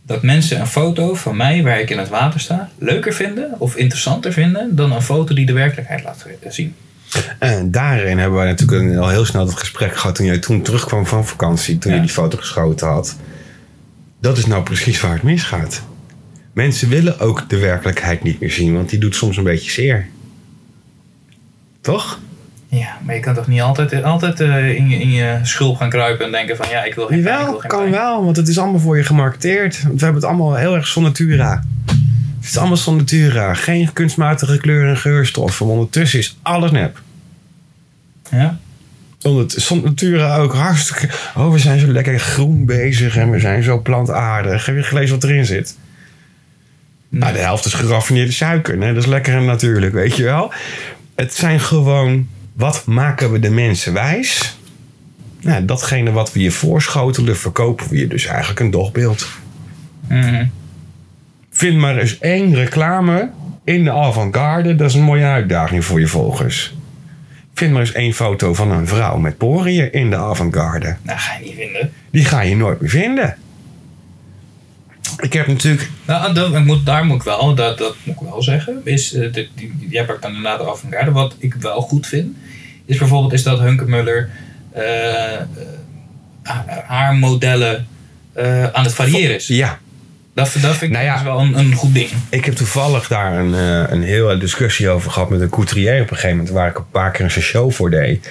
Dat 0.03 0.23
mensen 0.23 0.61
een 0.61 0.67
foto 0.67 1.15
van 1.15 1.37
mij 1.37 1.63
waar 1.63 1.81
ik 1.81 1.91
in 1.91 1.99
het 1.99 2.09
water 2.09 2.41
sta 2.41 2.71
leuker 2.79 3.15
vinden 3.15 3.55
of 3.59 3.77
interessanter 3.77 4.33
vinden 4.33 4.77
dan 4.77 4.93
een 4.93 5.03
foto 5.03 5.35
die 5.35 5.47
de 5.47 5.53
werkelijkheid 5.53 6.05
laat 6.05 6.27
zien. 6.49 6.75
En 7.39 7.71
daarin 7.71 8.19
hebben 8.19 8.39
wij 8.39 8.47
natuurlijk 8.47 8.99
al 8.99 9.09
heel 9.09 9.25
snel 9.25 9.45
dat 9.45 9.59
gesprek 9.59 9.97
gehad 9.97 10.15
toen 10.15 10.27
jij 10.27 10.39
toen 10.39 10.63
terugkwam 10.63 11.07
van 11.07 11.27
vakantie, 11.27 11.79
toen 11.79 11.91
Ja. 11.91 11.97
je 11.97 12.05
die 12.05 12.13
foto 12.15 12.37
geschoten 12.39 12.87
had. 12.89 13.17
Dat 14.21 14.39
is 14.39 14.47
nou 14.47 14.63
precies 14.63 15.01
waar 15.01 15.13
het 15.13 15.23
misgaat. 15.23 15.83
Mensen 16.57 16.89
willen 16.89 17.21
ook 17.21 17.49
de 17.49 17.59
werkelijkheid 17.59 18.23
niet 18.23 18.41
meer 18.41 18.51
zien, 18.51 18.75
want 18.75 18.91
die 18.91 18.99
doet 18.99 19.15
soms 19.15 19.37
een 19.37 19.45
beetje 19.45 19.71
zeer. 19.71 20.07
Toch? 21.81 22.19
Ja, 22.69 22.99
maar 23.05 23.15
je 23.15 23.21
kan 23.21 23.35
toch 23.35 23.47
niet 23.47 23.61
altijd, 23.61 24.03
altijd 24.03 24.41
eh, 24.41 24.69
in, 24.75 24.89
je, 24.89 24.97
in 25.01 25.11
je 25.11 25.39
schulp 25.43 25.77
gaan 25.77 25.91
kruipen 25.91 26.25
en 26.27 26.33
denken 26.33 26.57
van 26.57 26.69
ja, 26.69 26.85
ik 26.85 26.95
wil 26.95 27.07
geen 27.07 27.23
pijn, 27.23 27.35
ik 27.35 27.39
Jawel, 27.39 27.51
wil 27.51 27.61
geen 27.61 27.71
kan 27.71 27.81
pijn. 27.81 27.91
wel, 27.93 28.25
want 28.25 28.37
het 28.37 28.49
is 28.49 28.59
allemaal 28.59 28.81
voor 28.81 28.97
je 28.97 29.03
gemarketeerd. 29.05 29.83
We 29.83 29.89
hebben 29.89 30.15
het 30.15 30.25
allemaal 30.25 30.55
heel 30.55 30.75
erg 30.75 30.87
son 30.87 31.03
natura. 31.03 31.65
Het 32.41 32.49
is 32.49 32.57
allemaal 32.57 32.77
son 32.77 32.97
natura. 32.97 33.55
Geen 33.55 33.93
kunstmatige 33.93 34.59
kleur- 34.59 34.89
en 34.89 34.97
geurstoffen. 34.97 35.67
Ondertussen 35.67 36.19
is 36.19 36.39
alles 36.43 36.71
nep. 36.71 37.03
Ja? 38.31 38.59
Zonder 39.19 39.83
Natura 39.85 40.37
ook 40.37 40.55
hartstikke... 40.55 41.09
Oh, 41.37 41.53
we 41.53 41.59
zijn 41.59 41.81
zo 41.81 41.87
lekker 41.87 42.19
groen 42.19 42.67
bezig 42.67 43.17
en 43.17 43.31
we 43.31 43.39
zijn 43.39 43.63
zo 43.63 43.81
plantaardig. 43.81 44.67
Heb 44.67 44.77
je 44.77 44.83
gelezen 44.83 45.15
wat 45.21 45.25
erin 45.31 45.47
zit? 45.47 45.77
Nou, 47.09 47.33
de 47.33 47.39
helft 47.39 47.65
is 47.65 47.75
geraffineerde 47.75 48.33
suiker. 48.33 48.77
Nee, 48.77 48.93
dat 48.93 49.03
is 49.03 49.09
lekker 49.09 49.35
en 49.35 49.45
natuurlijk, 49.45 49.93
weet 49.93 50.17
je 50.17 50.23
wel. 50.23 50.53
Het 51.15 51.35
zijn 51.35 51.61
gewoon... 51.61 52.29
Wat 52.53 52.87
maken 52.87 53.33
we 53.33 53.39
de 53.39 53.51
mensen 53.51 53.93
wijs? 53.93 54.59
Nou, 55.41 55.65
datgene 55.65 56.11
wat 56.13 56.33
we 56.33 56.41
je 56.41 56.51
voorschotelen, 56.51 57.37
verkopen 57.37 57.89
we 57.89 57.99
je 57.99 58.07
dus 58.07 58.27
eigenlijk 58.27 58.61
een 58.61 58.71
dogbeeld. 58.71 59.29
Mhm. 60.09 60.47
Vind 61.51 61.77
maar 61.77 61.97
eens 61.97 62.19
één 62.19 62.55
reclame 62.55 63.31
in 63.65 63.85
de 63.85 63.91
avant-garde. 63.93 64.75
Dat 64.75 64.89
is 64.89 64.95
een 64.95 65.03
mooie 65.03 65.25
uitdaging 65.25 65.85
voor 65.85 66.01
je 66.01 66.07
volgers. 66.07 66.75
Vind 67.55 67.73
maar 67.73 67.81
eens 67.81 67.93
één 67.93 68.13
foto 68.13 68.55
van 68.55 68.71
een 68.71 68.87
vrouw 68.87 69.17
met 69.17 69.37
poriën 69.37 69.93
in 69.93 70.11
de 70.11 70.17
avant-garde. 70.17 70.97
Nou, 71.03 71.19
ga 71.19 71.37
je 71.39 71.45
niet 71.45 71.55
vinden. 71.55 71.93
Die 72.11 72.25
ga 72.25 72.41
je 72.41 72.57
nooit 72.57 72.81
meer 72.81 72.91
vinden. 72.91 73.37
Ik 75.19 75.33
heb 75.33 75.47
natuurlijk... 75.47 75.91
Nou, 76.07 76.35
dat, 76.35 76.55
ik 76.55 76.65
moet, 76.65 76.87
daar 76.87 77.05
moet 77.05 77.17
ik 77.17 77.23
wel, 77.23 77.55
dat, 77.55 77.79
dat 77.79 77.95
moet 78.03 78.21
ik 78.21 78.29
wel 78.29 78.43
zeggen, 78.43 78.81
is, 78.85 79.13
eh, 79.13 79.33
de, 79.33 79.49
die, 79.55 79.87
jij 79.89 80.05
pakt 80.05 80.23
dan 80.23 80.35
inderdaad 80.35 80.59
de 80.59 80.71
avant-garde. 80.71 81.11
Wat 81.11 81.35
ik 81.39 81.55
wel 81.55 81.81
goed 81.81 82.07
vind, 82.07 82.37
is 82.85 82.99
bijvoorbeeld 82.99 83.33
is 83.33 83.43
dat 83.43 83.59
Hunke 83.59 83.85
Muller 83.85 84.31
eh, 84.73 85.35
eh, 85.35 85.47
haar 86.87 87.15
modellen 87.15 87.87
aan 88.73 88.85
het 88.85 88.95
variëren 88.95 89.35
is. 89.35 89.47
Ja, 89.47 89.79
Dat, 90.35 90.53
dat 90.61 90.77
vind 90.77 90.83
ik 90.83 90.91
Nou 90.91 91.05
ja. 91.05 91.15
dus 91.15 91.23
wel 91.23 91.41
een, 91.41 91.59
een 91.59 91.75
goed 91.75 91.95
ding. 91.95 92.09
ik 92.29 92.45
heb 92.45 92.55
toevallig 92.55 93.09
daar 93.09 93.39
een, 93.39 93.53
een 93.93 94.03
hele 94.03 94.39
discussie 94.39 94.89
over 94.89 95.11
gehad 95.11 95.31
met 95.31 95.41
een 95.41 95.49
couturier 95.49 96.03
op 96.03 96.11
een 96.11 96.17
gegeven 96.17 96.37
moment. 96.37 96.55
Waar 96.55 96.69
ik 96.69 96.79
een 96.79 96.91
paar 96.91 97.11
keer 97.11 97.25
een 97.25 97.31
show 97.31 97.73
voor 97.73 97.91
deed. 97.91 98.29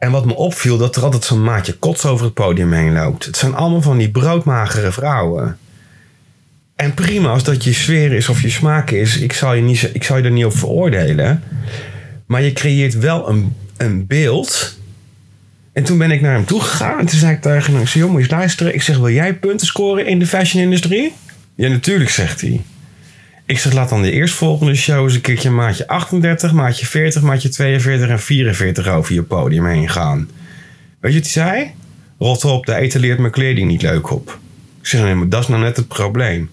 En 0.00 0.10
wat 0.10 0.24
me 0.24 0.34
opviel, 0.34 0.78
dat 0.78 0.96
er 0.96 1.02
altijd 1.02 1.24
zo'n 1.24 1.42
maatje 1.42 1.72
kots 1.72 2.06
over 2.06 2.24
het 2.24 2.34
podium 2.34 2.72
heen 2.72 2.92
loopt. 2.92 3.24
Het 3.24 3.36
zijn 3.36 3.54
allemaal 3.54 3.82
van 3.82 3.98
die 3.98 4.10
broodmagere 4.10 4.92
vrouwen. 4.92 5.58
En 6.76 6.94
prima 6.94 7.28
als 7.28 7.44
dat 7.44 7.64
je 7.64 7.72
sfeer 7.72 8.12
is 8.12 8.28
of 8.28 8.42
je 8.42 8.50
smaak 8.50 8.90
is. 8.90 9.18
Ik 9.18 9.32
zal 9.32 9.54
je, 9.54 9.62
niet, 9.62 9.90
ik 9.92 10.04
zal 10.04 10.16
je 10.16 10.22
er 10.22 10.30
niet 10.30 10.44
op 10.44 10.56
veroordelen. 10.56 11.42
Maar 12.26 12.42
je 12.42 12.52
creëert 12.52 12.98
wel 12.98 13.28
een, 13.28 13.54
een 13.76 14.06
beeld. 14.06 14.78
En 15.72 15.84
toen 15.84 15.98
ben 15.98 16.10
ik 16.10 16.20
naar 16.20 16.34
hem 16.34 16.44
toe 16.44 16.60
gegaan. 16.60 16.98
En 16.98 17.06
toen 17.06 17.18
zei 17.18 17.32
ik 17.32 17.40
tegen 17.40 17.74
hem, 17.74 18.16
eens 18.16 18.30
luisteren. 18.30 18.74
Ik 18.74 18.82
zeg, 18.82 18.96
wil 18.96 19.10
jij 19.10 19.34
punten 19.34 19.66
scoren 19.66 20.06
in 20.06 20.18
de 20.18 20.26
fashion-industrie? 20.26 21.12
Ja, 21.54 21.68
natuurlijk, 21.68 22.10
zegt 22.10 22.40
hij. 22.40 22.60
Ik 23.50 23.58
zeg, 23.58 23.72
laat 23.72 23.88
dan 23.88 24.02
de 24.02 24.10
eerstvolgende 24.10 24.74
show 24.74 25.02
eens 25.04 25.14
een 25.14 25.20
keertje 25.20 25.50
maatje 25.50 25.86
38, 25.86 26.52
maatje 26.52 26.86
40, 26.86 27.22
maatje 27.22 27.48
42 27.48 28.08
en 28.08 28.20
44 28.20 28.88
over 28.88 29.14
je 29.14 29.22
podium 29.22 29.66
heen 29.66 29.88
gaan. 29.88 30.28
Weet 31.00 31.12
je 31.12 31.18
wat 31.18 31.32
hij 31.32 31.44
zei? 31.44 31.70
Rot 32.18 32.44
op, 32.44 32.66
daar 32.66 32.78
etaleert 32.78 33.18
mijn 33.18 33.32
kleding 33.32 33.68
niet 33.68 33.82
leuk 33.82 34.10
op. 34.10 34.38
Ik 34.80 34.86
zeg, 34.86 35.02
nee, 35.02 35.14
maar 35.14 35.28
dat 35.28 35.42
is 35.42 35.48
nou 35.48 35.62
net 35.62 35.76
het 35.76 35.88
probleem. 35.88 36.50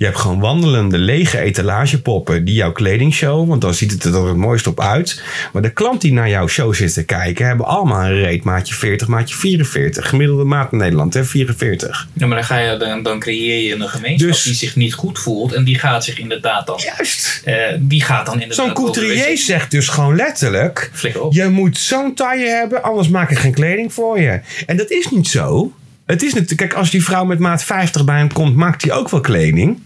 Je 0.00 0.06
hebt 0.06 0.18
gewoon 0.18 0.40
wandelende 0.40 0.98
lege 0.98 1.38
etalagepoppen 1.38 2.44
die 2.44 2.54
jouw 2.54 2.72
kleding 2.72 3.14
showen. 3.14 3.48
Want 3.48 3.60
dan 3.60 3.74
ziet 3.74 3.90
het 3.90 4.04
er 4.04 4.26
het 4.26 4.36
mooist 4.36 4.66
op 4.66 4.80
uit. 4.80 5.22
Maar 5.52 5.62
de 5.62 5.72
klant 5.72 6.00
die 6.00 6.12
naar 6.12 6.28
jouw 6.28 6.46
show 6.46 6.74
zit 6.74 6.94
te 6.94 7.04
kijken, 7.04 7.46
hebben 7.46 7.66
allemaal 7.66 8.04
een 8.04 8.20
reet 8.20 8.44
maatje 8.44 8.74
40, 8.74 9.08
maatje 9.08 9.34
44. 9.34 10.08
Gemiddelde 10.08 10.44
maat 10.44 10.72
in 10.72 10.78
Nederland, 10.78 11.14
hè, 11.14 11.24
44. 11.24 12.08
Ja, 12.12 12.26
maar 12.26 12.36
dan, 12.36 12.46
ga 12.46 12.58
je, 12.58 12.76
dan, 12.76 13.02
dan 13.02 13.18
creëer 13.18 13.62
je 13.68 13.74
een 13.74 13.88
gemeenschap 13.88 14.30
Dus- 14.30 14.42
die 14.42 14.54
zich 14.54 14.76
niet 14.76 14.94
goed 14.94 15.18
voelt. 15.18 15.52
En 15.52 15.64
die 15.64 15.78
gaat 15.78 16.04
zich 16.04 16.18
inderdaad 16.18 16.66
dan... 16.66 16.80
Juist. 16.96 17.42
eh, 17.44 17.54
die 17.78 18.02
gaat 18.02 18.26
dan 18.26 18.40
inderdaad... 18.40 18.66
Zo'n 18.66 18.74
couturier 18.74 19.38
zegt 19.38 19.70
dus 19.70 19.88
gewoon 19.88 20.16
letterlijk... 20.16 20.90
Op. 21.20 21.32
Je 21.32 21.48
moet 21.48 21.78
zo'n 21.78 22.14
taille 22.14 22.48
hebben, 22.48 22.82
anders 22.82 23.08
maak 23.08 23.30
ik 23.30 23.38
geen 23.38 23.54
kleding 23.54 23.92
voor 23.92 24.20
je. 24.20 24.40
En 24.66 24.76
dat 24.76 24.90
is 24.90 25.08
niet 25.10 25.28
zo. 25.28 25.72
Het 26.06 26.22
is 26.22 26.32
natuurlijk, 26.32 26.60
kijk, 26.60 26.74
als 26.74 26.90
die 26.90 27.04
vrouw 27.04 27.24
met 27.24 27.38
maat 27.38 27.64
50 27.64 28.04
bij 28.04 28.16
hem 28.16 28.32
komt, 28.32 28.56
maakt 28.56 28.82
hij 28.82 28.92
ook 28.92 29.10
wel 29.10 29.20
kleding. 29.20 29.78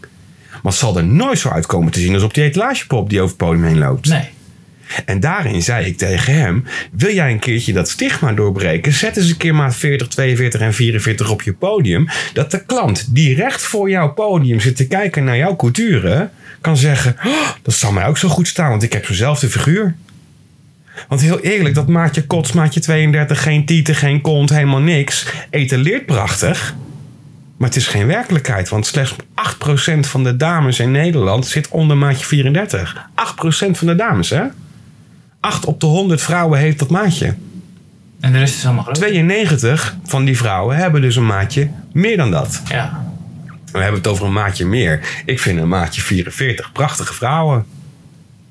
Maar 0.65 0.73
het 0.73 0.81
zal 0.81 0.97
er 0.97 1.05
nooit 1.05 1.39
zo 1.39 1.49
uitkomen 1.49 1.93
te 1.93 2.01
zien 2.01 2.15
als 2.15 2.23
op 2.23 2.35
die 2.35 2.45
etalagepop 2.45 3.11
die 3.11 3.21
over 3.21 3.37
het 3.37 3.47
podium 3.47 3.65
heen 3.65 3.79
loopt. 3.79 4.09
Nee. 4.09 4.29
En 5.05 5.21
daarin 5.21 5.63
zei 5.63 5.87
ik 5.87 5.97
tegen 5.97 6.35
hem: 6.35 6.65
Wil 6.93 7.15
jij 7.15 7.31
een 7.31 7.39
keertje 7.39 7.73
dat 7.73 7.89
stigma 7.89 8.33
doorbreken? 8.33 8.93
Zet 8.93 9.17
eens 9.17 9.31
een 9.31 9.37
keer 9.37 9.55
maat 9.55 9.77
40, 9.77 10.09
42 10.09 10.61
en 10.61 10.75
44 10.75 11.31
op 11.31 11.43
je 11.43 11.53
podium. 11.53 12.09
Dat 12.33 12.51
de 12.51 12.65
klant 12.65 13.15
die 13.15 13.35
recht 13.35 13.63
voor 13.63 13.91
jouw 13.91 14.13
podium 14.13 14.61
zit 14.61 14.77
te 14.77 14.87
kijken 14.87 15.25
naar 15.25 15.37
jouw 15.37 15.57
couture. 15.57 16.31
kan 16.61 16.77
zeggen: 16.77 17.17
"Oh, 17.25 17.49
Dat 17.63 17.75
zal 17.75 17.93
mij 17.93 18.07
ook 18.07 18.19
zo 18.19 18.29
goed 18.29 18.49
staan, 18.49 18.71
want 18.71 18.83
ik 18.83 18.93
heb 18.93 19.07
zo'nzelfde 19.07 19.49
figuur. 19.49 19.95
Want 21.09 21.21
heel 21.21 21.41
eerlijk, 21.41 21.75
dat 21.75 21.89
maatje 21.89 22.27
kots, 22.27 22.53
maatje 22.53 22.81
32, 22.81 23.43
geen 23.43 23.67
tieten, 23.67 23.95
geen 23.95 24.21
kont, 24.21 24.51
helemaal 24.51 24.81
niks. 24.81 25.27
Etaleert 25.51 26.07
prachtig. 26.07 26.75
Maar 27.57 27.69
het 27.69 27.77
is 27.77 27.87
geen 27.87 28.07
werkelijkheid, 28.07 28.69
want 28.69 28.87
slechts 28.87 29.17
8% 29.97 30.01
van 30.01 30.25
de 30.25 30.37
dames 30.37 30.79
in 30.79 30.91
Nederland 30.91 31.47
zit 31.47 31.69
onder 31.69 31.97
maatje 31.97 32.25
34. 32.27 32.97
8% 32.97 33.71
van 33.71 33.87
de 33.87 33.95
dames, 33.95 34.31
hè? 34.31 34.43
8 35.41 35.65
op 35.65 35.81
de 35.81 35.87
100 35.87 36.23
vrouwen 36.23 36.59
heeft 36.59 36.79
dat 36.79 36.91
maatje. 36.91 37.35
En 38.21 38.33
de 38.33 38.39
rest 38.39 38.57
is 38.57 38.65
allemaal 38.65 38.83
groot. 38.83 38.95
92 38.95 39.97
van 40.05 40.25
die 40.25 40.37
vrouwen 40.37 40.77
hebben 40.77 41.01
dus 41.01 41.17
een 41.17 41.27
maatje 41.27 41.69
meer 41.93 42.17
dan 42.17 42.31
dat. 42.31 42.63
Ja. 42.69 43.05
We 43.73 43.79
hebben 43.79 44.01
het 44.01 44.11
over 44.11 44.27
een 44.27 44.33
maatje 44.33 44.67
meer. 44.67 45.01
Ik 45.25 45.41
vind 45.41 45.61
een 45.61 45.69
maatje 45.69 46.01
44 46.01 46.73
prachtige 46.73 47.15
vrouwen. 47.15 47.65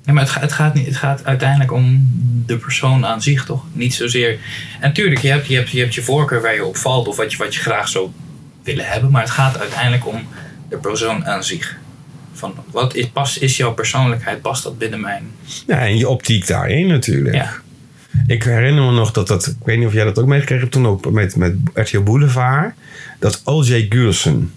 Ja, 0.06 0.14
maar 0.14 0.24
het, 0.24 0.34
het, 0.34 0.52
gaat 0.52 0.74
niet, 0.74 0.86
het 0.86 0.96
gaat 0.96 1.26
uiteindelijk 1.26 1.72
om 1.72 2.12
de 2.46 2.58
persoon 2.58 3.06
aan 3.06 3.22
zich, 3.22 3.46
toch? 3.46 3.64
Niet 3.72 3.94
zozeer... 3.94 4.32
En 4.80 4.88
natuurlijk, 4.88 5.22
je 5.22 5.30
hebt 5.30 5.48
je, 5.48 5.56
hebt, 5.56 5.70
je, 5.70 5.80
hebt 5.80 5.96
je 5.96 6.02
voorkeur 6.02 6.42
waar 6.42 6.54
je 6.54 6.66
op 6.66 6.78
valt... 6.78 7.08
of 7.08 7.16
wat 7.16 7.32
je, 7.32 7.38
wat 7.38 7.54
je 7.54 7.60
graag 7.60 7.88
zou 7.88 8.10
willen 8.64 8.86
hebben... 8.86 9.12
maar 9.12 9.22
het 9.22 9.32
gaat 9.32 9.60
uiteindelijk 9.60 10.08
om 10.08 10.28
de 10.70 10.78
persoon 10.78 11.26
aan 11.26 11.44
zich. 11.44 11.78
Van, 12.34 12.54
wat 12.72 12.96
is, 12.96 13.08
pas, 13.08 13.38
is 13.38 13.58
jouw 13.58 13.74
persoonlijkheid? 13.74 14.42
Past 14.42 14.64
dat 14.64 14.78
binnen 14.78 15.00
mijn... 15.00 15.32
Ja, 15.68 15.80
en 15.80 15.98
je 15.98 16.10
optiek 16.10 16.48
daarin 16.48 16.88
natuurlijk. 16.88 17.36
Ja. 17.36 17.54
Ik 18.28 18.44
herinner 18.44 18.84
me 18.84 18.92
nog 18.92 19.12
dat 19.12 19.28
dat... 19.28 19.48
Ik 19.48 19.66
weet 19.66 19.78
niet 19.78 19.88
of 19.88 19.94
jij 19.94 20.04
dat 20.04 20.20
ook 20.20 20.28
meegekregen 20.28 20.64
hebt 20.64 20.76
toen 20.76 20.86
op, 20.86 21.12
met, 21.12 21.36
met 21.36 21.56
RTL 21.74 22.02
Boulevard. 22.02 22.74
Dat 23.20 23.42
O.J. 23.44 23.86
Gulson 23.90 24.52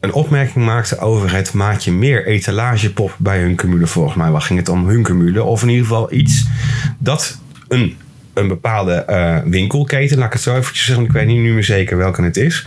een 0.00 0.12
opmerking 0.12 0.64
maakte 0.64 0.98
over 0.98 1.32
het 1.32 1.52
maatje 1.52 1.92
meer 1.92 2.26
etalagepop 2.26 3.14
bij 3.18 3.40
Hunkemüller. 3.40 3.88
Volgens 3.88 4.16
mij 4.16 4.30
waar 4.30 4.42
ging 4.42 4.58
het 4.58 4.68
om 4.68 4.88
Hunkemüller. 4.88 5.44
Of 5.44 5.62
in 5.62 5.68
ieder 5.68 5.84
geval 5.84 6.12
iets 6.12 6.44
dat 6.98 7.38
een, 7.68 7.96
een 8.34 8.48
bepaalde 8.48 8.92
eh, 8.92 9.38
winkelketen... 9.44 10.18
Laat 10.18 10.26
ik 10.26 10.32
het 10.32 10.42
zo 10.42 10.56
eventjes 10.56 10.84
zeggen, 10.84 11.04
want 11.04 11.16
ik 11.16 11.20
weet 11.20 11.26
niet 11.26 11.42
nu 11.44 11.52
meer 11.52 11.64
zeker 11.64 11.96
welke 11.96 12.22
het 12.22 12.36
is... 12.36 12.66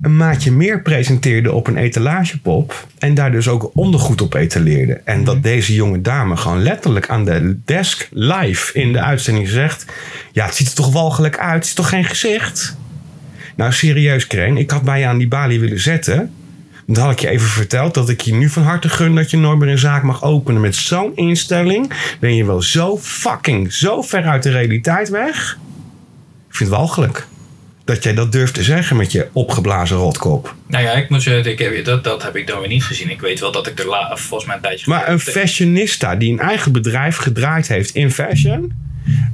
Een 0.00 0.16
maatje 0.16 0.52
meer 0.52 0.82
presenteerde 0.82 1.52
op 1.52 1.66
een 1.66 1.76
etalagepop. 1.76 2.86
En 2.98 3.14
daar 3.14 3.32
dus 3.32 3.48
ook 3.48 3.70
ondergoed 3.74 4.20
op 4.20 4.34
etaleerde. 4.34 5.00
En 5.04 5.24
dat 5.24 5.42
deze 5.42 5.74
jonge 5.74 6.00
dame 6.00 6.36
gewoon 6.36 6.62
letterlijk 6.62 7.08
aan 7.08 7.24
de 7.24 7.58
desk 7.64 8.08
live 8.10 8.78
in 8.78 8.92
de 8.92 9.00
uitzending 9.00 9.48
zegt... 9.48 9.84
Ja, 10.32 10.44
het 10.44 10.54
ziet 10.54 10.68
er 10.68 10.74
toch 10.74 10.92
walgelijk 10.92 11.38
uit. 11.38 11.54
Het 11.54 11.64
is 11.64 11.74
toch 11.74 11.88
geen 11.88 12.04
gezicht? 12.04 12.76
Nou, 13.56 13.72
serieus, 13.72 14.26
Kreen. 14.26 14.56
Ik 14.56 14.70
had 14.70 14.82
je 14.84 15.06
aan 15.06 15.18
die 15.18 15.28
balie 15.28 15.60
willen 15.60 15.80
zetten. 15.80 16.32
Dan 16.86 17.04
had 17.04 17.12
ik 17.12 17.18
je 17.18 17.28
even 17.28 17.48
verteld 17.48 17.94
dat 17.94 18.08
ik 18.08 18.20
je 18.20 18.34
nu 18.34 18.48
van 18.48 18.62
harte 18.62 18.88
gun 18.88 19.14
dat 19.14 19.30
je 19.30 19.36
nooit 19.36 19.58
meer 19.58 19.68
een 19.68 19.78
zaak 19.78 20.02
mag 20.02 20.22
openen. 20.22 20.60
Met 20.60 20.76
zo'n 20.76 21.16
instelling 21.16 21.92
ben 22.20 22.34
je 22.34 22.44
wel 22.44 22.62
zo 22.62 22.98
fucking 22.98 23.72
zo 23.72 24.02
ver 24.02 24.24
uit 24.24 24.42
de 24.42 24.50
realiteit 24.50 25.08
weg. 25.08 25.58
Ik 26.48 26.54
vind 26.56 26.70
het 26.70 26.78
walgelijk. 26.78 27.26
Dat 27.84 28.02
jij 28.02 28.14
dat 28.14 28.32
durft 28.32 28.54
te 28.54 28.62
zeggen 28.62 28.96
met 28.96 29.12
je 29.12 29.28
opgeblazen 29.32 29.96
rotkop. 29.96 30.54
Nou 30.66 30.84
ja, 30.84 30.92
ik 30.92 31.08
moet 31.08 31.22
zeggen, 31.22 31.52
ik 31.52 31.58
heb, 31.58 31.84
dat, 31.84 32.04
dat 32.04 32.22
heb 32.22 32.36
ik 32.36 32.46
dan 32.46 32.58
weer 32.58 32.68
niet 32.68 32.84
gezien. 32.84 33.10
Ik 33.10 33.20
weet 33.20 33.40
wel 33.40 33.52
dat 33.52 33.66
ik 33.66 33.78
er 33.78 33.86
la, 33.86 34.16
volgens 34.16 34.44
mij 34.44 34.56
een 34.56 34.62
tijdje... 34.62 34.90
Maar 34.90 35.08
een 35.08 35.20
fashionista 35.20 36.16
die 36.16 36.32
een 36.32 36.38
eigen 36.38 36.72
bedrijf 36.72 37.16
gedraaid 37.16 37.68
heeft 37.68 37.94
in 37.94 38.10
fashion. 38.10 38.72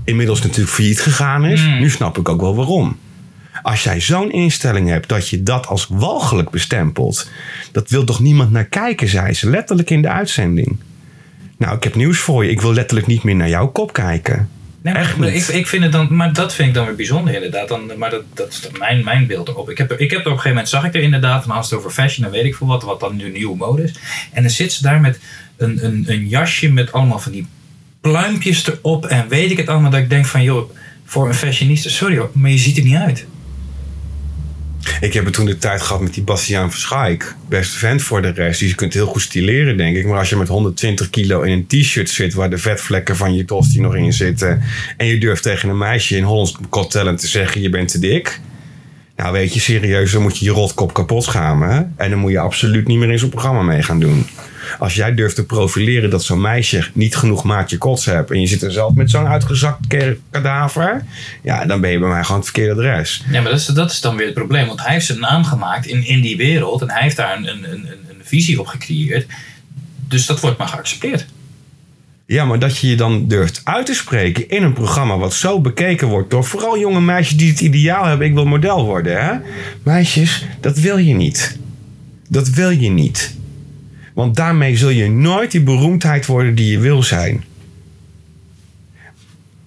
Inmiddels 0.05 0.43
natuurlijk 0.43 0.71
failliet 0.71 1.01
gegaan 1.01 1.45
is. 1.45 1.63
Mm. 1.63 1.79
Nu 1.79 1.91
snap 1.91 2.19
ik 2.19 2.29
ook 2.29 2.41
wel 2.41 2.57
waarom. 2.57 2.99
Als 3.63 3.83
jij 3.83 4.01
zo'n 4.01 4.33
instelling 4.33 4.89
hebt 4.89 5.09
dat 5.09 5.29
je 5.29 5.43
dat 5.43 5.67
als 5.67 5.87
walgelijk 5.89 6.51
bestempelt. 6.51 7.31
Dat 7.73 7.91
wil 7.91 8.05
toch 8.05 8.21
niemand 8.21 8.51
naar 8.51 8.65
kijken, 8.65 9.09
zei 9.09 9.35
ze 9.35 9.51
letterlijk 9.51 9.91
in 9.91 10.03
de 10.03 10.09
uitzending. 10.09 10.79
Nou, 11.59 11.77
ik 11.77 11.85
heb 11.85 11.95
nieuws 11.95 12.19
voor 12.19 12.45
je. 12.45 12.51
Ik 12.51 12.61
wil 12.61 12.73
letterlijk 12.73 13.07
niet 13.07 13.23
meer 13.23 13.37
naar 13.37 13.49
jouw 13.49 13.69
kop 13.69 13.93
kijken. 13.93 14.49
Nee, 14.83 14.93
maar 14.93 15.03
Echt 15.03 15.17
maar 15.17 15.31
niet. 15.31 15.49
ik, 15.49 15.55
ik 15.55 15.67
vind 15.67 15.83
het 15.83 15.93
dan, 15.93 16.17
maar 16.17 16.33
dat 16.33 16.55
vind 16.55 16.69
ik 16.69 16.75
dan 16.75 16.87
weer 16.87 16.95
bijzonder 16.95 17.35
inderdaad. 17.35 17.69
Dan, 17.69 17.91
maar 17.97 18.11
dat, 18.11 18.23
dat 18.35 18.49
is 18.49 18.61
dan 18.61 18.73
mijn, 18.79 19.05
mijn 19.05 19.27
beeld 19.27 19.49
erop. 19.49 19.71
Ik 19.71 19.79
heb, 19.79 19.91
er, 19.91 20.01
ik 20.01 20.11
heb 20.11 20.21
er 20.21 20.27
op 20.27 20.33
een 20.33 20.41
gegeven 20.41 20.51
moment, 20.51 20.69
zag 20.69 20.85
ik 20.85 20.95
er 20.95 21.03
inderdaad, 21.03 21.45
van 21.45 21.57
als 21.57 21.71
het 21.71 21.79
over 21.79 21.91
fashion 21.91 22.27
en 22.27 22.33
weet 22.33 22.45
ik 22.45 22.55
veel 22.55 22.67
wat, 22.67 22.83
wat 22.83 23.01
dan 23.01 23.17
nu 23.17 23.31
nieuwe 23.31 23.57
mode 23.57 23.83
is. 23.83 23.95
En 24.33 24.43
dan 24.43 24.51
zit 24.51 24.73
ze 24.73 24.83
daar 24.83 25.01
met 25.01 25.21
een, 25.57 25.85
een, 25.85 26.05
een 26.09 26.29
jasje 26.29 26.73
met 26.73 26.93
allemaal 26.93 27.19
van 27.19 27.33
die 27.33 27.47
pluimpjes 28.01 28.67
erop 28.67 29.07
en 29.07 29.29
weet 29.29 29.51
ik 29.51 29.57
het 29.57 29.69
allemaal. 29.69 29.91
Dat 29.91 30.01
ik 30.01 30.11
denk 30.11 30.27
van, 30.27 30.43
joh, 30.43 30.71
voor 31.05 31.29
een 31.29 31.35
fashionista, 31.35 31.89
sorry 31.89 32.17
hoor, 32.17 32.31
maar 32.33 32.51
je 32.51 32.59
ziet 32.59 32.77
er 32.77 32.85
niet 32.85 32.97
uit. 32.97 33.27
Ik 35.01 35.13
heb 35.13 35.25
het 35.25 35.35
toen 35.35 35.47
de 35.47 35.59
tijd 35.59 35.83
gehad 35.83 36.03
met 36.03 36.15
die 36.15 36.23
Bastiaan 36.23 36.71
Verschaik. 36.71 37.35
Beste 37.49 37.79
vent 37.79 38.03
voor 38.03 38.23
de 38.23 38.31
rest. 38.31 38.61
Die 38.61 38.75
kunt 38.75 38.95
heel 38.95 39.07
goed 39.07 39.23
stileren, 39.23 39.77
denk 39.77 39.97
ik. 39.97 40.07
Maar 40.07 40.19
als 40.19 40.29
je 40.29 40.37
met 40.37 40.49
120 40.49 41.11
kilo 41.11 41.41
in 41.41 41.53
een 41.53 41.67
t-shirt 41.67 42.11
zit... 42.11 42.35
waar 42.35 42.51
de 42.51 42.59
vetvlekken 42.59 43.17
van 43.17 43.35
je 43.35 43.45
tosti 43.45 43.81
nog 43.81 43.95
in 43.95 44.13
zitten... 44.13 44.63
en 44.97 45.07
je 45.07 45.19
durft 45.19 45.43
tegen 45.43 45.69
een 45.69 45.79
meisje 45.79 46.17
in 46.17 46.23
Hollands 46.23 46.57
Got 46.71 46.91
te 46.91 47.17
zeggen... 47.19 47.61
je 47.61 47.71
bent 47.71 47.89
te 47.89 47.99
dik... 47.99 48.41
Nou, 49.17 49.33
weet 49.33 49.55
je, 49.55 49.61
serieus, 49.61 50.13
dan 50.13 50.23
moet 50.23 50.39
je 50.39 50.45
je 50.45 50.51
rotkop 50.51 50.93
kapot 50.93 51.25
schamen. 51.25 51.95
En 51.97 52.11
dan 52.11 52.19
moet 52.19 52.31
je 52.31 52.39
absoluut 52.39 52.87
niet 52.87 52.99
meer 52.99 53.11
in 53.11 53.19
zo'n 53.19 53.29
programma 53.29 53.63
mee 53.63 53.83
gaan 53.83 54.01
doen. 54.01 54.27
Als 54.79 54.95
jij 54.95 55.15
durft 55.15 55.35
te 55.35 55.47
profileren 55.47 56.11
dat 56.11 56.25
zo'n 56.25 56.41
meisje 56.41 56.85
niet 56.93 57.17
genoeg 57.17 57.45
maatje 57.45 57.79
kots 57.79 58.05
hebt... 58.05 58.31
en 58.31 58.41
je 58.41 58.47
zit 58.47 58.63
er 58.63 58.73
zelf 58.73 58.95
met 58.95 59.11
zo'n 59.11 59.27
uitgezakt 59.27 59.87
kadaver... 60.31 61.05
ja, 61.43 61.65
dan 61.65 61.81
ben 61.81 61.91
je 61.91 61.99
bij 61.99 62.09
mij 62.09 62.23
gewoon 62.23 62.41
het 62.41 62.51
verkeerde 62.51 62.81
adres. 62.81 63.25
Ja, 63.31 63.41
maar 63.41 63.51
dat 63.51 63.61
is, 63.61 63.67
dat 63.67 63.91
is 63.91 64.01
dan 64.01 64.17
weer 64.17 64.27
het 64.27 64.35
probleem. 64.35 64.67
Want 64.67 64.83
hij 64.83 64.93
heeft 64.93 65.07
zijn 65.07 65.21
naam 65.21 65.45
gemaakt 65.45 65.87
in, 65.87 66.07
in 66.07 66.21
die 66.21 66.37
wereld 66.37 66.83
en 66.83 66.91
hij 66.91 67.03
heeft 67.03 67.17
daar 67.17 67.37
een, 67.37 67.49
een, 67.49 67.73
een, 67.73 67.87
een 68.09 68.21
visie 68.23 68.61
op 68.61 68.67
gecreëerd. 68.67 69.27
Dus 70.09 70.27
dat 70.27 70.41
wordt 70.41 70.59
maar 70.59 70.69
geaccepteerd. 70.69 71.27
Ja, 72.31 72.45
maar 72.45 72.59
dat 72.59 72.79
je 72.79 72.89
je 72.89 72.97
dan 72.97 73.29
durft 73.29 73.61
uit 73.65 73.87
te 73.87 73.95
spreken 73.95 74.49
in 74.49 74.63
een 74.63 74.73
programma 74.73 75.19
wat 75.19 75.35
zo 75.35 75.61
bekeken 75.61 76.09
wordt 76.09 76.31
door 76.31 76.45
vooral 76.45 76.79
jonge 76.79 77.01
meisjes 77.01 77.37
die 77.37 77.51
het 77.51 77.61
ideaal 77.61 78.05
hebben: 78.05 78.27
ik 78.27 78.35
wil 78.35 78.45
model 78.45 78.85
worden. 78.85 79.25
Hè? 79.25 79.33
Meisjes, 79.83 80.45
dat 80.61 80.79
wil 80.79 80.97
je 80.97 81.15
niet. 81.15 81.59
Dat 82.29 82.49
wil 82.49 82.71
je 82.71 82.91
niet. 82.91 83.37
Want 84.15 84.37
daarmee 84.37 84.77
zul 84.77 84.89
je 84.89 85.11
nooit 85.11 85.51
die 85.51 85.63
beroemdheid 85.63 86.27
worden 86.27 86.55
die 86.55 86.71
je 86.71 86.79
wil 86.79 87.03
zijn. 87.03 87.45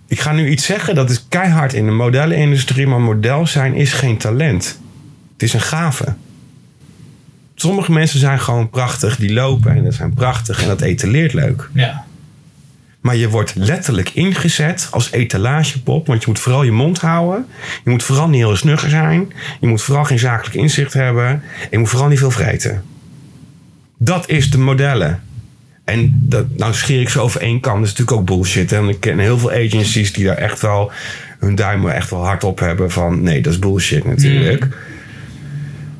Ik 0.07 0.19
ga 0.19 0.31
nu 0.31 0.49
iets 0.49 0.65
zeggen, 0.65 0.95
dat 0.95 1.09
is 1.09 1.25
keihard 1.29 1.73
in 1.73 1.85
de 1.85 1.91
modellenindustrie, 1.91 2.87
maar 2.87 3.01
model 3.01 3.47
zijn 3.47 3.73
is 3.73 3.93
geen 3.93 4.17
talent. 4.17 4.79
Het 5.33 5.43
is 5.43 5.53
een 5.53 5.61
gave. 5.61 6.13
Sommige 7.55 7.91
mensen 7.91 8.19
zijn 8.19 8.39
gewoon 8.39 8.69
prachtig, 8.69 9.15
die 9.15 9.33
lopen 9.33 9.75
en 9.75 9.83
dat 9.83 9.93
zijn 9.93 10.13
prachtig 10.13 10.61
en 10.61 10.67
dat 10.67 10.81
etaleert 10.81 11.33
leuk. 11.33 11.69
Ja. 11.73 12.05
Maar 13.03 13.15
je 13.15 13.29
wordt 13.29 13.55
letterlijk 13.55 14.09
ingezet 14.09 14.87
als 14.91 15.11
etalagepop. 15.11 16.07
Want 16.07 16.21
je 16.21 16.27
moet 16.27 16.39
vooral 16.39 16.63
je 16.63 16.71
mond 16.71 16.99
houden. 16.99 17.47
Je 17.83 17.89
moet 17.89 18.03
vooral 18.03 18.27
niet 18.27 18.41
heel 18.41 18.55
snugger 18.55 18.89
zijn. 18.89 19.33
Je 19.59 19.67
moet 19.67 19.81
vooral 19.81 20.03
geen 20.03 20.19
zakelijk 20.19 20.55
inzicht 20.55 20.93
hebben. 20.93 21.27
En 21.27 21.67
je 21.71 21.77
moet 21.77 21.89
vooral 21.89 22.07
niet 22.07 22.19
veel 22.19 22.31
vreten. 22.31 22.83
Dat 24.03 24.29
is 24.29 24.51
de 24.51 24.57
modellen. 24.57 25.21
En 25.83 26.19
dat, 26.21 26.45
nou 26.57 26.73
scheer 26.73 27.01
ik 27.01 27.09
ze 27.09 27.19
over 27.19 27.41
één 27.41 27.59
kam. 27.59 27.73
Dat 27.79 27.83
is 27.83 27.89
natuurlijk 27.89 28.17
ook 28.17 28.25
bullshit. 28.25 28.69
hè. 28.69 28.77
En 28.77 28.89
ik 28.89 28.99
ken 28.99 29.19
heel 29.19 29.37
veel 29.37 29.51
agencies 29.51 30.13
die 30.13 30.25
daar 30.25 30.37
echt 30.37 30.61
wel 30.61 30.91
hun 31.39 31.55
duimen 31.55 31.93
echt 31.93 32.09
wel 32.09 32.25
hard 32.25 32.43
op 32.43 32.59
hebben. 32.59 32.91
Van 32.91 33.21
nee, 33.23 33.41
dat 33.41 33.53
is 33.53 33.59
bullshit 33.59 34.05
natuurlijk. 34.05 34.67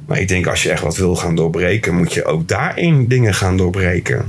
Maar 0.05 0.19
ik 0.19 0.27
denk 0.27 0.47
als 0.47 0.63
je 0.63 0.69
echt 0.69 0.81
wat 0.81 0.97
wil 0.97 1.15
gaan 1.15 1.35
doorbreken, 1.35 1.95
moet 1.95 2.13
je 2.13 2.25
ook 2.25 2.47
daarin 2.47 3.07
dingen 3.07 3.33
gaan 3.33 3.57
doorbreken. 3.57 4.25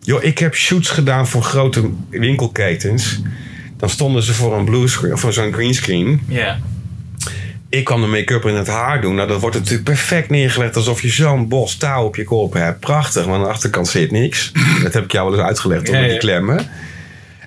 Joh, 0.00 0.24
ik 0.24 0.38
heb 0.38 0.54
shoots 0.54 0.90
gedaan 0.90 1.26
voor 1.26 1.42
grote 1.42 1.90
winkelketens. 2.10 3.20
Dan 3.76 3.90
stonden 3.90 4.22
ze 4.22 4.34
voor 4.34 4.58
een 4.58 4.64
bluescreen 4.64 5.12
of 5.12 5.20
voor 5.20 5.32
zo'n 5.32 5.52
greenscreen. 5.52 6.20
Ja. 6.28 6.58
Ik 7.72 7.84
kan 7.84 8.00
de 8.00 8.06
make-up 8.06 8.44
in 8.44 8.54
het 8.54 8.66
haar 8.66 9.00
doen. 9.00 9.14
Nou, 9.14 9.28
dat 9.28 9.40
wordt 9.40 9.56
natuurlijk 9.56 9.84
perfect 9.84 10.30
neergelegd 10.30 10.76
alsof 10.76 11.02
je 11.02 11.08
zo'n 11.08 11.48
bos 11.48 11.76
touw 11.76 12.04
op 12.04 12.16
je 12.16 12.24
kop 12.24 12.52
hebt. 12.52 12.80
Prachtig, 12.80 13.26
maar 13.26 13.34
aan 13.34 13.42
de 13.42 13.48
achterkant 13.48 13.88
zit 13.88 14.10
niks. 14.10 14.52
dat 14.82 14.92
heb 14.92 15.04
ik 15.04 15.12
jou 15.12 15.30
wel 15.30 15.38
eens 15.38 15.48
uitgelegd 15.48 15.86
door 15.86 15.94
Ja, 15.96 16.08
die 16.08 16.18
klemmen. 16.18 16.70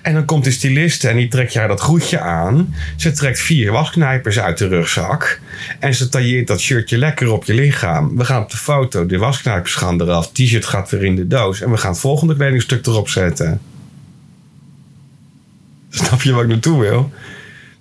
En 0.02 0.14
dan 0.14 0.24
komt 0.24 0.44
de 0.44 0.50
styliste 0.50 1.08
en 1.08 1.16
die 1.16 1.28
trekt 1.28 1.52
jou 1.52 1.68
dat 1.68 1.80
groetje 1.80 2.20
aan. 2.20 2.74
Ze 2.96 3.12
trekt 3.12 3.38
vier 3.38 3.72
wasknijpers 3.72 4.38
uit 4.38 4.58
de 4.58 4.68
rugzak. 4.68 5.40
En 5.80 5.94
ze 5.94 6.08
tailleert 6.08 6.46
dat 6.46 6.60
shirtje 6.60 6.98
lekker 6.98 7.32
op 7.32 7.44
je 7.44 7.54
lichaam. 7.54 8.16
We 8.16 8.24
gaan 8.24 8.42
op 8.42 8.50
de 8.50 8.56
foto, 8.56 9.06
de 9.06 9.18
wasknijpers 9.18 9.74
gaan 9.74 10.00
eraf. 10.00 10.32
T-shirt 10.32 10.66
gaat 10.66 10.90
weer 10.90 11.04
in 11.04 11.16
de 11.16 11.26
doos. 11.26 11.60
En 11.60 11.70
we 11.70 11.76
gaan 11.76 11.90
het 11.90 12.00
volgende 12.00 12.36
kledingstuk 12.36 12.86
erop 12.86 13.08
zetten. 13.08 13.60
Snap 15.90 16.22
je 16.22 16.32
waar 16.32 16.42
ik 16.42 16.48
naartoe 16.48 16.80
wil? 16.80 17.12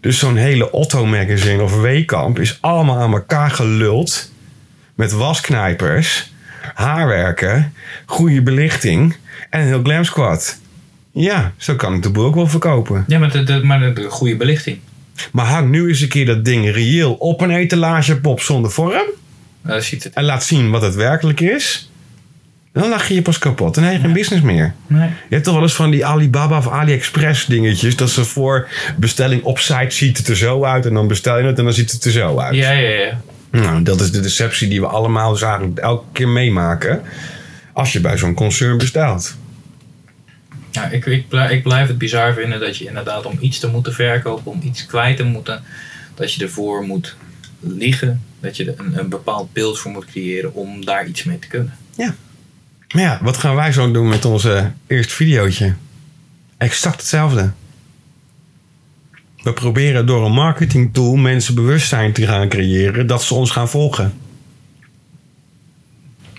Dus 0.06 0.20
zo'n 0.20 0.36
hele 0.36 0.72
Otto 0.72 1.06
magazine 1.06 1.64
of 1.64 1.82
Weekamp 1.82 2.39
is 2.39 2.58
allemaal 2.62 2.97
aan 2.97 3.14
elkaar 3.14 3.51
geluld. 3.51 4.32
Met 4.95 5.12
wasknijpers, 5.12 6.32
haarwerken, 6.74 7.74
goede 8.06 8.41
belichting 8.41 9.16
en 9.49 9.60
een 9.62 9.68
heel 9.68 9.82
glam 9.84 10.03
squad. 10.03 10.60
Ja, 11.12 11.53
zo 11.58 11.76
kan 11.76 11.93
ik 11.93 12.03
de 12.03 12.10
boel 12.10 12.26
ook 12.26 12.36
wel 12.36 12.47
verkopen. 12.47 13.03
Ja, 13.08 13.20
maar 13.20 13.32
de, 13.32 13.43
de, 13.43 13.64
maar 13.64 13.80
de, 13.80 13.93
de 13.93 14.10
goede 14.10 14.36
belichting. 14.36 14.80
Maar 15.32 15.45
hang 15.45 15.70
nu 15.70 15.88
eens 15.88 16.01
een 16.01 16.08
keer 16.08 16.26
dat 16.26 16.45
ding 16.45 16.72
reëel 16.72 17.14
op 17.14 17.41
een 17.41 17.51
etalagepop 17.51 18.41
zonder 18.41 18.72
vorm. 18.72 19.08
Ziet 19.64 20.03
het. 20.03 20.14
En 20.14 20.24
laat 20.24 20.43
zien 20.43 20.72
wat 20.72 20.82
het 20.82 20.95
werkelijk 20.95 21.39
is. 21.39 21.91
Dan 22.82 22.89
lach 22.89 23.07
je 23.07 23.13
je 23.13 23.21
pas 23.21 23.38
kapot. 23.38 23.76
Dan 23.76 23.84
heb 23.84 23.93
je 23.93 23.99
geen 23.99 24.13
business 24.13 24.43
meer. 24.43 24.73
Nee. 24.88 25.07
Je 25.07 25.13
hebt 25.30 25.43
toch 25.43 25.53
wel 25.53 25.63
eens 25.63 25.73
van 25.73 25.91
die 25.91 26.05
Alibaba 26.05 26.57
of 26.57 26.67
AliExpress 26.67 27.45
dingetjes. 27.45 27.95
Dat 27.95 28.09
ze 28.09 28.26
voor 28.26 28.67
bestelling 28.97 29.43
op 29.43 29.59
site 29.59 29.95
ziet 29.95 30.17
het 30.17 30.28
er 30.28 30.38
zo 30.38 30.63
uit. 30.63 30.86
En 30.86 30.93
dan 30.93 31.07
bestel 31.07 31.38
je 31.38 31.45
het 31.45 31.57
en 31.57 31.63
dan 31.63 31.73
ziet 31.73 31.91
het 31.91 32.05
er 32.05 32.11
zo 32.11 32.39
uit. 32.39 32.55
Ja, 32.55 32.71
ja, 32.71 32.89
ja. 32.89 33.21
Nou, 33.51 33.84
dat 33.84 34.01
is 34.01 34.11
de 34.11 34.19
deceptie 34.19 34.67
die 34.67 34.80
we 34.80 34.88
allemaal 34.88 35.32
dus 35.32 35.41
eigenlijk 35.41 35.78
elke 35.78 36.05
keer 36.11 36.28
meemaken. 36.28 37.01
Als 37.73 37.93
je 37.93 37.99
bij 37.99 38.17
zo'n 38.17 38.34
concern 38.34 38.78
bestelt. 38.78 39.36
Ja, 40.71 40.89
ik, 40.89 41.05
ik, 41.05 41.28
blijf, 41.28 41.51
ik 41.51 41.63
blijf 41.63 41.88
het 41.88 41.97
bizar 41.97 42.34
vinden 42.34 42.59
dat 42.59 42.78
je 42.78 42.86
inderdaad 42.86 43.26
om 43.26 43.38
iets 43.39 43.59
te 43.59 43.67
moeten 43.67 43.93
verkopen, 43.93 44.51
om 44.51 44.61
iets 44.63 44.86
kwijt 44.86 45.17
te 45.17 45.23
moeten, 45.23 45.63
dat 46.15 46.34
je 46.34 46.43
ervoor 46.43 46.84
moet 46.84 47.15
liegen, 47.59 48.21
dat 48.39 48.57
je 48.57 48.65
er 48.65 48.73
een, 48.78 48.99
een 48.99 49.09
bepaald 49.09 49.53
beeld 49.53 49.80
voor 49.80 49.91
moet 49.91 50.05
creëren 50.05 50.53
om 50.53 50.86
daar 50.86 51.07
iets 51.07 51.23
mee 51.23 51.39
te 51.39 51.47
kunnen. 51.47 51.73
Maar 51.97 52.15
ja, 52.88 53.20
wat 53.22 53.38
gaan 53.38 53.56
wij 53.56 53.72
zo 53.72 53.92
doen 53.92 54.08
met 54.08 54.26
onze 54.26 54.72
eerste 54.88 55.14
videootje? 55.14 55.74
Exact 56.58 56.96
hetzelfde. 56.96 57.52
We 59.44 59.54
proberen 59.54 60.06
door 60.06 60.26
een 60.26 60.32
marketingtool 60.32 61.16
mensen 61.16 61.56
bewustzijn 61.56 62.14
te 62.14 62.28
gaan 62.28 62.50
creëren 62.50 63.08
dat 63.08 63.24
ze 63.24 63.34
ons 63.34 63.52
gaan 63.52 63.70
volgen. 63.70 64.14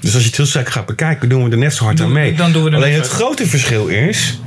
Dus 0.01 0.15
als 0.15 0.23
je 0.23 0.29
het 0.29 0.37
heel 0.37 0.47
sterk 0.47 0.69
gaat 0.69 0.87
bekijken, 0.87 1.29
doen 1.29 1.45
we 1.45 1.51
er 1.51 1.59
net 1.59 1.75
zo 1.75 1.85
hard 1.85 2.01
aan 2.01 2.13
mee. 2.13 2.35
Dan 2.35 2.53
doen 2.53 2.65
we 2.65 2.77
Alleen 2.77 2.95
het 2.95 3.09
grote 3.09 3.47
verschil 3.47 3.87
is, 3.87 4.41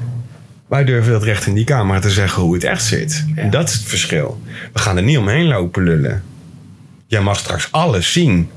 wij 0.68 0.84
durven 0.84 1.12
dat 1.12 1.24
recht 1.24 1.46
in 1.46 1.54
die 1.54 1.64
camera 1.64 2.00
te 2.00 2.10
zeggen 2.10 2.44
hoe 2.44 2.54
het 2.54 2.64
echt 2.64 2.84
zit. 2.84 3.26
Ja. 3.36 3.42
En 3.42 3.50
dat 3.50 3.70
is 3.70 3.74
het 3.74 3.84
verschil. 3.84 4.42
We 4.74 4.80
gaan 4.80 4.98
er 4.98 5.04
niet 5.04 5.18
omheen 5.18 5.48
lopen 5.48 5.84
lullen. 5.84 6.24
Jij 7.08 7.22
mag 7.22 7.38
straks 7.38 7.68
alles 7.72 8.12
zien. 8.12 8.50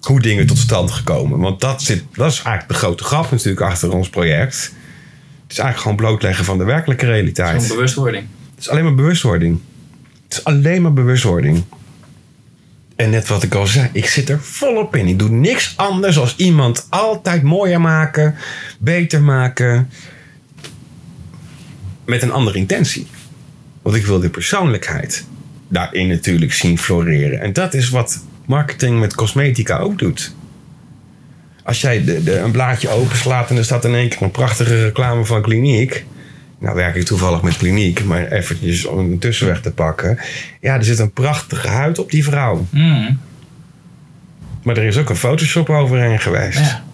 Hoe 0.00 0.20
dingen 0.20 0.46
tot 0.46 0.58
stand 0.58 0.90
gekomen. 0.90 1.38
Want 1.38 1.60
dat, 1.60 1.82
zit, 1.82 2.04
dat 2.12 2.32
is 2.32 2.42
eigenlijk 2.42 2.68
de 2.68 2.74
grote 2.74 3.04
grap 3.04 3.30
natuurlijk 3.30 3.60
achter 3.60 3.92
ons 3.92 4.08
project. 4.08 4.54
Het 5.42 5.52
is 5.52 5.58
eigenlijk 5.58 5.78
gewoon 5.78 5.96
blootleggen 5.96 6.44
van 6.44 6.58
de 6.58 6.64
werkelijke 6.64 7.06
realiteit. 7.06 7.62
Zo'n 7.62 7.76
bewustwording. 7.76 8.26
Het 8.54 8.60
is 8.60 8.68
alleen 8.68 8.84
maar 8.84 8.94
bewustwording. 8.94 9.60
Het 10.28 10.38
is 10.38 10.44
alleen 10.44 10.82
maar 10.82 10.92
bewustwording. 10.92 11.64
En 12.96 13.10
net 13.10 13.28
wat 13.28 13.42
ik 13.42 13.54
al 13.54 13.66
zei, 13.66 13.88
ik 13.92 14.06
zit 14.06 14.28
er 14.28 14.40
volop 14.40 14.96
in. 14.96 15.06
Ik 15.06 15.18
doe 15.18 15.30
niks 15.30 15.72
anders 15.76 16.18
als 16.18 16.36
iemand 16.36 16.86
altijd 16.88 17.42
mooier 17.42 17.80
maken, 17.80 18.34
beter 18.78 19.22
maken. 19.22 19.90
Met 22.04 22.22
een 22.22 22.32
andere 22.32 22.58
intentie. 22.58 23.06
Want 23.82 23.96
ik 23.96 24.06
wil 24.06 24.20
de 24.20 24.30
persoonlijkheid 24.30 25.24
daarin 25.68 26.08
natuurlijk 26.08 26.52
zien 26.52 26.78
floreren. 26.78 27.40
En 27.40 27.52
dat 27.52 27.74
is 27.74 27.88
wat 27.88 28.24
marketing 28.48 29.00
met 29.00 29.14
cosmetica 29.14 29.78
ook 29.78 29.98
doet. 29.98 30.34
Als 31.62 31.80
jij 31.80 32.04
de, 32.04 32.22
de, 32.22 32.38
een 32.38 32.50
blaadje 32.50 32.88
openslaat 32.88 33.50
en 33.50 33.56
er 33.56 33.64
staat 33.64 33.84
in 33.84 33.94
één 33.94 34.08
keer 34.08 34.22
een 34.22 34.30
prachtige 34.30 34.82
reclame 34.84 35.24
van 35.24 35.42
kliniek. 35.42 36.04
Nou 36.58 36.74
werk 36.74 36.94
ik 36.94 37.04
toevallig 37.04 37.42
met 37.42 37.56
kliniek, 37.56 38.04
maar 38.04 38.26
eventjes 38.32 38.84
om 38.84 38.98
een 38.98 39.18
tussenweg 39.18 39.60
te 39.60 39.72
pakken. 39.72 40.18
Ja, 40.60 40.74
er 40.74 40.84
zit 40.84 40.98
een 40.98 41.12
prachtige 41.12 41.68
huid 41.68 41.98
op 41.98 42.10
die 42.10 42.24
vrouw. 42.24 42.66
Mm, 42.70 43.18
Maar 44.62 44.76
er 44.76 44.84
is 44.84 44.96
ook 44.96 45.08
een 45.08 45.16
Photoshop 45.16 45.68
overheen 45.70 46.20
geweest. 46.20 46.58
ja. 46.58 46.84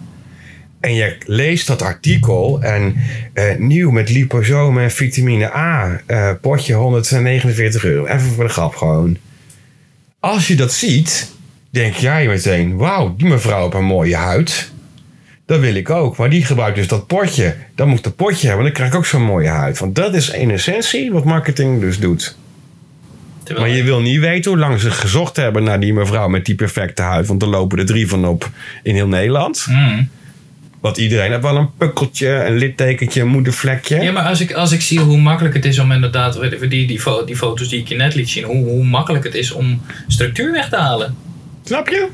En 0.79 0.93
je 0.93 1.17
leest 1.25 1.67
dat 1.67 1.81
artikel 1.81 2.61
en 2.61 2.95
eh, 3.33 3.55
nieuw 3.57 3.91
met 3.91 4.09
liposomen 4.09 4.83
en 4.83 4.91
vitamine 4.91 5.53
A, 5.55 6.01
eh, 6.05 6.31
potje 6.41 6.73
149 6.73 7.83
euro. 7.85 8.05
Even 8.05 8.19
voor 8.31 8.43
de 8.43 8.49
grap 8.49 8.75
gewoon. 8.75 9.17
Als 10.19 10.47
je 10.47 10.55
dat 10.55 10.73
ziet, 10.73 11.31
denk 11.75 11.95
jij 11.95 12.27
meteen, 12.27 12.77
wauw, 12.77 13.15
die 13.17 13.27
mevrouw 13.27 13.61
heeft 13.63 13.73
een 13.73 13.83
mooie 13.83 14.15
huid. 14.15 14.71
Dat 15.45 15.59
wil 15.59 15.75
ik 15.75 15.89
ook. 15.89 16.17
Maar 16.17 16.29
die 16.29 16.45
gebruikt 16.45 16.75
dus 16.75 16.87
dat 16.87 17.07
potje. 17.07 17.55
Dan 17.75 17.87
moet 17.87 17.97
ik 17.97 18.03
dat 18.03 18.15
potje 18.15 18.47
hebben, 18.47 18.65
dan 18.65 18.73
krijg 18.73 18.89
ik 18.89 18.95
ook 18.95 19.05
zo'n 19.05 19.23
mooie 19.23 19.49
huid. 19.49 19.79
Want 19.79 19.95
dat 19.95 20.15
is 20.15 20.29
in 20.29 20.51
essentie 20.51 21.11
wat 21.11 21.23
marketing 21.23 21.79
dus 21.79 21.99
doet. 21.99 22.37
Terwijl 23.43 23.67
Maar 23.67 23.75
je 23.75 23.83
wil 23.83 24.01
niet 24.01 24.19
weten 24.19 24.51
hoe 24.51 24.59
lang 24.59 24.79
ze 24.79 24.91
gezocht 24.91 25.35
hebben 25.35 25.63
naar 25.63 25.79
die 25.79 25.93
mevrouw 25.93 26.27
met 26.27 26.45
die 26.45 26.55
perfecte 26.55 27.01
huid. 27.01 27.27
Want 27.27 27.41
er 27.41 27.47
lopen 27.47 27.79
er 27.79 27.85
drie 27.85 28.07
van 28.07 28.25
op 28.25 28.49
in 28.83 28.95
heel 28.95 29.07
Nederland. 29.07 29.65
Mm. 29.69 30.09
Want 30.79 30.97
iedereen 30.97 31.31
heeft 31.31 31.41
wel 31.41 31.55
een 31.55 31.73
pukkeltje, 31.77 32.29
een 32.29 32.55
littekentje, 32.55 33.21
een 33.21 33.27
moedervlekje. 33.27 34.01
Ja, 34.01 34.11
maar 34.11 34.23
als 34.23 34.41
ik, 34.41 34.53
als 34.53 34.71
ik 34.71 34.81
zie 34.81 34.99
hoe 34.99 35.17
makkelijk 35.17 35.55
het 35.55 35.65
is 35.65 35.79
om 35.79 35.91
inderdaad, 35.91 36.39
die, 36.41 36.67
die, 36.67 36.87
die 37.25 37.35
foto's 37.35 37.69
die 37.69 37.79
ik 37.79 37.87
je 37.87 37.95
net 37.95 38.15
liet 38.15 38.29
zien, 38.29 38.43
hoe, 38.43 38.65
hoe 38.65 38.83
makkelijk 38.83 39.23
het 39.23 39.35
is 39.35 39.51
om 39.51 39.81
structuur 40.07 40.51
weg 40.51 40.69
te 40.69 40.75
halen. 40.75 41.15
Snap 41.65 41.89
je? 41.89 42.07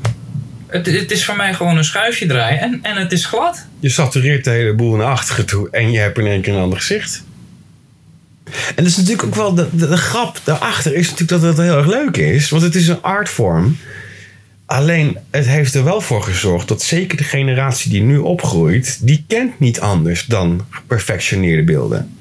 Het, 0.66 0.86
het 0.86 1.10
is 1.10 1.24
voor 1.24 1.36
mij 1.36 1.54
gewoon 1.54 1.76
een 1.76 1.84
schuifje 1.84 2.26
draaien 2.26 2.60
en, 2.60 2.78
en 2.82 2.96
het 2.96 3.12
is 3.12 3.26
glad. 3.26 3.66
Je 3.80 3.88
satureert 3.88 4.44
de 4.44 4.50
hele 4.50 4.74
boel 4.74 4.96
naar 4.96 5.06
achteren 5.06 5.46
toe 5.46 5.70
en 5.70 5.92
je 5.92 5.98
hebt 5.98 6.18
in 6.18 6.26
één 6.26 6.40
keer 6.40 6.54
een 6.54 6.60
ander 6.60 6.78
gezicht. 6.78 7.24
En 8.44 8.74
dat 8.74 8.86
is 8.86 8.96
natuurlijk 8.96 9.24
ook 9.24 9.34
wel 9.34 9.54
de, 9.54 9.68
de, 9.72 9.88
de 9.88 9.96
grap 9.96 10.40
daarachter 10.44 10.94
is 10.94 11.10
natuurlijk 11.10 11.42
dat 11.42 11.56
het 11.56 11.66
heel 11.66 11.76
erg 11.76 11.86
leuk 11.86 12.16
is. 12.16 12.48
Want 12.48 12.62
het 12.62 12.74
is 12.74 12.88
een 12.88 13.02
artvorm. 13.02 13.76
Alleen 14.66 15.18
het 15.30 15.46
heeft 15.46 15.74
er 15.74 15.84
wel 15.84 16.00
voor 16.00 16.22
gezorgd 16.22 16.68
dat 16.68 16.82
zeker 16.82 17.16
de 17.16 17.24
generatie 17.24 17.90
die 17.90 18.02
nu 18.02 18.18
opgroeit, 18.18 18.98
die 19.06 19.24
kent 19.28 19.60
niet 19.60 19.80
anders 19.80 20.26
dan 20.26 20.66
geperfectioneerde 20.70 21.64
beelden. 21.64 22.16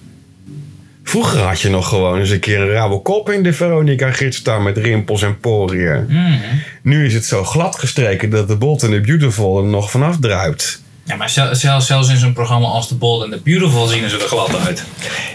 Vroeger 1.12 1.40
had 1.40 1.62
je 1.62 1.70
nog 1.70 1.88
gewoon 1.88 2.20
eens 2.20 2.30
een 2.30 2.40
keer 2.40 2.60
een 2.62 2.70
rauwe 2.72 3.02
kop 3.02 3.30
in 3.30 3.44
de 3.44 3.54
Veronica 3.54 4.12
gids 4.12 4.38
staan 4.38 4.64
met 4.64 4.78
rimpels 4.78 5.22
en 5.22 5.40
poriën. 5.40 6.06
Mm. 6.10 6.40
Nu 6.82 7.06
is 7.06 7.14
het 7.14 7.26
zo 7.26 7.44
glad 7.44 7.76
gestreken 7.80 8.30
dat 8.30 8.48
de 8.48 8.56
Bold 8.56 8.84
en 8.84 8.92
de 8.92 9.02
Beautiful 9.02 9.58
er 9.58 9.64
nog 9.64 9.92
vanaf 9.92 10.18
druipt. 10.20 10.82
Ja, 11.04 11.16
maar 11.16 11.30
zel- 11.30 11.56
zelfs, 11.56 11.86
zelfs 11.88 12.10
in 12.10 12.18
zo'n 12.18 12.34
programma 12.34 12.68
als 12.68 12.88
The 12.88 12.96
Bold 12.96 13.24
and 13.24 13.32
the 13.32 13.40
Beautiful 13.44 13.88
zien 13.88 14.10
ze 14.10 14.18
er 14.20 14.28
glad 14.28 14.56
uit. 14.66 14.84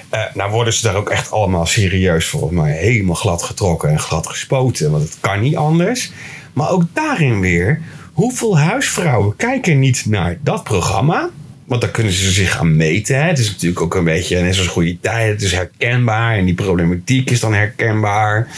Eh, 0.09 0.20
nou 0.35 0.51
worden 0.51 0.72
ze 0.72 0.83
daar 0.83 0.95
ook 0.95 1.11
echt 1.11 1.31
allemaal 1.31 1.66
serieus 1.66 2.27
volgens 2.27 2.53
mij 2.53 2.72
helemaal 2.72 3.14
glad 3.14 3.43
getrokken 3.43 3.89
en 3.91 3.99
glad 4.01 4.27
gespoten. 4.27 4.91
Want 4.91 5.03
het 5.03 5.16
kan 5.20 5.41
niet 5.41 5.57
anders. 5.57 6.11
Maar 6.53 6.70
ook 6.70 6.83
daarin 6.93 7.41
weer, 7.41 7.81
hoeveel 8.12 8.59
huisvrouwen 8.59 9.37
kijken 9.37 9.79
niet 9.79 10.05
naar 10.07 10.39
dat 10.43 10.64
programma? 10.64 11.29
Want 11.67 11.81
daar 11.81 11.91
kunnen 11.91 12.12
ze 12.12 12.31
zich 12.31 12.59
aan 12.59 12.77
meten. 12.77 13.17
Hè? 13.17 13.29
Het 13.29 13.39
is 13.39 13.51
natuurlijk 13.51 13.81
ook 13.81 13.95
een 13.95 14.05
beetje, 14.05 14.41
net 14.41 14.55
zoals 14.55 14.71
goede 14.71 15.01
tijd, 15.01 15.33
het 15.33 15.43
is 15.43 15.53
herkenbaar. 15.53 16.37
En 16.37 16.45
die 16.45 16.55
problematiek 16.55 17.31
is 17.31 17.41
dan 17.41 17.55
herkenbaar. 17.55 18.49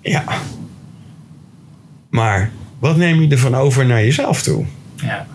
Ja. 0.00 0.24
Maar 2.10 2.50
wat 2.78 2.96
neem 2.96 3.20
je 3.20 3.28
ervan 3.28 3.54
over 3.54 3.86
naar 3.86 4.04
jezelf 4.04 4.42
toe? 4.42 4.64
Ja. 4.96 5.26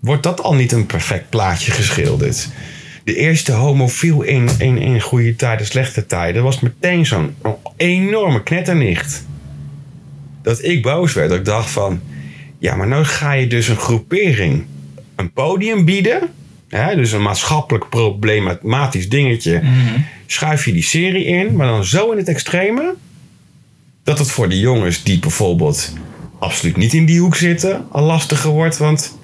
Wordt 0.00 0.22
dat 0.22 0.42
al 0.42 0.54
niet 0.54 0.72
een 0.72 0.86
perfect 0.86 1.30
plaatje 1.30 1.72
geschilderd? 1.72 2.48
De 3.04 3.16
eerste 3.16 3.52
homofiel 3.52 4.22
in, 4.22 4.48
in, 4.58 4.78
in 4.78 5.00
goede 5.00 5.36
tijden, 5.36 5.66
slechte 5.66 6.06
tijden, 6.06 6.42
was 6.42 6.60
meteen 6.60 7.06
zo'n 7.06 7.34
enorme 7.76 8.42
knetternicht. 8.42 9.24
Dat 10.42 10.64
ik 10.64 10.82
boos 10.82 11.12
werd. 11.12 11.28
Dat 11.28 11.38
ik 11.38 11.44
dacht 11.44 11.70
van, 11.70 12.00
ja, 12.58 12.76
maar 12.76 12.86
nou 12.86 13.04
ga 13.04 13.32
je 13.32 13.46
dus 13.46 13.68
een 13.68 13.76
groepering 13.76 14.66
een 15.16 15.32
podium 15.32 15.84
bieden. 15.84 16.20
Hè, 16.68 16.96
dus 16.96 17.12
een 17.12 17.22
maatschappelijk 17.22 17.88
problematisch 17.88 19.08
dingetje. 19.08 19.60
Mhm. 19.62 20.00
Schuif 20.26 20.64
je 20.64 20.72
die 20.72 20.82
serie 20.82 21.24
in, 21.24 21.56
maar 21.56 21.66
dan 21.66 21.84
zo 21.84 22.10
in 22.10 22.18
het 22.18 22.28
extreme. 22.28 22.94
Dat 24.04 24.18
het 24.18 24.30
voor 24.30 24.48
de 24.48 24.58
jongens 24.58 25.02
die 25.02 25.18
bijvoorbeeld 25.18 25.92
absoluut 26.38 26.76
niet 26.76 26.92
in 26.92 27.06
die 27.06 27.20
hoek 27.20 27.36
zitten, 27.36 27.86
al 27.90 28.02
lastiger 28.02 28.50
wordt. 28.50 28.76
Want 28.76 29.18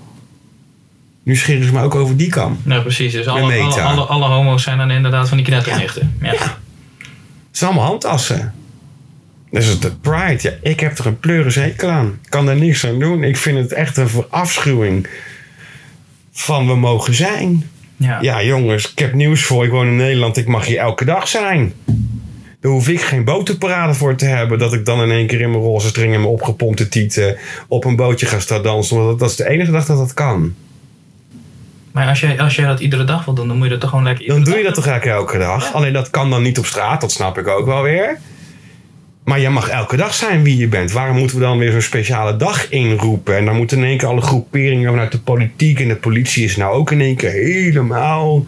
nu 1.22 1.36
scheren 1.36 1.64
ze 1.64 1.72
me 1.72 1.82
ook 1.82 1.94
over 1.94 2.16
die 2.16 2.30
kam. 2.30 2.58
Nou, 2.62 2.82
precies. 2.82 3.12
Dus 3.12 3.26
alle, 3.26 3.60
alle, 3.60 3.80
alle, 3.80 4.00
alle 4.00 4.26
homo's 4.26 4.62
zijn 4.62 4.78
dan 4.78 4.90
inderdaad 4.90 5.28
van 5.28 5.36
die 5.36 5.46
knetternichten. 5.46 6.16
Ja. 6.22 6.30
Het 6.30 6.40
zijn 7.50 7.70
allemaal 7.70 7.88
handtassen. 7.88 8.54
Dat 9.50 9.62
is 9.62 9.68
het 9.68 9.82
de 9.82 9.90
pride. 9.90 10.38
Ja, 10.42 10.70
ik 10.70 10.80
heb 10.80 10.98
er 10.98 11.06
een 11.06 11.18
pleuris 11.18 11.54
hekel 11.54 11.88
aan. 11.88 12.06
Ik 12.06 12.30
kan 12.30 12.48
er 12.48 12.56
niks 12.56 12.86
aan 12.86 12.98
doen. 12.98 13.24
Ik 13.24 13.36
vind 13.36 13.58
het 13.58 13.72
echt 13.72 13.96
een 13.96 14.08
verafschuwing 14.08 15.06
van 16.32 16.66
we 16.66 16.74
mogen 16.74 17.14
zijn. 17.14 17.70
Ja. 17.96 18.18
Ja, 18.20 18.42
jongens, 18.42 18.92
ik 18.92 18.98
heb 18.98 19.14
nieuws 19.14 19.42
voor. 19.42 19.64
Ik 19.64 19.70
woon 19.70 19.86
in 19.86 19.96
Nederland. 19.96 20.36
Ik 20.36 20.46
mag 20.46 20.66
hier 20.66 20.78
elke 20.78 21.04
dag 21.04 21.28
zijn. 21.28 21.72
Daar 22.60 22.72
hoef 22.72 22.88
ik 22.88 23.00
geen 23.00 23.24
botenparade 23.24 23.94
voor 23.94 24.16
te 24.16 24.24
hebben. 24.24 24.58
Dat 24.58 24.72
ik 24.72 24.84
dan 24.84 25.02
in 25.02 25.10
één 25.10 25.26
keer 25.26 25.40
in 25.40 25.50
mijn 25.50 25.62
roze 25.62 25.88
string 25.88 26.14
en 26.14 26.20
mijn 26.20 26.32
opgepompte 26.32 26.88
tieten 26.88 27.36
op 27.68 27.84
een 27.84 27.96
bootje 27.96 28.26
ga 28.26 28.40
staan 28.40 28.62
dansen. 28.62 29.04
Want 29.04 29.18
dat, 29.18 29.30
is 29.30 29.36
de 29.36 29.48
enige 29.48 29.70
dag 29.70 29.86
dat 29.86 29.96
dat 29.96 30.14
kan. 30.14 30.54
Maar 31.92 32.08
als 32.08 32.20
jij, 32.20 32.40
als 32.40 32.56
jij 32.56 32.66
dat 32.66 32.80
iedere 32.80 33.04
dag 33.04 33.24
wil 33.24 33.34
doen, 33.34 33.48
dan 33.48 33.56
moet 33.56 33.64
je 33.64 33.72
dat 33.72 33.80
toch 33.80 33.90
gewoon 33.90 34.04
lekker 34.04 34.26
Dan 34.26 34.44
doe 34.44 34.56
je 34.56 34.62
dat 34.62 34.74
toch 34.74 34.86
eigenlijk 34.86 35.18
elke 35.18 35.38
dag. 35.38 35.72
Alleen 35.72 35.92
dat 35.92 36.10
kan 36.10 36.30
dan 36.30 36.42
niet 36.42 36.58
op 36.58 36.66
straat. 36.66 37.00
Dat 37.00 37.12
snap 37.12 37.38
ik 37.38 37.46
ook 37.46 37.66
wel 37.66 37.82
weer. 37.82 38.18
Maar 39.24 39.40
je 39.40 39.48
mag 39.48 39.68
elke 39.68 39.96
dag 39.96 40.14
zijn 40.14 40.42
wie 40.42 40.56
je 40.56 40.68
bent. 40.68 40.92
Waarom 40.92 41.18
moeten 41.18 41.36
we 41.36 41.42
dan 41.42 41.58
weer 41.58 41.72
zo'n 41.72 41.80
speciale 41.80 42.36
dag 42.36 42.68
inroepen? 42.68 43.36
En 43.36 43.44
dan 43.44 43.56
moeten 43.56 43.78
in 43.78 43.84
één 43.84 43.98
keer 43.98 44.08
alle 44.08 44.20
groeperingen 44.20 44.90
vanuit 44.90 45.12
de 45.12 45.20
politiek 45.20 45.80
en 45.80 45.88
de 45.88 45.96
politie 45.96 46.44
is 46.44 46.56
nou 46.56 46.74
ook 46.74 46.90
in 46.92 47.00
één 47.00 47.16
keer 47.16 47.30
helemaal 47.30 48.46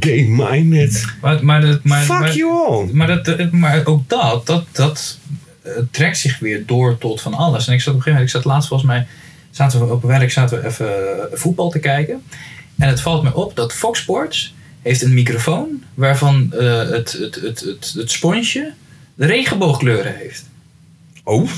gay-minded. 0.00 1.04
Maar, 1.20 1.44
maar, 1.44 1.60
dat, 1.60 1.84
maar, 1.84 2.02
Fuck 2.02 2.18
maar, 2.18 2.34
you 2.34 2.52
all. 2.52 2.88
Maar, 2.92 3.22
dat, 3.22 3.52
maar 3.52 3.80
ook 3.84 4.08
dat, 4.08 4.46
dat, 4.46 4.66
dat 4.72 5.18
eh, 5.62 5.72
trekt 5.90 6.18
zich 6.18 6.38
weer 6.38 6.66
door 6.66 6.98
tot 6.98 7.20
van 7.20 7.34
alles. 7.34 7.66
En 7.66 7.74
ik 7.74 7.80
zat 7.80 7.94
op 7.94 7.98
een 7.98 8.02
gegeven 8.02 8.12
moment, 8.12 8.34
ik 8.34 8.42
zat 8.42 8.52
laatst 8.52 8.68
volgens 8.68 8.90
mij, 8.90 9.06
zaten 9.50 9.80
we 9.80 9.92
op 9.92 10.02
werk 10.02 10.30
zaten 10.30 10.60
we 10.60 10.66
even 10.66 10.86
eh, 10.88 11.38
voetbal 11.38 11.70
te 11.70 11.78
kijken. 11.78 12.22
En 12.78 12.88
het 12.88 13.00
valt 13.00 13.22
me 13.22 13.34
op 13.34 13.56
dat 13.56 13.72
Fox 13.72 14.00
Sports 14.00 14.54
heeft 14.82 15.02
een 15.02 15.14
microfoon 15.14 15.82
waarvan 15.94 16.52
eh, 16.52 16.78
het, 16.78 17.12
het, 17.12 17.34
het, 17.34 17.60
het, 17.60 17.92
het 17.96 18.10
sponsje 18.10 18.72
de 19.16 19.26
regenboogkleuren 19.26 20.16
heeft. 20.16 20.44
Oh, 21.24 21.48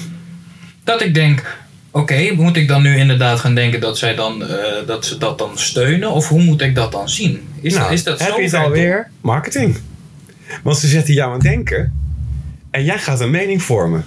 Dat 0.84 1.02
ik 1.02 1.14
denk, 1.14 1.58
oké, 1.90 2.32
moet 2.32 2.56
ik 2.56 2.68
dan 2.68 2.82
nu 2.82 2.96
inderdaad 2.96 3.40
gaan 3.40 3.54
denken 3.54 3.80
dat, 3.80 3.98
zij 3.98 4.14
dan, 4.14 4.44
eh, 4.46 4.86
dat 4.86 5.06
ze 5.06 5.18
dat 5.18 5.38
dan 5.38 5.58
steunen? 5.58 6.10
Of 6.10 6.28
hoe 6.28 6.42
moet 6.42 6.60
ik 6.62 6.74
dat 6.74 6.92
dan 6.92 7.08
zien? 7.08 7.48
Is, 7.60 7.74
nou, 7.74 7.92
is 7.92 8.02
dat 8.04 8.18
heb 8.18 8.28
zo 8.28 8.36
je 8.36 8.42
het 8.44 8.54
alweer? 8.54 9.10
Marketing. 9.20 9.76
Want 10.62 10.78
ze 10.78 10.86
zetten 10.88 11.14
jou 11.14 11.28
aan 11.28 11.34
het 11.34 11.42
denken. 11.42 11.92
En 12.70 12.84
jij 12.84 12.98
gaat 12.98 13.20
een 13.20 13.30
mening 13.30 13.62
vormen. 13.62 14.04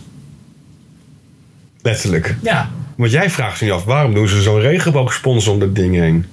Letterlijk. 1.81 2.35
Ja, 2.41 2.69
Want 2.95 3.11
jij 3.11 3.29
vraagt 3.29 3.59
je 3.59 3.71
af, 3.71 3.83
waarom 3.83 4.13
doen 4.13 4.27
ze 4.27 4.41
zo'n 4.41 4.59
regenboogsponsor 4.59 5.53
om 5.53 5.59
dat 5.59 5.75
ding 5.75 5.95
heen? 5.95 6.25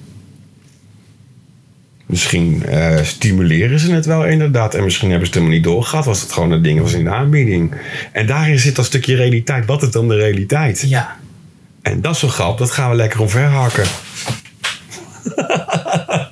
Misschien 2.08 2.66
eh, 2.66 3.02
stimuleren 3.02 3.78
ze 3.78 3.92
het 3.92 4.06
wel 4.06 4.24
inderdaad. 4.26 4.74
En 4.74 4.84
misschien 4.84 5.10
hebben 5.10 5.26
ze 5.28 5.32
het 5.32 5.42
helemaal 5.42 5.62
niet 5.64 5.72
doorgehad. 5.74 6.04
Was 6.04 6.20
het 6.20 6.32
gewoon 6.32 6.50
een 6.50 6.62
ding 6.62 6.80
was 6.80 6.92
in 6.92 7.04
de 7.04 7.10
aanbieding. 7.10 7.74
En 8.12 8.26
daarin 8.26 8.58
zit 8.58 8.76
dat 8.76 8.84
stukje 8.84 9.16
realiteit. 9.16 9.66
Wat 9.66 9.82
is 9.82 9.90
dan 9.90 10.08
de 10.08 10.16
realiteit? 10.16 10.84
ja. 10.86 11.16
En 11.82 12.00
dat 12.00 12.12
is 12.14 12.20
zo 12.20 12.28
grap. 12.28 12.58
Dat 12.58 12.70
gaan 12.70 12.90
we 12.90 12.96
lekker 12.96 13.20
omverhakken. 13.20 13.84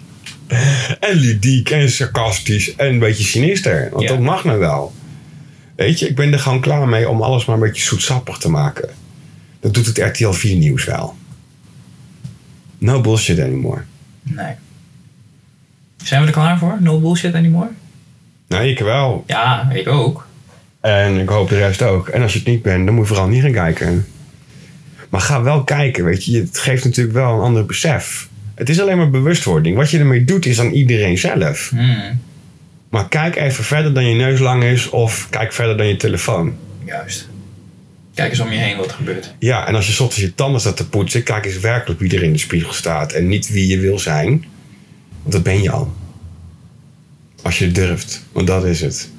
en 1.01 1.15
ludiek 1.17 1.71
en 1.71 1.91
sarcastisch. 1.91 2.75
En 2.77 2.87
een 2.89 2.99
beetje 2.99 3.25
sinister. 3.25 3.89
Want 3.91 4.03
Ja. 4.03 4.09
dat 4.09 4.21
mag 4.21 4.45
nou 4.45 4.59
wel. 4.59 4.95
Weet 5.77 5.99
je, 5.99 6.09
ik 6.09 6.17
ben 6.17 6.33
er 6.33 6.39
gewoon 6.39 6.61
klaar 6.61 6.89
mee 6.89 7.09
om 7.09 7.23
alles 7.23 7.45
maar 7.45 7.57
een 7.57 7.63
beetje 7.63 7.83
zoetsappig 7.83 8.39
te 8.39 8.49
maken. 8.51 8.89
Dat 9.61 9.75
doet 9.75 9.87
het 9.87 9.99
RTL 9.99 10.31
4 10.31 10.57
nieuws 10.57 10.85
wel. 10.85 11.17
No 12.79 13.01
bullshit 13.01 13.41
anymore. 13.41 13.83
Nee. 14.23 14.55
Zijn 16.07 16.21
we 16.21 16.27
er 16.27 16.33
klaar 16.33 16.59
voor? 16.59 16.77
No 16.81 16.99
bullshit 17.01 17.35
anymore? 17.35 17.69
Nee, 18.49 18.71
ik 18.71 18.79
wel. 18.79 19.25
Ja, 19.27 19.71
ik 19.73 19.89
ook. 19.89 20.27
En 20.81 21.17
ik 21.19 21.29
hoop 21.29 21.49
de 21.49 21.57
rest 21.59 21.83
ook. 21.83 22.09
En 22.09 22.23
als 22.23 22.33
je 22.33 22.39
het 22.39 22.49
niet 22.49 22.63
bent, 22.63 22.87
dan 22.87 22.95
moet 22.95 23.09
je 23.09 23.15
vooral 23.15 23.29
niet 23.29 23.43
gaan 23.43 23.53
kijken. 23.53 24.07
Maar 25.09 25.21
ga 25.21 25.43
wel 25.43 25.65
kijken, 25.65 26.05
weet 26.05 26.25
je. 26.25 26.39
Het 26.41 26.59
geeft 26.59 26.85
natuurlijk 26.85 27.17
wel 27.17 27.35
een 27.35 27.41
ander 27.41 27.67
besef. 27.67 28.29
Het 28.55 28.69
is 28.69 28.81
alleen 28.81 28.97
maar 28.97 29.11
bewustwording. 29.11 29.77
Wat 29.77 29.91
je 29.91 29.99
ermee 29.99 30.25
doet, 30.25 30.47
is 30.47 30.61
aan 30.61 30.71
iedereen 30.71 31.19
zelf. 31.19 31.69
Hmm, 31.71 32.21
Maar 32.89 33.09
kijk 33.09 33.37
even 33.37 33.65
verder 33.65 33.95
dan 33.95 34.07
je 34.09 34.15
neus 34.15 34.39
lang 34.39 34.65
is. 34.65 34.91
Of 34.91 35.27
kijk 35.31 35.53
verder 35.53 35.77
dan 35.77 35.87
je 35.87 35.97
telefoon. 35.97 36.55
juist. 36.85 37.29
Kijk 38.15 38.31
eens 38.31 38.41
om 38.41 38.53
je 38.53 38.59
heen 38.59 38.77
wat 38.77 38.87
er 38.87 38.95
gebeurt. 38.95 39.35
Ja, 39.39 39.67
en 39.67 39.75
als 39.75 39.87
je 39.87 39.93
ochtends 40.03 40.25
je 40.25 40.35
tanden 40.35 40.61
staat 40.61 40.77
te 40.77 40.89
poetsen, 40.89 41.23
kijk 41.23 41.45
eens 41.47 41.59
werkelijk 41.61 42.01
wie 42.01 42.17
er 42.17 42.23
in 42.23 42.33
de 42.33 42.39
spiegel 42.39 42.73
staat. 42.73 43.13
En 43.13 43.29
niet 43.29 43.49
wie 43.49 43.67
je 43.67 43.79
wil 43.79 43.99
zijn. 43.99 44.45
Want 45.27 45.45
dat 45.45 45.55
ben 45.55 45.63
je 45.63 45.71
al. 45.71 45.93
Als 47.43 47.59
je 47.59 47.73
durft. 47.73 48.25
Want 48.33 48.47
dat 48.47 48.65
is 48.65 48.81
het. 48.81 49.11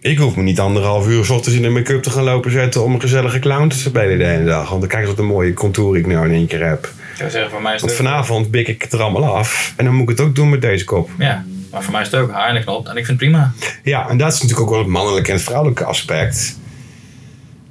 Ik 0.00 0.18
hoef 0.18 0.36
me 0.36 0.42
niet 0.42 0.60
anderhalf 0.60 1.08
uur 1.08 1.24
's 1.24 1.30
ochtends 1.30 1.56
in 1.56 1.62
de 1.62 1.68
make-up 1.68 2.02
te 2.02 2.10
gaan 2.10 2.22
lopen 2.22 2.50
zetten 2.50 2.84
om 2.84 2.94
een 2.94 3.00
gezellige 3.00 3.38
clown 3.38 3.68
te 3.68 3.76
spelen 3.76 4.18
de 4.18 4.24
hele 4.24 4.44
dag. 4.44 4.68
Want 4.68 4.80
dan 4.80 4.88
kijk 4.88 5.00
eens 5.00 5.10
wat 5.10 5.18
een 5.18 5.26
mooie 5.26 5.52
contour 5.52 5.96
ik 5.96 6.06
nou 6.06 6.26
in 6.26 6.34
één 6.34 6.46
keer 6.46 6.66
heb. 6.66 6.84
Ik 6.84 7.30
zeggen, 7.30 7.50
voor 7.50 7.62
mij 7.62 7.74
is 7.74 7.80
het 7.80 7.90
Want 7.90 8.08
vanavond 8.08 8.50
bik 8.50 8.68
ik 8.68 8.82
het 8.82 8.92
er 8.92 9.02
allemaal 9.02 9.36
af. 9.36 9.74
En 9.76 9.84
dan 9.84 9.94
moet 9.94 10.10
ik 10.10 10.18
het 10.18 10.26
ook 10.26 10.34
doen 10.34 10.50
met 10.50 10.60
deze 10.60 10.84
kop. 10.84 11.10
Ja, 11.18 11.44
maar 11.70 11.82
voor 11.82 11.92
mij 11.92 12.00
is 12.00 12.10
het 12.10 12.20
ook 12.20 12.30
haar 12.30 12.48
en 12.48 12.56
een 12.56 12.62
knop. 12.62 12.86
En 12.86 12.96
ik 12.96 13.06
vind 13.06 13.06
het 13.06 13.16
prima. 13.16 13.52
Ja, 13.82 14.08
en 14.08 14.18
dat 14.18 14.32
is 14.32 14.40
natuurlijk 14.40 14.60
ook 14.60 14.70
wel 14.70 14.78
het 14.78 14.88
mannelijke 14.88 15.28
en 15.28 15.36
het 15.36 15.44
vrouwelijke 15.44 15.84
aspect. 15.84 16.58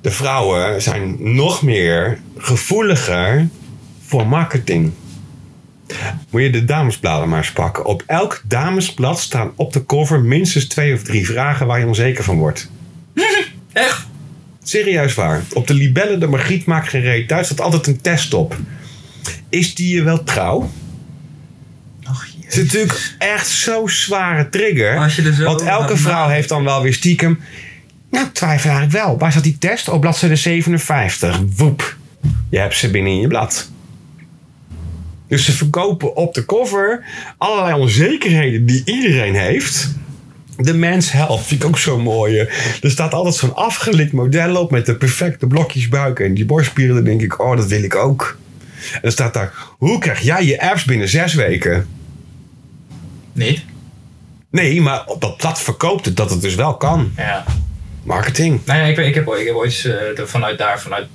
De 0.01 0.11
vrouwen 0.11 0.81
zijn 0.81 1.17
nog 1.19 1.61
meer 1.61 2.19
gevoeliger 2.37 3.49
voor 4.11 4.27
marketing. 4.27 4.91
Moet 6.29 6.41
je 6.41 6.49
de 6.49 6.65
damesbladen 6.65 7.29
maar 7.29 7.37
eens 7.37 7.51
pakken. 7.51 7.85
Op 7.85 8.03
elk 8.05 8.41
damesblad 8.47 9.19
staan 9.19 9.51
op 9.55 9.73
de 9.73 9.85
cover 9.85 10.21
minstens 10.21 10.65
twee 10.65 10.93
of 10.93 11.03
drie 11.03 11.25
vragen 11.25 11.67
waar 11.67 11.79
je 11.79 11.85
onzeker 11.85 12.23
van 12.23 12.37
wordt. 12.37 12.69
Echt? 13.73 14.07
Serieus 14.63 15.13
waar. 15.13 15.41
Op 15.53 15.67
de 15.67 15.73
libellen, 15.73 16.19
de 16.19 16.27
Margriet 16.27 16.65
maakt 16.65 16.89
geen 16.89 17.01
reet 17.01 17.31
uit, 17.31 17.45
staat 17.45 17.61
altijd 17.61 17.87
een 17.87 18.01
test 18.01 18.33
op. 18.33 18.57
Is 19.49 19.75
die 19.75 19.95
je 19.95 20.03
wel 20.03 20.23
trouw? 20.23 20.71
Het 22.41 22.59
is 22.59 22.63
natuurlijk 22.63 23.15
echt 23.17 23.47
zo'n 23.47 23.89
zware 23.89 24.49
trigger. 24.49 24.95
Er 24.95 25.43
want 25.43 25.61
elke 25.61 25.97
vrouw 25.97 26.27
heeft 26.27 26.49
dan 26.49 26.63
wel 26.63 26.81
weer 26.81 26.93
stiekem... 26.93 27.39
Nou, 28.09 28.27
twijfel 28.31 28.69
eigenlijk 28.69 29.05
wel. 29.05 29.17
Waar 29.17 29.31
staat 29.31 29.43
die 29.43 29.57
test? 29.57 29.89
Op 29.89 30.01
bladzijde 30.01 30.35
57. 30.35 31.41
Woep. 31.55 31.97
Je 32.49 32.57
hebt 32.57 32.75
ze 32.75 32.91
binnen 32.91 33.11
in 33.11 33.19
je 33.19 33.27
blad. 33.27 33.71
Dus 35.31 35.45
ze 35.45 35.51
verkopen 35.51 36.15
op 36.15 36.33
de 36.33 36.45
cover 36.45 37.03
allerlei 37.37 37.79
onzekerheden 37.79 38.65
die 38.65 38.81
iedereen 38.85 39.35
heeft. 39.35 39.89
De 40.57 40.73
mens 40.73 41.11
health 41.11 41.45
vind 41.45 41.61
ik 41.61 41.67
ook 41.67 41.77
zo 41.77 41.99
mooi. 41.99 42.37
Er 42.81 42.91
staat 42.91 43.13
altijd 43.13 43.35
zo'n 43.35 43.55
afgelikt 43.55 44.11
model 44.11 44.55
op 44.55 44.71
met 44.71 44.85
de 44.85 44.95
perfecte 44.95 45.47
blokjes 45.47 45.89
buik 45.89 46.19
en 46.19 46.33
die 46.33 46.45
borstspieren. 46.45 46.95
Dan 46.95 47.03
denk 47.03 47.21
ik, 47.21 47.39
oh, 47.39 47.57
dat 47.57 47.67
wil 47.67 47.83
ik 47.83 47.95
ook. 47.95 48.37
En 48.93 48.99
dan 49.01 49.11
staat 49.11 49.33
daar, 49.33 49.53
hoe 49.77 49.99
krijg 49.99 50.19
jij 50.19 50.45
je 50.45 50.61
apps 50.61 50.83
binnen 50.83 51.09
zes 51.09 51.33
weken? 51.33 51.87
Niet? 53.33 53.63
Nee, 54.49 54.81
maar 54.81 55.05
op 55.05 55.21
dat 55.21 55.37
blad 55.37 55.61
verkoopt 55.61 56.05
het 56.05 56.15
dat 56.15 56.29
het 56.29 56.41
dus 56.41 56.55
wel 56.55 56.77
kan. 56.77 57.11
Ja. 57.17 57.43
Marketing. 58.03 58.59
Nou 58.65 58.79
ja, 58.79 58.85
ik, 58.85 58.97
ik, 58.97 59.15
heb, 59.15 59.27
ik 59.27 59.45
heb 59.45 59.55
ooit 59.55 59.85
eh, 60.17 60.25
vanuit 60.25 60.57
daar, 60.57 60.81
vanuit 60.81 61.07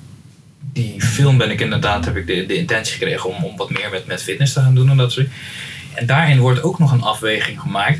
die 0.73 1.01
film 1.01 1.37
ben 1.37 1.51
ik 1.51 1.61
inderdaad, 1.61 2.05
heb 2.05 2.15
ik 2.15 2.27
de, 2.27 2.45
de 2.45 2.57
intentie 2.57 2.93
gekregen 2.93 3.29
om, 3.29 3.43
om 3.43 3.57
wat 3.57 3.69
meer 3.69 3.89
met, 3.91 4.05
met 4.05 4.23
fitness 4.23 4.53
te 4.53 4.59
gaan 4.59 4.75
doen 4.75 4.89
en 4.89 4.97
dat 4.97 5.11
soort 5.11 5.27
En 5.93 6.05
daarin 6.05 6.39
wordt 6.39 6.63
ook 6.63 6.79
nog 6.79 6.91
een 6.91 7.01
afweging 7.01 7.61
gemaakt. 7.61 7.99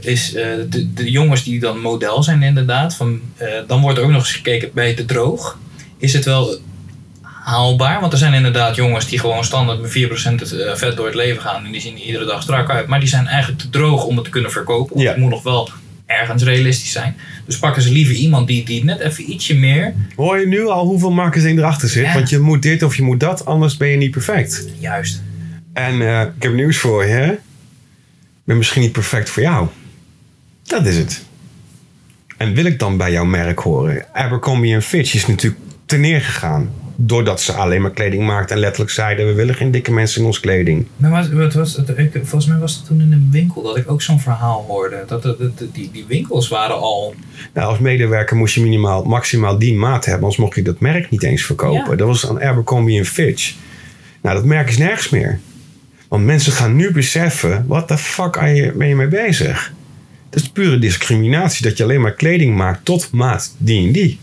Is 0.00 0.34
eh, 0.34 0.44
de, 0.68 0.92
de 0.92 1.10
jongens 1.10 1.44
die 1.44 1.60
dan 1.60 1.80
model 1.80 2.22
zijn 2.22 2.42
inderdaad, 2.42 2.94
van, 2.94 3.20
eh, 3.36 3.48
dan 3.66 3.80
wordt 3.80 3.98
er 3.98 4.04
ook 4.04 4.10
nog 4.10 4.20
eens 4.20 4.32
gekeken, 4.32 4.86
je 4.86 4.94
te 4.94 5.04
droog? 5.04 5.58
Is 5.98 6.12
het 6.12 6.24
wel 6.24 6.58
haalbaar? 7.22 8.00
Want 8.00 8.12
er 8.12 8.18
zijn 8.18 8.34
inderdaad 8.34 8.76
jongens 8.76 9.08
die 9.08 9.18
gewoon 9.18 9.44
standaard 9.44 9.80
met 9.80 9.90
4% 9.90 10.40
het, 10.40 10.52
eh, 10.52 10.74
vet 10.74 10.96
door 10.96 11.06
het 11.06 11.14
leven 11.14 11.42
gaan 11.42 11.64
en 11.64 11.72
die 11.72 11.80
zien 11.80 11.94
er 11.94 12.02
iedere 12.02 12.24
dag 12.24 12.42
strak 12.42 12.70
uit. 12.70 12.86
Maar 12.86 13.00
die 13.00 13.08
zijn 13.08 13.26
eigenlijk 13.26 13.60
te 13.60 13.70
droog 13.70 14.04
om 14.04 14.16
het 14.16 14.24
te 14.24 14.30
kunnen 14.30 14.50
verkopen. 14.50 15.00
Ja. 15.00 15.08
het 15.08 15.16
moet 15.16 15.30
nog 15.30 15.42
wel 15.42 15.70
ergens 16.20 16.42
realistisch 16.42 16.92
zijn. 16.92 17.16
Dus 17.46 17.58
pakken 17.58 17.82
ze 17.82 17.92
liever 17.92 18.14
iemand 18.14 18.46
die, 18.46 18.64
die 18.64 18.84
net 18.84 19.00
even 19.00 19.30
ietsje 19.30 19.54
meer. 19.54 19.94
Hoor 20.16 20.38
je 20.40 20.46
nu 20.46 20.66
al 20.66 20.86
hoeveel 20.86 21.10
marketing 21.10 21.58
erachter 21.58 21.88
zit? 21.88 22.04
Ja. 22.04 22.14
Want 22.14 22.30
je 22.30 22.38
moet 22.38 22.62
dit 22.62 22.82
of 22.82 22.96
je 22.96 23.02
moet 23.02 23.20
dat, 23.20 23.44
anders 23.46 23.76
ben 23.76 23.88
je 23.88 23.96
niet 23.96 24.10
perfect. 24.10 24.68
Juist. 24.78 25.22
En 25.72 26.00
eh, 26.00 26.20
ik 26.36 26.42
heb 26.42 26.52
nieuws 26.54 26.76
voor 26.76 27.04
je. 27.04 27.10
hè? 27.12 27.32
Ik 27.32 27.38
ben 28.44 28.56
misschien 28.56 28.82
niet 28.82 28.92
perfect 28.92 29.30
voor 29.30 29.42
jou. 29.42 29.66
Dat 30.62 30.86
is 30.86 30.96
het. 30.96 31.24
En 32.36 32.54
wil 32.54 32.64
ik 32.64 32.78
dan 32.78 32.96
bij 32.96 33.12
jouw 33.12 33.24
merk 33.24 33.58
horen? 33.58 34.06
Abercrombie 34.12 34.80
Fitch 34.80 35.14
is 35.14 35.26
natuurlijk 35.26 35.62
ten 35.86 36.00
neer 36.00 36.20
gegaan. 36.20 36.70
Doordat 36.98 37.40
ze 37.40 37.52
alleen 37.52 37.82
maar 37.82 37.90
kleding 37.90 38.26
maakten 38.26 38.54
en 38.54 38.60
letterlijk 38.60 38.90
zeiden... 38.90 39.26
we 39.26 39.32
willen 39.32 39.54
geen 39.54 39.70
dikke 39.70 39.92
mensen 39.92 40.20
in 40.20 40.26
ons 40.26 40.40
kleding. 40.40 40.86
Maar 40.96 41.10
wat, 41.10 41.28
wat 41.28 41.52
was 41.54 41.76
het? 41.76 41.88
Ik, 41.98 42.10
volgens 42.12 42.46
mij 42.46 42.58
was 42.58 42.74
het 42.74 42.86
toen 42.86 43.00
in 43.00 43.12
een 43.12 43.28
winkel 43.32 43.62
dat 43.62 43.76
ik 43.76 43.90
ook 43.90 44.02
zo'n 44.02 44.20
verhaal 44.20 44.64
hoorde. 44.68 45.04
Dat, 45.06 45.22
dat, 45.22 45.38
dat- 45.38 45.62
die, 45.72 45.90
die 45.92 46.04
winkels 46.08 46.48
waren 46.48 46.76
al. 46.80 47.14
Nou, 47.54 47.68
als 47.68 47.78
medewerker 47.78 48.36
moest 48.36 48.54
je 48.54 48.60
minimaal, 48.60 49.04
maximaal 49.04 49.58
die 49.58 49.74
maat 49.74 50.04
hebben... 50.04 50.22
anders 50.22 50.40
mocht 50.40 50.54
je 50.54 50.62
dat 50.62 50.80
merk 50.80 51.10
niet 51.10 51.22
eens 51.22 51.42
verkopen. 51.42 51.90
Ja. 51.90 51.96
Dat 51.96 52.06
was 52.06 52.28
aan 52.28 52.42
Abercrombie 52.42 53.04
Fitch. 53.04 53.54
Nou, 54.22 54.36
dat 54.36 54.44
merk 54.44 54.68
is 54.68 54.78
nergens 54.78 55.08
meer. 55.08 55.38
Want 56.08 56.24
mensen 56.24 56.52
gaan 56.52 56.76
nu 56.76 56.92
beseffen... 56.92 57.64
wat 57.66 57.88
de 57.88 57.98
fuck 57.98 58.32
ben 58.76 58.88
je 58.88 58.94
mee 58.94 59.08
bezig? 59.08 59.72
Dat 60.30 60.42
is 60.42 60.48
pure 60.48 60.78
discriminatie. 60.78 61.66
Dat 61.68 61.76
je 61.76 61.82
alleen 61.84 62.00
maar 62.00 62.14
kleding 62.14 62.56
maakt 62.56 62.84
tot 62.84 63.08
maat 63.12 63.54
die 63.58 63.86
en 63.86 63.92
die. 63.92 64.18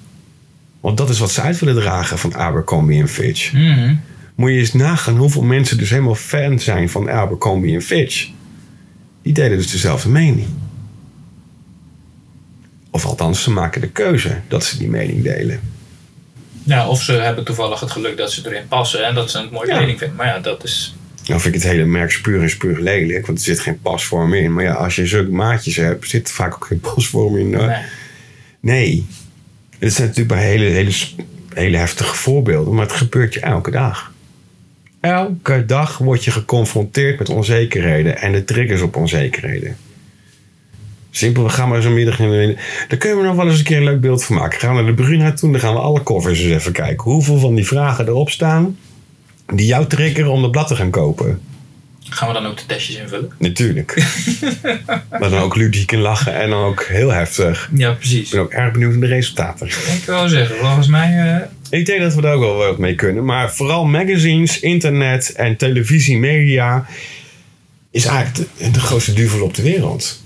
Want 0.83 0.97
dat 0.97 1.09
is 1.09 1.19
wat 1.19 1.31
ze 1.31 1.41
uit 1.41 1.59
willen 1.59 1.75
dragen 1.81 2.17
van 2.17 2.35
Abercrombie 2.35 3.01
en 3.01 3.07
Fitch. 3.07 3.53
Mhm. 3.53 3.95
Moet 4.35 4.49
je 4.51 4.57
eens 4.57 4.73
nagaan 4.73 5.17
hoeveel 5.17 5.41
mensen 5.43 5.77
dus 5.77 5.89
helemaal 5.89 6.15
fan 6.15 6.59
zijn 6.59 6.89
van 6.89 7.09
Abercrombie 7.09 7.73
en 7.75 7.81
Fitch. 7.81 8.29
Die 9.21 9.33
delen 9.33 9.57
dus 9.57 9.71
dezelfde 9.71 10.09
mening. 10.09 10.47
Of 12.91 13.05
althans, 13.05 13.43
ze 13.43 13.51
maken 13.51 13.81
de 13.81 13.89
keuze 13.89 14.39
dat 14.47 14.63
ze 14.63 14.77
die 14.77 14.89
mening 14.89 15.23
delen. 15.23 15.59
Ja, 16.63 16.87
of 16.87 17.01
ze 17.01 17.11
hebben 17.11 17.43
toevallig 17.43 17.79
het 17.79 17.91
geluk 17.91 18.17
dat 18.17 18.31
ze 18.31 18.41
erin 18.45 18.67
passen 18.67 19.05
en 19.05 19.15
dat 19.15 19.31
ze 19.31 19.37
het 19.37 19.51
mooie 19.51 19.67
Ja. 19.67 19.77
kleding 19.77 19.97
vinden. 19.97 20.17
Maar 20.17 20.27
ja, 20.27 20.39
dat 20.39 20.63
is. 20.63 20.95
Nou 21.27 21.41
vind 21.41 21.55
ik 21.55 21.61
het 21.61 21.71
hele 21.71 21.85
merk 21.85 22.11
spuur 22.11 22.41
en 22.41 22.49
spuur 22.49 22.79
lelijk, 22.79 23.25
want 23.25 23.37
er 23.37 23.43
zit 23.43 23.59
geen 23.59 23.79
pasvorm 23.81 24.33
in. 24.33 24.53
Maar 24.53 24.63
ja, 24.63 24.73
als 24.73 24.95
je 24.95 25.05
zulke 25.05 25.31
maatjes 25.31 25.75
hebt, 25.75 26.09
zit 26.09 26.27
er 26.27 26.33
vaak 26.33 26.53
ook 26.53 26.65
geen 26.65 26.79
pasvorm 26.79 27.37
in. 27.37 27.49
Nee. 27.49 27.77
Nee. 28.59 29.05
Het 29.79 29.93
zijn 29.93 30.07
natuurlijk 30.07 30.35
bij 30.35 30.45
hele, 30.45 30.65
hele, 30.65 30.91
hele 31.53 31.77
heftige 31.77 32.15
voorbeelden, 32.15 32.73
maar 32.73 32.85
het 32.85 32.95
gebeurt 32.95 33.33
je 33.33 33.39
elke 33.39 33.71
dag. 33.71 34.11
Elke 34.99 35.65
dag 35.65 35.97
word 35.97 36.23
je 36.23 36.31
geconfronteerd 36.31 37.19
met 37.19 37.29
onzekerheden 37.29 38.17
en 38.17 38.31
de 38.31 38.43
triggers 38.43 38.81
op 38.81 38.95
onzekerheden. 38.95 39.77
Simpel, 41.11 41.43
we 41.43 41.49
gaan 41.49 41.69
maar 41.69 41.81
zo'n 41.81 41.93
middag 41.93 42.19
in 42.19 42.29
de... 42.29 42.57
Daar 42.87 42.97
kunnen 42.97 43.19
we 43.19 43.25
nog 43.25 43.35
wel 43.35 43.47
eens 43.47 43.57
een 43.57 43.63
keer 43.63 43.77
een 43.77 43.83
leuk 43.83 44.01
beeld 44.01 44.23
van 44.23 44.35
maken. 44.35 44.59
Gaan 44.59 44.75
we 44.75 44.81
naar 44.81 44.95
de 44.95 45.01
Bruna 45.03 45.33
toe, 45.33 45.51
dan 45.51 45.59
gaan 45.59 45.73
we 45.73 45.79
alle 45.79 46.03
covers 46.03 46.39
eens 46.39 46.53
even 46.53 46.71
kijken. 46.71 47.11
Hoeveel 47.11 47.39
van 47.39 47.55
die 47.55 47.67
vragen 47.67 48.07
erop 48.07 48.29
staan 48.29 48.77
die 49.45 49.65
jou 49.65 49.87
triggeren 49.87 50.31
om 50.31 50.41
dat 50.41 50.51
blad 50.51 50.67
te 50.67 50.75
gaan 50.75 50.89
kopen. 50.89 51.41
Gaan 52.13 52.27
we 52.27 52.33
dan 52.33 52.45
ook 52.45 52.57
de 52.57 52.65
testjes 52.65 52.95
invullen? 52.95 53.31
Natuurlijk. 53.37 53.95
maar 55.19 55.29
dan 55.29 55.37
ook 55.41 55.55
ludiek 55.55 55.91
en 55.91 55.99
lachen 55.99 56.33
en 56.35 56.49
dan 56.49 56.63
ook 56.63 56.83
heel 56.83 57.09
heftig. 57.11 57.69
Ja, 57.75 57.91
Ik 57.91 57.97
precies. 57.97 58.29
ben 58.29 58.39
ook 58.39 58.51
erg 58.51 58.71
benieuwd 58.71 58.91
naar 58.91 58.99
de 58.99 59.07
resultaten. 59.15 59.67
Ik 59.67 60.03
wil 60.05 60.27
zeggen, 60.29 60.55
volgens 60.57 60.87
mij. 60.87 61.37
eh, 61.69 61.79
Ik 61.79 61.85
denk 61.85 62.01
dat 62.01 62.13
we 62.13 62.21
daar 62.21 62.33
ook 62.33 62.41
wel 62.41 62.55
wat 62.55 62.77
mee 62.77 62.95
kunnen. 62.95 63.25
Maar 63.25 63.53
vooral 63.53 63.85
magazines, 63.85 64.59
internet 64.59 65.31
en 65.31 65.57
televisie, 65.57 66.17
media... 66.17 66.85
is 67.91 68.05
eigenlijk 68.05 68.49
de, 68.57 68.71
de 68.71 68.79
grootste 68.79 69.13
duivel 69.13 69.41
op 69.43 69.53
de 69.53 69.61
wereld. 69.61 70.21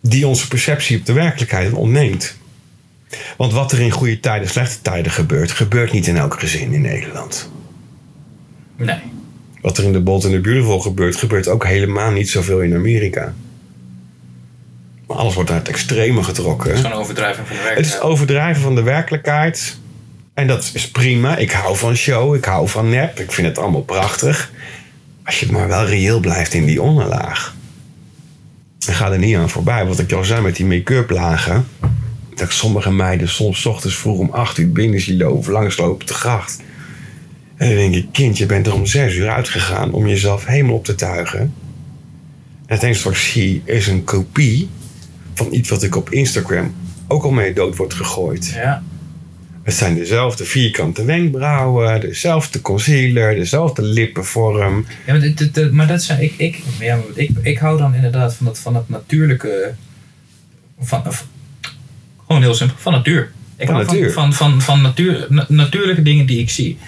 Die 0.00 0.26
onze 0.26 0.48
perceptie 0.48 0.98
op 0.98 1.06
de 1.06 1.12
werkelijkheid 1.12 1.72
ontneemt. 1.72 2.36
Want 3.36 3.52
wat 3.52 3.72
er 3.72 3.80
in 3.80 3.90
goede 3.90 4.20
tijden, 4.20 4.48
slechte 4.48 4.80
tijden 4.82 5.12
gebeurt... 5.12 5.50
gebeurt 5.50 5.92
niet 5.92 6.06
in 6.06 6.16
elk 6.16 6.40
gezin 6.40 6.72
in 6.72 6.80
Nederland. 6.80 7.50
nee. 8.76 8.98
Wat 9.60 9.78
er 9.78 9.84
in 9.84 9.92
de 9.92 10.00
Bold 10.00 10.24
and 10.24 10.32
the 10.32 10.40
Beautiful 10.40 10.80
gebeurt... 10.80 11.16
gebeurt 11.16 11.48
ook 11.48 11.64
helemaal 11.64 12.10
niet 12.10 12.30
zoveel 12.30 12.60
in 12.60 12.74
Amerika. 12.74 13.34
Maar 15.06 15.16
alles 15.16 15.34
wordt 15.34 15.50
naar 15.50 15.58
het 15.58 15.68
extreme 15.68 16.22
getrokken. 16.22 16.68
Het 16.68 16.76
is 16.78 16.82
gewoon 16.84 16.96
een 16.96 17.02
overdrijving 17.02 17.46
van 17.46 17.56
de 17.56 17.62
Het 17.62 17.68
is 17.68 17.74
werkelijkheid. 17.74 18.12
overdrijven 18.12 18.62
van 18.62 18.74
de 18.74 18.82
werkelijkheid. 18.82 19.78
En 20.34 20.46
dat 20.46 20.70
is 20.74 20.90
prima. 20.90 21.36
Ik 21.36 21.50
hou 21.50 21.76
van 21.76 21.96
show. 21.96 22.34
Ik 22.34 22.44
hou 22.44 22.68
van 22.68 22.88
nep. 22.88 23.20
Ik 23.20 23.32
vind 23.32 23.46
het 23.46 23.58
allemaal 23.58 23.82
prachtig. 23.82 24.50
Als 25.24 25.40
je 25.40 25.52
maar 25.52 25.68
wel 25.68 25.84
reëel 25.86 26.20
blijft 26.20 26.54
in 26.54 26.64
die 26.64 26.82
onderlaag. 26.82 27.54
En 28.88 28.94
ga 28.94 29.12
er 29.12 29.18
niet 29.18 29.36
aan 29.36 29.50
voorbij. 29.50 29.86
Wat 29.86 29.98
ik 29.98 30.12
al 30.12 30.24
zei 30.24 30.40
met 30.40 30.56
die 30.56 30.66
make-up 30.66 31.10
lagen. 31.10 31.66
Dat 32.30 32.40
ik 32.40 32.50
sommige 32.50 32.90
meiden 32.92 33.28
soms 33.28 33.60
's 33.60 33.66
ochtends 33.66 33.96
vroeg 33.96 34.18
om 34.18 34.30
8 34.30 34.58
uur 34.58 34.72
binnen 34.72 35.00
zie 35.00 35.16
lopen. 35.16 35.52
Langslopen 35.52 35.94
op 35.94 36.06
de 36.06 36.14
gracht. 36.14 36.60
En 37.60 37.68
dan 37.68 37.76
denk 37.76 37.94
ik, 37.94 38.06
kind, 38.12 38.38
je 38.38 38.46
bent 38.46 38.66
er 38.66 38.74
om 38.74 38.86
6 38.86 39.14
uur 39.14 39.28
uitgegaan 39.30 39.92
om 39.92 40.06
jezelf 40.06 40.46
helemaal 40.46 40.74
op 40.74 40.84
te 40.84 40.94
tuigen. 40.94 41.40
En 41.40 41.50
het 42.66 42.82
enige 42.82 43.02
wat 43.04 43.12
ik 43.12 43.18
zie 43.18 43.62
is 43.64 43.86
een 43.86 44.04
kopie 44.04 44.68
van 45.34 45.52
iets 45.52 45.68
wat 45.68 45.82
ik 45.82 45.96
op 45.96 46.10
Instagram 46.10 46.74
ook 47.08 47.22
al 47.24 47.30
mee 47.30 47.52
dood 47.52 47.76
wordt 47.76 47.94
gegooid. 47.94 48.52
Ja. 48.54 48.82
Het 49.62 49.74
zijn 49.74 49.94
dezelfde 49.94 50.44
vierkante 50.44 51.04
wenkbrauwen, 51.04 52.00
dezelfde 52.00 52.60
concealer, 52.60 53.34
dezelfde 53.34 53.82
lippenvorm. 53.82 54.86
Ja, 55.06 55.18
maar, 55.72 55.86
dat 55.86 56.02
zijn, 56.02 56.22
ik, 56.22 56.34
ik, 56.36 56.58
ja, 56.78 56.98
ik, 57.14 57.30
ik 57.42 57.58
hou 57.58 57.78
dan 57.78 57.94
inderdaad 57.94 58.34
van 58.34 58.46
dat, 58.46 58.58
van 58.58 58.72
dat 58.72 58.88
natuurlijke. 58.88 59.74
Van, 60.80 61.02
van- 61.02 61.26
gewoon 62.26 62.42
heel 62.42 62.54
simpel, 62.54 62.76
van 62.78 62.92
natuur. 62.92 63.32
Ik 63.56 63.66
Van 63.66 63.74
hou 63.74 63.86
natuur. 63.86 64.12
Van, 64.12 64.32
van, 64.34 64.52
van, 64.52 64.62
van 64.62 64.82
natuur, 64.82 65.26
na- 65.28 65.46
natuurlijke 65.48 66.02
dingen 66.02 66.26
die 66.26 66.38
ik 66.40 66.50
zie. 66.50 66.78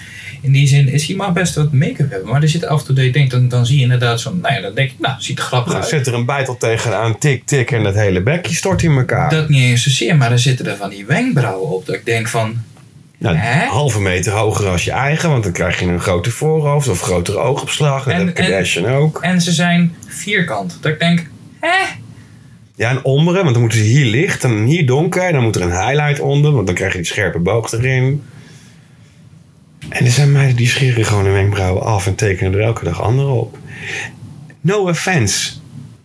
In 0.43 0.51
die 0.51 0.67
zin 0.67 0.87
is 0.89 1.05
je 1.05 1.15
mag 1.15 1.33
best 1.33 1.55
wat 1.55 1.71
make-up 1.71 2.11
hebben, 2.11 2.29
maar 2.29 2.41
er 2.41 2.49
zit 2.49 2.65
af 2.65 2.79
en 2.79 2.85
toe 2.85 2.95
dat 2.95 3.03
je 3.05 3.11
denkt, 3.11 3.31
dan, 3.31 3.47
dan 3.47 3.65
zie 3.65 3.75
je 3.77 3.83
inderdaad 3.83 4.19
zo'n, 4.21 4.39
nou 4.41 4.53
ja, 4.53 4.61
dan 4.61 4.73
denk 4.75 4.91
ik, 4.91 4.99
nou, 4.99 5.15
ziet 5.19 5.37
er 5.37 5.43
grappig 5.43 5.73
uit. 5.73 5.87
zet 5.87 6.07
er 6.07 6.13
een 6.13 6.25
bijtel 6.25 6.57
tegenaan, 6.57 7.17
tik, 7.17 7.45
tik 7.45 7.71
en 7.71 7.83
het 7.83 7.95
hele 7.95 8.21
bekje 8.21 8.55
stort 8.55 8.83
in 8.83 8.91
elkaar. 8.97 9.29
Dat 9.29 9.49
niet 9.49 9.61
eens 9.63 9.83
zozeer, 9.83 10.15
maar 10.17 10.31
er 10.31 10.39
zitten 10.39 10.65
er 10.67 10.75
van 10.75 10.89
die 10.89 11.05
wenkbrauwen 11.05 11.69
op 11.69 11.85
dat 11.85 11.95
ik 11.95 12.05
denk 12.05 12.27
van, 12.27 12.61
nou, 13.17 13.35
Hè? 13.35 13.65
halve 13.65 14.01
meter 14.01 14.31
hoger 14.31 14.67
als 14.67 14.83
je 14.83 14.91
eigen, 14.91 15.29
want 15.29 15.43
dan 15.43 15.51
krijg 15.51 15.79
je 15.79 15.85
een 15.85 15.99
groter 15.99 16.31
voorhoofd 16.31 16.87
of 16.87 17.01
grotere 17.01 17.37
oogopslag. 17.37 18.07
En, 18.07 18.13
En- 18.13 18.25
dat 18.25 18.35
en- 18.35 18.43
Kardashian 18.43 18.85
ook. 18.93 19.19
en 19.21 19.41
ze 19.41 19.51
zijn 19.51 19.95
vierkant. 20.07 20.77
Dat 20.81 20.91
ik 20.91 20.99
denk, 20.99 21.27
hè? 21.59 21.77
Ja, 22.75 22.89
en 22.89 23.03
omberen, 23.03 23.41
want 23.41 23.51
dan 23.53 23.61
moeten 23.61 23.79
ze 23.79 23.85
hier 23.85 24.05
licht 24.05 24.43
en 24.43 24.63
hier 24.63 24.85
donker. 24.85 25.21
En 25.23 25.33
dan 25.33 25.43
moet 25.43 25.55
er 25.55 25.61
een 25.61 25.71
highlight 25.87 26.19
onder, 26.19 26.51
want 26.51 26.65
dan 26.65 26.75
krijg 26.75 26.91
je 26.91 26.97
die 26.97 27.07
scherpe 27.07 27.39
boog 27.39 27.71
erin. 27.71 28.23
En 29.93 30.05
er 30.05 30.11
zijn 30.11 30.31
meiden 30.31 30.55
die 30.55 30.67
scheren 30.67 31.05
gewoon 31.05 31.23
hun 31.23 31.33
wenkbrauwen 31.33 31.83
af 31.83 32.07
en 32.07 32.15
tekenen 32.15 32.53
er 32.53 32.59
elke 32.59 32.83
dag 32.83 33.01
andere 33.01 33.27
op. 33.27 33.57
No 34.61 34.87
offense. 34.87 35.51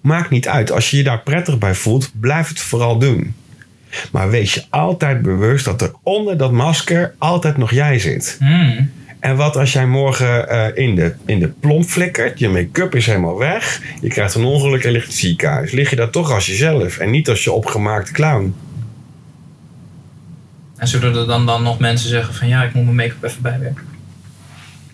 Maakt 0.00 0.30
niet 0.30 0.48
uit. 0.48 0.70
Als 0.70 0.90
je 0.90 0.96
je 0.96 1.02
daar 1.02 1.20
prettig 1.20 1.58
bij 1.58 1.74
voelt, 1.74 2.10
blijf 2.20 2.48
het 2.48 2.60
vooral 2.60 2.98
doen. 2.98 3.34
Maar 4.12 4.30
wees 4.30 4.54
je 4.54 4.64
altijd 4.70 5.22
bewust 5.22 5.64
dat 5.64 5.82
er 5.82 5.92
onder 6.02 6.36
dat 6.36 6.52
masker 6.52 7.14
altijd 7.18 7.56
nog 7.56 7.70
jij 7.70 7.98
zit. 7.98 8.36
Hmm. 8.38 8.90
En 9.20 9.36
wat 9.36 9.56
als 9.56 9.72
jij 9.72 9.86
morgen 9.86 10.48
eh, 10.48 10.84
in, 10.84 10.94
de, 10.94 11.14
in 11.26 11.38
de 11.38 11.48
plomp 11.48 11.84
flikkert, 11.84 12.38
je 12.38 12.48
make-up 12.48 12.94
is 12.94 13.06
helemaal 13.06 13.38
weg, 13.38 13.82
je 14.00 14.08
krijgt 14.08 14.34
een 14.34 14.44
ongeluk 14.44 14.84
en 14.84 14.90
ligt 14.90 15.04
in 15.04 15.10
het 15.10 15.20
ziekenhuis. 15.20 15.70
Lig 15.72 15.90
je 15.90 15.96
daar 15.96 16.10
toch 16.10 16.32
als 16.32 16.46
jezelf 16.46 16.98
en 16.98 17.10
niet 17.10 17.28
als 17.28 17.44
je 17.44 17.52
opgemaakte 17.52 18.12
clown. 18.12 18.54
En 20.78 20.88
zullen 20.88 21.16
er 21.16 21.26
dan, 21.26 21.46
dan 21.46 21.62
nog 21.62 21.78
mensen 21.78 22.08
zeggen 22.08 22.34
van, 22.34 22.48
ja, 22.48 22.62
ik 22.62 22.74
moet 22.74 22.84
mijn 22.84 22.96
make-up 22.96 23.22
even 23.22 23.42
bijwerken. 23.42 23.86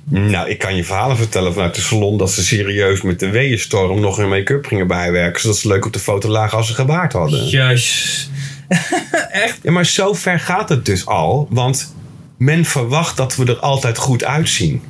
Nou, 0.05 0.49
ik 0.49 0.59
kan 0.59 0.77
je 0.77 0.85
verhalen 0.85 1.17
vertellen 1.17 1.53
vanuit 1.53 1.75
de 1.75 1.81
salon 1.81 2.19
dat 2.19 2.33
ze 2.33 2.45
serieus 2.45 3.03
met 3.03 3.21
de 3.21 3.31
weeënstorm 3.31 4.01
nog 4.01 4.17
hun 4.17 4.29
make-up 4.29 4.67
gingen 4.67 4.87
bijwerken, 4.87 5.41
zodat 5.41 5.57
ze 5.57 5.69
leuk 5.69 5.87
op 5.87 5.93
de 5.93 5.99
foto 5.99 6.29
lagen 6.29 6.59
als 6.59 6.67
ze 6.67 6.75
gebaard 6.75 7.13
hadden. 7.13 7.49
Juist. 7.49 8.31
Echt? 9.31 9.59
Ja, 9.63 9.71
maar 9.71 9.87
zo 9.87 10.13
ver 10.13 10.41
gaat 10.41 10.69
het 10.69 10.87
dus 10.87 11.07
al, 11.07 11.47
want 11.51 11.95
men 12.37 12.65
verwacht 12.65 13.17
dat 13.17 13.37
we 13.37 13.45
er 13.45 13.59
altijd 13.59 13.99
goed 13.99 14.25
uitzien. 14.25 14.83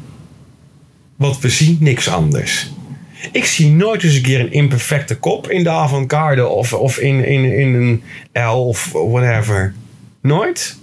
Want 1.16 1.40
we 1.40 1.48
zien 1.48 1.76
niks 1.80 2.08
anders. 2.08 2.70
Ik 3.32 3.44
zie 3.44 3.70
nooit 3.70 4.02
eens 4.02 4.14
een 4.14 4.22
keer 4.22 4.40
een 4.40 4.52
imperfecte 4.52 5.16
kop 5.16 5.50
in 5.50 5.62
de 5.62 5.70
avant-garde 5.70 6.46
of, 6.46 6.72
of 6.72 6.98
in, 6.98 7.24
in, 7.24 7.44
in 7.44 7.74
een 7.74 8.02
L 8.46 8.68
of 8.68 8.92
whatever. 8.92 9.74
Nooit. 10.20 10.76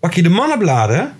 Pak 0.00 0.14
je 0.14 0.22
de 0.22 0.28
mannenbladen, 0.28 1.12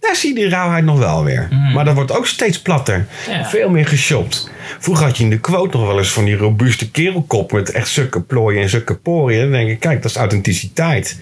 daar 0.00 0.16
zie 0.16 0.28
je 0.28 0.34
die 0.34 0.48
rauwheid 0.48 0.84
nog 0.84 0.98
wel 0.98 1.24
weer. 1.24 1.46
Mhm. 1.50 1.72
Maar 1.72 1.84
dat 1.84 1.94
wordt 1.94 2.12
ook 2.12 2.26
steeds 2.26 2.60
platter. 2.62 3.06
Ja. 3.28 3.44
Veel 3.44 3.70
meer 3.70 3.86
geshopt. 3.86 4.50
Vroeger 4.78 5.06
had 5.06 5.16
je 5.16 5.24
in 5.24 5.30
de 5.30 5.38
quote 5.40 5.76
nog 5.76 5.86
wel 5.86 5.98
eens 5.98 6.12
van 6.12 6.24
die 6.24 6.36
robuuste 6.36 6.90
kerelkop 6.90 7.52
met 7.52 7.70
echt 7.70 7.88
zulke 7.88 8.20
plooien 8.20 8.62
en 8.62 8.68
zulke 8.68 8.94
poriën. 8.94 9.40
Dan 9.40 9.50
denk 9.50 9.70
ik, 9.70 9.80
kijk, 9.80 10.02
dat 10.02 10.10
is 10.10 10.16
authenticiteit. 10.16 11.18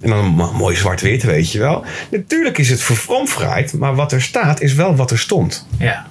En 0.00 0.08
dan 0.10 0.24
mo- 0.24 0.52
mooi 0.52 0.76
zwart-wit, 0.76 1.22
weet 1.22 1.52
je 1.52 1.58
wel. 1.58 1.84
Natuurlijk 2.10 2.58
is 2.58 2.70
het 2.70 2.82
verfromfraaid, 2.82 3.72
maar 3.72 3.94
wat 3.94 4.12
er 4.12 4.22
staat 4.22 4.60
is 4.60 4.74
wel 4.74 4.96
wat 4.96 5.10
er 5.10 5.18
stond. 5.18 5.66
Ja. 5.78 6.06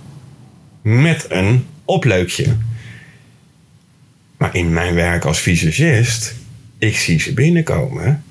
Met 0.82 1.26
een 1.30 1.66
opleukje. 1.86 2.56
Maar 4.38 4.56
in 4.56 4.74
mijn 4.74 4.94
werk 4.94 5.26
als 5.26 5.40
visagist, 5.40 6.36
ik 6.78 6.98
zie 6.98 7.20
ze 7.20 7.34
binnenkomen. 7.34 8.24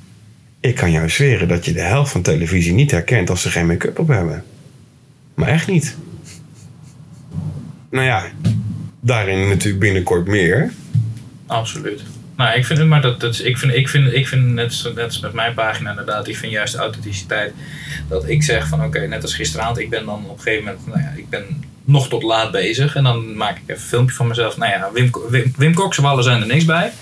Ik 0.62 0.74
kan 0.74 0.90
jou 0.90 1.08
zweren 1.08 1.48
dat 1.48 1.64
je 1.64 1.72
de 1.72 1.80
helft 1.80 2.12
van 2.12 2.22
televisie 2.22 2.72
niet 2.72 2.90
herkent 2.90 3.30
als 3.30 3.42
ze 3.42 3.50
geen 3.50 3.66
make-up 3.66 3.98
op 3.98 4.08
hebben. 4.08 4.44
Maar 5.34 5.48
echt 5.48 5.66
niet. 5.66 5.96
Nou 7.90 8.04
ja, 8.04 8.24
daarin 9.00 9.48
natuurlijk 9.48 9.80
binnenkort 9.80 10.26
meer. 10.26 10.72
Absoluut. 11.46 12.02
Nou, 12.36 12.58
ik 12.58 12.66
vind 12.66 12.86
maar 12.86 13.00
dat, 13.00 13.20
dat 13.20 13.40
ik 13.44 13.58
vind, 13.58 13.74
ik 13.74 13.88
vind, 13.88 14.12
ik 14.12 14.28
vind 14.28 14.46
net, 14.46 14.90
net 14.94 15.20
met 15.20 15.32
mijn 15.32 15.54
pagina 15.54 15.90
inderdaad, 15.90 16.28
ik 16.28 16.36
vind 16.36 16.52
juist 16.52 16.72
de 16.72 16.78
authenticiteit. 16.78 17.52
Dat 18.08 18.28
ik 18.28 18.42
zeg 18.42 18.68
van 18.68 18.84
oké, 18.84 19.06
net 19.06 19.22
als 19.22 19.34
gisteravond, 19.34 19.78
ik 19.78 19.90
ben 19.90 20.04
dan 20.04 20.24
op 20.24 20.36
een 20.36 20.42
gegeven 20.42 20.64
moment, 20.64 20.86
nou 20.86 21.00
ja, 21.00 21.12
ik 21.16 21.28
ben 21.28 21.44
nog 21.84 22.08
tot 22.08 22.22
laat 22.22 22.50
bezig. 22.50 22.94
En 22.94 23.04
dan 23.04 23.36
maak 23.36 23.56
ik 23.56 23.62
even 23.62 23.74
een 23.74 23.80
filmpje 23.80 24.14
van 24.14 24.26
mezelf. 24.26 24.56
Nou 24.56 24.72
ja, 24.72 24.90
Wim, 24.92 25.10
Wim, 25.28 25.54
Wim 25.56 26.22
zijn 26.22 26.40
er 26.40 26.46
niks 26.46 26.64
bij. 26.64 26.92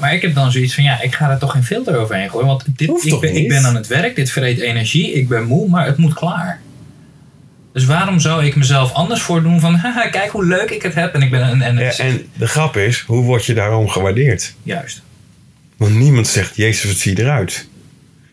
Maar 0.00 0.14
ik 0.14 0.22
heb 0.22 0.34
dan 0.34 0.52
zoiets 0.52 0.74
van 0.74 0.84
ja, 0.84 1.00
ik 1.02 1.14
ga 1.14 1.30
er 1.30 1.38
toch 1.38 1.52
geen 1.52 1.64
filter 1.64 1.96
overheen 1.96 2.30
gooien. 2.30 2.46
Want 2.46 2.64
dit, 2.76 3.04
ik, 3.04 3.20
ben, 3.20 3.36
ik 3.36 3.48
ben 3.48 3.64
aan 3.64 3.74
het 3.74 3.86
werk, 3.86 4.16
dit 4.16 4.30
vreet 4.30 4.58
energie, 4.60 5.12
ik 5.12 5.28
ben 5.28 5.44
moe, 5.44 5.68
maar 5.68 5.86
het 5.86 5.96
moet 5.96 6.14
klaar. 6.14 6.60
Dus 7.72 7.84
waarom 7.84 8.20
zou 8.20 8.44
ik 8.44 8.56
mezelf 8.56 8.92
anders 8.92 9.22
voordoen 9.22 9.60
van, 9.60 9.74
haha, 9.74 10.08
kijk 10.08 10.30
hoe 10.30 10.44
leuk 10.44 10.70
ik 10.70 10.82
het 10.82 10.94
heb 10.94 11.14
en 11.14 11.22
ik 11.22 11.30
ben 11.30 11.48
een... 11.50 11.62
En, 11.62 11.78
Ja, 11.78 11.90
en 11.96 12.26
de 12.34 12.46
grap 12.46 12.76
is, 12.76 13.04
hoe 13.06 13.24
word 13.24 13.44
je 13.44 13.54
daarom 13.54 13.88
gewaardeerd? 13.88 14.54
Juist. 14.62 15.02
Want 15.76 15.94
niemand 15.94 16.26
zegt, 16.26 16.56
Jezus, 16.56 16.90
wat 16.90 17.00
zie 17.00 17.16
je 17.16 17.22
eruit? 17.22 17.68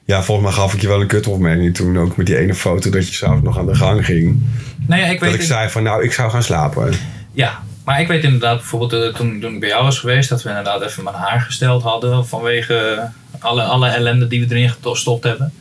Ja, 0.06 0.24
volgens 0.24 0.48
mij 0.48 0.56
gaf 0.58 0.74
ik 0.74 0.82
je 0.82 0.88
wel 0.88 1.02
een 1.02 1.08
kutopmerking 1.08 1.76
toen 1.76 1.98
ook 1.98 2.18
met 2.18 2.26
die 2.26 2.38
ene 2.38 2.56
foto 2.56 2.90
dat 2.90 3.08
je 3.08 3.14
s'avonds 3.14 3.44
nog 3.44 3.58
aan 3.58 3.66
de 3.66 3.76
gang 3.76 4.06
ging. 4.06 4.40
Nou 4.88 5.02
ja, 5.02 5.08
ik 5.08 5.12
weet 5.12 5.20
Dat 5.20 5.34
ik 5.34 5.38
het- 5.40 5.48
zei 5.48 5.70
van, 5.70 5.84
nou, 5.84 6.04
ik 6.04 6.12
zou 6.14 6.32
gaan 6.32 6.44
slapen. 6.44 6.94
Ja, 7.32 7.64
maar 7.86 8.02
ik 8.02 8.08
weet 8.08 8.24
inderdaad 8.24 8.58
bijvoorbeeld 8.58 8.94
eh, 8.94 9.14
toen, 9.14 9.40
toen 9.40 9.54
ik 9.54 9.60
bij 9.60 9.70
jou 9.70 9.84
was 9.84 10.00
geweest, 10.00 10.30
dat 10.30 10.44
we 10.44 10.50
inderdaad 10.50 10.82
even 10.82 11.04
mijn 11.04 11.16
haar 11.16 11.42
gesteld 11.42 11.84
hadden 11.84 12.28
vanwege 12.28 13.08
alle, 13.40 13.64
alle 13.64 13.88
ellende 13.88 14.28
die 14.28 14.48
we 14.48 14.56
erin 14.56 14.74
gestopt 14.82 15.24
hebben. 15.24 15.54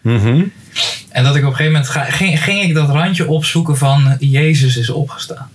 Mhm. 0.00 0.44
En 1.08 1.24
dat 1.24 1.36
ik 1.36 1.42
op 1.42 1.50
een 1.50 1.56
gegeven 1.56 1.72
moment 1.72 1.90
ga, 1.90 2.04
ging, 2.04 2.42
ging 2.42 2.62
ik 2.62 2.74
dat 2.74 2.88
randje 2.88 3.28
opzoeken 3.28 3.76
van 3.76 4.16
Jezus 4.18 4.76
is 4.76 4.90
opgestaan. 4.90 5.50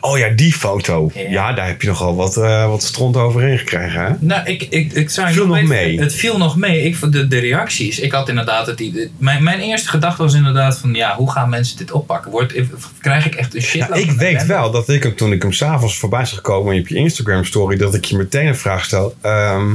Oh 0.00 0.18
ja, 0.18 0.28
die 0.28 0.52
foto. 0.52 1.10
Ja. 1.14 1.30
Ja, 1.30 1.52
daar 1.52 1.66
heb 1.66 1.82
je 1.82 1.88
nogal 1.88 2.16
wat, 2.16 2.36
eh, 2.36 2.68
wat 2.68 2.82
stront 2.82 3.16
overheen 3.16 3.58
gekregen, 3.58 4.04
hè? 4.04 4.12
Nou, 4.20 4.46
ik, 4.46 4.62
ik, 4.62 4.92
ik 4.92 5.10
zou 5.10 5.32
Viel 5.32 5.46
nog 5.46 5.62
mee. 5.62 6.00
Het 6.00 6.14
viel 6.14 6.38
nog 6.38 6.56
mee. 6.56 6.82
Ik, 6.82 7.12
de, 7.12 7.28
de 7.28 7.38
reacties. 7.38 7.98
Ik 7.98 8.12
had 8.12 8.28
inderdaad 8.28 8.66
het 8.66 8.80
idee. 8.80 9.10
Mijn, 9.18 9.42
mijn 9.42 9.60
eerste 9.60 9.88
gedachte 9.88 10.22
was 10.22 10.34
inderdaad 10.34 10.78
van 10.78 10.94
ja, 10.94 11.16
hoe 11.16 11.30
gaan 11.30 11.48
mensen 11.48 11.76
dit 11.76 11.90
oppakken? 11.92 12.30
Wordt, 12.30 12.54
krijg 13.00 13.26
ik 13.26 13.34
echt 13.34 13.54
een 13.54 13.62
shit? 13.62 13.88
Nou, 13.88 14.00
ik 14.00 14.10
weet 14.10 14.46
wel 14.46 14.70
dat 14.70 14.88
ik 14.88 15.02
hem 15.02 15.16
toen 15.16 15.32
ik 15.32 15.42
hem 15.42 15.52
s'avonds 15.52 15.98
voorbij 15.98 16.24
zag 16.24 16.40
komen 16.40 16.78
op 16.80 16.88
je 16.88 16.94
Instagram 16.94 17.44
story, 17.44 17.76
dat 17.76 17.94
ik 17.94 18.04
je 18.04 18.16
meteen 18.16 18.46
een 18.46 18.56
vraag 18.56 18.84
stel. 18.84 19.14
ehm, 19.20 19.74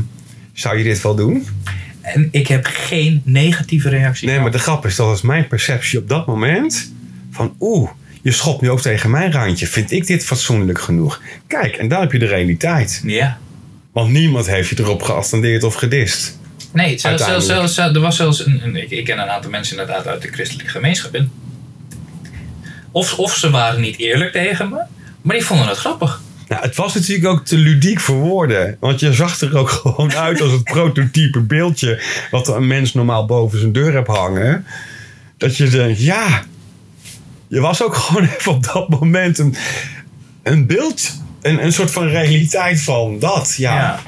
zou 0.54 0.78
je 0.78 0.84
dit 0.84 1.02
wel 1.02 1.16
doen? 1.16 1.48
En 2.02 2.28
ik 2.32 2.48
heb 2.48 2.66
geen 2.66 3.22
negatieve 3.26 3.90
reactie. 3.90 4.28
Nee, 4.28 4.40
maar 4.40 4.52
de 4.52 4.60
grap 4.60 4.86
is, 4.86 4.96
dat 4.96 5.08
was 5.08 5.22
mijn 5.22 5.48
perceptie 5.48 6.00
op 6.00 6.10
dat 6.10 6.28
moment. 6.28 6.94
Van 7.32 7.56
oeh, 7.60 7.90
je 8.24 8.32
schopt 8.32 8.62
nu 8.62 8.70
ook 8.70 8.82
tegen 8.82 9.10
mijn 9.12 9.32
randje. 9.32 9.68
Vind 9.68 9.92
ik 9.92 10.08
dit 10.08 10.26
fatsoenlijk 10.26 10.82
genoeg? 10.82 11.22
Kijk, 11.48 11.76
en 11.76 11.88
daar 11.88 12.02
heb 12.02 12.12
je 12.12 12.20
de 12.20 12.26
realiteit. 12.26 13.02
Ja. 13.06 13.38
Want 13.92 14.12
niemand 14.12 14.48
heeft 14.48 14.70
je 14.70 14.80
erop 14.80 15.02
geattendeerd 15.02 15.64
of 15.64 15.74
gedist. 15.76 16.38
Nee, 16.72 16.88
zelfs, 16.88 17.02
zelfs, 17.02 17.22
Uiteindelijk. 17.22 17.74
zelfs, 17.74 17.96
er 17.96 18.02
was 18.02 18.16
zelfs 18.16 18.46
een, 18.46 18.62
een- 18.64 18.76
ik, 18.76 18.90
ik 18.90 19.06
ken 19.06 19.20
een 19.20 19.30
aantal 19.30 19.52
mensen 19.52 19.78
inderdaad 19.80 20.08
uit 20.08 20.22
de 20.22 20.28
christelijke 20.28 20.72
gemeenschap. 20.72 21.14
En 21.14 21.32
Of, 22.92 23.18
of 23.20 23.36
ze 23.36 23.50
waren 23.50 23.82
niet 23.82 23.98
eerlijk 24.00 24.32
tegen 24.32 24.70
me, 24.70 24.82
maar 25.22 25.36
die 25.36 25.46
vonden 25.46 25.68
het 25.68 25.78
grappig. 25.78 26.22
Nou, 26.48 26.62
het 26.62 26.76
was 26.76 26.94
natuurlijk 26.94 27.28
ook 27.28 27.46
te 27.46 27.58
ludiek 27.58 28.00
voor 28.00 28.16
woorden. 28.16 28.78
Want 28.80 29.00
je 29.00 29.14
zag 29.14 29.42
er 29.42 29.58
ook 29.58 29.70
gewoon 29.82 30.14
uit 30.16 30.42
als 30.42 30.52
het 30.52 30.64
prototype 30.64 31.40
beeldje... 31.42 32.02
wat 32.32 32.48
een 32.48 32.68
mens 32.68 32.94
normaal 32.94 33.26
boven 33.26 33.60
zijn 33.60 33.72
deur 33.72 33.94
hebt 33.94 34.08
hangen. 34.08 34.66
Dat 35.38 35.58
je 35.58 35.68
denkt, 35.70 36.02
ja... 36.02 36.44
Je 37.54 37.60
was 37.60 37.84
ook 37.84 37.96
gewoon 38.04 38.24
even 38.24 38.52
op 38.52 38.64
dat 38.64 38.90
moment 38.90 39.38
een, 39.38 39.56
een 40.44 40.66
beeld... 40.66 41.22
Een, 41.42 41.64
een 41.64 41.74
soort 41.74 41.92
van 41.92 42.08
realiteit 42.08 42.82
van 42.82 43.20
dat, 43.20 43.56
ja. 43.58 43.76
Ja. 43.76 44.00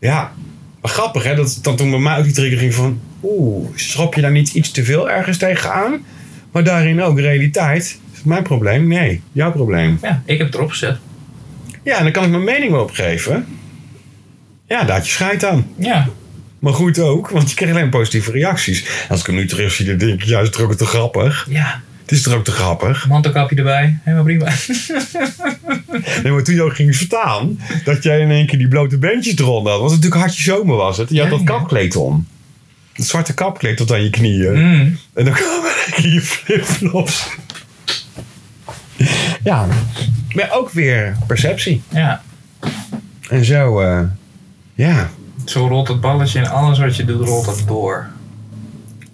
Ja, 0.00 0.32
maar 0.80 0.90
grappig 0.90 1.22
hè, 1.22 1.34
dat 1.34 1.58
dan 1.62 1.76
toen 1.76 1.90
bij 1.90 1.98
mij 1.98 2.18
ook 2.18 2.24
die 2.24 2.32
trigger 2.32 2.58
ging 2.58 2.74
van... 2.74 3.00
Oeh, 3.22 3.68
schrap 3.74 4.14
je 4.14 4.20
daar 4.20 4.30
niet 4.30 4.54
iets 4.54 4.70
te 4.70 4.84
veel 4.84 5.10
ergens 5.10 5.38
tegenaan? 5.38 6.04
Maar 6.52 6.64
daarin 6.64 7.02
ook 7.02 7.18
realiteit. 7.18 7.82
Is 7.82 8.18
het 8.18 8.24
mijn 8.24 8.42
probleem? 8.42 8.88
Nee, 8.88 9.22
jouw 9.32 9.52
probleem. 9.52 9.98
ja, 10.02 10.22
ik 10.26 10.38
heb 10.38 10.46
het 10.46 10.56
erop 10.56 10.70
gezet. 10.70 10.98
Ja, 11.82 11.96
en 11.96 12.02
dan 12.02 12.12
kan 12.12 12.24
ik 12.24 12.30
mijn 12.30 12.44
mening 12.44 12.70
wel 12.70 12.82
opgeven. 12.82 13.46
Ja, 14.68 14.84
daar 14.84 14.96
had 14.96 15.06
je 15.06 15.12
scheid 15.12 15.44
aan. 15.44 15.66
Ja, 15.76 16.08
Maar 16.58 16.72
goed 16.72 16.98
ook, 16.98 17.28
want 17.28 17.50
je 17.50 17.56
kreeg 17.56 17.70
alleen 17.70 17.90
positieve 17.90 18.30
reacties. 18.30 18.84
Als 19.08 19.20
ik 19.20 19.26
hem 19.26 19.34
nu 19.34 19.46
terug 19.46 19.72
zie, 19.72 19.86
dan 19.86 19.98
denk 19.98 20.22
ik, 20.22 20.28
er 20.28 20.62
ook 20.62 20.74
te 20.74 20.86
grappig. 20.86 21.46
ja. 21.50 21.80
Het 22.12 22.20
is 22.20 22.26
er 22.26 22.36
ook 22.36 22.44
te 22.44 22.50
grappig. 22.50 23.08
Mantelkapje 23.08 23.56
erbij, 23.56 23.98
helemaal 24.02 24.24
prima. 24.24 24.52
Nee, 26.22 26.32
maar 26.32 26.42
toen 26.42 26.54
je 26.54 26.62
ook 26.62 26.74
ging 26.74 26.94
staan, 26.94 27.58
dat 27.84 28.02
jij 28.02 28.20
in 28.20 28.30
één 28.30 28.46
keer 28.46 28.58
die 28.58 28.68
blote 28.68 28.98
beentjes 28.98 29.38
eronder 29.38 29.72
had. 29.72 29.80
Was 29.80 29.92
het 29.92 30.00
natuurlijk 30.00 30.26
hartje 30.26 30.42
zomer 30.42 30.76
was 30.76 30.96
het. 30.96 31.08
Je 31.10 31.20
had 31.20 31.30
Ja, 31.30 31.36
dat 31.36 31.46
kapkleed 31.46 31.96
om. 31.96 32.26
Het 32.92 33.06
zwarte 33.06 33.34
kapkleed 33.34 33.76
tot 33.76 33.92
aan 33.92 34.02
je 34.02 34.10
knieën. 34.10 34.52
Mm. 34.52 34.98
En 35.14 35.24
dan 35.24 35.34
kwamen 35.34 35.70
je 36.12 36.20
flipflops. 36.20 37.28
Ja, 39.44 39.66
maar 40.34 40.50
ook 40.52 40.70
weer 40.70 41.16
perceptie. 41.26 41.82
Ja, 41.88 42.22
En 43.28 43.44
zo, 43.44 43.80
eh, 43.80 44.00
ja. 44.74 45.10
zo 45.44 45.66
rolt 45.66 45.88
het 45.88 46.00
balletje 46.00 46.38
en 46.38 46.50
alles 46.50 46.78
wat 46.78 46.96
je 46.96 47.04
doet, 47.04 47.26
rolt 47.28 47.44
dat 47.44 47.62
door. 47.66 48.10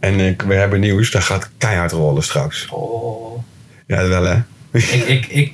En 0.01 0.21
ik, 0.21 0.43
we 0.43 0.55
hebben 0.55 0.81
nieuws, 0.81 1.11
dat 1.11 1.23
gaat 1.23 1.51
keihard 1.59 1.93
rollen 1.93 2.23
straks. 2.23 2.69
Oh. 2.69 3.43
Ja, 3.87 4.09
wel 4.09 4.25
hè. 4.25 4.37
Ik, 4.73 4.85
ik, 4.85 5.27
ik, 5.27 5.53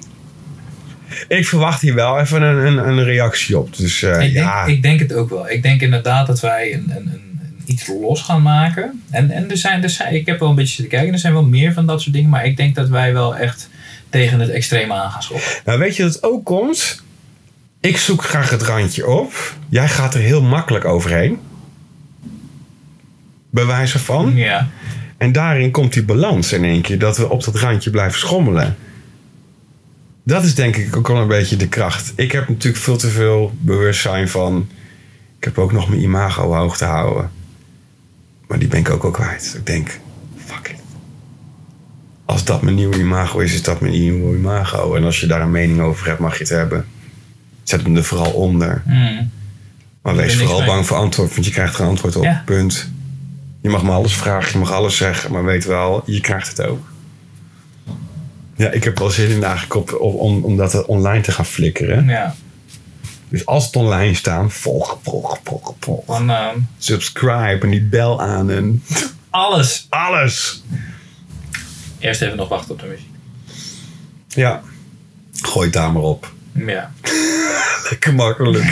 Ik 1.28 1.48
verwacht 1.48 1.80
hier 1.80 1.94
wel 1.94 2.20
even 2.20 2.42
een, 2.42 2.66
een, 2.66 2.88
een 2.88 3.04
reactie 3.04 3.58
op. 3.58 3.76
Dus 3.76 4.02
eh, 4.02 4.12
ik, 4.12 4.18
denk, 4.18 4.32
ja, 4.32 4.64
ik 4.64 4.82
denk 4.82 5.00
het 5.00 5.12
ook 5.12 5.30
wel. 5.30 5.50
Ik 5.50 5.62
denk 5.62 5.80
inderdaad 5.80 6.26
dat 6.26 6.40
wij 6.40 6.74
een, 6.74 6.92
een, 6.96 7.10
een, 7.12 7.62
iets 7.64 7.86
los 7.86 8.22
gaan 8.22 8.42
maken. 8.42 9.02
En, 9.10 9.30
en 9.30 9.50
er 9.50 9.56
zijn, 9.56 9.82
er 9.82 9.90
zijn, 9.90 10.14
ik 10.14 10.26
heb 10.26 10.38
wel 10.38 10.48
een 10.48 10.54
beetje 10.54 10.74
zitten 10.74 10.96
kijken, 10.96 11.12
er 11.12 11.18
zijn 11.18 11.32
wel 11.32 11.44
meer 11.44 11.72
van 11.72 11.86
dat 11.86 12.02
soort 12.02 12.14
dingen. 12.14 12.30
Maar 12.30 12.46
ik 12.46 12.56
denk 12.56 12.74
dat 12.74 12.88
wij 12.88 13.12
wel 13.12 13.36
echt 13.36 13.68
tegen 14.08 14.40
het 14.40 14.50
extreme 14.50 14.94
aan 14.94 15.10
gaan 15.10 15.22
schoppen. 15.22 15.48
nou 15.64 15.78
weet 15.78 15.96
je 15.96 16.02
dat 16.02 16.22
ook 16.22 16.44
komt? 16.44 17.02
Ik 17.80 17.96
zoek 17.96 18.24
graag 18.24 18.50
het 18.50 18.62
randje 18.62 19.06
op. 19.06 19.54
Jij 19.68 19.88
gaat 19.88 20.14
er 20.14 20.20
heel 20.20 20.42
makkelijk 20.42 20.84
overheen. 20.84 21.38
Bewijzen 23.54 24.00
van. 24.00 24.36
Ja. 24.36 24.68
En 25.16 25.32
daarin 25.32 25.70
komt 25.70 25.92
die 25.92 26.04
balans 26.04 26.52
in 26.52 26.64
één 26.64 26.82
keer. 26.82 26.98
Dat 26.98 27.16
we 27.16 27.30
op 27.30 27.44
dat 27.44 27.56
randje 27.56 27.90
blijven 27.90 28.18
schommelen. 28.18 28.76
Dat 30.24 30.44
is 30.44 30.54
denk 30.54 30.76
ik 30.76 30.96
ook 30.96 31.08
wel 31.08 31.16
een 31.16 31.28
beetje 31.28 31.56
de 31.56 31.68
kracht. 31.68 32.12
Ik 32.16 32.32
heb 32.32 32.48
natuurlijk 32.48 32.82
veel 32.82 32.96
te 32.96 33.08
veel 33.08 33.52
bewustzijn 33.58 34.28
van... 34.28 34.68
Ik 35.38 35.44
heb 35.44 35.58
ook 35.58 35.72
nog 35.72 35.88
mijn 35.88 36.02
imago 36.02 36.54
hoog 36.54 36.76
te 36.76 36.84
houden. 36.84 37.30
Maar 38.46 38.58
die 38.58 38.68
ben 38.68 38.80
ik 38.80 38.90
ook 38.90 39.04
al 39.04 39.10
kwijt. 39.10 39.54
Ik 39.56 39.66
denk, 39.66 40.00
fuck 40.44 40.68
it. 40.68 40.80
Als 42.24 42.44
dat 42.44 42.62
mijn 42.62 42.76
nieuwe 42.76 42.98
imago 42.98 43.38
is, 43.38 43.54
is 43.54 43.62
dat 43.62 43.80
mijn 43.80 43.92
nieuwe 43.92 44.36
imago. 44.36 44.94
En 44.94 45.04
als 45.04 45.20
je 45.20 45.26
daar 45.26 45.40
een 45.40 45.50
mening 45.50 45.80
over 45.80 46.06
hebt, 46.06 46.18
mag 46.18 46.32
je 46.32 46.42
het 46.42 46.52
hebben. 46.52 46.86
Zet 47.62 47.82
hem 47.82 47.96
er 47.96 48.04
vooral 48.04 48.32
onder. 48.32 48.82
Mm. 48.86 49.30
Maar 50.02 50.16
wees 50.16 50.36
vooral 50.36 50.64
bang 50.64 50.86
voor 50.86 50.96
antwoord, 50.96 51.34
want 51.34 51.46
je 51.46 51.52
krijgt 51.52 51.78
er 51.78 51.86
antwoord 51.86 52.16
op. 52.16 52.22
Ja. 52.22 52.42
Punt. 52.44 52.92
Je 53.64 53.70
mag 53.70 53.82
me 53.82 53.90
alles 53.90 54.14
vragen, 54.14 54.52
je 54.52 54.58
mag 54.58 54.72
alles 54.72 54.96
zeggen, 54.96 55.32
maar 55.32 55.44
weet 55.44 55.64
wel, 55.64 56.02
je 56.06 56.20
krijgt 56.20 56.48
het 56.48 56.66
ook. 56.66 56.86
Ja, 58.56 58.70
ik 58.70 58.84
heb 58.84 58.98
wel 58.98 59.10
zin 59.10 59.30
in 59.30 59.44
eigenlijk 59.44 60.00
om, 60.00 60.44
om 60.44 60.56
dat 60.56 60.84
online 60.86 61.20
te 61.20 61.32
gaan 61.32 61.46
flikkeren. 61.46 62.06
Ja. 62.06 62.34
Dus 63.28 63.46
als 63.46 63.66
het 63.66 63.76
online 63.76 64.14
staat, 64.14 64.52
volg, 64.52 64.98
volg, 65.02 65.38
volg, 65.44 65.74
volg. 65.80 66.04
Van 66.06 66.30
ehm, 66.30 66.58
Subscribe 66.78 67.58
en 67.60 67.70
die 67.70 67.82
bel 67.82 68.20
aan 68.20 68.50
en 68.50 68.82
alles. 69.30 69.86
alles. 69.88 70.62
Eerst 71.98 72.22
even 72.22 72.36
nog 72.36 72.48
wachten 72.48 72.70
op 72.74 72.80
de 72.80 72.86
muziek. 72.86 73.10
Ja, 74.28 74.62
gooi 75.40 75.64
het 75.64 75.74
daar 75.74 75.92
maar 75.92 76.02
op. 76.02 76.32
Ja. 76.52 76.92
Lekker 77.90 78.14
makkelijk. 78.14 78.64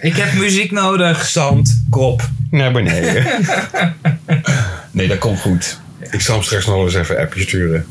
Ik 0.00 0.16
heb 0.16 0.32
muziek 0.32 0.70
nodig. 0.70 1.24
Zand, 1.26 1.82
kop, 1.90 2.28
naar 2.50 2.72
beneden. 2.72 3.24
nee, 4.90 5.08
dat 5.08 5.18
komt 5.18 5.40
goed. 5.40 5.80
Ik 6.10 6.20
zal 6.20 6.34
hem 6.34 6.44
straks 6.44 6.66
nog 6.66 6.74
wel 6.74 6.84
eens 6.84 6.94
even 6.94 7.16
een 7.16 7.22
appje 7.22 7.40
sturen. 7.42 7.86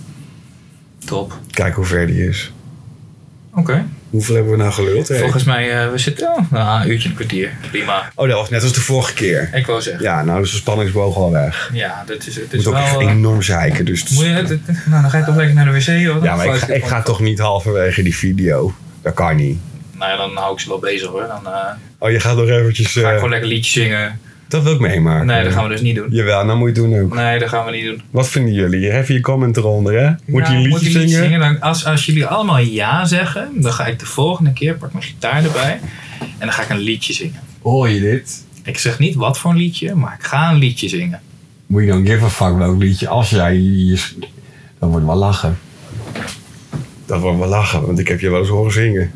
Top. 1.06 1.40
Kijken 1.52 1.76
hoe 1.76 1.86
ver 1.86 2.08
die 2.08 2.28
is. 2.28 2.52
Oké. 3.56 3.86
Hoeveel 4.10 4.36
hebben 4.36 4.52
we 4.54 4.58
nou 4.58 4.72
geluld? 4.72 5.08
hè? 5.08 5.18
Volgens 5.20 5.44
mij, 5.44 5.84
eh, 5.84 5.92
we 5.92 5.98
zitten 5.98 6.28
oh, 6.28 6.52
nou, 6.52 6.82
een 6.82 6.90
uurtje, 6.92 7.10
een 7.10 7.16
kwartier. 7.16 7.52
Prima. 7.72 8.12
Oh, 8.16 8.28
dat 8.30 8.38
was 8.40 8.50
net 8.50 8.64
als 8.64 8.74
de 8.74 8.82
vorige 8.82 9.14
keer. 9.14 9.50
Ik 9.54 9.66
wou 9.66 9.82
zeggen. 9.82 10.04
Ja, 10.04 10.18
Ja, 10.18 10.24
nou 10.24 10.42
is 10.42 10.52
de 10.52 10.58
spanningsboog 10.58 11.16
al 11.16 11.32
weg. 11.32 11.72
dit 12.08 12.28
is, 12.28 12.36
het 12.36 12.54
moet 12.54 12.68
ook 12.68 12.76
echt 12.76 12.92
wel... 12.92 13.02
eh, 13.02 13.08
enorm 13.12 13.42
zeiken. 13.42 13.86
Dus 13.86 14.10
moet 14.10 14.24
je, 14.24 14.32
nou, 14.86 15.02
dan 15.02 15.10
ga 15.10 15.18
je 15.18 15.24
toch 15.24 15.36
lekker 15.36 15.56
naar 15.56 15.66
de 15.66 15.72
wc, 15.72 16.06
hoor. 16.08 16.24
ja, 16.24 16.36
maar 16.36 16.46
ik, 16.46 16.54
ga- 16.54 16.74
ik 16.74 16.86
ga 16.86 17.02
toch 17.02 17.20
niet 17.20 17.40
halverwege 17.40 18.04
die 18.04 18.16
video. 18.16 18.76
Dat 19.02 19.14
kan 19.14 19.36
niet. 19.36 19.58
Nou 20.00 20.12
ja, 20.12 20.18
dan 20.18 20.36
hou 20.36 20.54
ik 20.54 20.60
ze 20.60 20.68
wel 20.70 20.80
bezig, 20.80 21.08
hoor. 21.08 21.28
Dan 21.28 21.54
eh, 21.54 21.72
Oh, 22.00 22.12
je 22.12 22.20
gaat 22.20 22.38
nog 22.38 22.48
eventjes... 22.50 22.92
ga 22.92 23.00
ik 23.00 23.06
eh, 23.06 23.14
gewoon 23.14 23.30
lekker 23.30 23.50
liedjes 23.50 23.74
zingen. 23.74 24.20
dat 24.48 24.64
wil 24.64 24.74
ik 24.74 24.80
meemaken. 24.80 25.26
Nee, 25.26 25.44
dat 25.44 25.54
gaan 25.54 25.64
we 25.64 25.70
dus 25.70 25.82
niet 25.82 25.96
doen. 25.96 26.08
Jawel, 26.10 26.46
nou 26.46 26.58
moet 26.58 26.76
je 26.76 26.82
het 26.82 26.92
doen 26.92 27.02
ook. 27.04 27.14
Nee, 27.16 27.40
dat 27.40 27.50
gaan 27.50 27.66
we 27.66 27.72
niet 27.72 27.86
doen. 27.86 28.02
Wat 28.12 28.30
vinden 28.30 28.54
jullie? 28.54 28.92
Even 28.92 29.14
je 29.14 29.22
comment 29.22 29.58
eronder, 29.58 30.00
hè? 30.00 30.12
Moet 30.26 30.48
je 30.48 30.54
een 30.54 30.62
liedje 30.62 31.08
zingen? 31.08 31.40
Dan, 31.40 31.62
als, 31.62 31.86
als 31.86 32.06
jullie 32.06 32.26
allemaal 32.26 32.58
ja 32.60 33.06
zeggen, 33.06 33.50
dan 33.56 33.74
ga 33.74 33.86
ik 33.86 34.00
de 34.00 34.06
volgende 34.06 34.54
keer, 34.54 34.76
pak 34.76 34.94
mijn 34.94 35.06
gitaar 35.06 35.44
erbij. 35.44 35.80
En 36.20 36.28
dan 36.40 36.52
ga 36.52 36.62
ik 36.62 36.70
een 36.70 36.78
liedje 36.78 37.14
zingen. 37.14 37.40
Hoor 37.62 37.90
je 37.90 38.00
dit? 38.00 38.46
Ik 38.64 38.78
zeg 38.78 39.00
niet 39.00 39.16
wat 39.16 39.38
voor 39.38 39.52
een 39.52 39.58
liedje, 39.58 39.96
maar 39.96 40.16
ik 40.20 40.26
ga 40.26 40.52
een 40.52 40.58
liedje 40.58 40.90
zingen. 40.90 41.22
Moet 41.68 41.82
je 41.82 41.88
dan 41.88 42.06
give 42.06 42.26
a 42.26 42.30
fuck 42.30 42.58
welk 42.58 42.78
liedje? 42.82 43.08
Als 43.08 43.30
jij... 43.30 43.56
Je, 43.56 44.02
dan 44.80 44.90
wordt 44.90 45.06
wel 45.06 45.16
lachen. 45.16 45.58
Dat 47.06 47.22
wordt 47.22 47.38
wel 47.38 47.48
lachen, 47.48 47.86
want 47.86 48.00
ik 48.00 48.08
heb 48.08 48.20
je 48.20 48.30
wel 48.30 48.40
eens 48.40 48.50
horen 48.50 48.72
zingen. 48.72 49.12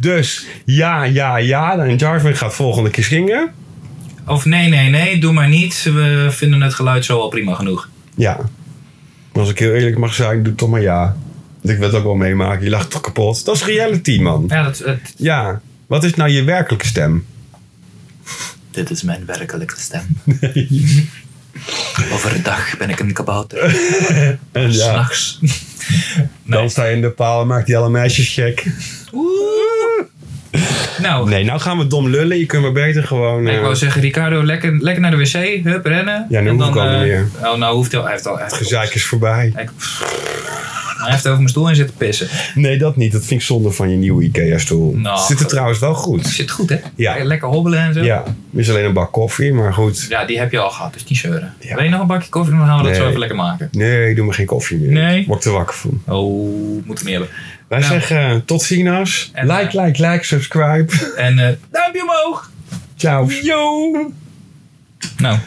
Dus 0.00 0.46
ja, 0.64 1.04
ja, 1.04 1.36
ja. 1.36 1.78
En 1.78 1.96
Jarvin 1.96 2.36
gaat 2.36 2.54
volgende 2.54 2.90
keer 2.90 3.04
zingen. 3.04 3.52
Of 4.26 4.44
nee, 4.44 4.68
nee, 4.68 4.90
nee, 4.90 5.18
doe 5.20 5.32
maar 5.32 5.48
niet. 5.48 5.82
We 5.82 6.26
vinden 6.30 6.60
het 6.60 6.74
geluid 6.74 7.04
zo 7.04 7.20
al 7.20 7.28
prima 7.28 7.54
genoeg. 7.54 7.88
Ja. 8.14 8.36
Maar 9.32 9.42
als 9.42 9.50
ik 9.50 9.58
heel 9.58 9.72
eerlijk 9.72 9.98
mag 9.98 10.14
zijn, 10.14 10.42
doe 10.42 10.54
toch 10.54 10.68
maar 10.68 10.80
ja. 10.80 11.16
Want 11.60 11.74
ik 11.74 11.78
wil 11.78 11.86
het 11.86 11.96
ook 11.96 12.04
wel 12.04 12.14
meemaken. 12.14 12.64
Je 12.64 12.70
lacht 12.70 12.90
toch 12.90 13.00
kapot. 13.00 13.44
Dat 13.44 13.54
is 13.54 13.64
reality, 13.64 14.20
man. 14.20 14.44
Ja, 14.48 14.62
dat, 14.62 14.78
het, 14.78 15.14
Ja. 15.16 15.60
Wat 15.86 16.04
is 16.04 16.14
nou 16.14 16.30
je 16.30 16.44
werkelijke 16.44 16.86
stem? 16.86 17.24
dit 18.70 18.90
is 18.90 19.02
mijn 19.02 19.26
werkelijke 19.26 19.80
stem. 19.80 20.02
Overdag 22.12 22.76
ben 22.76 22.90
ik 22.90 23.00
een 23.00 23.12
kabouter. 23.12 23.76
En 24.52 24.72
ja, 24.72 24.90
S'nachts. 24.90 25.40
dan 26.42 26.70
sta 26.70 26.84
je 26.84 26.94
in 26.94 27.00
de 27.00 27.10
paal 27.10 27.40
en 27.40 27.46
maakt 27.46 27.66
die 27.66 27.76
alle 27.76 27.90
meisjes 27.90 28.28
gek. 28.28 28.66
Nou, 31.02 31.28
Nee, 31.28 31.44
nou 31.44 31.60
gaan 31.60 31.78
we 31.78 31.86
dom 31.86 32.08
lullen. 32.08 32.38
Je 32.38 32.46
kunt 32.46 32.62
maar 32.62 32.72
beter 32.72 33.04
gewoon... 33.04 33.46
ik 33.46 33.54
eh, 33.54 33.60
wou 33.60 33.76
zeggen, 33.76 34.00
Ricardo, 34.00 34.44
lekker, 34.44 34.76
lekker 34.80 35.02
naar 35.02 35.10
de 35.10 35.16
wc. 35.16 35.64
Hup, 35.64 35.86
rennen. 35.86 36.26
Ja, 36.28 36.40
nu 36.40 36.48
En 36.48 36.54
hoef 36.54 36.68
ik 36.68 36.76
al 36.76 36.84
niet 36.84 36.92
eh, 36.92 37.00
meer. 37.00 37.28
Oh, 37.42 37.54
nou 37.54 37.74
hoeft 37.74 37.90
hij 37.92 38.00
al. 38.00 38.06
Hij 38.06 38.14
heeft 38.14 38.26
al. 38.26 38.34
Hij 38.34 38.42
heeft, 38.42 38.56
gezeik 38.56 38.94
is 38.94 39.04
voorbij. 39.04 39.52
Hij 41.02 41.10
heeft 41.10 41.26
over 41.26 41.36
mijn 41.38 41.48
stoel 41.48 41.68
in 41.68 41.74
zitten 41.74 41.96
pissen. 41.96 42.28
Nee, 42.54 42.78
dat 42.78 42.96
niet. 42.96 43.12
Dat 43.12 43.24
vind 43.24 43.40
ik 43.40 43.46
zonde 43.46 43.70
van 43.70 43.90
je 43.90 43.96
nieuwe 43.96 44.24
Ikea-stoel. 44.24 44.94
Nou, 44.96 45.20
Zit 45.26 45.40
er 45.40 45.46
trouwens 45.46 45.78
wel 45.78 45.94
goed. 45.94 46.26
Zit 46.26 46.50
goed, 46.50 46.68
hè? 46.68 46.76
Ja. 46.94 47.24
Lekker 47.24 47.48
hobbelen 47.48 47.78
en 47.80 47.94
zo. 47.94 48.00
Ja, 48.02 48.24
is 48.52 48.70
alleen 48.70 48.84
een 48.84 48.92
bak 48.92 49.12
koffie, 49.12 49.52
maar 49.52 49.72
goed. 49.74 50.06
Ja, 50.08 50.24
die 50.24 50.38
heb 50.38 50.52
je 50.52 50.58
al 50.58 50.70
gehad, 50.70 50.92
dus 50.92 51.04
niet 51.04 51.18
zeuren. 51.18 51.54
Ja. 51.60 51.74
Wil 51.74 51.84
je 51.84 51.90
nog 51.90 52.00
een 52.00 52.06
bakje 52.06 52.28
koffie? 52.28 52.54
Dan 52.56 52.66
gaan 52.66 52.78
we 52.82 52.88
dat 52.88 52.96
zo 52.96 53.06
even 53.06 53.18
lekker 53.18 53.36
maken. 53.36 53.68
Nee, 53.72 54.14
doe 54.14 54.26
me 54.26 54.32
geen 54.32 54.46
koffie 54.46 54.78
meer. 54.78 54.92
Nee. 54.92 55.24
Word 55.26 55.38
ik 55.38 55.44
te 55.44 55.50
wakker 55.50 55.74
van. 55.76 56.02
Oh, 56.06 56.84
moeten 56.84 57.04
we 57.04 57.10
niet 57.10 57.18
hebben. 57.20 57.28
Wij 57.68 57.78
Nou. 57.80 57.92
zeggen 57.92 58.18
eh, 58.30 58.36
tot 58.44 58.62
ziens. 58.62 59.30
En, 59.34 59.46
like, 59.46 59.78
eh, 59.78 59.84
like, 59.84 60.06
like, 60.10 60.24
subscribe. 60.24 60.92
En 61.16 61.38
eh, 61.38 61.54
duimpje 61.70 62.02
omhoog! 62.02 62.50
Ciao. 62.96 63.28
Yo! 63.42 63.90
Nou, 65.16 65.38